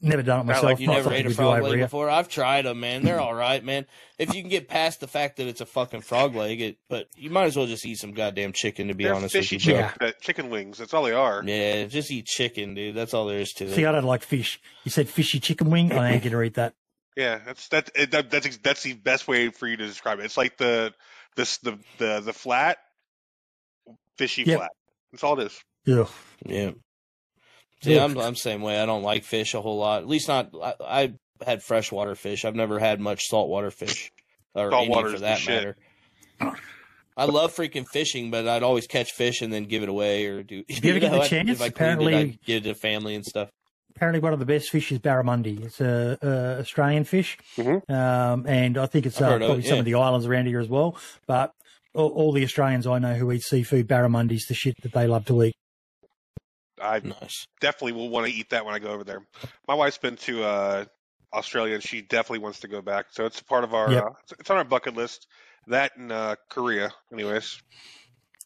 never 0.02 0.22
done 0.24 0.40
it 0.42 0.44
Not 0.44 0.46
myself. 0.48 0.64
like 0.66 0.80
You 0.80 0.88
Not 0.88 0.94
never 0.98 1.14
ate 1.14 1.26
a 1.26 1.30
frog 1.32 1.64
leg 1.64 1.74
here. 1.76 1.86
before? 1.86 2.10
I've 2.10 2.30
tried 2.30 2.66
them, 2.66 2.80
man. 2.80 3.04
They're 3.04 3.20
all 3.20 3.34
right, 3.34 3.64
man. 3.64 3.86
If 4.20 4.34
you 4.34 4.42
can 4.42 4.50
get 4.50 4.68
past 4.68 5.00
the 5.00 5.08
fact 5.08 5.38
that 5.38 5.48
it's 5.48 5.62
a 5.62 5.66
fucking 5.66 6.02
frog 6.02 6.36
leg, 6.36 6.62
it, 6.62 6.78
but 6.90 7.08
you 7.16 7.30
might 7.30 7.46
as 7.46 7.56
well 7.58 7.66
just 7.66 7.86
eat 7.86 7.96
some 8.00 8.14
goddamn 8.14 8.54
chicken. 8.54 8.88
To 8.90 8.94
be 8.94 9.06
They're 9.06 9.14
honest 9.14 9.34
fishy 9.34 9.56
with 9.58 9.66
you, 9.66 9.74
bro. 9.74 9.88
chicken, 9.90 10.08
uh, 10.08 10.12
chicken 10.22 10.50
wings. 10.50 10.78
That's 10.78 10.94
all 10.94 11.04
they 11.04 11.12
are. 11.14 11.44
Yeah, 11.46 11.86
just 11.86 12.12
eat 12.12 12.26
chicken, 12.26 12.74
dude. 12.76 12.96
That's 12.96 13.14
all 13.14 13.26
there 13.28 13.40
is 13.40 13.54
to 13.54 13.72
See, 13.74 13.84
it. 13.84 13.88
I 13.88 13.92
don't 13.92 14.04
like 14.04 14.24
fish. 14.24 14.60
You 14.84 14.92
said 14.92 15.10
fishy 15.10 15.40
chicken 15.40 15.70
wing. 15.70 15.92
I 15.92 16.14
ain't 16.14 16.24
gonna 16.24 16.42
eat 16.44 16.56
that. 16.56 16.74
Yeah, 17.18 17.40
that's 17.46 17.68
that, 17.70 17.90
it- 17.96 18.12
that 18.12 18.30
that's 18.30 18.58
that's 18.58 18.84
the 18.84 18.94
best 18.94 19.28
way 19.28 19.50
for 19.50 19.68
you 19.68 19.78
to 19.78 19.88
describe 19.88 20.20
it. 20.20 20.26
It's 20.26 20.38
like 20.38 20.58
the 20.58 20.94
this 21.36 21.58
the 21.60 21.80
the 21.98 22.20
the 22.20 22.34
flat 22.34 22.78
fishy 24.18 24.44
Yep. 24.44 24.58
flat. 24.60 24.72
That's 25.12 25.24
all 25.24 25.40
it 25.40 25.46
is. 25.46 25.62
Ugh. 26.00 26.10
Yeah. 26.46 26.72
See, 27.86 28.00
I'm 28.00 28.18
I'm 28.18 28.36
same 28.36 28.62
way. 28.62 28.80
I 28.80 28.86
don't 28.86 29.04
like 29.04 29.24
fish 29.24 29.54
a 29.54 29.62
whole 29.62 29.78
lot. 29.78 30.02
At 30.02 30.08
least 30.08 30.28
not. 30.28 30.50
I, 30.62 30.74
I 30.82 31.14
had 31.46 31.64
freshwater 31.64 32.16
fish. 32.16 32.44
I've 32.46 32.56
never 32.56 32.80
had 32.80 33.00
much 33.00 33.24
saltwater 33.26 33.72
fish, 33.72 34.12
or 34.54 34.74
any 34.74 34.86
Saltwater's 34.88 35.14
for 35.14 35.20
the 35.20 35.26
that 35.26 35.38
shit. 35.40 35.76
matter. 36.40 36.58
I 37.18 37.26
love 37.26 37.56
freaking 37.56 37.86
fishing, 37.88 38.30
but 38.30 38.46
I'd 38.48 38.64
always 38.64 38.88
catch 38.88 39.12
fish 39.14 39.42
and 39.42 39.52
then 39.54 39.66
give 39.66 39.84
it 39.84 39.90
away 39.90 40.26
or 40.26 40.44
do. 40.44 40.64
Did 40.68 40.84
you 40.84 40.90
ever 40.92 41.00
get 41.00 41.12
the 41.12 41.16
know, 41.18 41.22
I'd- 41.22 41.30
chance? 41.30 41.50
If 41.50 41.62
I 41.62 41.68
Apparently- 41.68 42.14
it, 42.14 42.18
I'd 42.18 42.42
give 42.46 42.66
it 42.66 42.70
to 42.70 42.76
family 42.76 43.16
and 43.16 43.24
stuff. 43.26 43.50
apparently 43.96 44.20
one 44.20 44.34
of 44.34 44.40
the 44.40 44.46
best 44.46 44.70
fish 44.70 44.92
is 44.92 45.00
barramundi. 45.00 45.64
It's 45.66 45.80
a, 45.80 46.18
a 46.22 46.60
Australian 46.60 47.06
fish, 47.06 47.38
Mhm. 47.58 47.90
um, 47.90 48.46
and 48.48 48.78
I 48.78 48.86
think 48.88 49.06
it's 49.06 49.22
uh, 49.22 49.30
heard 49.30 49.42
of 49.42 49.48
probably 49.48 49.64
it, 49.64 49.70
some 49.70 49.80
of 49.80 49.86
the 49.86 49.96
islands 49.96 50.26
around 50.28 50.48
here 50.48 50.60
as 50.60 50.68
well. 50.68 50.98
But 51.26 51.52
all, 51.94 52.10
all 52.10 52.32
the 52.34 52.44
Australians 52.44 52.86
I 52.86 53.00
know 53.00 53.14
who 53.14 53.32
eat 53.32 53.44
seafood, 53.44 53.88
barramundi's 53.88 54.48
the 54.48 54.54
shit 54.54 54.76
that 54.82 54.92
they 54.92 55.08
love 55.08 55.24
to 55.28 55.42
eat. 55.44 55.56
I 56.82 57.00
Nice. 57.04 57.48
definitely 57.62 57.94
will 57.94 58.10
want 58.10 58.28
to 58.28 58.34
eat 58.34 58.50
that 58.50 58.66
when 58.66 58.76
I 58.76 58.80
go 58.80 58.90
over 58.90 59.04
there. 59.04 59.26
My 59.68 59.74
wife's 59.76 59.98
been 59.98 60.18
to 60.18 60.44
uh, 60.44 60.86
Australia 61.34 61.76
and 61.76 61.84
she 61.84 62.02
definitely 62.02 62.40
wants 62.40 62.60
to 62.62 62.68
go 62.68 62.82
back. 62.82 63.08
So 63.12 63.26
it's 63.26 63.40
a 63.40 63.46
part 63.46 63.64
of 63.64 63.74
our. 63.74 63.92
Yep. 63.92 64.04
Uh, 64.04 64.08
it's- 64.08 64.34
it's 64.40 64.50
on 64.50 64.58
our 64.58 64.64
bucket 64.64 64.96
list. 64.96 65.28
That 65.68 65.96
and 65.98 66.12
uh, 66.12 66.36
Korea, 66.50 66.94
anyways. 67.12 67.60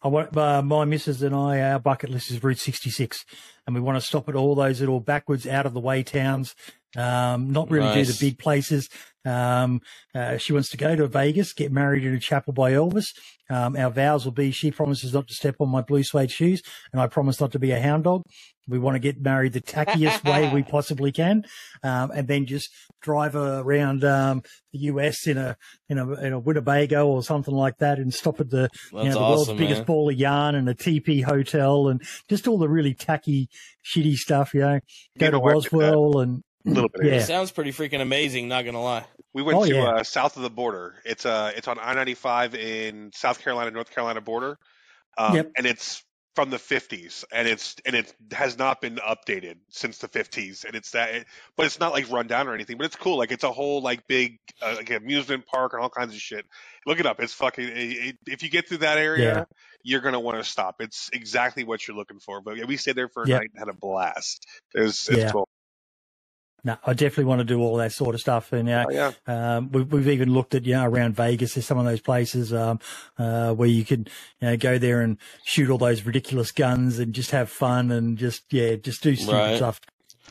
I 0.01 0.07
want, 0.07 0.37
uh, 0.37 0.61
my 0.61 0.85
missus 0.85 1.21
and 1.21 1.35
I, 1.35 1.59
our 1.59 1.79
bucket 1.79 2.09
list 2.09 2.31
is 2.31 2.41
Route 2.41 2.57
66, 2.59 3.25
and 3.67 3.75
we 3.75 3.81
want 3.81 3.99
to 3.99 4.05
stop 4.05 4.29
at 4.29 4.35
all 4.35 4.55
those 4.55 4.79
little 4.79 5.01
backwards, 5.01 5.45
out 5.45 5.65
of 5.65 5.73
the 5.73 5.81
way 5.81 6.03
towns 6.03 6.55
Um, 6.97 7.51
not 7.51 7.69
really 7.69 7.85
nice. 7.85 8.07
do 8.07 8.13
the 8.13 8.29
big 8.31 8.39
places. 8.39 8.89
Um, 9.25 9.81
uh, 10.15 10.37
she 10.37 10.53
wants 10.53 10.69
to 10.69 10.77
go 10.77 10.95
to 10.95 11.07
Vegas, 11.07 11.53
get 11.53 11.71
married 11.71 12.05
in 12.05 12.13
a 12.13 12.19
chapel 12.19 12.53
by 12.53 12.71
Elvis. 12.71 13.07
Um, 13.49 13.75
our 13.75 13.89
vows 13.89 14.25
will 14.25 14.31
be 14.31 14.51
she 14.51 14.71
promises 14.71 15.13
not 15.13 15.27
to 15.27 15.33
step 15.33 15.55
on 15.59 15.69
my 15.69 15.81
blue 15.81 16.03
suede 16.03 16.31
shoes, 16.31 16.61
and 16.93 17.01
I 17.01 17.07
promise 17.07 17.39
not 17.39 17.51
to 17.53 17.59
be 17.59 17.71
a 17.71 17.79
hound 17.79 18.03
dog. 18.03 18.23
We 18.67 18.77
want 18.77 18.95
to 18.95 18.99
get 18.99 19.19
married 19.19 19.53
the 19.53 19.61
tackiest 19.61 20.23
way 20.31 20.51
we 20.53 20.61
possibly 20.61 21.11
can, 21.11 21.43
um, 21.83 22.11
and 22.11 22.27
then 22.27 22.45
just 22.45 22.69
drive 23.01 23.35
around 23.35 24.03
um, 24.03 24.43
the 24.71 24.79
US 24.79 25.25
in 25.25 25.37
a 25.37 25.57
in 25.89 25.97
a 25.97 26.13
in 26.21 26.33
a 26.33 26.39
Winnebago 26.39 27.07
or 27.07 27.23
something 27.23 27.53
like 27.53 27.77
that, 27.79 27.97
and 27.97 28.13
stop 28.13 28.39
at 28.39 28.51
the 28.51 28.69
you 28.91 29.03
know 29.03 29.03
the 29.03 29.19
awesome, 29.19 29.57
world's 29.57 29.61
biggest 29.61 29.85
ball 29.85 30.09
of 30.09 30.15
yarn 30.15 30.53
and 30.53 30.69
a 30.69 30.75
TP 30.75 31.23
hotel, 31.23 31.87
and 31.87 32.01
just 32.29 32.47
all 32.47 32.59
the 32.59 32.69
really 32.69 32.93
tacky, 32.93 33.49
shitty 33.83 34.15
stuff. 34.15 34.53
You 34.53 34.61
know, 34.61 34.79
go 35.17 35.31
to 35.31 35.39
Roswell 35.39 36.19
and 36.19 36.43
a 36.65 36.69
little 36.69 36.89
bit. 36.89 37.05
Yeah. 37.05 37.23
sounds 37.23 37.51
pretty 37.51 37.71
freaking 37.71 38.01
amazing. 38.01 38.47
Not 38.47 38.65
gonna 38.65 38.81
lie. 38.81 39.05
We 39.33 39.43
went 39.43 39.59
oh, 39.59 39.65
to 39.65 39.75
yeah. 39.75 39.89
uh, 39.89 40.03
south 40.03 40.37
of 40.37 40.43
the 40.43 40.49
border. 40.49 40.95
It's 41.05 41.25
uh 41.25 41.51
it's 41.55 41.67
on 41.67 41.79
I 41.79 41.93
ninety 41.93 42.15
five 42.15 42.55
in 42.55 43.11
South 43.13 43.41
Carolina 43.41 43.71
North 43.71 43.91
Carolina 43.91 44.21
border, 44.21 44.57
um, 45.17 45.35
yep. 45.35 45.51
and 45.57 45.65
it's 45.65 46.03
from 46.35 46.51
the 46.51 46.57
50s 46.57 47.25
and 47.33 47.47
it's 47.49 47.75
and 47.85 47.95
it 47.95 48.13
has 48.31 48.57
not 48.57 48.79
been 48.79 48.95
updated 48.95 49.55
since 49.69 49.97
the 49.97 50.07
50s 50.07 50.63
and 50.63 50.73
it's 50.73 50.91
that 50.91 51.25
but 51.57 51.65
it's 51.65 51.81
not 51.81 51.91
like 51.91 52.09
run 52.09 52.27
down 52.27 52.47
or 52.47 52.53
anything 52.53 52.77
but 52.77 52.85
it's 52.85 52.95
cool 52.95 53.17
like 53.17 53.31
it's 53.31 53.43
a 53.43 53.51
whole 53.51 53.81
like 53.81 54.07
big 54.07 54.39
uh, 54.61 54.75
like 54.77 54.89
amusement 54.91 55.45
park 55.47 55.73
and 55.73 55.81
all 55.81 55.89
kinds 55.89 56.13
of 56.13 56.21
shit 56.21 56.45
look 56.85 56.99
it 56.99 57.05
up 57.05 57.19
it's 57.19 57.33
fucking 57.33 57.67
it, 57.67 58.17
if 58.25 58.41
you 58.41 58.49
get 58.49 58.69
through 58.69 58.77
that 58.77 58.97
area 58.97 59.33
yeah. 59.33 59.43
you're 59.83 60.01
gonna 60.01 60.19
want 60.19 60.37
to 60.37 60.43
stop 60.43 60.75
it's 60.79 61.09
exactly 61.11 61.65
what 61.65 61.85
you're 61.85 61.97
looking 61.97 62.19
for 62.19 62.41
but 62.41 62.55
yeah, 62.55 62.65
we 62.65 62.77
stayed 62.77 62.95
there 62.95 63.09
for 63.09 63.23
a 63.23 63.27
yep. 63.27 63.41
night 63.41 63.49
and 63.53 63.59
had 63.59 63.67
a 63.67 63.77
blast 63.77 64.45
it 64.75 64.81
was, 64.81 65.09
it's 65.09 65.17
yeah. 65.17 65.31
cool 65.31 65.48
no, 66.63 66.77
I 66.85 66.93
definitely 66.93 67.25
want 67.25 67.39
to 67.39 67.45
do 67.45 67.59
all 67.61 67.77
that 67.77 67.91
sort 67.91 68.15
of 68.15 68.21
stuff. 68.21 68.53
And 68.53 68.69
uh, 68.69 68.85
oh, 68.87 68.91
yeah. 68.91 69.11
um, 69.27 69.71
we've, 69.71 69.91
we've 69.91 70.07
even 70.09 70.33
looked 70.33 70.55
at, 70.55 70.65
you 70.65 70.73
know, 70.73 70.85
around 70.85 71.15
Vegas, 71.15 71.53
there's 71.53 71.65
some 71.65 71.77
of 71.77 71.85
those 71.85 72.01
places 72.01 72.53
um, 72.53 72.79
uh, 73.17 73.53
where 73.53 73.69
you 73.69 73.85
can 73.85 74.07
you 74.41 74.49
know, 74.49 74.57
go 74.57 74.77
there 74.77 75.01
and 75.01 75.17
shoot 75.45 75.69
all 75.69 75.77
those 75.77 76.03
ridiculous 76.03 76.51
guns 76.51 76.99
and 76.99 77.13
just 77.13 77.31
have 77.31 77.49
fun 77.49 77.91
and 77.91 78.17
just, 78.17 78.51
yeah, 78.51 78.75
just 78.75 79.01
do 79.03 79.15
stupid 79.15 79.33
right. 79.33 79.57
stuff. 79.57 79.79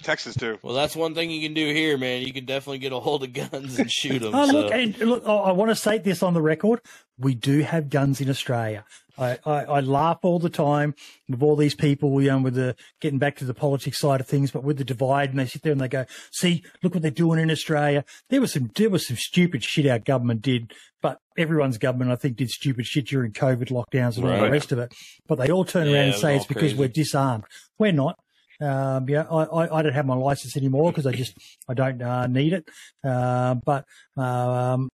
Texas 0.03 0.36
too. 0.36 0.59
Well, 0.62 0.74
that's 0.74 0.95
one 0.95 1.14
thing 1.14 1.30
you 1.30 1.41
can 1.41 1.55
do 1.55 1.72
here, 1.72 1.99
man. 1.99 2.22
You 2.22 2.32
can 2.32 2.45
definitely 2.45 2.78
get 2.78 2.93
a 2.93 3.01
hold 3.01 3.24
of 3.24 3.32
guns 3.32 3.78
and 3.78 3.91
shoot 3.91 4.20
them. 4.20 4.34
oh, 4.34 4.47
so. 4.47 4.53
look, 4.53 4.72
and 4.72 4.97
look, 4.99 5.26
I 5.26 5.53
want 5.53 5.70
to 5.70 5.76
say 5.76 5.99
this 5.99 6.22
on 6.22 6.34
the 6.34 6.43
record: 6.43 6.80
we 7.18 7.34
do 7.34 7.61
have 7.61 7.91
guns 7.91 8.20
in 8.20 8.30
Australia. 8.30 8.84
I, 9.18 9.39
I, 9.45 9.64
I, 9.64 9.80
laugh 9.80 10.18
all 10.22 10.39
the 10.39 10.49
time 10.49 10.95
with 11.28 11.43
all 11.43 11.57
these 11.57 11.74
people, 11.74 12.22
you 12.22 12.30
know, 12.30 12.39
with 12.39 12.55
the 12.55 12.76
getting 13.01 13.18
back 13.18 13.36
to 13.36 13.45
the 13.45 13.55
politics 13.55 13.99
side 13.99 14.20
of 14.20 14.28
things, 14.28 14.53
but 14.53 14.62
with 14.62 14.78
the 14.78 14.84
divide, 14.84 15.30
and 15.30 15.39
they 15.39 15.47
sit 15.47 15.62
there 15.62 15.72
and 15.72 15.80
they 15.80 15.89
go, 15.89 16.05
"See, 16.30 16.62
look 16.82 16.95
what 16.95 17.03
they're 17.03 17.11
doing 17.11 17.41
in 17.41 17.51
Australia." 17.51 18.05
There 18.30 18.41
was 18.41 18.53
some 18.53 18.70
there 18.76 18.91
was 18.91 19.09
some 19.09 19.16
stupid 19.16 19.64
shit 19.64 19.86
our 19.86 19.99
government 19.99 20.43
did, 20.43 20.72
but 21.03 21.18
everyone's 21.36 21.78
government, 21.78 22.12
I 22.12 22.16
think, 22.16 22.36
did 22.36 22.51
stupid 22.51 22.86
shit 22.86 23.09
during 23.09 23.32
COVID 23.32 23.70
lockdowns 23.70 24.16
and 24.16 24.24
right. 24.24 24.39
all 24.39 24.45
the 24.45 24.51
rest 24.53 24.70
of 24.70 24.78
it. 24.78 24.93
But 25.26 25.39
they 25.39 25.51
all 25.51 25.64
turn 25.64 25.89
yeah, 25.89 25.95
around 25.95 26.05
and 26.11 26.14
say 26.14 26.36
it's 26.36 26.47
because 26.47 26.72
crazy. 26.72 26.78
we're 26.78 26.89
disarmed. 26.89 27.45
We're 27.78 27.93
not. 27.93 28.18
Um, 28.61 29.09
yeah, 29.09 29.24
I, 29.30 29.44
I, 29.44 29.78
I, 29.78 29.82
don't 29.82 29.92
have 29.92 30.06
my 30.06 30.16
license 30.16 30.56
anymore 30.56 30.90
because 30.90 31.06
I 31.06 31.12
just 31.12 31.34
I 31.68 31.74
don't 31.74 32.02
uh, 32.02 32.26
need 32.26 32.52
it. 32.52 32.68
Uh, 33.04 33.54
but 33.54 33.84
um, 34.16 34.88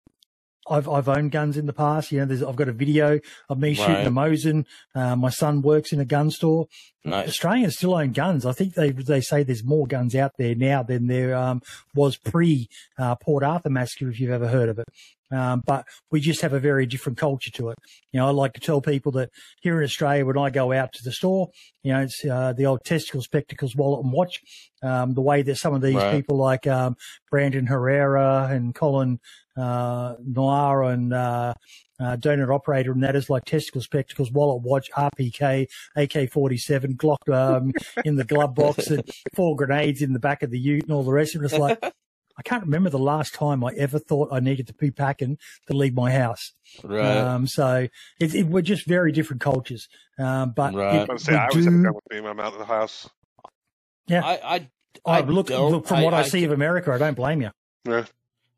I've 0.69 0.89
I've 0.89 1.09
owned 1.09 1.33
guns 1.33 1.57
in 1.57 1.67
the 1.67 1.73
past. 1.73 2.13
You 2.13 2.25
know, 2.25 2.49
I've 2.49 2.57
got 2.57 2.69
a 2.69 2.73
video 2.73 3.21
of 3.49 3.59
me 3.59 3.75
shooting 3.75 3.95
right. 3.95 4.07
a 4.07 4.11
Mosin. 4.11 4.65
Uh, 4.95 5.17
my 5.17 5.31
son 5.31 5.63
works 5.63 5.93
in 5.93 6.01
a 6.01 6.05
gun 6.05 6.31
store. 6.31 6.67
Nice. 7.05 7.29
Australians 7.29 7.77
still 7.77 7.95
own 7.95 8.13
guns. 8.13 8.47
I 8.47 8.53
think 8.53 8.75
they 8.75 8.91
they 8.91 9.21
say 9.21 9.43
there's 9.43 9.65
more 9.65 9.87
guns 9.87 10.15
out 10.15 10.33
there 10.39 10.55
now 10.55 10.83
than 10.83 11.09
there 11.09 11.35
um, 11.35 11.63
was 11.95 12.17
pre 12.17 12.69
uh, 12.99 13.17
Port 13.17 13.43
Arthur 13.43 13.71
massacre, 13.71 14.09
if 14.09 14.21
you've 14.21 14.31
ever 14.31 14.49
heard 14.49 14.69
of 14.69 14.79
it. 14.79 14.87
Um, 15.33 15.63
but 15.67 15.87
we 16.11 16.21
just 16.21 16.43
have 16.43 16.53
a 16.53 16.61
very 16.61 16.87
different 16.87 17.19
culture 17.19 17.51
to 17.53 17.71
it. 17.71 17.79
You 18.13 18.21
know, 18.21 18.27
I 18.27 18.31
like 18.31 18.53
to 18.55 18.61
tell 18.61 18.81
people 18.81 19.13
that 19.13 19.31
here 19.63 19.79
in 19.79 19.85
Australia, 19.85 20.27
when 20.27 20.39
I 20.39 20.51
go 20.51 20.73
out 20.73 20.93
to 20.95 21.03
the 21.03 21.13
store, 21.13 21.49
you 21.83 21.93
know, 21.93 22.01
it's 22.03 22.25
uh, 22.25 22.53
the 22.53 22.67
old 22.67 22.85
testicle, 22.85 23.23
spectacles, 23.23 23.75
wallet, 23.75 24.05
and 24.05 24.13
watch. 24.13 24.41
Um, 24.83 25.15
the 25.15 25.23
way 25.23 25.43
that 25.43 25.57
some 25.57 25.75
of 25.75 25.81
these 25.81 25.95
right. 25.95 26.13
people 26.13 26.37
like 26.37 26.67
um, 26.67 26.97
Brandon 27.31 27.67
Herrera 27.67 28.49
and 28.51 28.75
Colion 28.75 29.21
uh, 29.57 30.15
Noir 30.25 30.83
and 30.85 31.13
uh, 31.13 31.55
uh, 32.01 32.17
donut 32.17 32.53
operator, 32.53 32.93
and 32.93 33.03
that 33.03 33.17
is 33.17 33.31
like 33.31 33.45
testicle, 33.45 33.81
spectacles, 33.81 34.33
wallet, 34.33 34.63
watch, 34.63 34.91
RPK, 34.91 35.69
AK-47, 35.97 36.97
Glock 36.97 37.33
um, 37.33 37.73
in 38.05 38.17
the 38.17 38.25
glove 38.25 38.55
box, 38.55 38.89
and 38.89 39.09
four 39.35 39.57
grenades 39.57 40.03
in 40.03 40.13
the 40.13 40.19
back 40.19 40.43
of 40.43 40.51
the 40.51 40.59
ute, 40.59 40.83
and 40.83 40.93
all 40.93 41.05
the 41.05 41.13
rest 41.13 41.35
of 41.37 41.43
it. 41.43 41.47
It's 41.47 41.59
like 41.59 41.79
I 42.45 42.49
can't 42.49 42.65
remember 42.65 42.91
the 42.91 42.99
last 42.99 43.35
time 43.35 43.63
I 43.63 43.71
ever 43.79 44.01
thought 44.01 44.31
I 44.33 44.41
needed 44.41 44.67
to 44.67 44.75
be 44.75 44.91
packing 44.91 45.39
to 45.69 45.77
leave 45.77 45.95
my 45.95 46.11
house. 46.11 46.55
Right. 46.83 47.19
Um, 47.19 47.47
so 47.47 47.87
it, 48.19 48.35
it, 48.35 48.47
we're 48.49 48.63
just 48.63 48.85
very 48.85 49.13
different 49.13 49.41
cultures. 49.41 49.87
Um, 50.19 50.53
but 50.57 50.75
right. 50.75 51.03
It, 51.03 51.11
I, 51.11 51.17
say, 51.19 51.37
I 51.37 51.47
always 51.47 51.67
do, 51.67 51.85
have 51.85 51.95
a 51.95 52.15
gun 52.15 52.23
when 52.25 52.27
I'm 52.27 52.41
out 52.41 52.53
of 52.53 52.59
the 52.59 52.65
house. 52.65 53.09
Yeah. 54.09 54.25
I, 54.25 54.33
I, 54.33 54.55
I, 55.07 55.19
I 55.19 55.21
look, 55.21 55.51
look 55.51 55.87
from 55.87 56.03
what 56.03 56.15
I, 56.15 56.25
see 56.25 56.43
of 56.43 56.51
America, 56.51 56.91
I 56.91 56.99
don't 56.99 57.15
blame 57.15 57.43
you. 57.43 57.51
Yeah. 57.85 58.07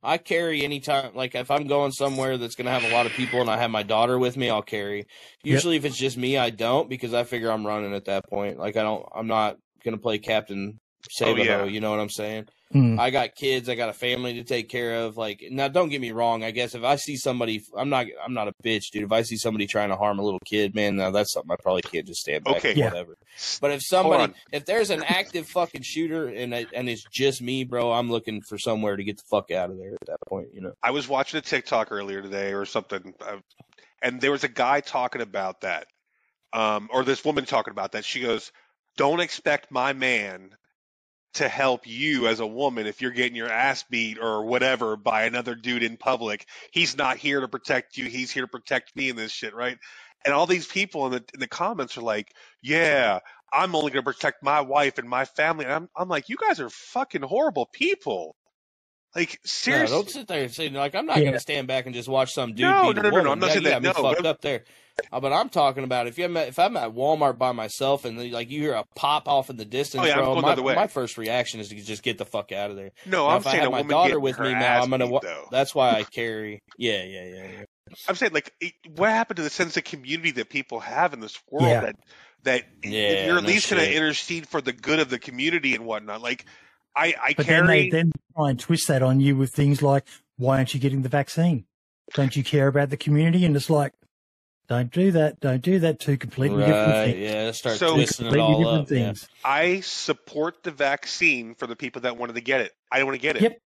I 0.02 0.16
carry 0.16 0.64
anytime, 0.64 1.14
like 1.14 1.34
if 1.34 1.50
I'm 1.50 1.66
going 1.66 1.92
somewhere 1.92 2.38
that's 2.38 2.54
going 2.54 2.66
to 2.66 2.72
have 2.72 2.84
a 2.84 2.94
lot 2.94 3.04
of 3.04 3.12
people 3.12 3.42
and 3.42 3.50
I 3.50 3.58
have 3.58 3.70
my 3.70 3.82
daughter 3.82 4.18
with 4.18 4.38
me, 4.38 4.48
I'll 4.48 4.62
carry. 4.62 5.06
Usually, 5.42 5.74
yep. 5.74 5.84
if 5.84 5.90
it's 5.90 5.98
just 5.98 6.16
me, 6.16 6.38
I 6.38 6.48
don't 6.48 6.88
because 6.88 7.12
I 7.12 7.24
figure 7.24 7.50
I'm 7.50 7.66
running 7.66 7.92
at 7.92 8.06
that 8.06 8.28
point. 8.30 8.58
Like 8.58 8.78
I 8.78 8.82
don't, 8.82 9.06
I'm 9.14 9.26
not 9.26 9.58
going 9.84 9.94
to 9.94 10.00
play 10.00 10.18
Captain 10.18 10.80
Save 11.10 11.38
oh, 11.38 11.42
yeah. 11.42 11.64
You 11.64 11.80
know 11.80 11.90
what 11.90 12.00
I'm 12.00 12.10
saying? 12.10 12.48
Mm. 12.72 12.98
I 12.98 13.10
got 13.10 13.34
kids, 13.34 13.68
I 13.68 13.74
got 13.74 13.88
a 13.88 13.92
family 13.92 14.34
to 14.34 14.44
take 14.44 14.68
care 14.68 15.04
of. 15.04 15.16
Like 15.16 15.44
now, 15.50 15.68
don't 15.68 15.90
get 15.90 16.00
me 16.00 16.12
wrong. 16.12 16.42
I 16.42 16.50
guess 16.50 16.74
if 16.74 16.82
I 16.82 16.96
see 16.96 17.16
somebody, 17.16 17.62
I'm 17.76 17.88
not, 17.88 18.06
I'm 18.24 18.34
not 18.34 18.48
a 18.48 18.54
bitch, 18.64 18.90
dude. 18.90 19.04
If 19.04 19.12
I 19.12 19.22
see 19.22 19.36
somebody 19.36 19.66
trying 19.66 19.90
to 19.90 19.96
harm 19.96 20.18
a 20.18 20.22
little 20.22 20.40
kid, 20.44 20.74
man, 20.74 20.96
now 20.96 21.10
that's 21.10 21.32
something 21.32 21.52
I 21.52 21.56
probably 21.62 21.82
can't 21.82 22.06
just 22.06 22.20
stand 22.20 22.44
back. 22.44 22.56
Okay, 22.56 22.74
yeah. 22.74 22.86
whatever. 22.86 23.16
But 23.60 23.72
if 23.72 23.82
somebody, 23.82 24.32
if 24.50 24.64
there's 24.64 24.90
an 24.90 25.04
active 25.04 25.46
fucking 25.46 25.82
shooter 25.82 26.28
and 26.28 26.52
and 26.54 26.88
it's 26.88 27.04
just 27.12 27.42
me, 27.42 27.64
bro, 27.64 27.92
I'm 27.92 28.10
looking 28.10 28.40
for 28.40 28.58
somewhere 28.58 28.96
to 28.96 29.04
get 29.04 29.18
the 29.18 29.24
fuck 29.30 29.50
out 29.50 29.70
of 29.70 29.78
there 29.78 29.94
at 29.94 30.06
that 30.06 30.18
point. 30.26 30.48
You 30.52 30.62
know. 30.62 30.72
I 30.82 30.90
was 30.90 31.06
watching 31.06 31.38
a 31.38 31.42
TikTok 31.42 31.92
earlier 31.92 32.22
today 32.22 32.54
or 32.54 32.64
something, 32.64 33.14
uh, 33.20 33.36
and 34.02 34.20
there 34.20 34.32
was 34.32 34.42
a 34.42 34.48
guy 34.48 34.80
talking 34.80 35.20
about 35.20 35.60
that, 35.60 35.86
um, 36.52 36.88
or 36.92 37.04
this 37.04 37.24
woman 37.24 37.44
talking 37.44 37.72
about 37.72 37.92
that. 37.92 38.04
She 38.04 38.20
goes, 38.20 38.50
"Don't 38.96 39.20
expect 39.20 39.70
my 39.70 39.92
man 39.92 40.50
to 41.34 41.48
help 41.48 41.86
you 41.86 42.28
as 42.28 42.40
a 42.40 42.46
woman 42.46 42.86
if 42.86 43.02
you're 43.02 43.10
getting 43.12 43.36
your 43.36 43.50
ass 43.50 43.84
beat 43.90 44.18
or 44.20 44.44
whatever 44.46 44.96
by 44.96 45.24
another 45.24 45.54
dude 45.54 45.82
in 45.84 45.96
public. 45.96 46.46
He's 46.72 46.96
not 46.96 47.18
here 47.18 47.40
to 47.40 47.48
protect 47.48 47.96
you. 47.98 48.06
He's 48.06 48.30
here 48.32 48.44
to 48.44 48.48
protect 48.48 48.96
me 48.96 49.10
in 49.10 49.16
this 49.16 49.32
shit, 49.32 49.54
right? 49.54 49.78
And 50.24 50.34
all 50.34 50.46
these 50.46 50.66
people 50.66 51.06
in 51.06 51.12
the 51.12 51.24
in 51.34 51.40
the 51.40 51.48
comments 51.48 51.98
are 51.98 52.02
like, 52.02 52.32
"Yeah, 52.62 53.20
I'm 53.52 53.74
only 53.76 53.92
going 53.92 54.04
to 54.04 54.12
protect 54.12 54.42
my 54.42 54.62
wife 54.62 54.98
and 54.98 55.08
my 55.08 55.24
family." 55.26 55.66
And 55.66 55.74
I'm 55.74 55.88
I'm 55.96 56.08
like, 56.08 56.28
"You 56.28 56.36
guys 56.36 56.60
are 56.60 56.70
fucking 56.70 57.22
horrible 57.22 57.66
people." 57.72 58.36
Like 59.14 59.38
seriously, 59.44 59.94
yeah, 59.94 60.02
don't 60.02 60.10
sit 60.10 60.26
there 60.26 60.42
and 60.42 60.52
say 60.52 60.68
like 60.70 60.94
I'm 60.94 61.06
not 61.06 61.18
yeah. 61.18 61.22
going 61.24 61.34
to 61.34 61.40
stand 61.40 61.68
back 61.68 61.86
and 61.86 61.94
just 61.94 62.08
watch 62.08 62.32
some 62.32 62.50
dude 62.50 62.60
no, 62.62 62.92
beat 62.92 62.96
no, 62.96 63.02
no, 63.02 63.08
a 63.08 63.12
woman. 63.12 63.12
No, 63.12 63.22
no, 63.22 63.32
I'm 63.32 63.38
not 63.38 63.50
saying 63.52 63.64
that. 63.64 63.82
No, 63.82 63.92
fucked 63.92 64.26
up 64.26 64.40
there. 64.40 64.64
Uh, 65.12 65.20
but 65.20 65.32
I'm 65.32 65.48
talking 65.48 65.82
about 65.84 66.06
if 66.06 66.18
I'm 66.18 66.36
at, 66.36 66.48
if 66.48 66.58
I'm 66.58 66.76
at 66.76 66.94
Walmart 66.94 67.36
by 67.36 67.52
myself 67.52 68.04
and 68.04 68.32
like 68.32 68.50
you 68.50 68.60
hear 68.60 68.74
a 68.74 68.84
pop 68.94 69.28
off 69.28 69.50
in 69.50 69.56
the 69.56 69.64
distance, 69.64 70.02
oh, 70.04 70.06
yeah, 70.06 70.16
bro, 70.16 70.40
my, 70.40 70.54
my, 70.54 70.86
first 70.86 71.18
reaction 71.18 71.60
is 71.60 71.68
to 71.68 71.74
just 71.76 72.02
get 72.02 72.18
the 72.18 72.24
fuck 72.24 72.52
out 72.52 72.70
of 72.70 72.76
there. 72.76 72.90
No, 73.04 73.26
now, 73.26 73.30
I'm 73.30 73.36
if 73.38 73.44
saying 73.44 73.60
I 73.60 73.62
have 73.62 73.72
my 73.72 73.82
daughter 73.82 74.20
with 74.20 74.38
me 74.38 74.52
now, 74.52 74.82
I'm 74.82 74.90
gonna. 74.90 75.08
Beat, 75.08 75.22
that's 75.50 75.74
why 75.74 75.90
I 75.90 76.02
carry. 76.04 76.62
Yeah, 76.78 77.02
yeah, 77.02 77.24
yeah, 77.24 77.50
yeah. 77.58 77.64
I'm 78.08 78.14
saying 78.14 78.32
like, 78.32 78.52
it, 78.60 78.72
what 78.94 79.10
happened 79.10 79.36
to 79.38 79.42
the 79.42 79.50
sense 79.50 79.76
of 79.76 79.84
community 79.84 80.32
that 80.32 80.48
people 80.48 80.80
have 80.80 81.12
in 81.12 81.20
this 81.20 81.38
world 81.50 81.68
yeah. 81.68 81.80
that 81.80 81.96
that 82.44 82.64
yeah, 82.82 83.26
you're 83.26 83.38
at 83.38 83.44
least 83.44 83.70
going 83.70 83.82
to 83.82 83.94
intercede 83.94 84.46
for 84.46 84.60
the 84.60 84.72
good 84.72 85.00
of 85.00 85.10
the 85.10 85.18
community 85.18 85.74
and 85.74 85.84
whatnot. 85.84 86.20
Like, 86.20 86.44
I, 86.96 87.14
I 87.22 87.34
but 87.36 87.46
carry. 87.46 87.66
Then 87.66 87.66
they 87.66 87.90
then 87.90 88.12
try 88.36 88.50
and 88.50 88.58
twist 88.58 88.88
that 88.88 89.02
on 89.02 89.20
you 89.20 89.36
with 89.36 89.52
things 89.52 89.82
like, 89.82 90.06
why 90.36 90.58
aren't 90.58 90.74
you 90.74 90.80
getting 90.80 91.02
the 91.02 91.08
vaccine? 91.08 91.64
Don't 92.14 92.36
you 92.36 92.44
care 92.44 92.68
about 92.68 92.90
the 92.90 92.96
community? 92.96 93.44
And 93.44 93.56
it's 93.56 93.70
like, 93.70 93.92
don't 94.68 94.90
do 94.90 95.12
that. 95.12 95.40
Don't 95.40 95.62
do 95.62 95.78
that. 95.80 96.00
Two 96.00 96.16
completely 96.16 96.62
right, 96.62 96.66
different 96.66 96.92
things. 96.92 97.18
Yeah, 97.18 97.50
start 97.52 97.76
so, 97.76 97.94
twisting 97.94 98.26
it 98.26 98.36
all 98.38 98.66
up. 98.66 98.88
Things. 98.88 99.28
Yeah. 99.44 99.50
I 99.50 99.80
support 99.80 100.62
the 100.62 100.70
vaccine 100.70 101.54
for 101.54 101.66
the 101.66 101.76
people 101.76 102.02
that 102.02 102.16
wanted 102.16 102.34
to 102.34 102.40
get 102.40 102.60
it. 102.60 102.72
I 102.90 102.98
don't 102.98 103.06
want 103.06 103.16
to 103.16 103.22
get 103.22 103.36
it. 103.36 103.42
Yep 103.42 103.60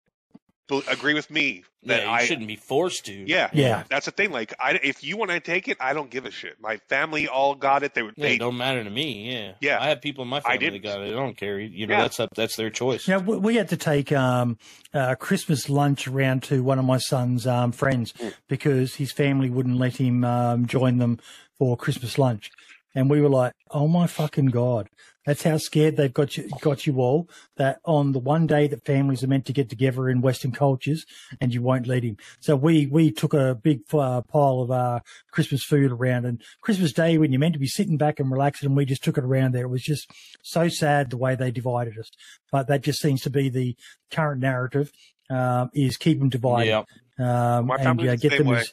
agree 0.88 1.14
with 1.14 1.30
me 1.30 1.64
that 1.84 2.02
yeah, 2.02 2.10
I 2.10 2.24
shouldn't 2.24 2.48
be 2.48 2.56
forced 2.56 3.06
to. 3.06 3.12
Yeah, 3.12 3.48
yeah. 3.52 3.84
That's 3.88 4.06
the 4.06 4.12
thing. 4.12 4.32
Like, 4.32 4.54
I, 4.60 4.78
if 4.82 5.04
you 5.04 5.16
want 5.16 5.30
to 5.30 5.40
take 5.40 5.68
it, 5.68 5.76
I 5.80 5.92
don't 5.92 6.10
give 6.10 6.26
a 6.26 6.30
shit. 6.30 6.60
My 6.60 6.78
family 6.88 7.28
all 7.28 7.54
got 7.54 7.82
it. 7.82 7.94
They 7.94 8.02
would. 8.02 8.14
Yeah, 8.16 8.26
they, 8.26 8.34
it 8.34 8.38
don't 8.38 8.56
matter 8.56 8.82
to 8.82 8.90
me. 8.90 9.32
Yeah, 9.32 9.52
yeah. 9.60 9.80
I 9.80 9.88
have 9.88 10.00
people 10.00 10.22
in 10.22 10.28
my 10.28 10.40
family 10.40 10.70
that 10.70 10.82
got 10.82 11.00
it. 11.00 11.08
I 11.08 11.16
don't 11.16 11.36
care. 11.36 11.58
You 11.58 11.86
know, 11.86 11.94
yeah. 11.94 12.02
that's 12.02 12.20
up. 12.20 12.30
That's 12.34 12.56
their 12.56 12.70
choice. 12.70 13.06
Yeah, 13.06 13.18
we, 13.18 13.36
we 13.36 13.54
had 13.56 13.68
to 13.68 13.76
take 13.76 14.12
um, 14.12 14.58
uh, 14.92 15.14
Christmas 15.14 15.68
lunch 15.68 16.08
around 16.08 16.42
to 16.44 16.62
one 16.62 16.78
of 16.78 16.84
my 16.84 16.98
son's 16.98 17.46
um, 17.46 17.72
friends 17.72 18.12
mm. 18.14 18.34
because 18.48 18.96
his 18.96 19.12
family 19.12 19.50
wouldn't 19.50 19.76
let 19.76 19.96
him 19.96 20.24
um, 20.24 20.66
join 20.66 20.98
them 20.98 21.18
for 21.58 21.76
Christmas 21.76 22.18
lunch. 22.18 22.50
And 22.96 23.10
we 23.10 23.20
were 23.20 23.28
like, 23.28 23.52
"Oh 23.70 23.86
my 23.86 24.06
fucking 24.06 24.46
god!" 24.46 24.88
That's 25.26 25.42
how 25.42 25.58
scared 25.58 25.96
they've 25.96 26.12
got 26.12 26.36
you, 26.36 26.48
got 26.60 26.86
you 26.86 26.98
all. 26.98 27.28
That 27.56 27.78
on 27.84 28.12
the 28.12 28.18
one 28.18 28.46
day 28.46 28.66
that 28.68 28.86
families 28.86 29.22
are 29.22 29.28
meant 29.28 29.44
to 29.46 29.52
get 29.52 29.68
together 29.68 30.08
in 30.08 30.22
Western 30.22 30.50
cultures, 30.50 31.04
and 31.40 31.52
you 31.52 31.60
won't 31.60 31.86
let 31.86 32.02
him. 32.02 32.16
So 32.40 32.56
we 32.56 32.86
we 32.86 33.12
took 33.12 33.34
a 33.34 33.54
big 33.54 33.82
uh, 33.92 34.22
pile 34.22 34.62
of 34.62 34.70
uh, 34.70 35.00
Christmas 35.30 35.62
food 35.62 35.92
around, 35.92 36.24
and 36.24 36.42
Christmas 36.62 36.92
Day 36.92 37.18
when 37.18 37.32
you're 37.32 37.40
meant 37.40 37.52
to 37.52 37.60
be 37.60 37.66
sitting 37.66 37.98
back 37.98 38.18
and 38.18 38.32
relaxing, 38.32 38.68
and 38.68 38.76
we 38.76 38.86
just 38.86 39.04
took 39.04 39.18
it 39.18 39.24
around 39.24 39.52
there. 39.52 39.66
It 39.66 39.68
was 39.68 39.82
just 39.82 40.10
so 40.42 40.68
sad 40.68 41.10
the 41.10 41.18
way 41.18 41.34
they 41.34 41.50
divided 41.50 41.98
us. 41.98 42.10
But 42.50 42.66
that 42.68 42.82
just 42.82 43.00
seems 43.00 43.20
to 43.22 43.30
be 43.30 43.50
the 43.50 43.76
current 44.10 44.40
narrative: 44.40 44.90
um, 45.28 45.68
is 45.74 45.98
keep 45.98 46.18
them 46.18 46.30
divided. 46.30 46.68
Yeah. 46.68 46.84
Um, 47.18 47.70
and 47.70 48.00
yeah, 48.00 48.16
get 48.16 48.38
them. 48.38 48.48
As, 48.54 48.72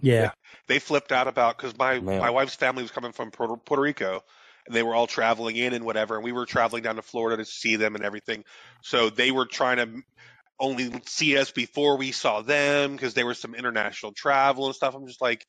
yeah. 0.00 0.22
yeah. 0.22 0.30
They 0.66 0.78
flipped 0.78 1.12
out 1.12 1.28
about 1.28 1.56
because 1.56 1.76
my 1.78 2.00
Man. 2.00 2.20
my 2.20 2.30
wife's 2.30 2.54
family 2.54 2.82
was 2.82 2.90
coming 2.90 3.12
from 3.12 3.30
Puerto, 3.30 3.56
Puerto 3.56 3.82
Rico, 3.82 4.22
and 4.66 4.74
they 4.74 4.82
were 4.82 4.94
all 4.94 5.06
traveling 5.06 5.56
in 5.56 5.72
and 5.72 5.84
whatever, 5.84 6.16
and 6.16 6.24
we 6.24 6.32
were 6.32 6.46
traveling 6.46 6.82
down 6.82 6.96
to 6.96 7.02
Florida 7.02 7.38
to 7.38 7.44
see 7.44 7.76
them 7.76 7.94
and 7.94 8.04
everything. 8.04 8.44
So 8.82 9.10
they 9.10 9.30
were 9.30 9.46
trying 9.46 9.78
to 9.78 10.02
only 10.60 10.92
see 11.06 11.38
us 11.38 11.50
before 11.50 11.96
we 11.96 12.12
saw 12.12 12.42
them 12.42 12.92
because 12.92 13.14
there 13.14 13.26
was 13.26 13.38
some 13.38 13.54
international 13.54 14.12
travel 14.12 14.66
and 14.66 14.74
stuff. 14.74 14.94
I'm 14.94 15.06
just 15.06 15.20
like, 15.22 15.46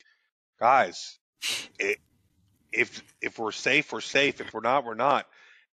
guys, 0.59 1.17
it, 1.79 1.97
if 2.71 3.01
if 3.21 3.39
we're 3.39 3.51
safe, 3.51 3.91
we're 3.91 4.01
safe. 4.01 4.41
If 4.41 4.53
we're 4.53 4.61
not, 4.61 4.85
we're 4.85 4.95
not. 4.95 5.25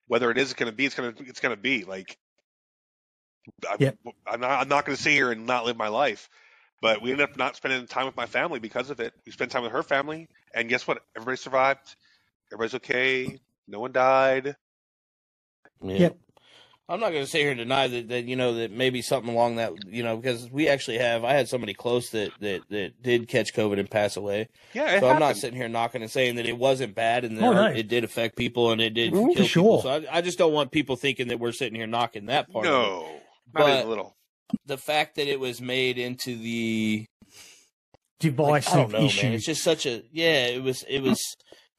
Whether 0.09 0.31
it 0.31 0.39
is 0.39 0.55
going 0.55 0.71
to 0.71 0.77
be, 0.77 0.87
it's 0.87 0.95
going 0.95 1.15
to 1.15 1.25
it's 1.25 1.41
going 1.41 1.55
to 1.55 1.61
be 1.61 1.85
like. 1.85 2.17
I'm, 3.71 3.77
yeah. 3.79 3.93
I'm 4.27 4.41
not. 4.41 4.61
I'm 4.63 4.69
not 4.69 4.85
going 4.85 4.97
to 4.97 5.03
sit 5.03 5.13
here 5.13 5.31
and 5.31 5.47
not 5.47 5.65
live 5.65 5.77
my 5.77 5.89
life. 5.89 6.29
But 6.83 7.01
we 7.01 7.11
ended 7.11 7.29
up 7.29 7.37
not 7.37 7.57
spending 7.57 7.87
time 7.87 8.07
with 8.07 8.17
my 8.17 8.27
family 8.27 8.61
because 8.61 8.91
of 8.91 9.01
it. 9.01 9.15
We 9.25 9.33
spent 9.33 9.51
time 9.51 9.63
with 9.63 9.73
her 9.73 9.83
family, 9.83 10.29
and 10.55 10.69
guess 10.69 10.87
what? 10.87 11.03
Everybody 11.17 11.37
survived. 11.37 11.97
Everybody's 12.53 12.75
okay. 12.75 13.39
No 13.67 13.81
one 13.81 13.93
died. 13.93 14.57
Yeah. 15.83 15.97
Yep. 15.97 16.19
I'm 16.89 17.01
not 17.01 17.11
going 17.11 17.25
to 17.25 17.31
sit 17.31 17.41
here 17.41 17.51
and 17.51 17.59
deny 17.59 17.89
that, 17.89 18.09
that 18.11 18.25
you 18.27 18.37
know 18.37 18.55
that 18.55 18.71
maybe 18.71 19.03
something 19.03 19.33
along 19.33 19.57
that 19.57 19.73
you 19.89 20.05
know 20.05 20.17
because 20.17 20.49
we 20.49 20.69
actually 20.69 20.99
have 20.99 21.25
I 21.25 21.33
had 21.33 21.49
somebody 21.49 21.75
close 21.75 22.11
that 22.11 22.31
that, 22.41 22.63
that 22.71 23.03
did 23.03 23.27
catch 23.27 23.53
COVID 23.55 23.81
and 23.81 23.91
pass 23.91 24.17
away. 24.17 24.49
Yeah, 24.73 24.85
so 24.85 24.91
happened. 24.91 25.11
I'm 25.11 25.19
not 25.19 25.37
sitting 25.37 25.57
here 25.57 25.69
knocking 25.69 26.03
and 26.03 26.11
saying 26.11 26.37
that 26.37 26.47
it 26.47 26.57
wasn't 26.57 26.95
bad 26.95 27.25
and 27.25 27.39
that 27.39 27.45
oh, 27.45 27.53
no. 27.53 27.67
it 27.67 27.89
did 27.89 28.05
affect 28.05 28.37
people 28.37 28.71
and 28.71 28.81
it 28.81 28.91
did 28.91 29.13
Ooh, 29.15 29.33
kill 29.35 29.47
sure. 29.47 29.63
people. 29.63 29.83
So 29.83 29.91
I, 29.91 30.19
I, 30.19 30.21
just 30.21 30.39
don't 30.39 30.53
want 30.53 30.71
people 30.71 30.95
thinking 30.95 31.29
that 31.29 31.41
we're 31.41 31.51
sitting 31.51 31.75
here 31.75 31.89
knocking 31.89 32.27
that 32.27 32.53
part. 32.53 32.65
No, 32.65 33.03
not 33.53 33.65
but, 33.65 33.69
even 33.69 33.87
a 33.87 33.89
little 33.89 34.17
the 34.67 34.79
fact 34.79 35.17
that 35.17 35.29
it 35.29 35.41
was 35.41 35.61
made 35.61 35.99
into 35.99 36.37
the 36.37 37.07
divisive 38.21 38.75
like, 38.75 38.89
know, 38.91 39.07
issue. 39.07 39.27
Man. 39.27 39.33
It's 39.35 39.47
just 39.47 39.63
such 39.63 39.87
a 39.87 40.03
yeah. 40.13 40.47
It 40.47 40.63
was 40.63 40.85
it 40.89 41.03
was 41.03 41.21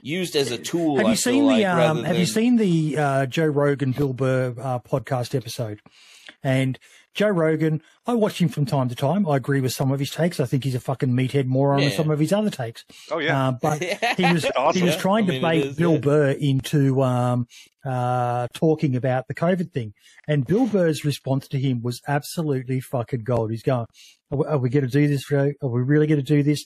used 0.01 0.35
as 0.35 0.51
a 0.51 0.57
tool. 0.57 0.97
Have 0.97 1.07
you 1.07 1.15
seen 1.15 1.43
the 1.43 1.63
like, 1.63 1.65
um, 1.65 1.97
Have 2.03 2.13
than... 2.13 2.19
you 2.19 2.25
seen 2.25 2.57
the 2.57 2.97
uh, 2.97 3.25
Joe 3.25 3.47
Rogan 3.47 3.91
Bill 3.91 4.13
Burr 4.13 4.55
uh, 4.59 4.79
podcast 4.79 5.35
episode? 5.35 5.81
And 6.43 6.77
Joe 7.17 7.29
Rogan, 7.29 7.81
I 8.05 8.13
watch 8.13 8.39
him 8.39 8.47
from 8.47 8.67
time 8.67 8.89
to 8.89 8.95
time. 8.95 9.27
I 9.27 9.37
agree 9.37 9.59
with 9.59 9.73
some 9.73 9.91
of 9.91 9.99
his 9.99 10.11
takes. 10.11 10.39
I 10.39 10.45
think 10.45 10.63
he's 10.63 10.75
a 10.75 10.79
fucking 10.79 11.09
meathead 11.09 11.47
moron 11.47 11.79
yeah. 11.79 11.89
some 11.89 12.11
of 12.11 12.19
his 12.19 12.31
other 12.31 12.51
takes. 12.51 12.85
Oh 13.09 13.17
yeah, 13.17 13.47
uh, 13.47 13.51
but 13.59 13.81
he 14.17 14.31
was 14.31 14.45
awesome. 14.55 14.79
he 14.79 14.85
was 14.85 14.95
trying 14.95 15.25
to 15.25 15.31
I 15.31 15.33
mean, 15.33 15.41
bait 15.41 15.65
is, 15.65 15.75
Bill 15.75 15.93
yeah. 15.93 15.99
Burr 15.99 16.29
into 16.29 17.01
um, 17.01 17.47
uh, 17.83 18.47
talking 18.53 18.95
about 18.95 19.27
the 19.27 19.33
COVID 19.33 19.73
thing, 19.73 19.95
and 20.27 20.45
Bill 20.45 20.67
Burr's 20.67 21.03
response 21.03 21.47
to 21.47 21.59
him 21.59 21.81
was 21.81 22.03
absolutely 22.07 22.81
fucking 22.81 23.23
gold. 23.23 23.49
He's 23.49 23.63
going, 23.63 23.87
"Are 24.31 24.57
we, 24.57 24.69
going 24.69 24.85
to 24.85 24.91
do 24.91 25.07
this, 25.07 25.25
Joe? 25.27 25.53
Are 25.61 25.69
we 25.69 25.81
really 25.81 26.07
going 26.07 26.19
to 26.19 26.25
do 26.25 26.43
this?" 26.43 26.65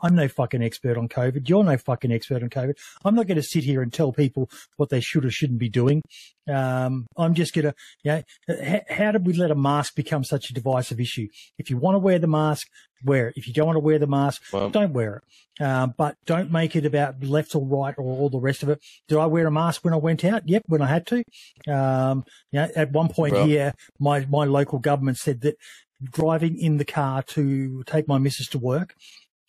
I'm 0.00 0.14
no 0.14 0.28
fucking 0.28 0.62
expert 0.62 0.96
on 0.96 1.08
COVID. 1.08 1.48
You're 1.48 1.64
no 1.64 1.76
fucking 1.76 2.12
expert 2.12 2.42
on 2.42 2.50
COVID. 2.50 2.76
I'm 3.04 3.14
not 3.14 3.26
going 3.26 3.36
to 3.36 3.42
sit 3.42 3.64
here 3.64 3.82
and 3.82 3.92
tell 3.92 4.12
people 4.12 4.50
what 4.76 4.88
they 4.88 5.00
should 5.00 5.24
or 5.24 5.30
shouldn't 5.30 5.58
be 5.58 5.68
doing. 5.68 6.02
Um, 6.48 7.06
I'm 7.16 7.34
just 7.34 7.54
going 7.54 7.66
to, 7.66 7.74
you 8.02 8.24
know, 8.48 8.80
how 8.88 9.12
did 9.12 9.26
we 9.26 9.32
let 9.34 9.50
a 9.50 9.54
mask 9.54 9.94
become 9.94 10.24
such 10.24 10.50
a 10.50 10.54
divisive 10.54 10.98
issue? 10.98 11.28
If 11.58 11.70
you 11.70 11.76
want 11.76 11.94
to 11.94 12.00
wear 12.00 12.18
the 12.18 12.26
mask, 12.26 12.66
wear 13.04 13.28
it. 13.28 13.34
If 13.36 13.46
you 13.46 13.52
don't 13.52 13.66
want 13.66 13.76
to 13.76 13.80
wear 13.80 13.98
the 13.98 14.06
mask, 14.06 14.42
well, 14.52 14.70
don't 14.70 14.92
wear 14.92 15.16
it. 15.16 15.62
Um, 15.62 15.94
but 15.96 16.16
don't 16.26 16.50
make 16.50 16.74
it 16.74 16.86
about 16.86 17.22
left 17.22 17.54
or 17.54 17.64
right 17.64 17.94
or 17.96 18.04
all 18.04 18.30
the 18.30 18.40
rest 18.40 18.62
of 18.62 18.70
it. 18.70 18.80
Did 19.06 19.18
I 19.18 19.26
wear 19.26 19.46
a 19.46 19.50
mask 19.50 19.84
when 19.84 19.94
I 19.94 19.98
went 19.98 20.24
out? 20.24 20.48
Yep, 20.48 20.64
when 20.66 20.82
I 20.82 20.86
had 20.86 21.06
to. 21.08 21.22
Um, 21.68 22.24
you 22.50 22.60
know, 22.60 22.68
at 22.74 22.90
one 22.90 23.08
point 23.08 23.34
bro. 23.34 23.46
here, 23.46 23.74
my, 24.00 24.24
my 24.26 24.44
local 24.44 24.78
government 24.78 25.18
said 25.18 25.42
that 25.42 25.56
driving 26.02 26.58
in 26.58 26.78
the 26.78 26.84
car 26.84 27.22
to 27.22 27.82
take 27.84 28.08
my 28.08 28.18
missus 28.18 28.48
to 28.48 28.58
work, 28.58 28.94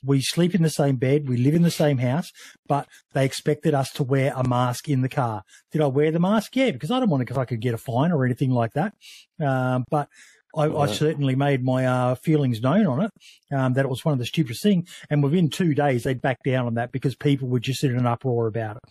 we 0.06 0.22
sleep 0.22 0.54
in 0.54 0.64
the 0.64 0.70
same 0.70 0.97
bed, 0.97 1.30
we 1.30 1.38
live 1.38 1.56
in 1.56 1.62
the 1.62 1.72
same 1.72 1.97
house, 1.97 2.32
but 2.68 2.88
they 3.14 3.26
expected 3.26 3.74
us 3.74 3.91
to 3.93 4.04
wear 4.04 4.34
a 4.36 4.47
mask 4.47 4.89
in 4.89 5.01
the 5.01 5.10
car. 5.10 5.43
Did 5.72 5.82
I 5.82 5.88
wear 5.88 6.12
the 6.12 6.20
mask? 6.20 6.56
Yeah, 6.56 6.72
because 6.72 6.91
I 6.91 6.99
don't 6.99 7.10
want 7.10 7.26
to, 7.26 7.32
if 7.32 7.38
I 7.38 7.45
could 7.45 7.62
get 7.62 7.74
a 7.74 7.78
fine 7.78 8.12
or 8.12 8.26
anything 8.26 8.51
like 8.51 8.74
that. 8.74 8.93
Um, 9.41 9.86
but 9.89 10.10
I, 10.56 10.66
I, 10.66 10.86
certainly 10.86 11.36
made 11.36 11.64
my 11.64 11.86
uh, 11.86 12.16
feelings 12.16 12.62
known 12.62 12.86
on 12.86 13.01
it, 13.01 13.12
um, 13.51 13.74
that 13.74 13.86
it 13.86 13.89
was 13.89 14.06
one 14.06 14.14
of 14.14 14.20
the 14.20 14.26
stupidest 14.26 14.62
things. 14.62 14.88
And 15.10 15.24
within 15.24 15.49
two 15.49 15.74
days, 15.74 16.04
they 16.04 16.14
backed 16.14 16.43
down 16.43 16.68
on 16.68 16.76
that 16.76 16.91
because 16.91 17.16
people 17.16 17.47
were 17.47 17.60
just 17.60 17.84
in 17.84 17.97
an 17.97 18.06
uproar 18.06 18.45
about 18.47 18.78
it. 18.78 18.84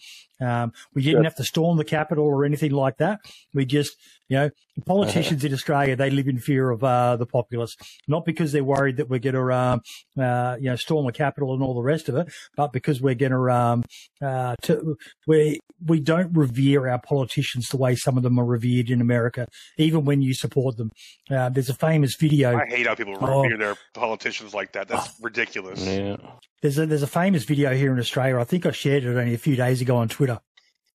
Um, 0.43 0.72
we 0.95 1.03
didn't 1.03 1.24
have 1.24 1.36
to 1.36 1.45
storm 1.45 1.76
the 1.76 1.84
capital 1.84 2.24
or 2.24 2.45
anything 2.45 2.72
like 2.72 2.97
that. 2.99 3.20
We 3.55 3.64
just, 3.64 3.97
you 4.28 4.36
know, 4.36 4.51
politicians 4.86 5.45
in 5.45 5.53
Australia, 5.53 5.95
they 5.95 6.11
live 6.11 6.26
in 6.26 6.38
fear 6.38 6.70
of 6.70 6.82
uh, 6.82 7.16
the 7.16 7.26
populace, 7.26 7.76
not 8.09 8.24
because 8.24 8.51
they're 8.53 8.64
worried 8.64 8.97
that 8.97 9.09
we're 9.09 9.18
going 9.18 9.34
to, 9.34 9.53
um, 9.53 9.82
uh, 10.18 10.57
you 10.59 10.70
know, 10.70 10.76
storm 10.76 11.07
the 11.07 11.12
capital 11.12 11.53
and 11.55 11.62
all 11.62 11.74
the 11.74 11.82
rest 11.82 12.09
of 12.09 12.16
it, 12.16 12.32
but 12.57 12.72
because 12.72 13.01
we're 13.01 13.14
going 13.14 13.32
to, 13.32 13.51
um, 13.51 13.84
uh, 14.20 14.57
to, 14.62 14.97
we, 15.26 15.61
we 15.86 16.01
don't 16.01 16.32
revere 16.32 16.88
our 16.88 17.01
politicians 17.01 17.68
the 17.68 17.76
way 17.76 17.95
some 17.95 18.16
of 18.16 18.22
them 18.22 18.38
are 18.38 18.45
revered 18.45 18.90
in 18.90 19.01
America, 19.01 19.47
even 19.76 20.05
when 20.05 20.22
you 20.22 20.34
support 20.34 20.76
them. 20.76 20.90
Uh, 21.30 21.49
there's 21.49 21.68
a 21.68 21.74
famous 21.74 22.16
video. 22.16 22.57
I 22.57 22.66
hate 22.66 22.86
how 22.86 22.95
people 22.95 23.14
revere 23.14 23.59
their 23.59 23.76
politicians 23.95 24.55
like 24.55 24.72
that. 24.72 24.88
That's 24.88 25.12
ridiculous. 25.20 25.84
Yeah. 25.84 26.16
There's 26.62 26.78
a, 26.78 26.86
there's 26.86 27.03
a 27.03 27.09
famous 27.09 27.45
video 27.45 27.74
here 27.74 27.93
in 27.93 27.99
Australia. 27.99 28.38
I 28.38 28.45
think 28.45 28.66
I 28.66 28.70
shared 28.70 29.05
it 29.05 29.16
only 29.16 29.34
a 29.34 29.38
few 29.38 29.57
days 29.57 29.80
ago 29.80 29.97
on 29.97 30.09
Twitter 30.09 30.32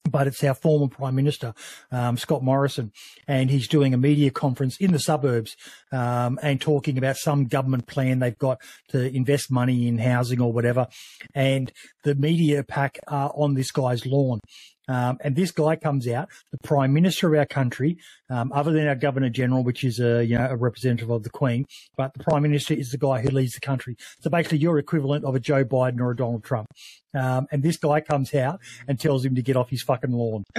but 0.09 0.27
it's 0.27 0.43
our 0.43 0.53
former 0.53 0.87
Prime 0.87 1.15
Minister, 1.15 1.53
um, 1.91 2.17
Scott 2.17 2.43
Morrison, 2.43 2.91
and 3.27 3.49
he's 3.49 3.67
doing 3.67 3.93
a 3.93 3.97
media 3.97 4.31
conference 4.31 4.77
in 4.77 4.91
the 4.91 4.99
suburbs 4.99 5.55
um, 5.91 6.39
and 6.41 6.59
talking 6.59 6.97
about 6.97 7.17
some 7.17 7.45
government 7.45 7.87
plan 7.87 8.19
they've 8.19 8.37
got 8.37 8.59
to 8.89 9.15
invest 9.15 9.51
money 9.51 9.87
in 9.87 9.97
housing 9.97 10.41
or 10.41 10.51
whatever. 10.51 10.87
And 11.33 11.71
the 12.03 12.15
media 12.15 12.63
pack 12.63 12.99
are 13.07 13.31
on 13.35 13.53
this 13.53 13.71
guy's 13.71 14.05
lawn. 14.05 14.39
Um, 14.87 15.17
and 15.23 15.35
this 15.35 15.51
guy 15.51 15.75
comes 15.75 16.07
out, 16.07 16.29
the 16.51 16.57
prime 16.59 16.93
minister 16.93 17.33
of 17.33 17.39
our 17.39 17.45
country, 17.45 17.97
um, 18.29 18.51
other 18.53 18.71
than 18.71 18.87
our 18.87 18.95
governor 18.95 19.29
general, 19.29 19.63
which 19.63 19.83
is 19.83 19.99
a 19.99 20.23
you 20.25 20.37
know 20.37 20.47
a 20.49 20.55
representative 20.55 21.09
of 21.09 21.23
the 21.23 21.29
Queen, 21.29 21.65
but 21.95 22.13
the 22.13 22.23
prime 22.23 22.43
minister 22.43 22.73
is 22.73 22.91
the 22.91 22.97
guy 22.97 23.21
who 23.21 23.29
leads 23.29 23.53
the 23.53 23.61
country. 23.61 23.97
So 24.21 24.29
basically, 24.29 24.59
you're 24.59 24.79
equivalent 24.79 25.25
of 25.25 25.35
a 25.35 25.39
Joe 25.39 25.65
Biden 25.65 25.99
or 25.99 26.11
a 26.11 26.15
Donald 26.15 26.43
Trump. 26.43 26.67
Um, 27.13 27.47
and 27.51 27.63
this 27.63 27.77
guy 27.77 28.01
comes 28.01 28.33
out 28.35 28.59
and 28.87 28.99
tells 28.99 29.25
him 29.25 29.35
to 29.35 29.41
get 29.41 29.55
off 29.55 29.69
his 29.69 29.81
fucking 29.81 30.11
lawn. 30.11 30.43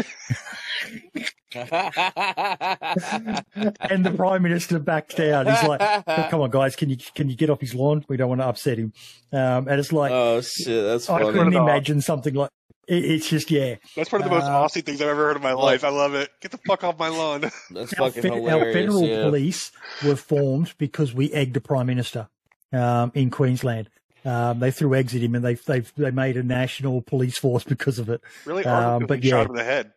and 1.54 1.64
the 4.04 4.12
prime 4.16 4.42
minister 4.42 4.78
backs 4.78 5.14
down. 5.14 5.46
He's 5.46 5.62
like, 5.62 5.80
"Come 6.30 6.40
on, 6.40 6.50
guys, 6.50 6.76
can 6.76 6.90
you 6.90 6.96
can 7.14 7.28
you 7.28 7.36
get 7.36 7.50
off 7.50 7.60
his 7.60 7.74
lawn? 7.74 8.04
We 8.08 8.16
don't 8.16 8.28
want 8.28 8.40
to 8.40 8.46
upset 8.46 8.78
him." 8.78 8.92
Um, 9.32 9.68
and 9.68 9.78
it's 9.80 9.92
like, 9.92 10.10
"Oh 10.12 10.40
shit, 10.40 10.84
that's 10.84 11.08
I 11.08 11.20
funny. 11.20 11.32
couldn't 11.32 11.54
imagine 11.54 12.00
something 12.00 12.34
like 12.34 12.50
it's 12.88 13.28
just 13.28 13.50
yeah. 13.50 13.76
That's 13.94 14.10
one 14.10 14.22
of 14.22 14.28
the 14.28 14.34
most 14.34 14.44
uh, 14.44 14.62
Aussie 14.62 14.84
things 14.84 15.00
I've 15.02 15.08
ever 15.08 15.26
heard 15.26 15.36
in 15.36 15.42
my 15.42 15.52
life. 15.52 15.84
I 15.84 15.90
love 15.90 16.14
it. 16.14 16.30
Get 16.40 16.50
the 16.50 16.58
fuck 16.58 16.84
off 16.84 16.98
my 16.98 17.08
lawn. 17.08 17.50
That's 17.70 17.94
fucking 17.94 18.22
fe- 18.22 18.28
hilarious. 18.28 18.66
Our 18.66 18.72
federal 18.72 19.04
yeah. 19.04 19.22
police 19.22 19.72
were 20.04 20.16
formed 20.16 20.74
because 20.78 21.12
we 21.12 21.32
egged 21.32 21.54
the 21.54 21.60
prime 21.60 21.86
minister 21.86 22.28
um, 22.72 23.12
in 23.14 23.30
Queensland. 23.30 23.90
Um, 24.24 24.58
they 24.60 24.70
threw 24.70 24.94
eggs 24.94 25.14
at 25.14 25.22
him, 25.22 25.34
and 25.34 25.44
they 25.44 25.54
they 25.54 25.80
they 25.80 26.10
made 26.10 26.36
a 26.36 26.42
national 26.42 27.02
police 27.02 27.38
force 27.38 27.64
because 27.64 27.98
of 27.98 28.08
it. 28.08 28.20
Really, 28.44 28.64
um, 28.64 29.06
but 29.06 29.22
yeah, 29.22 29.30
shot 29.30 29.46
him 29.46 29.50
in 29.50 29.56
the 29.56 29.64
head. 29.64 29.92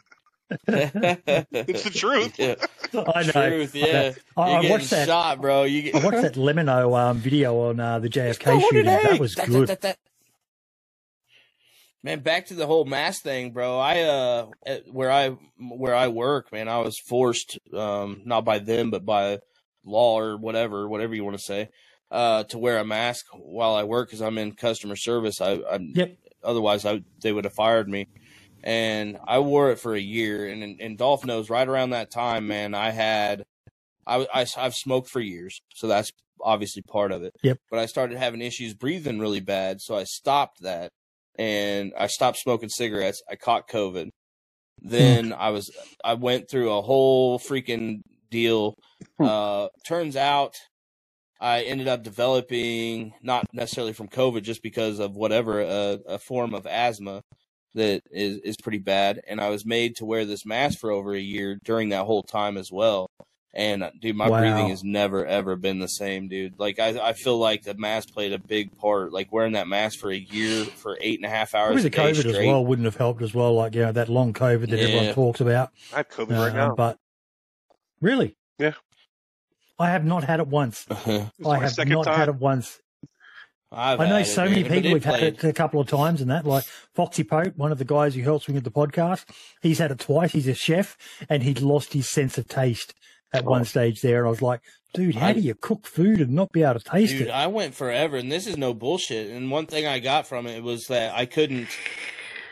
it's 0.50 1.84
the 1.84 1.90
truth. 1.90 2.38
Yeah. 2.92 3.02
I 3.14 3.24
know. 3.24 3.32
Truth, 3.32 3.74
yeah. 3.74 4.12
I, 4.36 4.42
I 4.42 4.70
watched 4.70 4.90
that 4.90 5.08
shot, 5.08 5.40
bro. 5.40 5.64
You 5.64 5.82
get... 5.82 5.96
I 5.96 6.04
watched 6.04 6.22
that 6.22 6.34
LEMMiNO 6.34 6.96
um, 6.98 7.18
video 7.18 7.58
on 7.68 7.80
uh, 7.80 7.98
the 7.98 8.08
JFK 8.08 8.60
shooting. 8.60 8.84
That 8.86 9.18
was 9.18 9.34
that, 9.34 9.48
good. 9.48 9.68
That, 9.68 9.80
that, 9.82 9.98
man, 12.02 12.20
back 12.20 12.46
to 12.46 12.54
the 12.54 12.66
whole 12.66 12.84
mask 12.84 13.22
thing, 13.22 13.50
bro. 13.50 13.78
I 13.78 14.02
uh, 14.02 14.46
where 14.90 15.10
I 15.10 15.30
where 15.58 15.94
I 15.94 16.08
work, 16.08 16.52
man, 16.52 16.68
I 16.68 16.78
was 16.78 16.96
forced, 16.98 17.58
um, 17.74 18.22
not 18.24 18.44
by 18.44 18.60
them, 18.60 18.90
but 18.90 19.04
by 19.04 19.40
law 19.84 20.18
or 20.18 20.36
whatever, 20.36 20.88
whatever 20.88 21.14
you 21.14 21.24
want 21.24 21.36
to 21.36 21.42
say, 21.42 21.68
uh, 22.10 22.44
to 22.44 22.58
wear 22.58 22.78
a 22.78 22.84
mask 22.84 23.26
while 23.32 23.74
I 23.74 23.82
work 23.82 24.08
because 24.08 24.22
I'm 24.22 24.38
in 24.38 24.52
customer 24.52 24.96
service. 24.96 25.40
I, 25.40 25.54
I 25.54 25.78
yep. 25.80 26.16
Otherwise, 26.42 26.86
I 26.86 27.02
they 27.22 27.32
would 27.32 27.44
have 27.44 27.54
fired 27.54 27.88
me 27.88 28.06
and 28.66 29.16
I 29.24 29.38
wore 29.38 29.70
it 29.70 29.78
for 29.78 29.94
a 29.94 30.00
year. 30.00 30.46
And 30.48 30.80
and 30.80 30.98
Dolph 30.98 31.24
knows 31.24 31.48
right 31.48 31.66
around 31.66 31.90
that 31.90 32.10
time, 32.10 32.48
man, 32.48 32.74
I 32.74 32.90
had 32.90 33.44
I, 34.06 34.26
I 34.34 34.44
have 34.56 34.74
smoked 34.74 35.08
for 35.08 35.20
years, 35.20 35.60
so 35.74 35.86
that's 35.86 36.10
obviously 36.42 36.82
part 36.82 37.12
of 37.12 37.22
it. 37.22 37.32
Yep. 37.42 37.58
But 37.70 37.78
I 37.78 37.86
started 37.86 38.18
having 38.18 38.42
issues 38.42 38.74
breathing 38.74 39.20
really 39.20 39.40
bad, 39.40 39.80
so 39.80 39.96
I 39.96 40.04
stopped 40.04 40.62
that 40.62 40.90
and 41.38 41.92
I 41.98 42.08
stopped 42.08 42.38
smoking 42.38 42.68
cigarettes. 42.68 43.22
I 43.30 43.36
caught 43.36 43.68
COVID. 43.68 44.10
Then 44.82 45.32
I 45.32 45.50
was 45.50 45.70
I 46.04 46.14
went 46.14 46.50
through 46.50 46.72
a 46.72 46.82
whole 46.82 47.38
freaking 47.38 48.00
deal. 48.30 48.74
Uh, 49.20 49.68
turns 49.86 50.16
out 50.16 50.54
I 51.40 51.62
ended 51.62 51.86
up 51.86 52.02
developing 52.02 53.12
not 53.22 53.46
necessarily 53.52 53.92
from 53.92 54.08
COVID, 54.08 54.42
just 54.42 54.62
because 54.62 54.98
of 54.98 55.14
whatever 55.14 55.60
a, 55.60 55.98
a 56.08 56.18
form 56.18 56.52
of 56.52 56.66
asthma 56.66 57.22
that 57.74 58.02
is 58.10 58.38
is 58.38 58.56
pretty 58.56 58.78
bad, 58.78 59.20
and 59.26 59.40
I 59.40 59.50
was 59.50 59.64
made 59.64 59.96
to 59.96 60.04
wear 60.04 60.24
this 60.24 60.46
mask 60.46 60.78
for 60.78 60.90
over 60.90 61.14
a 61.14 61.20
year 61.20 61.58
during 61.64 61.90
that 61.90 62.06
whole 62.06 62.22
time 62.22 62.56
as 62.56 62.72
well. 62.72 63.10
And 63.56 63.82
uh, 63.82 63.90
dude, 63.98 64.16
my 64.16 64.28
wow. 64.28 64.40
breathing 64.40 64.68
has 64.68 64.84
never 64.84 65.24
ever 65.24 65.56
been 65.56 65.78
the 65.78 65.88
same, 65.88 66.28
dude. 66.28 66.58
Like 66.58 66.78
I, 66.78 66.88
I 67.00 67.12
feel 67.14 67.38
like 67.38 67.62
the 67.62 67.74
mask 67.74 68.12
played 68.12 68.34
a 68.34 68.38
big 68.38 68.76
part. 68.76 69.12
Like 69.12 69.32
wearing 69.32 69.52
that 69.52 69.66
mask 69.66 69.98
for 69.98 70.10
a 70.10 70.16
year 70.16 70.64
for 70.64 70.98
eight 71.00 71.18
and 71.18 71.24
a 71.24 71.30
half 71.30 71.54
hours. 71.54 71.76
Maybe 71.76 71.88
the 71.88 71.96
COVID 71.96 72.16
straight. 72.16 72.36
as 72.36 72.46
well 72.46 72.66
wouldn't 72.66 72.84
have 72.84 72.96
helped 72.96 73.22
as 73.22 73.32
well. 73.32 73.54
Like 73.54 73.74
you 73.74 73.80
know 73.80 73.92
that 73.92 74.10
long 74.10 74.34
COVID 74.34 74.68
that 74.68 74.78
yeah. 74.78 74.88
everyone 74.88 75.14
talks 75.14 75.40
about. 75.40 75.70
I 75.92 75.98
have 75.98 76.08
COVID 76.10 76.36
uh, 76.36 76.42
right 76.42 76.54
now, 76.54 76.74
but 76.74 76.98
really, 78.02 78.36
yeah, 78.58 78.74
I 79.78 79.88
have 79.90 80.04
not 80.04 80.24
had 80.24 80.40
it 80.40 80.48
once. 80.48 80.86
I 80.90 81.30
have 81.42 81.88
not 81.88 82.04
time. 82.04 82.18
had 82.18 82.28
it 82.28 82.36
once. 82.36 82.78
I've 83.72 84.00
i 84.00 84.08
know 84.08 84.22
so 84.22 84.44
many 84.44 84.62
people 84.62 84.92
who've 84.92 85.04
had 85.04 85.22
it 85.22 85.42
a 85.42 85.52
couple 85.52 85.80
of 85.80 85.88
times 85.88 86.20
and 86.20 86.30
that, 86.30 86.46
like 86.46 86.64
Foxy 86.94 87.24
Pope, 87.24 87.56
one 87.56 87.72
of 87.72 87.78
the 87.78 87.84
guys 87.84 88.14
who 88.14 88.22
helps 88.22 88.48
me 88.48 88.54
with 88.54 88.64
the 88.64 88.70
podcast. 88.70 89.24
He's 89.60 89.78
had 89.78 89.90
it 89.90 89.98
twice. 89.98 90.32
He's 90.32 90.46
a 90.46 90.54
chef 90.54 90.96
and 91.28 91.42
he'd 91.42 91.60
lost 91.60 91.92
his 91.92 92.08
sense 92.08 92.38
of 92.38 92.46
taste 92.46 92.94
at 93.32 93.44
one 93.44 93.64
stage 93.64 94.02
there. 94.02 94.18
And 94.18 94.28
I 94.28 94.30
was 94.30 94.42
like, 94.42 94.60
dude, 94.94 95.16
how 95.16 95.32
do 95.32 95.40
you 95.40 95.54
cook 95.54 95.86
food 95.86 96.20
and 96.20 96.30
not 96.30 96.52
be 96.52 96.62
able 96.62 96.80
to 96.80 96.90
taste 96.90 97.12
dude, 97.12 97.28
it? 97.28 97.30
I 97.30 97.46
went 97.48 97.74
forever, 97.74 98.16
and 98.16 98.30
this 98.30 98.46
is 98.46 98.56
no 98.56 98.72
bullshit. 98.72 99.30
And 99.30 99.50
one 99.50 99.66
thing 99.66 99.86
I 99.86 99.98
got 99.98 100.26
from 100.26 100.46
it 100.46 100.62
was 100.62 100.86
that 100.86 101.14
I 101.14 101.26
couldn't. 101.26 101.68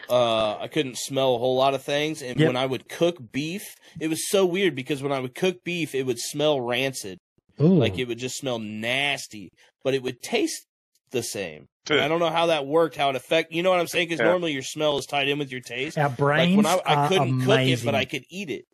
Uh, 0.07 0.59
I 0.59 0.69
couldn't 0.69 0.99
smell 0.99 1.35
a 1.35 1.39
whole 1.39 1.57
lot 1.57 1.73
of 1.73 1.83
things, 1.83 2.21
and 2.21 2.39
yep. 2.39 2.49
when 2.49 2.57
I 2.57 2.67
would 2.67 2.91
cook 2.91 3.33
beef, 3.33 3.75
it 3.99 4.09
was 4.09 4.29
so 4.29 4.45
weird 4.45 4.75
because 4.75 5.03
when 5.03 5.13
I 5.13 5.19
would 5.19 5.35
cook 5.35 5.65
beef, 5.65 5.95
it 5.95 6.05
would 6.05 6.19
smell 6.19 6.61
rancid, 6.61 7.17
Ooh. 7.59 7.79
like 7.79 7.99
it 7.99 8.07
would 8.07 8.19
just 8.19 8.37
smell 8.37 8.59
nasty, 8.59 9.49
but 9.83 9.95
it 9.95 10.03
would 10.03 10.21
taste 10.21 10.67
the 11.15 11.23
same. 11.23 11.69
I 11.91 12.09
don't 12.09 12.19
know 12.19 12.31
how 12.31 12.47
that 12.47 12.67
worked, 12.67 12.97
how 12.97 13.11
it 13.11 13.17
affect. 13.17 13.53
You 13.53 13.63
know 13.63 13.71
what 13.71 13.81
I'm 13.81 13.87
saying? 13.87 14.09
Because 14.09 14.21
yeah. 14.21 14.29
normally 14.29 14.53
your 14.53 14.63
smell 14.63 14.99
is 14.99 15.07
tied 15.07 15.29
in 15.29 15.39
with 15.39 15.51
your 15.51 15.63
taste. 15.63 15.97
Our 15.97 16.11
brains 16.11 16.63
like 16.63 16.85
when 16.87 16.99
I, 16.99 17.05
I 17.05 17.09
couldn't 17.09 17.29
amazing. 17.29 17.47
cook 17.47 17.61
it, 17.61 17.85
but 17.85 17.95
I 17.95 18.05
could 18.05 18.25
eat 18.29 18.51
it. 18.51 18.67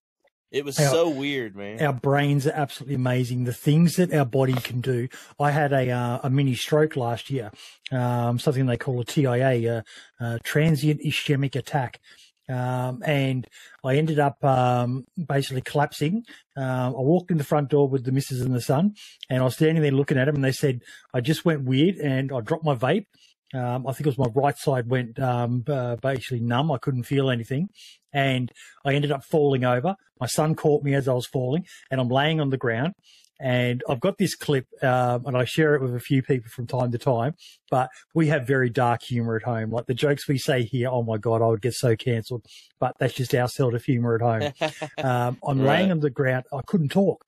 It 0.51 0.64
was 0.64 0.80
our, 0.80 0.88
so 0.88 1.09
weird, 1.09 1.55
man. 1.55 1.80
Our 1.80 1.93
brains 1.93 2.45
are 2.47 2.53
absolutely 2.53 2.97
amazing. 2.97 3.45
The 3.45 3.53
things 3.53 3.97
that 3.97 4.12
our 4.12 4.24
body 4.24 4.55
can 4.55 4.80
do. 4.80 5.09
I 5.38 5.53
had 5.53 5.72
a 5.72 5.91
uh, 5.91 6.20
a 6.24 6.30
mini 6.30 6.57
stroke 6.57 6.97
last 6.97 7.30
year, 7.30 7.53
um, 7.93 8.41
something 8.41 8.66
they 8.66 8.76
call 8.76 9.01
a 9.01 9.05
TIA, 9.05 9.84
a, 10.20 10.24
a 10.24 10.41
transient 10.41 11.03
ischemic 11.03 11.55
attack. 11.55 12.01
Um, 12.49 13.03
and 13.05 13.47
I 13.84 13.97
ended 13.97 14.18
up 14.18 14.43
um, 14.45 15.05
basically 15.28 15.62
collapsing. 15.62 16.24
Um, 16.57 16.97
I 16.97 17.01
walked 17.01 17.30
in 17.30 17.38
the 17.38 17.45
front 17.45 17.68
door 17.68 17.88
with 17.88 18.05
the 18.05 18.12
missus 18.12 18.41
and 18.41 18.55
the 18.55 18.61
son, 18.61 18.95
and 19.28 19.41
I 19.41 19.45
was 19.45 19.55
standing 19.55 19.82
there 19.82 19.93
looking 19.93 20.18
at 20.18 20.24
them, 20.24 20.34
and 20.34 20.45
they 20.45 20.53
said 20.53 20.80
I 21.14 21.20
just 21.20 21.45
went 21.45 21.64
weird, 21.64 21.97
and 21.97 22.32
I 22.32 22.41
dropped 22.41 22.64
my 22.64 22.74
vape. 22.74 23.07
Um, 23.53 23.86
I 23.86 23.93
think 23.93 24.07
it 24.07 24.16
was 24.16 24.18
my 24.18 24.32
right 24.34 24.57
side 24.57 24.88
went 24.88 25.18
um, 25.18 25.64
uh, 25.68 25.97
basically 25.97 26.41
numb. 26.41 26.70
I 26.70 26.78
couldn't 26.78 27.05
feel 27.05 27.30
anything, 27.30 27.68
and 28.12 28.51
I 28.84 28.95
ended 28.95 29.12
up 29.12 29.24
falling 29.24 29.64
over. 29.64 29.97
My 30.20 30.26
son 30.26 30.55
caught 30.55 30.82
me 30.82 30.95
as 30.95 31.09
I 31.09 31.12
was 31.12 31.26
falling, 31.26 31.66
and 31.91 32.01
I'm 32.01 32.09
laying 32.09 32.41
on 32.41 32.51
the 32.51 32.57
ground. 32.57 32.95
And 33.41 33.82
I've 33.88 34.01
got 34.01 34.18
this 34.18 34.34
clip, 34.34 34.66
um, 34.82 35.24
and 35.24 35.34
I 35.34 35.45
share 35.45 35.74
it 35.74 35.80
with 35.80 35.95
a 35.95 36.01
few 36.01 36.22
people 36.22 36.51
from 36.51 36.66
time 36.66 36.93
to 36.93 36.99
time. 36.99 37.34
But 37.70 37.88
we 38.14 38.26
have 38.26 38.47
very 38.47 38.68
dark 38.68 39.03
humor 39.03 39.36
at 39.36 39.43
home. 39.43 39.70
Like 39.70 39.86
the 39.86 39.95
jokes 39.95 40.28
we 40.28 40.36
say 40.36 40.62
here, 40.62 40.91
oh 40.91 41.03
my 41.03 41.16
god, 41.16 41.41
I 41.41 41.47
would 41.47 41.62
get 41.62 41.74
so 41.74 41.97
cancelled. 41.97 42.45
But 42.78 42.97
that's 43.01 43.14
just 43.14 43.34
our 43.34 43.49
sort 43.49 43.74
of 43.74 43.82
humor 43.82 44.14
at 44.14 44.20
home. 44.20 44.70
um, 45.05 45.38
I'm 45.47 45.61
right. 45.61 45.78
laying 45.78 45.91
on 45.91 46.01
the 46.01 46.11
ground. 46.11 46.45
I 46.53 46.61
couldn't 46.66 46.91
talk, 46.91 47.24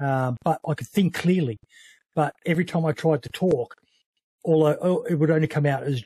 um, 0.00 0.36
but 0.42 0.60
I 0.66 0.72
could 0.72 0.88
think 0.88 1.14
clearly. 1.14 1.58
But 2.14 2.34
every 2.46 2.64
time 2.64 2.86
I 2.86 2.92
tried 2.92 3.22
to 3.24 3.28
talk, 3.28 3.76
although 4.44 4.78
oh, 4.80 5.02
it 5.02 5.16
would 5.16 5.30
only 5.30 5.46
come 5.46 5.66
out 5.66 5.82
as 5.82 6.02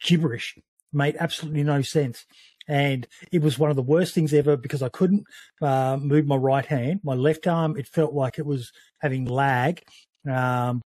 gibberish, 0.00 0.56
made 0.92 1.16
absolutely 1.18 1.64
no 1.64 1.82
sense. 1.82 2.24
And 2.68 3.06
it 3.32 3.42
was 3.42 3.58
one 3.58 3.70
of 3.70 3.76
the 3.76 3.82
worst 3.82 4.14
things 4.14 4.34
ever 4.34 4.56
because 4.56 4.82
I 4.82 4.90
couldn't 4.90 5.24
uh, 5.62 5.96
move 6.00 6.26
my 6.26 6.36
right 6.36 6.66
hand. 6.66 7.00
My 7.02 7.14
left 7.14 7.46
arm, 7.46 7.76
it 7.78 7.86
felt 7.86 8.12
like 8.12 8.38
it 8.38 8.46
was 8.46 8.70
having 8.98 9.24
lag. 9.24 9.82
Um, 10.30 10.82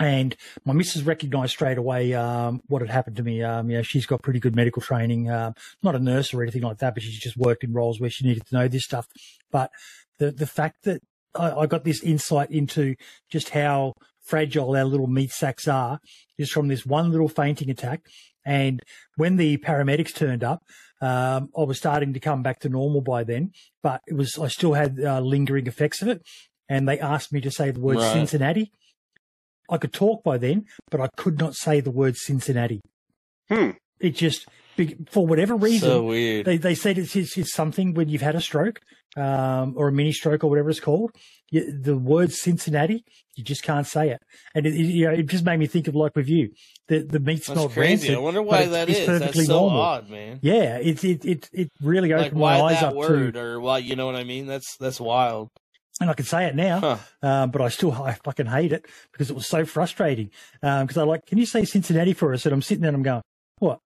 and 0.00 0.36
my 0.64 0.72
missus 0.72 1.02
recognised 1.02 1.50
straight 1.50 1.76
away 1.76 2.14
um, 2.14 2.60
what 2.68 2.82
had 2.82 2.90
happened 2.90 3.16
to 3.16 3.24
me. 3.24 3.42
Um, 3.42 3.68
you 3.68 3.78
know, 3.78 3.82
she's 3.82 4.06
got 4.06 4.22
pretty 4.22 4.38
good 4.38 4.54
medical 4.54 4.80
training, 4.80 5.28
um, 5.28 5.54
not 5.82 5.96
a 5.96 5.98
nurse 5.98 6.32
or 6.32 6.42
anything 6.42 6.62
like 6.62 6.78
that, 6.78 6.94
but 6.94 7.02
she's 7.02 7.18
just 7.18 7.36
worked 7.36 7.64
in 7.64 7.72
roles 7.72 8.00
where 8.00 8.10
she 8.10 8.24
needed 8.24 8.46
to 8.46 8.54
know 8.54 8.68
this 8.68 8.84
stuff. 8.84 9.08
But 9.50 9.70
the 10.18 10.30
the 10.30 10.46
fact 10.46 10.84
that 10.84 11.02
I, 11.34 11.50
I 11.50 11.66
got 11.66 11.82
this 11.82 12.02
insight 12.02 12.50
into 12.52 12.94
just 13.28 13.50
how 13.50 13.94
fragile 14.22 14.76
our 14.76 14.84
little 14.84 15.06
meat 15.06 15.32
sacks 15.32 15.66
are 15.66 15.98
is 16.36 16.50
from 16.50 16.68
this 16.68 16.86
one 16.86 17.10
little 17.10 17.28
fainting 17.28 17.70
attack. 17.70 18.02
And 18.44 18.82
when 19.16 19.36
the 19.36 19.56
paramedics 19.58 20.14
turned 20.14 20.44
up, 20.44 20.62
um, 21.00 21.50
I 21.56 21.62
was 21.62 21.78
starting 21.78 22.12
to 22.14 22.20
come 22.20 22.42
back 22.42 22.60
to 22.60 22.68
normal 22.68 23.00
by 23.00 23.24
then, 23.24 23.52
but 23.82 24.02
it 24.06 24.14
was 24.14 24.38
I 24.38 24.48
still 24.48 24.74
had 24.74 24.98
uh, 25.00 25.20
lingering 25.20 25.66
effects 25.66 26.02
of 26.02 26.08
it. 26.08 26.22
And 26.68 26.86
they 26.88 26.98
asked 26.98 27.32
me 27.32 27.40
to 27.40 27.50
say 27.50 27.70
the 27.70 27.80
word 27.80 27.96
right. 27.96 28.12
Cincinnati. 28.12 28.72
I 29.70 29.78
could 29.78 29.92
talk 29.92 30.22
by 30.22 30.38
then, 30.38 30.66
but 30.90 31.00
I 31.00 31.08
could 31.16 31.38
not 31.38 31.54
say 31.54 31.80
the 31.80 31.90
word 31.90 32.16
Cincinnati. 32.16 32.80
Hmm. 33.48 33.70
It 34.00 34.10
just 34.10 34.46
for 35.10 35.26
whatever 35.26 35.56
reason, 35.56 35.88
so 35.88 36.02
weird. 36.04 36.46
They, 36.46 36.56
they 36.56 36.74
said 36.74 36.98
it's, 36.98 37.14
it's, 37.16 37.36
it's, 37.36 37.52
something 37.52 37.94
when 37.94 38.08
you've 38.08 38.22
had 38.22 38.34
a 38.34 38.40
stroke 38.40 38.80
um, 39.16 39.74
or 39.76 39.88
a 39.88 39.92
mini 39.92 40.12
stroke 40.12 40.44
or 40.44 40.50
whatever 40.50 40.70
it's 40.70 40.80
called. 40.80 41.12
You, 41.50 41.72
the 41.72 41.96
word 41.96 42.32
Cincinnati, 42.32 43.04
you 43.34 43.44
just 43.44 43.62
can't 43.62 43.86
say 43.86 44.10
it, 44.10 44.22
and 44.54 44.66
it, 44.66 44.74
you 44.74 45.06
know, 45.06 45.12
it 45.12 45.26
just 45.26 45.44
made 45.44 45.58
me 45.58 45.66
think 45.66 45.88
of 45.88 45.94
like 45.94 46.14
with 46.14 46.28
you, 46.28 46.50
the 46.88 47.00
the 47.00 47.20
meat's 47.20 47.46
That's 47.46 47.60
not 47.60 47.70
crazy. 47.70 48.08
rancid. 48.08 48.14
I 48.14 48.18
wonder 48.18 48.42
why 48.42 48.66
that 48.66 48.88
is. 48.88 49.06
Perfectly 49.06 49.44
That's 49.44 49.46
so 49.46 49.60
normal. 49.60 49.80
odd, 49.80 50.10
man. 50.10 50.40
Yeah, 50.42 50.76
it 50.76 51.02
it 51.04 51.24
it, 51.24 51.50
it 51.52 51.70
really 51.80 52.12
opened 52.12 52.38
like, 52.38 52.60
my 52.60 52.60
eyes 52.60 52.82
up 52.82 52.94
word, 52.94 53.34
to, 53.34 53.40
or 53.40 53.60
why 53.60 53.78
you 53.78 53.96
know 53.96 54.06
what 54.06 54.16
I 54.16 54.24
mean. 54.24 54.46
That's 54.46 54.76
that's 54.76 55.00
wild 55.00 55.50
and 56.00 56.10
I 56.10 56.14
can 56.14 56.26
say 56.26 56.46
it 56.46 56.54
now, 56.54 56.80
huh. 56.80 56.96
um, 57.22 57.50
but 57.50 57.60
I 57.60 57.68
still 57.68 57.92
I 57.92 58.12
fucking 58.12 58.46
hate 58.46 58.72
it 58.72 58.86
because 59.12 59.30
it 59.30 59.34
was 59.34 59.46
so 59.46 59.64
frustrating. 59.64 60.30
Because 60.60 60.96
um, 60.96 61.02
I 61.02 61.06
like, 61.06 61.26
can 61.26 61.38
you 61.38 61.46
say 61.46 61.64
Cincinnati 61.64 62.12
for 62.12 62.32
us? 62.32 62.46
And 62.46 62.52
I'm 62.52 62.62
sitting 62.62 62.82
there 62.82 62.90
and 62.90 62.96
I'm 62.96 63.02
going, 63.02 63.22
what? 63.58 63.80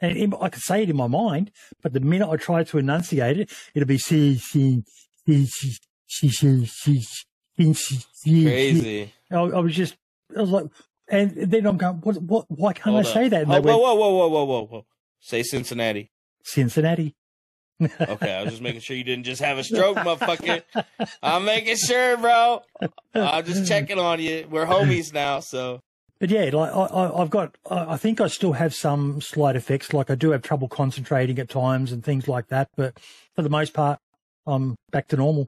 And 0.00 0.34
I 0.40 0.48
could 0.48 0.62
say 0.62 0.82
it 0.82 0.90
in 0.90 0.96
my 0.96 1.06
mind, 1.06 1.50
but 1.82 1.92
the 1.92 2.00
minute 2.00 2.28
I 2.28 2.36
try 2.36 2.64
to 2.64 2.78
enunciate 2.78 3.38
it, 3.38 3.50
it'll 3.74 3.86
be 3.86 3.98
C 3.98 4.36
C 4.36 4.82
C 5.26 5.46
C 5.46 5.78
C 6.06 6.66
C 6.66 6.66
C 6.66 7.74
C. 7.74 8.44
Crazy. 8.44 9.12
I, 9.30 9.36
I 9.36 9.60
was 9.60 9.74
just, 9.74 9.96
I 10.36 10.40
was 10.40 10.50
like, 10.50 10.66
and 11.08 11.30
then 11.30 11.66
I'm 11.66 11.76
going, 11.76 11.96
what? 11.96 12.20
What? 12.22 12.46
Why 12.48 12.72
can't 12.72 12.94
Hold 12.94 13.06
I 13.06 13.12
say 13.12 13.28
that? 13.28 13.42
And 13.42 13.52
oh, 13.52 13.60
whoa, 13.60 13.78
whoa, 13.78 13.94
whoa, 13.94 14.10
whoa, 14.10 14.28
whoa, 14.28 14.44
whoa, 14.44 14.66
whoa! 14.66 14.86
Say 15.20 15.42
Cincinnati. 15.42 16.10
Cincinnati 16.42 17.16
okay, 17.80 18.32
I 18.32 18.42
was 18.42 18.52
just 18.52 18.62
making 18.62 18.80
sure 18.80 18.96
you 18.96 19.04
didn't 19.04 19.24
just 19.24 19.42
have 19.42 19.58
a 19.58 19.64
stroke, 19.64 19.96
motherfucker. 19.98 20.62
I'm 21.22 21.44
making 21.44 21.76
sure, 21.76 22.16
bro. 22.16 22.62
I'm 23.14 23.44
just 23.44 23.66
checking 23.68 23.98
on 23.98 24.20
you. 24.20 24.46
We're 24.50 24.66
homies 24.66 25.12
now, 25.12 25.40
so. 25.40 25.82
But 26.18 26.30
yeah, 26.30 26.48
like 26.52 26.72
I, 26.72 27.18
have 27.18 27.30
got, 27.30 27.56
I 27.70 27.96
think 27.98 28.20
I 28.20 28.28
still 28.28 28.52
have 28.52 28.74
some 28.74 29.20
slight 29.20 29.54
effects. 29.54 29.92
Like 29.92 30.10
I 30.10 30.14
do 30.14 30.30
have 30.30 30.42
trouble 30.42 30.68
concentrating 30.68 31.38
at 31.38 31.50
times 31.50 31.92
and 31.92 32.02
things 32.02 32.26
like 32.26 32.48
that. 32.48 32.68
But 32.74 32.98
for 33.34 33.42
the 33.42 33.50
most 33.50 33.74
part, 33.74 33.98
I'm 34.46 34.76
back 34.90 35.08
to 35.08 35.16
normal. 35.16 35.46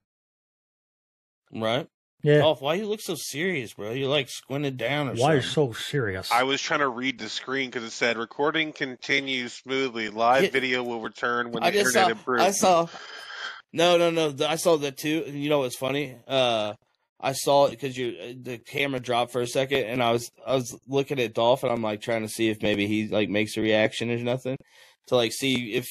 Right. 1.51 1.89
Yeah. 2.23 2.43
Oh, 2.45 2.57
why 2.57 2.75
you 2.75 2.87
look 2.87 3.01
so 3.01 3.15
serious, 3.15 3.75
bro? 3.75 3.93
You 3.93 4.09
like 4.09 4.29
squinted 4.29 4.77
down 4.77 5.09
or 5.09 5.13
why 5.13 5.41
something? 5.41 5.43
so 5.43 5.73
serious? 5.73 6.31
I 6.33 6.43
was 6.43 6.61
trying 6.61 6.81
to 6.81 6.89
read 6.89 7.19
the 7.19 7.29
screen 7.29 7.71
because 7.71 7.85
it 7.85 7.91
said 7.91 8.19
recording 8.19 8.73
continues 8.73 9.53
smoothly. 9.53 10.11
Live 10.11 10.45
yeah. 10.45 10.51
video 10.51 10.83
will 10.83 11.01
return 11.01 11.53
when 11.53 11.63
the 11.63 11.69
internet 11.69 11.93
saw, 11.93 12.09
improves. 12.09 12.43
I 12.43 12.51
saw. 12.51 12.87
No, 13.73 13.97
no, 13.99 14.11
no. 14.11 14.35
I 14.47 14.57
saw 14.57 14.77
that 14.79 14.97
too. 14.97 15.25
You 15.29 15.49
know 15.49 15.61
what's 15.61 15.77
funny? 15.77 16.17
Uh, 16.27 16.75
I 17.21 17.33
saw 17.33 17.67
it 17.67 17.71
because 17.71 17.97
you 17.97 18.37
the 18.41 18.59
camera 18.59 19.01
dropped 19.01 19.33
for 19.33 19.41
a 19.41 19.47
second, 19.47 19.85
and 19.85 20.03
I 20.03 20.13
was 20.13 20.31
I 20.47 20.55
was 20.55 20.79
looking 20.87 21.19
at 21.19 21.35
Dolph, 21.35 21.65
and 21.65 21.73
I'm 21.73 21.83
like 21.83 22.01
trying 22.01 22.23
to 22.23 22.29
see 22.29 22.49
if 22.49 22.63
maybe 22.63 22.87
he 22.87 23.09
like 23.09 23.29
makes 23.29 23.57
a 23.57 23.61
reaction 23.61 24.11
or 24.11 24.19
nothing 24.19 24.57
to 25.09 25.17
like 25.17 25.33
see 25.33 25.75
if 25.75 25.89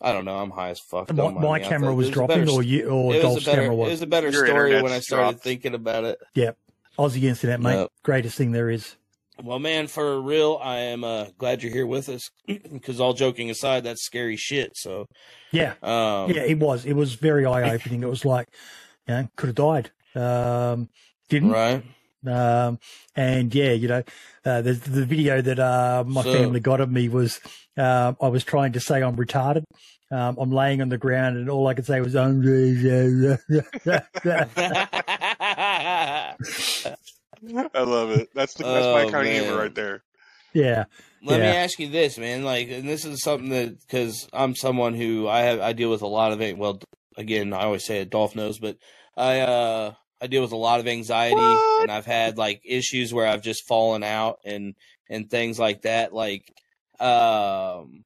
I 0.00 0.12
don't 0.12 0.24
know. 0.24 0.36
I'm 0.36 0.50
high 0.50 0.70
as 0.70 0.80
fuck. 0.80 1.12
My, 1.12 1.30
my 1.30 1.58
camera 1.58 1.92
was, 1.92 2.06
was 2.06 2.14
dropping, 2.14 2.44
better, 2.44 2.52
or 2.52 2.62
you, 2.62 2.88
or 2.88 3.12
Dolph's 3.20 3.44
better, 3.44 3.62
camera 3.62 3.74
was. 3.74 3.88
It 3.88 3.92
was 3.92 4.02
a 4.02 4.06
better 4.06 4.30
Your 4.30 4.46
story 4.46 4.80
when 4.80 4.92
I 4.92 5.00
started 5.00 5.32
dropped. 5.32 5.44
thinking 5.44 5.74
about 5.74 6.04
it. 6.04 6.18
Yep, 6.34 6.56
Aussie 6.96 7.22
internet, 7.24 7.60
mate. 7.60 7.74
Yep. 7.74 7.92
Greatest 8.04 8.38
thing 8.38 8.52
there 8.52 8.70
is. 8.70 8.94
Well, 9.42 9.60
man, 9.60 9.86
for 9.86 10.20
real, 10.20 10.58
I 10.60 10.78
am 10.78 11.04
uh, 11.04 11.26
glad 11.38 11.62
you're 11.62 11.72
here 11.72 11.86
with 11.86 12.08
us. 12.08 12.30
Because 12.46 13.00
all 13.00 13.12
joking 13.12 13.50
aside, 13.50 13.84
that's 13.84 14.04
scary 14.04 14.36
shit. 14.36 14.76
So, 14.76 15.06
yeah, 15.52 15.74
um, 15.82 16.30
yeah, 16.30 16.42
it 16.42 16.58
was. 16.58 16.84
It 16.86 16.94
was 16.94 17.14
very 17.14 17.44
eye 17.44 17.74
opening. 17.74 18.02
it 18.04 18.08
was 18.08 18.24
like, 18.24 18.48
you 19.06 19.14
know, 19.14 19.28
could 19.36 19.48
have 19.48 19.56
died. 19.56 19.90
Um, 20.14 20.88
didn't 21.28 21.50
right. 21.50 21.82
Um, 22.26 22.78
and 23.14 23.54
yeah, 23.54 23.72
you 23.72 23.88
know, 23.88 24.02
uh, 24.44 24.62
the, 24.62 24.72
the 24.72 25.04
video 25.04 25.40
that 25.40 25.58
uh, 25.58 26.04
my 26.06 26.22
so, 26.22 26.32
family 26.32 26.60
got 26.60 26.80
of 26.80 26.90
me 26.90 27.08
was 27.08 27.40
uh, 27.76 28.14
I 28.20 28.28
was 28.28 28.44
trying 28.44 28.72
to 28.72 28.80
say 28.80 29.02
I'm 29.02 29.16
retarded. 29.16 29.64
Um, 30.10 30.36
I'm 30.38 30.50
laying 30.50 30.80
on 30.80 30.88
the 30.88 30.98
ground, 30.98 31.36
and 31.36 31.50
all 31.50 31.66
I 31.66 31.74
could 31.74 31.86
say 31.86 32.00
was 32.00 32.16
"I'm." 32.16 32.40
I 32.42 33.38
love 37.82 38.10
it. 38.10 38.28
That's 38.34 38.54
the, 38.54 38.64
that's 38.64 38.86
oh, 38.86 38.94
my 38.94 39.10
kind 39.10 39.12
man. 39.12 39.26
of 39.26 39.44
humor 39.44 39.58
right 39.58 39.74
there. 39.74 40.02
Yeah. 40.54 40.84
Let 41.22 41.40
yeah. 41.40 41.50
me 41.50 41.56
ask 41.56 41.78
you 41.78 41.90
this, 41.90 42.18
man. 42.18 42.44
Like, 42.44 42.68
and 42.70 42.88
this 42.88 43.04
is 43.04 43.22
something 43.22 43.50
that 43.50 43.80
because 43.80 44.28
I'm 44.32 44.54
someone 44.54 44.94
who 44.94 45.28
I 45.28 45.40
have 45.40 45.60
I 45.60 45.72
deal 45.72 45.90
with 45.90 46.02
a 46.02 46.06
lot 46.06 46.32
of 46.32 46.40
it. 46.40 46.56
Well, 46.56 46.80
again, 47.16 47.52
I 47.52 47.64
always 47.64 47.84
say 47.84 48.00
it. 48.00 48.10
Dolph 48.10 48.34
knows, 48.34 48.58
but 48.58 48.76
I 49.18 49.40
uh 49.40 49.92
I 50.20 50.26
deal 50.26 50.42
with 50.42 50.52
a 50.52 50.56
lot 50.56 50.80
of 50.80 50.88
anxiety, 50.88 51.36
what? 51.36 51.82
and 51.82 51.92
I've 51.92 52.06
had 52.06 52.38
like 52.38 52.62
issues 52.64 53.12
where 53.12 53.26
I've 53.26 53.42
just 53.42 53.66
fallen 53.66 54.02
out 54.02 54.38
and 54.44 54.74
and 55.10 55.30
things 55.30 55.58
like 55.58 55.82
that. 55.82 56.12
Like, 56.12 56.52
um, 57.00 58.04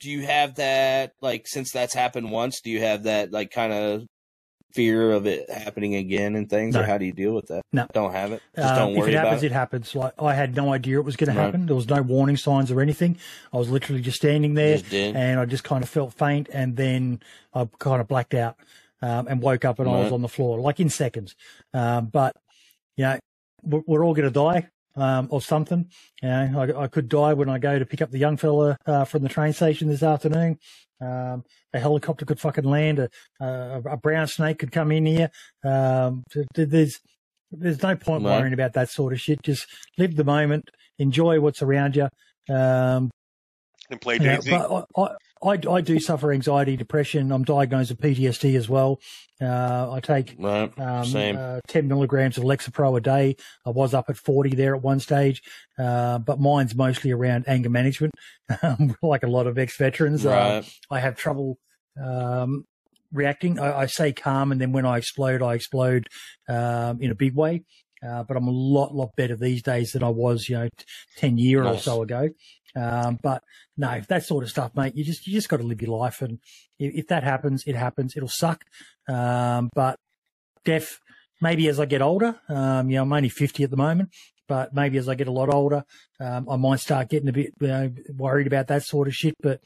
do 0.00 0.10
you 0.10 0.22
have 0.22 0.56
that? 0.56 1.12
Like, 1.20 1.46
since 1.46 1.72
that's 1.72 1.94
happened 1.94 2.30
once, 2.30 2.60
do 2.60 2.70
you 2.70 2.80
have 2.80 3.04
that 3.04 3.32
like 3.32 3.50
kind 3.50 3.72
of 3.72 4.06
fear 4.72 5.10
of 5.10 5.26
it 5.26 5.50
happening 5.50 5.96
again 5.96 6.36
and 6.36 6.48
things, 6.48 6.74
no. 6.74 6.80
or 6.80 6.84
how 6.84 6.98
do 6.98 7.04
you 7.04 7.12
deal 7.12 7.34
with 7.34 7.48
that? 7.48 7.62
No, 7.72 7.86
don't 7.92 8.12
have 8.12 8.32
it. 8.32 8.42
Just 8.54 8.74
don't 8.74 8.90
um, 8.90 8.94
worry 8.96 9.10
if 9.10 9.16
it 9.16 9.18
happens, 9.18 9.42
it. 9.42 9.46
it. 9.46 9.52
happens. 9.52 9.94
Like 9.94 10.14
I 10.18 10.34
had 10.34 10.54
no 10.54 10.72
idea 10.72 10.98
it 10.98 11.04
was 11.04 11.16
going 11.16 11.34
to 11.34 11.40
happen. 11.40 11.66
There 11.66 11.76
was 11.76 11.88
no 11.88 12.02
warning 12.02 12.36
signs 12.36 12.70
or 12.70 12.80
anything. 12.80 13.16
I 13.52 13.56
was 13.56 13.70
literally 13.70 14.02
just 14.02 14.18
standing 14.18 14.54
there, 14.54 14.78
just 14.78 14.92
and 14.92 15.40
I 15.40 15.44
just 15.46 15.64
kind 15.64 15.82
of 15.82 15.88
felt 15.88 16.14
faint, 16.14 16.48
and 16.52 16.76
then 16.76 17.20
I 17.54 17.68
kind 17.78 18.00
of 18.00 18.08
blacked 18.08 18.34
out 18.34 18.56
um, 19.02 19.28
and 19.28 19.40
woke 19.40 19.64
up 19.64 19.78
and 19.78 19.88
right. 19.88 19.98
I 19.98 20.02
was 20.04 20.12
on 20.12 20.22
the 20.22 20.28
floor, 20.28 20.58
like 20.58 20.80
in 20.80 20.88
seconds. 20.88 21.34
Um, 21.74 22.06
but 22.06 22.34
you 22.96 23.04
know, 23.04 23.18
we're, 23.62 23.82
we're 23.86 24.04
all 24.04 24.14
going 24.14 24.28
to 24.28 24.30
die. 24.30 24.68
Um, 24.96 25.28
or 25.30 25.40
something. 25.40 25.88
You 26.20 26.28
know, 26.28 26.74
I, 26.76 26.82
I, 26.82 26.86
could 26.88 27.08
die 27.08 27.32
when 27.32 27.48
I 27.48 27.58
go 27.58 27.78
to 27.78 27.86
pick 27.86 28.02
up 28.02 28.10
the 28.10 28.18
young 28.18 28.36
fella 28.36 28.76
uh, 28.86 29.04
from 29.04 29.22
the 29.22 29.28
train 29.28 29.52
station 29.52 29.88
this 29.88 30.02
afternoon. 30.02 30.58
Um, 31.00 31.44
a 31.72 31.78
helicopter 31.78 32.24
could 32.24 32.40
fucking 32.40 32.64
land. 32.64 32.98
A, 32.98 33.08
a, 33.40 33.82
a 33.92 33.96
brown 33.96 34.26
snake 34.26 34.58
could 34.58 34.72
come 34.72 34.90
in 34.90 35.06
here. 35.06 35.30
Um, 35.64 36.24
there's 36.54 37.00
there's 37.52 37.82
no 37.82 37.96
point 37.96 38.22
no. 38.22 38.30
worrying 38.30 38.52
about 38.52 38.74
that 38.74 38.90
sort 38.90 39.12
of 39.12 39.20
shit. 39.20 39.42
Just 39.42 39.66
live 39.98 40.16
the 40.16 40.24
moment, 40.24 40.70
enjoy 40.98 41.40
what's 41.40 41.62
around 41.62 41.96
you. 41.96 42.08
Um, 42.52 43.10
and 43.90 44.00
play 44.00 44.18
DayZ. 44.18 44.52
I, 44.52 45.00
I, 45.00 45.08
I, 45.42 45.58
I, 45.70 45.80
do 45.80 45.98
suffer 45.98 46.32
anxiety, 46.32 46.76
depression. 46.76 47.32
I'm 47.32 47.44
diagnosed 47.44 47.90
with 47.90 48.00
PTSD 48.00 48.56
as 48.56 48.68
well. 48.68 49.00
Uh, 49.40 49.90
I 49.92 50.00
take 50.00 50.38
um, 50.38 50.70
uh, 50.78 51.60
10 51.66 51.88
milligrams 51.88 52.36
of 52.36 52.44
Lexapro 52.44 52.96
a 52.98 53.00
day. 53.00 53.36
I 53.64 53.70
was 53.70 53.94
up 53.94 54.10
at 54.10 54.18
40 54.18 54.50
there 54.50 54.74
at 54.76 54.82
one 54.82 55.00
stage, 55.00 55.42
uh, 55.78 56.18
but 56.18 56.38
mine's 56.38 56.74
mostly 56.74 57.10
around 57.10 57.44
anger 57.48 57.70
management, 57.70 58.14
like 59.02 59.22
a 59.22 59.28
lot 59.28 59.46
of 59.46 59.56
ex 59.56 59.76
veterans. 59.76 60.26
Uh, 60.26 60.30
right. 60.30 60.78
I 60.90 61.00
have 61.00 61.16
trouble 61.16 61.58
um, 62.02 62.66
reacting. 63.12 63.58
I, 63.58 63.80
I, 63.80 63.86
say 63.86 64.12
calm, 64.12 64.52
and 64.52 64.60
then 64.60 64.72
when 64.72 64.84
I 64.84 64.98
explode, 64.98 65.42
I 65.42 65.54
explode 65.54 66.08
um, 66.48 67.00
in 67.00 67.10
a 67.10 67.14
big 67.14 67.34
way. 67.34 67.64
Uh, 68.06 68.22
but 68.22 68.36
I'm 68.36 68.48
a 68.48 68.52
lot, 68.52 68.94
lot 68.94 69.10
better 69.16 69.36
these 69.36 69.62
days 69.62 69.92
than 69.92 70.02
I 70.02 70.08
was, 70.08 70.48
you 70.48 70.56
know, 70.56 70.68
ten 71.16 71.38
year 71.38 71.62
nice. 71.62 71.78
or 71.78 71.80
so 71.80 72.02
ago. 72.02 72.30
Um, 72.76 73.18
but 73.22 73.42
no, 73.76 74.00
that 74.08 74.24
sort 74.24 74.44
of 74.44 74.50
stuff, 74.50 74.74
mate, 74.74 74.94
you 74.94 75.04
just 75.04 75.26
you 75.26 75.32
just 75.32 75.48
got 75.48 75.58
to 75.58 75.64
live 75.64 75.82
your 75.82 75.96
life, 75.98 76.22
and 76.22 76.38
if, 76.78 76.94
if, 76.94 77.06
that 77.08 77.24
happens, 77.24 77.64
it 77.66 77.74
happens. 77.74 78.16
It'll 78.16 78.28
suck, 78.28 78.64
um, 79.08 79.70
but 79.74 79.96
deaf. 80.64 81.00
Maybe 81.42 81.68
as 81.68 81.80
I 81.80 81.86
get 81.86 82.02
older, 82.02 82.38
um, 82.50 82.90
you 82.90 82.96
know, 82.96 83.02
I'm 83.02 83.12
only 83.14 83.30
50 83.30 83.64
at 83.64 83.70
the 83.70 83.76
moment, 83.78 84.10
but 84.46 84.74
maybe 84.74 84.98
as 84.98 85.08
I 85.08 85.14
get 85.14 85.26
a 85.26 85.32
lot 85.32 85.48
older, 85.48 85.84
um, 86.20 86.46
I 86.50 86.56
might 86.56 86.80
start 86.80 87.08
getting 87.08 87.30
a 87.30 87.32
bit 87.32 87.54
you 87.58 87.66
know, 87.66 87.90
worried 88.14 88.46
about 88.46 88.66
that 88.66 88.82
sort 88.82 89.08
of 89.08 89.14
shit. 89.14 89.34
But 89.40 89.62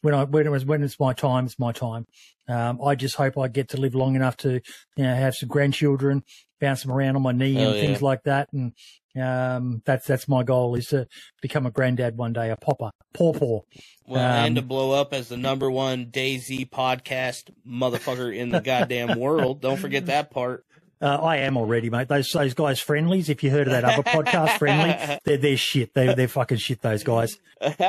when 0.00 0.14
I 0.14 0.24
when 0.24 0.46
it 0.46 0.50
was 0.50 0.64
when 0.64 0.82
it's 0.82 0.98
my 0.98 1.12
time, 1.12 1.46
it's 1.46 1.58
my 1.58 1.72
time. 1.72 2.06
Um, 2.48 2.80
I 2.84 2.96
just 2.96 3.14
hope 3.14 3.38
I 3.38 3.48
get 3.48 3.68
to 3.68 3.76
live 3.76 3.94
long 3.94 4.16
enough 4.16 4.36
to 4.38 4.60
you 4.96 5.04
know 5.04 5.14
have 5.14 5.34
some 5.36 5.48
grandchildren, 5.48 6.24
bounce 6.62 6.82
them 6.82 6.92
around 6.92 7.16
on 7.16 7.22
my 7.22 7.32
knee 7.32 7.56
and 7.56 7.74
yeah. 7.74 7.80
things 7.80 8.00
like 8.00 8.22
that, 8.22 8.48
and 8.52 8.72
um, 9.20 9.82
that's 9.84 10.06
that's 10.06 10.28
my 10.28 10.42
goal 10.44 10.74
is 10.76 10.86
to 10.86 11.06
become 11.42 11.66
a 11.66 11.70
granddad 11.70 12.16
one 12.16 12.32
day, 12.32 12.50
a 12.50 12.56
popper, 12.56 12.92
paw 13.12 13.32
paw. 13.32 13.60
Well, 14.06 14.24
um, 14.24 14.46
and 14.46 14.56
to 14.56 14.62
blow 14.62 14.92
up 14.92 15.12
as 15.12 15.28
the 15.28 15.36
number 15.36 15.70
one 15.70 16.06
DayZ 16.06 16.70
podcast 16.70 17.50
motherfucker 17.68 18.34
in 18.34 18.50
the 18.50 18.60
goddamn 18.60 19.18
world. 19.18 19.60
Don't 19.60 19.78
forget 19.78 20.06
that 20.06 20.30
part. 20.30 20.64
Uh, 21.02 21.18
I 21.20 21.38
am 21.38 21.56
already, 21.56 21.90
mate. 21.90 22.06
Those 22.06 22.30
those 22.30 22.54
guys, 22.54 22.78
friendlies. 22.78 23.28
If 23.28 23.42
you 23.42 23.50
heard 23.50 23.66
of 23.66 23.72
that 23.72 23.84
other 23.84 24.04
podcast, 24.04 24.58
friendly, 24.58 25.18
they're 25.24 25.36
they're 25.36 25.56
shit. 25.56 25.92
They 25.94 26.14
they're 26.14 26.28
fucking 26.28 26.58
shit. 26.58 26.80
Those 26.80 27.02
guys. 27.02 27.36
I 27.60 27.80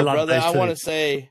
love 0.00 0.26
brother, 0.26 0.40
I 0.42 0.50
want 0.50 0.70
to 0.70 0.76
say, 0.76 1.30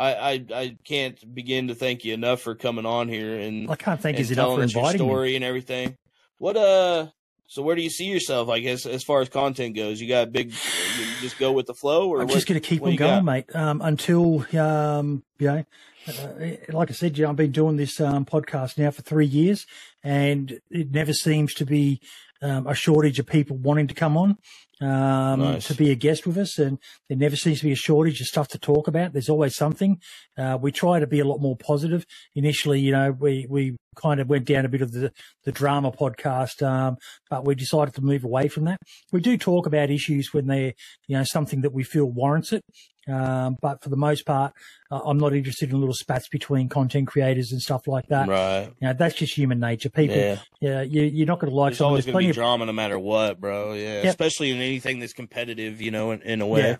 I, 0.00 0.14
I 0.14 0.44
I 0.54 0.76
can't 0.84 1.34
begin 1.34 1.68
to 1.68 1.74
thank 1.74 2.04
you 2.04 2.14
enough 2.14 2.40
for 2.40 2.54
coming 2.54 2.86
on 2.86 3.08
here 3.08 3.38
and 3.38 3.70
I 3.70 3.76
can't 3.76 4.00
thank 4.00 4.18
you 4.18 4.24
enough 4.24 4.54
for 4.54 4.62
inviting 4.62 5.00
your 5.00 5.10
story 5.10 5.30
me. 5.30 5.36
and 5.36 5.44
everything. 5.44 5.96
What 6.38 6.56
uh? 6.56 7.08
So 7.46 7.62
where 7.62 7.74
do 7.74 7.82
you 7.82 7.90
see 7.90 8.04
yourself? 8.04 8.48
I 8.48 8.60
guess 8.60 8.86
as 8.86 9.02
far 9.02 9.20
as 9.20 9.28
content 9.28 9.74
goes, 9.74 10.00
you 10.00 10.08
got 10.08 10.28
a 10.28 10.30
big. 10.30 10.52
You 10.52 11.06
just 11.20 11.36
go 11.36 11.50
with 11.50 11.66
the 11.66 11.74
flow, 11.74 12.08
or 12.08 12.20
I'm 12.20 12.28
what, 12.28 12.34
just 12.34 12.46
going 12.46 12.60
to 12.60 12.66
keep 12.66 12.80
on 12.80 12.94
going, 12.94 12.96
got? 12.96 13.24
mate. 13.24 13.56
Um, 13.56 13.82
until 13.82 14.46
um, 14.56 15.24
you 15.40 15.48
know, 15.48 15.64
uh, 16.06 16.28
like 16.68 16.90
I 16.90 16.94
said, 16.94 17.18
you 17.18 17.24
know, 17.24 17.30
I've 17.30 17.36
been 17.36 17.50
doing 17.50 17.76
this 17.76 18.00
um, 18.00 18.24
podcast 18.24 18.78
now 18.78 18.92
for 18.92 19.02
three 19.02 19.26
years, 19.26 19.66
and 20.04 20.60
it 20.70 20.92
never 20.92 21.12
seems 21.12 21.52
to 21.54 21.66
be 21.66 22.00
um, 22.40 22.68
a 22.68 22.74
shortage 22.74 23.18
of 23.18 23.26
people 23.26 23.56
wanting 23.56 23.88
to 23.88 23.94
come 23.94 24.16
on 24.16 24.38
um, 24.80 25.40
nice. 25.40 25.66
to 25.66 25.74
be 25.74 25.90
a 25.90 25.94
guest 25.94 26.26
with 26.26 26.38
us. 26.38 26.58
And 26.58 26.78
there 27.08 27.18
never 27.18 27.36
seems 27.36 27.60
to 27.60 27.66
be 27.66 27.72
a 27.72 27.76
shortage 27.76 28.20
of 28.20 28.26
stuff 28.26 28.48
to 28.48 28.58
talk 28.58 28.88
about. 28.88 29.12
There's 29.12 29.28
always 29.28 29.56
something. 29.56 30.00
Uh, 30.38 30.58
we 30.60 30.72
try 30.72 31.00
to 31.00 31.06
be 31.06 31.20
a 31.20 31.24
lot 31.24 31.40
more 31.40 31.56
positive. 31.56 32.04
Initially, 32.34 32.80
you 32.80 32.92
know, 32.92 33.12
we, 33.12 33.46
we 33.48 33.76
kind 33.96 34.20
of 34.20 34.28
went 34.28 34.46
down 34.46 34.64
a 34.64 34.68
bit 34.68 34.82
of 34.82 34.92
the, 34.92 35.12
the 35.44 35.52
drama 35.52 35.92
podcast, 35.92 36.62
um, 36.66 36.96
but 37.28 37.44
we 37.44 37.54
decided 37.54 37.94
to 37.94 38.02
move 38.02 38.24
away 38.24 38.48
from 38.48 38.64
that. 38.64 38.78
We 39.12 39.20
do 39.20 39.36
talk 39.36 39.66
about 39.66 39.90
issues 39.90 40.32
when 40.32 40.46
they're, 40.46 40.72
you 41.06 41.16
know, 41.16 41.24
something 41.24 41.60
that 41.62 41.72
we 41.72 41.82
feel 41.82 42.06
warrants 42.06 42.52
it. 42.52 42.62
Um, 43.08 43.56
but 43.60 43.82
for 43.82 43.88
the 43.88 43.96
most 43.96 44.26
part, 44.26 44.52
uh, 44.90 45.00
I'm 45.04 45.18
not 45.18 45.34
interested 45.34 45.70
in 45.70 45.80
little 45.80 45.94
spats 45.94 46.28
between 46.28 46.68
content 46.68 47.08
creators 47.08 47.52
and 47.52 47.60
stuff 47.60 47.86
like 47.86 48.08
that. 48.08 48.28
Right. 48.28 48.70
You 48.80 48.88
know, 48.88 48.92
that's 48.92 49.14
just 49.14 49.34
human 49.34 49.58
nature. 49.58 49.88
People, 49.88 50.16
yeah, 50.16 50.38
yeah 50.60 50.82
you, 50.82 51.24
are 51.24 51.26
not 51.26 51.40
going 51.40 51.50
to 51.50 51.56
like. 51.56 51.72
There's 51.72 51.80
always 51.80 52.04
going 52.04 52.14
to 52.14 52.18
be 52.18 52.30
of, 52.30 52.36
drama 52.36 52.66
no 52.66 52.72
matter 52.72 52.98
what, 52.98 53.40
bro. 53.40 53.72
Yeah, 53.72 54.02
yep. 54.02 54.04
especially 54.06 54.50
in 54.50 54.58
anything 54.58 54.98
that's 54.98 55.12
competitive. 55.12 55.80
You 55.80 55.90
know, 55.90 56.10
in, 56.10 56.22
in 56.22 56.40
a 56.40 56.46
way. 56.46 56.60
Yeah. 56.60 56.76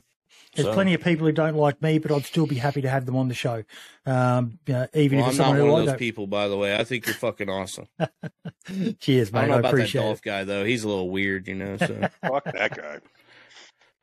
There's 0.55 0.67
so. 0.67 0.75
plenty 0.75 0.95
of 0.95 1.03
people 1.03 1.27
who 1.27 1.33
don't 1.33 1.55
like 1.55 1.81
me, 1.81 1.99
but 1.99 2.11
I'd 2.11 2.25
still 2.25 2.47
be 2.47 2.57
happy 2.57 2.81
to 2.83 2.89
have 2.89 3.07
them 3.07 3.15
on 3.15 3.29
the 3.29 3.35
show. 3.35 3.63
Um, 4.05 4.59
you 4.67 4.75
know, 4.75 4.89
even 4.95 5.21
well, 5.21 5.31
if 5.31 5.41
I'm 5.41 5.57
not 5.57 5.69
one 5.69 5.81
of 5.83 5.87
those 5.87 5.97
people, 5.97 6.27
by 6.27 6.49
the 6.49 6.57
way. 6.57 6.75
I 6.75 6.83
think 6.83 7.07
you're 7.07 7.15
fucking 7.15 7.49
awesome. 7.49 7.87
Cheers, 8.99 9.33
mate. 9.33 9.39
I 9.39 9.43
don't 9.43 9.51
know 9.51 9.55
I 9.55 9.59
about 9.61 9.77
that 9.77 9.93
Dolph 9.93 10.19
it. 10.19 10.25
guy 10.25 10.43
though. 10.45 10.65
He's 10.65 10.83
a 10.83 10.89
little 10.89 11.09
weird, 11.09 11.47
you 11.47 11.55
know. 11.55 11.77
So 11.77 12.09
fuck 12.21 12.45
that 12.45 13.01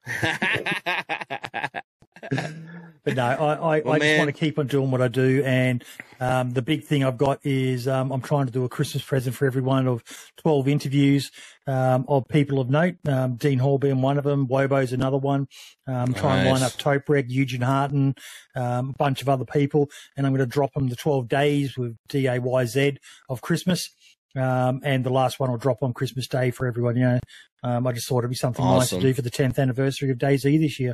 guy. 0.07 1.81
but 3.03 3.15
no, 3.15 3.25
I, 3.25 3.53
I, 3.53 3.81
well, 3.81 3.93
I 3.93 3.99
just 3.99 4.17
want 4.17 4.27
to 4.27 4.33
keep 4.33 4.59
on 4.59 4.67
doing 4.67 4.91
what 4.91 5.01
I 5.01 5.07
do. 5.07 5.41
And 5.45 5.83
um, 6.19 6.51
the 6.51 6.61
big 6.61 6.83
thing 6.83 7.03
I've 7.03 7.17
got 7.17 7.39
is 7.45 7.87
um, 7.87 8.11
I'm 8.11 8.21
trying 8.21 8.47
to 8.47 8.51
do 8.51 8.65
a 8.65 8.69
Christmas 8.69 9.03
present 9.03 9.35
for 9.35 9.45
everyone 9.45 9.87
of 9.87 10.03
12 10.37 10.67
interviews 10.67 11.31
um, 11.67 12.05
of 12.07 12.27
people 12.27 12.59
of 12.59 12.69
note. 12.69 12.95
Um, 13.07 13.35
Dean 13.35 13.59
Hall 13.59 13.77
being 13.77 14.01
one 14.01 14.17
of 14.17 14.23
them, 14.23 14.47
Wobo's 14.47 14.91
another 14.91 15.17
one. 15.17 15.47
Um, 15.87 16.11
nice. 16.11 16.19
Try 16.19 16.37
and 16.39 16.49
line 16.49 16.63
up 16.63 16.73
Topreg, 16.73 17.25
Eugen 17.29 17.61
Harton, 17.61 18.15
um, 18.55 18.89
a 18.89 18.93
bunch 18.97 19.21
of 19.21 19.29
other 19.29 19.45
people. 19.45 19.89
And 20.17 20.25
I'm 20.25 20.33
going 20.33 20.45
to 20.45 20.51
drop 20.51 20.73
them 20.73 20.89
the 20.89 20.95
12 20.95 21.27
days 21.29 21.77
with 21.77 21.95
D-A-Y-Z 22.09 22.97
of 23.29 23.41
Christmas. 23.41 23.89
Um, 24.35 24.81
and 24.83 25.03
the 25.03 25.09
last 25.09 25.39
one 25.39 25.49
will 25.49 25.57
drop 25.57 25.81
on 25.81 25.93
Christmas 25.93 26.27
Day 26.27 26.51
for 26.51 26.67
everyone. 26.67 26.95
You 26.95 27.03
know, 27.03 27.19
um, 27.63 27.87
I 27.87 27.91
just 27.93 28.07
thought 28.07 28.19
it'd 28.19 28.29
be 28.29 28.35
something 28.35 28.63
awesome. 28.63 28.79
nice 28.79 28.89
to 28.89 28.99
do 28.99 29.13
for 29.13 29.21
the 29.21 29.31
10th 29.31 29.57
anniversary 29.57 30.11
of 30.11 30.17
DayZ 30.17 30.59
this 30.59 30.79
year. 30.79 30.93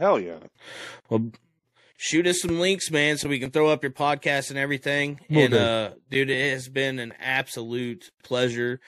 Hell 0.00 0.18
yeah. 0.18 0.38
Well, 1.10 1.30
shoot 1.98 2.26
us 2.26 2.40
some 2.40 2.58
links, 2.58 2.90
man, 2.90 3.18
so 3.18 3.28
we 3.28 3.38
can 3.38 3.50
throw 3.50 3.68
up 3.68 3.82
your 3.82 3.92
podcast 3.92 4.48
and 4.48 4.58
everything. 4.58 5.20
And, 5.28 5.52
do. 5.52 5.58
uh, 5.58 5.90
dude, 6.10 6.30
it 6.30 6.52
has 6.52 6.70
been 6.70 6.98
an 6.98 7.12
absolute 7.20 8.10
pleasure. 8.24 8.80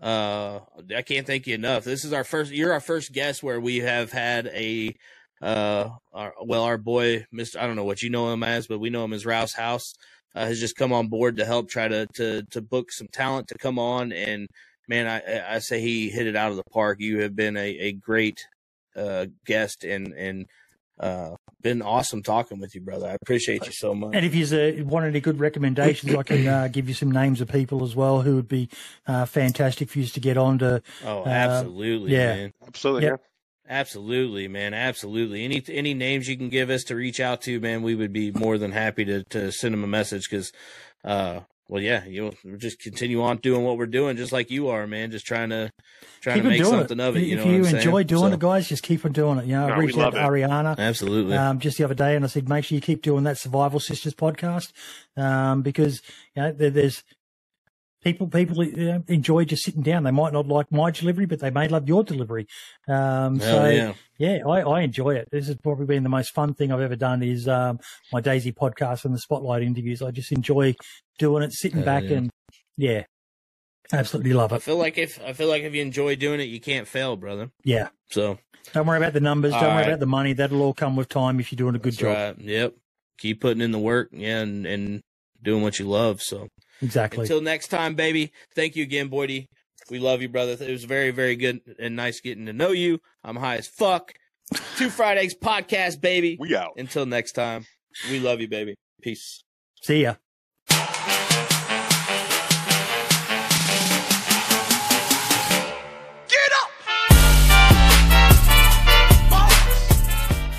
Uh, 0.00 0.60
I 0.96 1.02
can't 1.02 1.26
thank 1.26 1.48
you 1.48 1.56
enough. 1.56 1.82
This 1.82 2.04
is 2.04 2.12
our 2.12 2.22
first, 2.22 2.52
you're 2.52 2.72
our 2.72 2.80
first 2.80 3.12
guest 3.12 3.42
where 3.42 3.60
we 3.60 3.78
have 3.78 4.12
had 4.12 4.46
a, 4.46 4.94
uh, 5.42 5.88
our, 6.12 6.34
well, 6.40 6.62
our 6.62 6.78
boy, 6.78 7.26
Mr. 7.34 7.56
I 7.60 7.66
don't 7.66 7.76
know 7.76 7.84
what 7.84 8.02
you 8.02 8.08
know 8.08 8.32
him 8.32 8.44
as, 8.44 8.68
but 8.68 8.78
we 8.78 8.90
know 8.90 9.04
him 9.04 9.12
as 9.12 9.26
Rouse 9.26 9.54
House, 9.54 9.94
uh, 10.36 10.46
has 10.46 10.60
just 10.60 10.76
come 10.76 10.92
on 10.92 11.08
board 11.08 11.38
to 11.38 11.44
help 11.44 11.68
try 11.68 11.88
to, 11.88 12.06
to, 12.14 12.44
to 12.44 12.62
book 12.62 12.92
some 12.92 13.08
talent 13.08 13.48
to 13.48 13.58
come 13.58 13.80
on. 13.80 14.12
And 14.12 14.46
man, 14.88 15.08
I, 15.08 15.56
I 15.56 15.58
say 15.58 15.80
he 15.80 16.10
hit 16.10 16.28
it 16.28 16.36
out 16.36 16.52
of 16.52 16.56
the 16.56 16.64
park. 16.70 17.00
You 17.00 17.22
have 17.22 17.34
been 17.34 17.56
a, 17.56 17.68
a 17.68 17.92
great, 17.92 18.46
uh, 18.96 19.26
guest 19.46 19.84
and, 19.84 20.12
and, 20.12 20.46
uh, 20.98 21.34
been 21.62 21.80
awesome 21.80 22.22
talking 22.22 22.60
with 22.60 22.74
you, 22.74 22.80
brother. 22.80 23.06
I 23.06 23.16
appreciate 23.20 23.64
you 23.64 23.72
so 23.72 23.94
much. 23.94 24.14
And 24.14 24.24
if 24.24 24.34
you 24.34 24.44
uh, 24.56 24.84
want 24.84 25.06
any 25.06 25.20
good 25.20 25.40
recommendations, 25.40 26.14
I 26.14 26.22
can 26.22 26.46
uh, 26.46 26.68
give 26.72 26.88
you 26.88 26.94
some 26.94 27.10
names 27.10 27.40
of 27.40 27.48
people 27.48 27.82
as 27.84 27.96
well 27.96 28.20
who 28.20 28.36
would 28.36 28.48
be 28.48 28.68
uh, 29.06 29.24
fantastic 29.24 29.88
for 29.88 29.98
you 29.98 30.06
to 30.06 30.20
get 30.20 30.36
on 30.36 30.58
to. 30.58 30.82
Oh, 31.04 31.22
uh, 31.22 31.28
absolutely, 31.28 32.12
yeah, 32.12 32.34
man. 32.34 32.52
absolutely, 32.66 33.06
yep. 33.06 33.22
Absolutely, 33.68 34.48
man. 34.48 34.74
Absolutely. 34.74 35.44
Any 35.44 35.62
any 35.68 35.94
names 35.94 36.28
you 36.28 36.36
can 36.36 36.48
give 36.48 36.70
us 36.70 36.82
to 36.84 36.96
reach 36.96 37.20
out 37.20 37.42
to, 37.42 37.60
man, 37.60 37.82
we 37.82 37.94
would 37.94 38.12
be 38.12 38.32
more 38.32 38.58
than 38.58 38.72
happy 38.72 39.04
to 39.04 39.22
to 39.24 39.52
send 39.52 39.72
them 39.72 39.84
a 39.84 39.86
message 39.86 40.28
because, 40.28 40.52
uh, 41.04 41.40
well, 41.70 41.80
yeah, 41.80 42.04
you'll 42.04 42.34
just 42.56 42.80
continue 42.80 43.22
on 43.22 43.36
doing 43.36 43.62
what 43.62 43.78
we're 43.78 43.86
doing, 43.86 44.16
just 44.16 44.32
like 44.32 44.50
you 44.50 44.70
are, 44.70 44.88
man. 44.88 45.12
Just 45.12 45.24
trying 45.24 45.50
to 45.50 45.70
trying 46.20 46.38
keep 46.38 46.42
to 46.42 46.48
make 46.50 46.64
something 46.64 46.98
it. 46.98 47.02
of 47.08 47.16
it. 47.16 47.20
You 47.20 47.38
if 47.38 47.44
know, 47.44 47.50
you 47.52 47.64
enjoy 47.64 47.98
saying? 47.98 48.06
doing 48.08 48.30
so, 48.30 48.34
it, 48.34 48.40
guys, 48.40 48.68
just 48.68 48.82
keep 48.82 49.04
on 49.04 49.12
doing 49.12 49.38
it. 49.38 49.44
You 49.44 49.52
know, 49.52 49.68
no, 49.68 49.74
I 49.74 49.78
reached 49.78 49.96
out 49.96 50.10
to 50.14 50.18
it. 50.18 50.20
Ariana, 50.20 50.76
absolutely, 50.76 51.36
um, 51.36 51.60
just 51.60 51.78
the 51.78 51.84
other 51.84 51.94
day, 51.94 52.16
and 52.16 52.24
I 52.24 52.28
said, 52.28 52.48
make 52.48 52.64
sure 52.64 52.74
you 52.74 52.82
keep 52.82 53.02
doing 53.02 53.22
that 53.22 53.38
Survival 53.38 53.78
Sisters 53.78 54.14
podcast, 54.14 54.72
um, 55.16 55.62
because 55.62 56.02
you 56.34 56.42
know 56.42 56.50
there, 56.50 56.70
there's 56.70 57.04
people 58.02 58.26
people 58.28 58.64
you 58.64 58.76
know, 58.76 59.04
enjoy 59.08 59.44
just 59.44 59.64
sitting 59.64 59.82
down. 59.82 60.04
They 60.04 60.10
might 60.10 60.32
not 60.32 60.46
like 60.46 60.70
my 60.72 60.90
delivery, 60.90 61.26
but 61.26 61.40
they 61.40 61.50
may 61.50 61.68
love 61.68 61.88
your 61.88 62.04
delivery. 62.04 62.46
Um, 62.88 63.40
so 63.40 63.66
yeah, 63.66 63.92
yeah 64.18 64.38
I, 64.46 64.60
I, 64.60 64.80
enjoy 64.82 65.16
it. 65.16 65.28
This 65.30 65.46
has 65.48 65.56
probably 65.56 65.86
been 65.86 66.02
the 66.02 66.08
most 66.08 66.34
fun 66.34 66.54
thing 66.54 66.72
I've 66.72 66.80
ever 66.80 66.96
done. 66.96 67.22
Is 67.22 67.48
um, 67.48 67.80
my 68.12 68.20
DayZ 68.20 68.54
podcast 68.54 69.04
and 69.04 69.14
the 69.14 69.18
Spotlight 69.18 69.62
interviews. 69.62 70.02
I 70.02 70.10
just 70.10 70.32
enjoy 70.32 70.74
doing 71.18 71.42
it, 71.42 71.52
sitting 71.52 71.82
back 71.82 72.04
yeah. 72.04 72.16
and 72.16 72.30
yeah, 72.76 73.04
absolutely 73.92 74.32
love 74.32 74.52
it. 74.52 74.56
I 74.56 74.58
feel 74.58 74.78
like 74.78 74.98
if 74.98 75.20
I 75.24 75.32
feel 75.32 75.48
like 75.48 75.62
if 75.62 75.74
you 75.74 75.82
enjoy 75.82 76.16
doing 76.16 76.40
it, 76.40 76.44
you 76.44 76.60
can't 76.60 76.88
fail, 76.88 77.16
brother. 77.16 77.50
Yeah. 77.64 77.88
So 78.10 78.38
don't 78.72 78.86
worry 78.86 78.98
about 78.98 79.12
the 79.12 79.20
numbers. 79.20 79.52
Don't 79.52 79.62
worry 79.62 79.70
right. 79.70 79.88
about 79.88 80.00
the 80.00 80.06
money. 80.06 80.32
That'll 80.32 80.62
all 80.62 80.74
come 80.74 80.96
with 80.96 81.08
time 81.08 81.40
if 81.40 81.52
you're 81.52 81.58
doing 81.58 81.74
a 81.74 81.78
good 81.78 81.92
That's 81.92 82.00
job. 82.00 82.36
Right. 82.38 82.38
Yep. 82.38 82.74
Keep 83.18 83.42
putting 83.42 83.60
in 83.60 83.70
the 83.70 83.78
work, 83.78 84.08
yeah, 84.12 84.40
and, 84.40 84.64
and 84.64 85.02
doing 85.42 85.62
what 85.62 85.78
you 85.78 85.86
love. 85.86 86.22
So 86.22 86.48
exactly. 86.82 87.22
Until 87.22 87.40
next 87.40 87.68
time, 87.68 87.94
baby. 87.94 88.32
Thank 88.54 88.76
you 88.76 88.82
again, 88.82 89.08
Boydy. 89.08 89.48
We 89.90 89.98
love 89.98 90.22
you, 90.22 90.28
brother. 90.28 90.52
It 90.52 90.70
was 90.70 90.84
very, 90.84 91.10
very 91.10 91.36
good 91.36 91.60
and 91.78 91.96
nice 91.96 92.20
getting 92.20 92.46
to 92.46 92.52
know 92.52 92.70
you. 92.70 93.00
I'm 93.24 93.36
high 93.36 93.56
as 93.56 93.66
fuck. 93.66 94.12
Two 94.76 94.90
Fried 94.90 95.18
Eggs 95.18 95.34
podcast, 95.34 96.00
baby. 96.00 96.36
We 96.38 96.54
out. 96.56 96.72
Until 96.76 97.06
next 97.06 97.32
time, 97.32 97.66
we 98.08 98.20
love 98.20 98.40
you, 98.40 98.48
baby. 98.48 98.74
Peace. 99.02 99.42
See 99.82 100.02
ya. 100.02 100.14